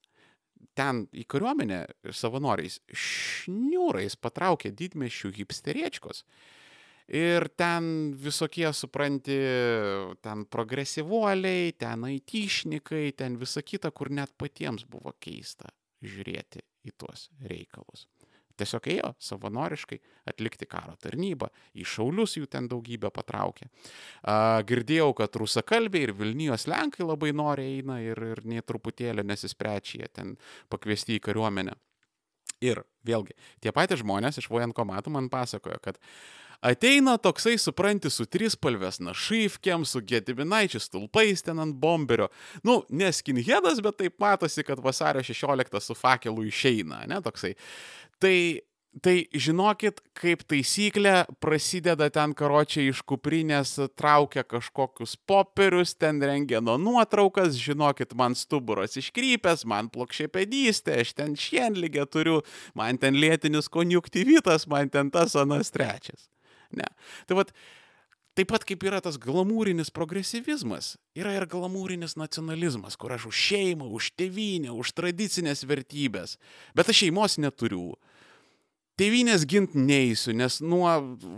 ten 0.74 1.04
į 1.12 1.26
kariuomenę 1.28 1.82
savanoriais 2.16 2.78
šniūrais 2.88 4.16
patraukė 4.16 4.72
didmešių 4.72 5.34
hipsteriečkos. 5.36 6.24
Ir 7.12 7.50
ten 7.52 8.14
visokie, 8.16 8.64
supranti, 8.72 9.36
ten 10.24 10.46
progresyvuoliai, 10.48 11.74
ten 11.76 12.06
aitišnikai, 12.08 13.10
ten 13.18 13.36
visa 13.40 13.60
kita, 13.60 13.90
kur 13.92 14.08
net 14.08 14.32
patiems 14.40 14.86
buvo 14.88 15.12
keista 15.20 15.68
žiūrėti 16.04 16.64
į 16.88 16.94
tuos 16.96 17.28
reikalus. 17.44 18.06
Tiesiog 18.54 18.86
ėjo 18.92 19.08
savanoriškai 19.18 19.96
atlikti 20.30 20.66
karo 20.70 20.94
tarnybą, 21.02 21.48
į 21.74 21.86
šaulius 21.90 22.36
jų 22.38 22.46
ten 22.50 22.68
daugybę 22.70 23.10
patraukė. 23.14 23.66
A, 24.22 24.62
girdėjau, 24.66 25.10
kad 25.18 25.34
rusakalbiai 25.42 26.06
ir 26.06 26.14
Vilnijos 26.14 26.68
Lenkai 26.70 27.02
labai 27.02 27.32
nori 27.34 27.66
eina 27.80 27.98
ir, 28.04 28.20
ir 28.30 28.44
nei 28.46 28.62
truputėlį 28.62 29.26
nesisprečia, 29.26 30.06
ten 30.14 30.36
pakviesti 30.70 31.18
į 31.18 31.24
kariuomenę. 31.26 31.74
Ir 32.64 32.84
vėlgi, 33.04 33.34
tie 33.60 33.74
patys 33.74 34.04
žmonės 34.04 34.38
iš 34.38 34.46
vojenkomatų 34.52 35.12
man 35.12 35.26
pasakojo, 35.32 35.80
kad 35.82 35.98
ateina 36.60 37.16
toksai, 37.18 37.56
supranti, 37.60 38.10
su 38.12 38.26
trispalvės 38.30 39.00
našyvkiam, 39.04 39.86
su 39.88 40.02
gediminaičių 40.04 40.82
stulpais 40.82 41.44
ten 41.46 41.62
ant 41.62 41.76
bomberio. 41.80 42.30
Nu, 42.66 42.82
neskinhedas, 42.90 43.82
bet 43.84 43.98
taip 44.02 44.20
matosi, 44.22 44.66
kad 44.66 44.82
vasario 44.82 45.24
16 45.24 45.80
su 45.80 45.96
fakelu 45.98 46.46
išeina, 46.50 47.04
ne 47.10 47.20
toksai. 47.24 47.54
Tai, 48.22 48.36
tai 49.02 49.14
žinokit, 49.34 50.00
kaip 50.16 50.44
taisyklė, 50.48 51.14
prasideda 51.42 52.08
ten 52.14 52.34
karočiai 52.36 52.92
iš 52.92 53.02
kuprinės, 53.06 53.74
traukia 53.98 54.44
kažkokius 54.46 55.16
popierius, 55.26 55.96
ten 55.98 56.22
rengeno 56.22 56.76
nuotraukas, 56.80 57.58
žinokit, 57.60 58.14
man 58.18 58.36
stuburas 58.38 58.98
iškrypęs, 59.00 59.66
man 59.70 59.90
plokščiapėdystė, 59.94 61.00
aš 61.02 61.16
ten 61.18 61.34
šienlygę 61.38 62.06
turiu, 62.10 62.42
man 62.78 63.00
ten 63.02 63.18
lėtinis 63.18 63.70
konjunktyvitas, 63.72 64.68
man 64.70 64.92
ten 64.94 65.10
tas 65.14 65.36
anas 65.38 65.74
trečias. 65.74 66.28
Ne. 66.78 66.90
Tai 67.28 67.40
vad, 67.40 67.54
Taip 68.34 68.48
pat 68.50 68.64
kaip 68.66 68.82
yra 68.82 68.98
tas 68.98 69.14
glamūrinis 69.22 69.92
progresyvizmas, 69.94 70.96
yra 71.14 71.36
ir 71.36 71.44
glamūrinis 71.46 72.16
nacionalizmas, 72.18 72.96
kur 72.98 73.12
aš 73.14 73.28
už 73.30 73.42
šeimą, 73.46 73.86
už 73.94 74.08
tėvynę, 74.18 74.72
už 74.74 74.90
tradicinės 74.98 75.62
vertybės, 75.70 76.34
bet 76.74 76.90
aš 76.90 77.04
šeimos 77.04 77.38
neturiu. 77.38 77.92
Tėvynės 78.98 79.46
gint 79.50 79.76
neįsiu, 79.78 80.34
nes 80.38 80.60
nuo 80.62 80.90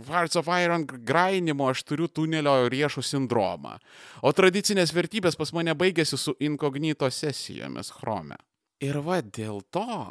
Hearts 0.09 0.37
of 0.41 0.49
Iron 0.57 0.87
grainimo 0.89 1.69
aš 1.69 1.83
turiu 1.89 2.09
tunelio 2.09 2.65
riešų 2.69 3.05
sindromą. 3.05 3.77
O 4.25 4.33
tradicinės 4.33 4.93
vertybės 4.93 5.37
pas 5.37 5.53
mane 5.53 5.73
baigėsi 5.77 6.17
su 6.17 6.33
inkognito 6.41 7.09
sesijomis 7.13 7.93
chrome. 7.93 8.37
Ir 8.81 9.01
va 9.05 9.21
dėl 9.21 9.61
to, 9.73 10.01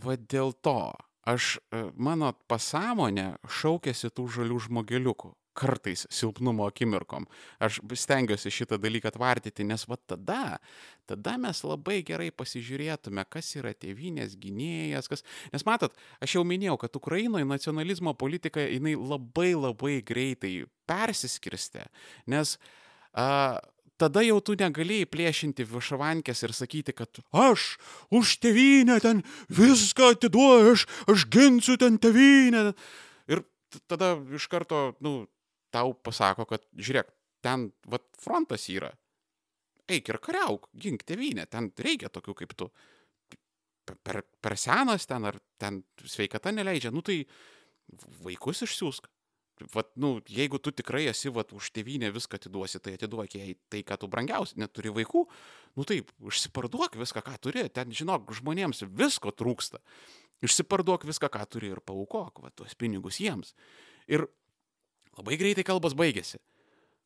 va 0.00 0.16
dėl 0.16 0.52
to, 0.64 0.92
aš, 1.28 1.56
e, 1.72 1.86
mano 1.96 2.32
pasąmonė 2.50 3.34
šaukėsi 3.60 4.12
tų 4.14 4.28
žalių 4.38 4.60
žmogeliukų 4.68 5.34
kartais 5.54 6.06
silpnumo 6.10 6.66
akimirkom. 6.66 7.26
Aš 7.62 7.78
stengiuosi 7.94 8.50
šitą 8.50 8.78
dalyką 8.82 9.12
tvardyti, 9.14 9.66
nes 9.66 9.86
va 9.88 9.96
tada, 9.96 10.58
tada 11.06 11.36
mes 11.40 11.62
labai 11.62 12.00
gerai 12.06 12.30
pasižiūrėtume, 12.34 13.22
kas 13.30 13.52
yra 13.60 13.70
tėvynės 13.78 14.34
gynėjas, 14.40 15.08
kas... 15.10 15.22
Nes 15.54 15.66
matot, 15.66 15.94
aš 16.24 16.36
jau 16.38 16.44
minėjau, 16.48 16.76
kad 16.82 16.98
Ukrainoje 16.98 17.46
nacionalizmo 17.46 18.16
politika, 18.18 18.66
jinai 18.66 18.96
labai 18.98 19.52
labai 19.54 20.00
greitai 20.02 20.54
persiskirstė, 20.90 21.86
nes 22.26 22.56
a, 23.14 23.62
tada 24.00 24.22
jau 24.24 24.40
tu 24.44 24.56
negalėjai 24.58 25.08
plėšinti 25.10 25.66
višavankės 25.68 26.42
ir 26.46 26.54
sakyti, 26.56 26.94
kad 26.96 27.20
aš 27.30 27.74
už 28.14 28.36
tėvynę 28.42 28.98
ten 29.04 29.22
viską 29.48 30.14
atiduoju, 30.16 30.74
aš, 30.74 30.86
aš 31.10 31.26
ginsiu 31.30 31.78
ten 31.80 31.98
tėvynę. 32.02 32.72
Ir 33.30 33.44
tada 33.90 34.14
iš 34.34 34.48
karto, 34.50 34.94
nu, 35.04 35.24
tau 35.74 35.94
pasako, 35.94 36.46
kad 36.50 36.66
žiūrėk, 36.74 37.10
ten 37.44 37.70
vat, 37.90 38.06
frontas 38.20 38.66
yra. 38.72 38.92
Eik 39.90 40.08
ir 40.08 40.20
kariauk, 40.22 40.70
gink 40.80 41.04
tėvynę, 41.06 41.46
ten 41.50 41.70
reikia 41.76 42.10
tokių 42.12 42.38
kaip 42.42 42.54
tu. 42.58 42.70
Per, 43.84 44.22
per 44.40 44.54
senas 44.56 45.04
ten 45.04 45.26
ar 45.28 45.36
ten 45.60 45.82
sveikata 46.08 46.54
neleidžia, 46.56 46.88
nu 46.94 47.02
tai 47.04 47.18
vaikus 48.24 48.64
išsiųsk. 48.64 49.10
Vat, 49.70 49.90
nu, 50.00 50.16
jeigu 50.26 50.58
tu 50.58 50.72
tikrai 50.74 51.04
esi 51.12 51.30
vat, 51.30 51.52
už 51.54 51.68
tėvynę 51.76 52.10
viską 52.14 52.40
atiduosi, 52.40 52.80
tai 52.82 52.96
atiduok 52.98 53.36
jai 53.38 53.52
tai, 53.70 53.84
ką 53.86 54.00
tu 54.02 54.08
brangiausi, 54.10 54.58
neturi 54.58 54.90
vaikų, 54.94 55.22
nu 55.78 55.86
taip, 55.86 56.10
užsiparduok 56.18 56.98
viską, 56.98 57.22
ką 57.22 57.36
turi, 57.38 57.68
ten, 57.70 57.94
žinok, 57.94 58.34
žmonėms 58.40 58.82
visko 58.90 59.30
trūksta. 59.30 59.78
Išsiparduok 60.44 61.06
viską, 61.06 61.30
ką 61.30 61.46
turi 61.46 61.70
ir 61.70 61.78
paukok, 61.86 62.42
va, 62.42 62.50
tuos 62.50 62.74
pinigus 62.74 63.22
jiems. 63.22 63.54
Ir 64.10 64.26
Labai 65.18 65.38
greitai 65.38 65.64
kalbos 65.66 65.94
baigėsi. 65.96 66.40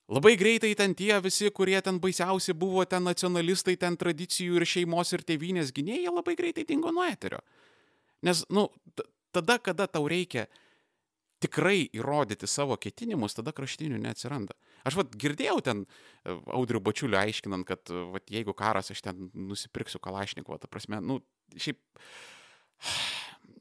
Labai 0.09 0.35
greitai 0.41 0.70
ten 0.77 0.95
tie 0.97 1.12
visi, 1.20 1.51
kurie 1.53 1.77
ten 1.85 1.99
baisiausi 2.01 2.55
buvo, 2.57 2.85
ten 2.89 3.05
nacionalistai, 3.05 3.77
ten 3.77 3.99
tradicijų 4.01 4.57
ir 4.57 4.65
šeimos 4.69 5.12
ir 5.12 5.25
tėvynės 5.29 5.75
gynėjai, 5.77 6.15
labai 6.15 6.37
greitai 6.39 6.65
dingo 6.69 6.93
nuo 6.95 7.05
eterio. 7.05 7.43
Nes, 8.25 8.41
nu, 8.49 8.70
tada, 9.37 9.59
kada 9.61 9.87
tau 9.87 10.09
reikia 10.09 10.47
tikrai 11.43 11.86
įrodyti 11.94 12.48
savo 12.51 12.77
ketinimus, 12.81 13.36
tada 13.39 13.55
kraštinių 13.55 14.01
neatsiranda. 14.02 14.56
Aš 14.89 14.98
vad 14.98 15.15
girdėjau 15.20 15.59
ten 15.65 15.85
e, 15.85 16.35
Audrių 16.55 16.82
Bačiulį 16.85 17.19
aiškinant, 17.20 17.66
kad 17.69 17.93
e, 17.93 18.05
vat, 18.15 18.27
jeigu 18.32 18.55
karas, 18.59 18.93
aš 18.94 19.02
ten 19.06 19.28
nusipirksiu 19.35 20.01
Kalašnikovą, 20.02 20.60
ta 20.62 20.70
prasme, 20.70 21.01
nu, 21.05 21.20
šiaip, 21.56 21.81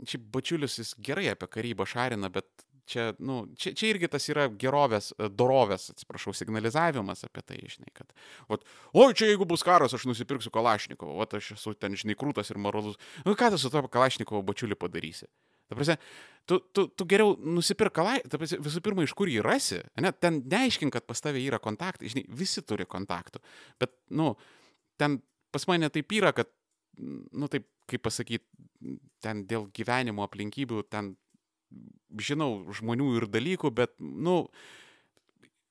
šiaip 0.03 0.31
Bačiulis 0.33 0.79
jis 0.81 0.95
gerai 1.03 1.29
apie 1.33 1.49
karybą 1.53 1.87
šarina, 1.89 2.31
bet 2.33 2.49
čia, 2.87 3.11
nu, 3.19 3.41
čia, 3.59 3.73
čia 3.77 3.91
irgi 3.91 4.09
tas 4.11 4.25
yra 4.31 4.47
gerovės, 4.49 5.11
e, 5.17 5.29
dorovės, 5.29 5.89
atsiprašau, 5.93 6.33
signalizavimas 6.37 7.25
apie 7.27 7.43
tai, 7.45 7.59
žinai, 7.69 7.91
kad, 7.97 8.15
vat, 8.49 8.65
oi, 8.93 9.11
čia 9.17 9.29
jeigu 9.29 9.45
bus 9.49 9.65
karas, 9.67 9.93
aš 9.97 10.07
nusipirksiu 10.09 10.53
Kalašnikovą, 10.55 11.17
vat 11.21 11.37
aš 11.37 11.53
esu 11.59 11.75
ten, 11.77 11.97
žinai, 11.99 12.17
krūtas 12.19 12.53
ir 12.53 12.61
moralus. 12.61 12.97
Nu, 13.27 13.37
ką 13.37 13.51
tu 13.53 13.61
su 13.61 13.73
to 13.73 13.85
Kalašnikovo 13.91 14.41
bačiulį 14.47 14.79
padarysi? 14.79 15.29
Ta 15.67 15.75
prasme, 15.75 15.97
tu, 16.47 16.59
tu, 16.71 16.87
tu 16.87 17.07
geriau 17.09 17.35
nusipirk 17.43 17.95
kalai, 17.97 18.17
ta 18.29 18.39
prasme, 18.39 18.61
visų 18.63 18.81
pirma, 18.85 19.03
iš 19.05 19.15
kur 19.17 19.31
jį 19.31 19.43
rasi, 19.45 19.81
ne, 19.99 20.13
ten 20.15 20.41
neaiškink, 20.47 20.93
kad 20.95 21.07
pas 21.09 21.21
tavę 21.23 21.41
yra 21.43 21.59
kontaktai, 21.63 22.11
žinai, 22.13 22.25
visi 22.39 22.63
turi 22.63 22.87
kontaktų, 22.87 23.43
bet, 23.81 23.93
nu, 24.15 24.33
ten 25.01 25.19
pas 25.51 25.67
mane 25.69 25.91
taip 25.93 26.15
yra, 26.15 26.33
kad, 26.37 26.49
nu, 26.97 27.51
taip, 27.51 27.67
kaip 27.87 28.03
pasakyti, 28.07 28.45
ten 29.23 29.45
dėl 29.49 29.67
gyvenimo 29.75 30.25
aplinkybių, 30.25 30.83
ten 30.91 31.15
žinau 32.23 32.61
žmonių 32.75 33.13
ir 33.19 33.27
dalykų, 33.31 33.71
bet, 33.75 33.95
nu, 33.99 34.45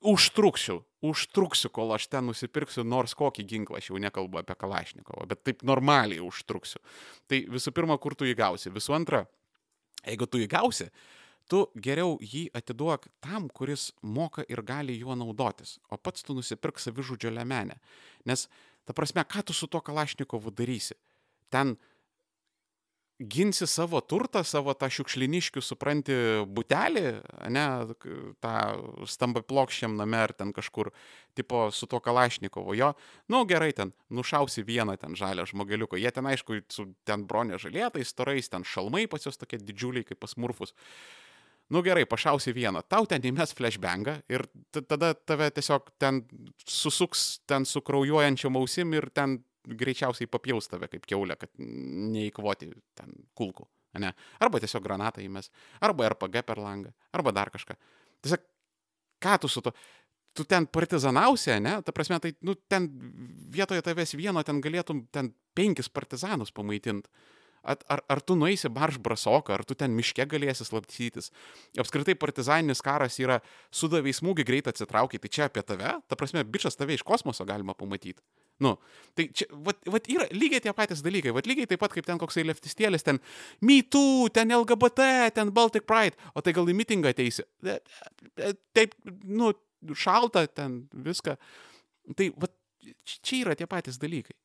užtruksiu, 0.07 0.83
užtruksiu, 1.07 1.71
kol 1.73 1.95
aš 1.97 2.09
ten 2.13 2.29
nusipirksiu 2.29 2.85
nors 2.87 3.15
kokį 3.17 3.47
ginklą, 3.49 3.81
aš 3.81 3.91
jau 3.91 4.01
nekalbu 4.03 4.43
apie 4.43 4.57
Kalašnikovą, 4.59 5.27
bet 5.31 5.43
taip 5.47 5.65
normaliai 5.67 6.23
užtruksiu. 6.25 6.83
Tai 7.31 7.41
visų 7.57 7.73
pirma, 7.75 7.97
kur 7.99 8.15
tu 8.15 8.29
jį 8.29 8.37
gausi. 8.39 8.73
Visų 8.75 8.97
antra, 8.99 9.25
jeigu 10.07 10.27
tu 10.27 10.41
jį 10.41 10.49
gausi, 10.51 10.89
tu 11.51 11.67
geriau 11.83 12.17
jį 12.23 12.47
atiduok 12.57 13.09
tam, 13.23 13.49
kuris 13.49 13.91
moka 14.03 14.45
ir 14.51 14.63
gali 14.67 14.97
juo 14.99 15.15
naudotis, 15.19 15.77
o 15.91 15.99
pats 15.99 16.27
tu 16.27 16.35
nusipirk 16.35 16.81
savižudžio 16.83 17.31
lemenę. 17.35 17.79
Nes, 18.27 18.47
ta 18.87 18.95
prasme, 18.97 19.25
ką 19.25 19.45
tu 19.47 19.55
su 19.55 19.69
tuo 19.71 19.81
Kalašnikovu 19.81 20.51
darysi? 20.51 20.97
Ten 21.51 21.77
ginsi 23.19 23.67
savo 23.67 24.01
turtą, 24.05 24.43
savo 24.45 24.75
tą 24.77 24.89
šiukšliniškių, 24.93 25.63
supranti, 25.65 26.17
butelį, 26.53 27.05
ne, 27.53 27.67
tą 28.45 28.55
stambą 29.09 29.41
plokščiam 29.47 29.97
name 29.97 30.21
ar 30.21 30.35
ten 30.37 30.53
kažkur, 30.57 30.91
tipo 31.37 31.67
su 31.73 31.89
to 31.89 32.01
Kalašnikovu, 32.05 32.77
jo, 32.77 32.93
nu 33.33 33.45
gerai, 33.49 33.73
ten 33.77 33.95
nušausi 34.13 34.67
vieną 34.69 34.99
ten 35.01 35.17
žalę 35.17 35.47
žmogeliuką, 35.49 35.97
jie 36.01 36.13
ten 36.13 36.29
aišku, 36.29 36.61
su 36.73 36.91
ten 37.09 37.25
bronė 37.29 37.61
žalėtais, 37.63 38.13
storais, 38.13 38.53
ten 38.53 38.67
šalmai 38.69 39.07
pas 39.09 39.25
juos 39.25 39.41
tokie 39.41 39.61
didžiuliai 39.63 40.05
kaip 40.05 40.21
pas 40.21 40.37
murfus. 40.37 40.77
Nu 41.73 41.81
gerai, 41.83 42.05
pašausi 42.07 42.53
vieną, 42.55 42.85
tau 42.87 43.09
ten 43.11 43.25
įmes 43.27 43.51
flashbangą 43.57 44.21
ir 44.31 44.45
tada 44.71 45.17
tave 45.17 45.49
tiesiog 45.51 45.89
ten 45.99 46.23
susuks 46.63 47.41
ten 47.49 47.67
su 47.67 47.83
kraujuojančiam 47.83 48.55
ausim 48.61 48.95
ir 48.95 49.09
ten 49.11 49.41
greičiausiai 49.67 50.31
papjaus 50.31 50.71
tave 50.71 50.89
kaip 50.93 51.07
keulę, 51.09 51.37
kad 51.41 51.51
neįkvoti 51.59 52.71
ten 52.99 53.15
kulkų. 53.39 53.67
Ne? 54.01 54.13
Arba 54.43 54.61
tiesiog 54.61 54.85
granatą 54.85 55.23
įmes, 55.25 55.49
arba 55.81 56.11
RPG 56.11 56.43
per 56.45 56.61
langą, 56.61 56.93
arba 57.17 57.33
dar 57.33 57.51
kažką. 57.55 57.77
Tiesiog, 58.25 58.43
ką 59.25 59.39
tu 59.41 59.49
su 59.49 59.63
to, 59.65 59.73
tu 60.37 60.45
ten 60.45 60.67
partizanausi, 60.69 61.55
ne? 61.65 61.79
Ta 61.83 61.95
prasme, 61.97 62.19
tai, 62.21 62.35
nu, 62.45 62.55
ten 62.69 62.91
vietoje 63.53 63.85
tavęs 63.85 64.15
vieno 64.19 64.43
ten 64.45 64.61
galėtum 64.65 65.07
ten 65.13 65.33
penkis 65.57 65.89
partizanus 65.89 66.53
pamaitinti. 66.53 67.09
Ar, 67.67 67.81
ar, 67.91 68.01
ar 68.15 68.21
tu 68.23 68.37
nueisi 68.39 68.69
barš 68.71 69.01
brasoką, 69.03 69.57
ar 69.57 69.65
tu 69.67 69.75
ten 69.75 69.91
miške 69.91 70.23
galėsi 70.31 70.63
slaptytis. 70.69 71.33
Apskritai 71.83 72.15
partizaninis 72.15 72.83
karas 72.85 73.17
yra 73.19 73.41
sudavai 73.75 74.13
smūgį 74.15 74.45
greit 74.47 74.71
atsitraukiai, 74.71 75.19
tai 75.25 75.31
čia 75.33 75.49
apie 75.49 75.65
tave, 75.67 75.97
ta 76.07 76.19
prasme, 76.21 76.45
bičias 76.47 76.79
tave 76.79 76.95
iš 76.95 77.03
kosmoso 77.03 77.49
galima 77.49 77.75
pamatyti. 77.75 78.23
Nu, 78.63 78.73
tai 79.17 79.27
čia, 79.37 79.49
vat, 79.67 79.83
vat 79.93 80.07
yra 80.09 80.27
lygiai 80.33 80.63
tie 80.65 80.73
patys 80.77 81.03
dalykai, 81.05 81.35
vat 81.37 81.49
lygiai 81.49 81.69
taip 81.69 81.83
pat 81.83 81.93
kaip 81.93 82.07
ten 82.09 82.21
koksai 82.21 82.47
leftistėlis, 82.47 83.05
ten 83.05 83.21
MeToo, 83.65 84.31
ten 84.33 84.55
LGBT, 84.57 85.29
ten 85.37 85.53
Baltic 85.57 85.85
Pride, 85.89 86.17
o 86.33 86.45
tai 86.45 86.55
gal 86.57 86.71
į 86.73 86.77
mitingą 86.79 87.13
ateisi. 87.13 87.45
E, 87.67 87.77
e, 88.41 88.55
taip, 88.77 88.97
nu, 89.29 89.53
šalta 89.93 90.47
ten 90.49 90.87
viską. 91.05 91.37
Tai 92.17 92.31
vat, 92.41 92.55
čia 93.05 93.43
yra 93.43 93.57
tie 93.59 93.69
patys 93.69 94.01
dalykai. 94.01 94.37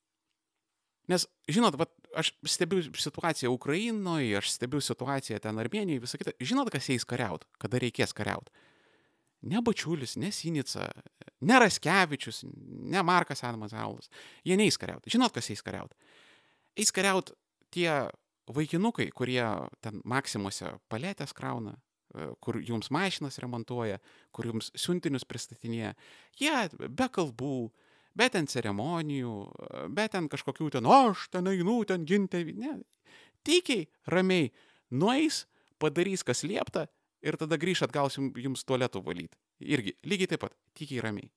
Nes, 1.11 1.23
žinot, 1.51 1.77
vat, 1.79 1.93
aš 2.19 2.33
stebiu 2.47 2.83
situaciją 2.83 3.51
Ukrainoje, 3.55 4.35
aš 4.37 4.51
stebiu 4.57 4.83
situaciją 4.83 5.39
ten 5.43 5.59
Armenijoje, 5.59 6.03
visą 6.03 6.19
kitą. 6.19 6.35
Žinot, 6.43 6.71
kas 6.73 6.91
eis 6.91 7.07
kariaut, 7.07 7.47
kada 7.63 7.79
reikės 7.81 8.15
kariaut 8.15 8.51
ne 9.41 9.61
Bačiulis, 9.61 10.15
ne 10.21 10.31
Sinica, 10.31 10.87
ne 11.41 11.59
Raskevičius, 11.59 12.43
ne 12.93 13.03
Markas 13.03 13.43
Adamas 13.43 13.73
Aulas. 13.73 14.09
Jie 14.45 14.57
neįs 14.59 14.77
kariauti. 14.81 15.11
Žinot, 15.13 15.33
kas 15.35 15.49
eis 15.53 15.63
kariauti? 15.65 15.97
Eis 16.77 16.93
kariauti 16.95 17.35
tie 17.73 17.89
vaikinukai, 18.51 19.09
kurie 19.15 19.43
ten 19.81 20.01
maksimuose 20.07 20.75
palėtės 20.91 21.33
krauna, 21.37 21.75
e, 22.13 22.31
kur 22.43 22.59
jums 22.61 22.91
mašinas 22.93 23.39
remontuoja, 23.43 23.99
kur 24.35 24.49
jums 24.51 24.71
siuntinius 24.77 25.25
pristatinėja. 25.27 25.95
Jie 26.39 26.55
be 26.87 27.09
kalbų, 27.09 27.71
be 28.17 28.29
ten 28.29 28.47
ceremonijų, 28.51 29.35
be 29.95 30.07
ten 30.11 30.27
kažkokių 30.29 30.71
ten, 30.77 30.85
o 30.89 30.97
aš 31.11 31.29
ten 31.31 31.47
einu, 31.47 31.81
ten 31.87 32.05
ginti. 32.05 32.43
Ne. 32.57 32.79
Tykiai, 33.47 33.87
ramiai, 34.11 34.51
nueis, 34.91 35.45
padarys 35.81 36.21
kas 36.27 36.43
liepta 36.45 36.85
ir 37.21 37.37
tada 37.41 37.59
grįš 37.61 37.85
atgal 37.87 38.09
jums 38.11 38.65
tualetų 38.65 39.03
valyti. 39.05 39.37
Irgi 39.61 39.95
lygiai 40.07 40.33
taip 40.33 40.43
pat, 40.45 40.57
tykiai 40.77 41.03
ramiai. 41.05 41.29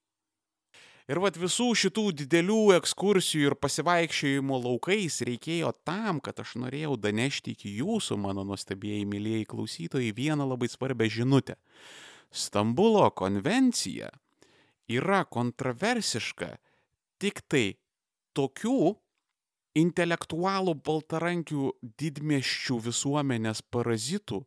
Ir 1.04 1.20
vad 1.20 1.36
visų 1.36 1.66
šitų 1.76 2.06
didelių 2.22 2.78
ekskursijų 2.78 3.50
ir 3.50 3.54
pasivaikščiojimo 3.60 4.56
laukais 4.56 5.18
reikėjo 5.28 5.74
tam, 5.84 6.16
kad 6.24 6.40
aš 6.40 6.54
norėjau 6.62 6.96
danešti 6.96 7.52
iki 7.52 7.74
jūsų, 7.82 8.16
mano 8.16 8.40
nuostabieji 8.48 9.04
mylėjai 9.10 9.44
klausytojai, 9.50 10.14
vieną 10.16 10.48
labai 10.48 10.70
svarbę 10.72 11.10
žinutę. 11.12 11.58
Stambulo 12.32 13.04
konvencija 13.12 14.08
yra 14.88 15.20
kontroversiška 15.28 16.54
tik 17.20 17.44
tai 17.52 17.76
tokių 18.32 18.94
intelektualų 19.76 20.78
baltarankių 20.86 21.68
didmeščių 22.00 22.80
visuomenės 22.88 23.60
parazitų, 23.74 24.40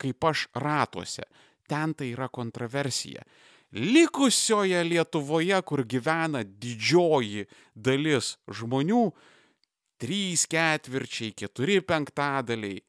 kaip 0.00 0.24
aš 0.24 0.48
ratuose. 0.54 1.26
Ten 1.68 1.94
tai 1.96 2.10
yra 2.12 2.28
kontroversija. 2.28 3.24
Likusioje 3.74 4.82
Lietuvoje, 4.86 5.56
kur 5.66 5.82
gyvena 5.88 6.44
didžioji 6.44 7.48
dalis 7.74 8.36
žmonių, 8.46 9.08
trys 9.98 10.44
ketvirčiai, 10.50 11.32
keturi 11.34 11.80
penktadaliai, 11.82 12.82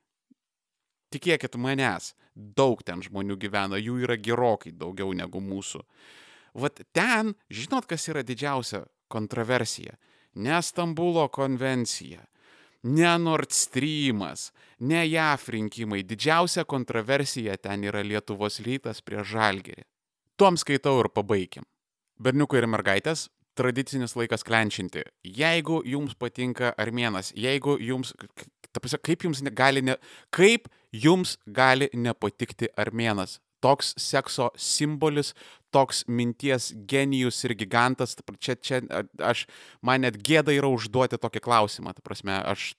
tikėkit 1.16 1.58
manęs, 1.58 2.14
daug 2.36 2.84
ten 2.86 3.02
žmonių 3.06 3.38
gyvena, 3.40 3.80
jų 3.80 4.02
yra 4.06 4.20
gerokai 4.20 4.76
daugiau 4.76 5.16
negu 5.16 5.42
mūsų. 5.42 5.82
Vat 6.62 6.84
ten, 6.96 7.34
žinot, 7.50 7.88
kas 7.90 8.06
yra 8.12 8.24
didžiausia 8.24 8.86
kontroversija? 9.12 9.96
Ne 10.36 10.60
Stambulo 10.64 11.28
konvencija, 11.32 12.22
ne 12.86 13.18
Nord 13.18 13.52
Streamas, 13.52 14.52
ne 14.80 15.02
JAF 15.08 15.50
rinkimai. 15.50 16.04
Didžiausia 16.06 16.66
kontroversija 16.66 17.58
ten 17.58 17.84
yra 17.90 18.04
Lietuvos 18.06 18.60
rytas 18.66 19.02
prieš 19.02 19.34
žalgerį. 19.34 19.86
Tuom 20.38 20.60
skaitau 20.60 21.00
ir 21.02 21.10
pabaigiam. 21.10 21.66
Berniukai 22.22 22.62
ir 22.62 22.68
mergaitės, 22.70 23.30
tradicinis 23.58 24.16
laikas 24.16 24.44
klenčinti. 24.46 25.04
Jeigu 25.24 25.82
jums 25.88 26.16
patinka 26.20 26.74
armėnas, 26.78 27.32
jeigu 27.36 27.78
jums, 27.82 28.14
tapasi, 28.76 29.00
kaip 29.04 29.26
jums 29.26 29.42
gali, 29.56 29.82
ne, 29.82 29.98
kaip 30.36 30.70
jums 30.92 31.38
gali 31.48 31.90
nepatikti 31.94 32.70
armėnas, 32.78 33.40
toks 33.66 33.94
sekso 34.02 34.52
simbolis, 34.62 35.34
toks 35.76 36.06
minties 36.08 36.70
genijus 36.88 37.42
ir 37.48 37.56
gigantas, 37.58 38.16
čia, 38.40 38.56
čia 38.56 38.82
aš, 39.20 39.48
man 39.84 40.06
net 40.06 40.22
gėda 40.24 40.54
yra 40.56 40.70
užduoti 40.72 41.20
tokį 41.20 41.42
klausimą, 41.44 41.96
ta 41.98 42.06
prasme, 42.06 42.38
aš, 42.46 42.76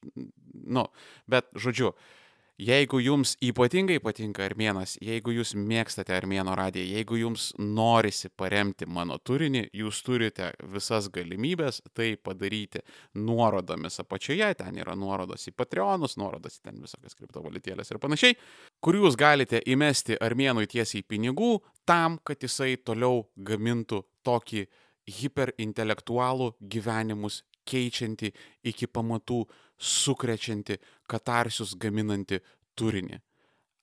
nu, 0.55 0.87
bet 1.29 1.51
žodžiu, 1.59 1.93
uh, 1.93 2.15
Jeigu 2.57 3.03
jums 3.05 3.35
ypatingai 3.45 3.99
patinka 4.01 4.47
armėnas, 4.47 4.95
jeigu 5.05 5.35
jūs 5.35 5.51
mėgstate 5.61 6.15
armėno 6.17 6.55
radiją, 6.57 6.87
jeigu 6.97 7.19
jums 7.21 7.51
norisi 7.61 8.31
paremti 8.33 8.87
mano 8.89 9.19
turinį, 9.21 9.67
jūs 9.77 9.99
turite 10.07 10.47
visas 10.73 11.11
galimybės 11.13 11.83
tai 11.93 12.15
padaryti 12.17 12.81
nuorodomis 13.21 14.01
apačioje, 14.01 14.49
ten 14.57 14.81
yra 14.81 14.95
nuorodos 14.97 15.45
į 15.51 15.53
Patreonus, 15.53 16.17
nuorodos 16.17 16.57
į 16.57 16.63
ten 16.71 16.81
visokias 16.81 17.19
kriptovaliutėlės 17.19 17.93
ir 17.93 18.01
panašiai, 18.01 18.39
kur 18.81 18.97
jūs 19.03 19.21
galite 19.21 19.61
įmesti 19.61 20.17
armėnui 20.17 20.65
tiesiai 20.65 21.05
pinigų 21.05 21.59
tam, 21.85 22.17
kad 22.25 22.41
jisai 22.41 22.79
toliau 22.81 23.27
gamintų 23.37 24.01
tokį 24.25 24.65
hiperintelektualų 25.07 26.55
gyvenimus 26.73 27.43
keičianti 27.67 28.33
iki 28.71 28.87
pamatų, 28.87 29.43
sukrečianti, 29.77 30.79
katarsius 31.11 31.75
gaminanti 31.79 32.41
turinį. 32.79 33.21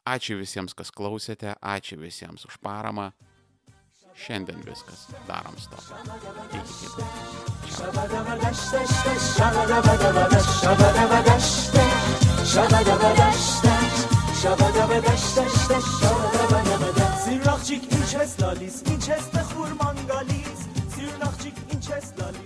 Ačiū 0.03 0.35
visiems, 0.39 0.73
kas 0.75 0.91
klausėte, 0.91 1.53
ačiū 1.61 1.99
visiems 2.01 2.43
už 2.49 2.57
paramą. 2.63 3.11
Šiandien 4.13 4.59
viskas. 4.65 5.07
Darom 5.27 5.55
stop. 5.57 5.81
Sirnakçık 17.23 17.83
inçes 17.93 18.41
lalis, 18.41 18.81
inçes 18.91 19.33
de 19.33 19.41
hurmangalis, 19.55 20.59
sirnakçık 20.95 21.55
inçes 21.73 22.05
lalis. 22.19 22.42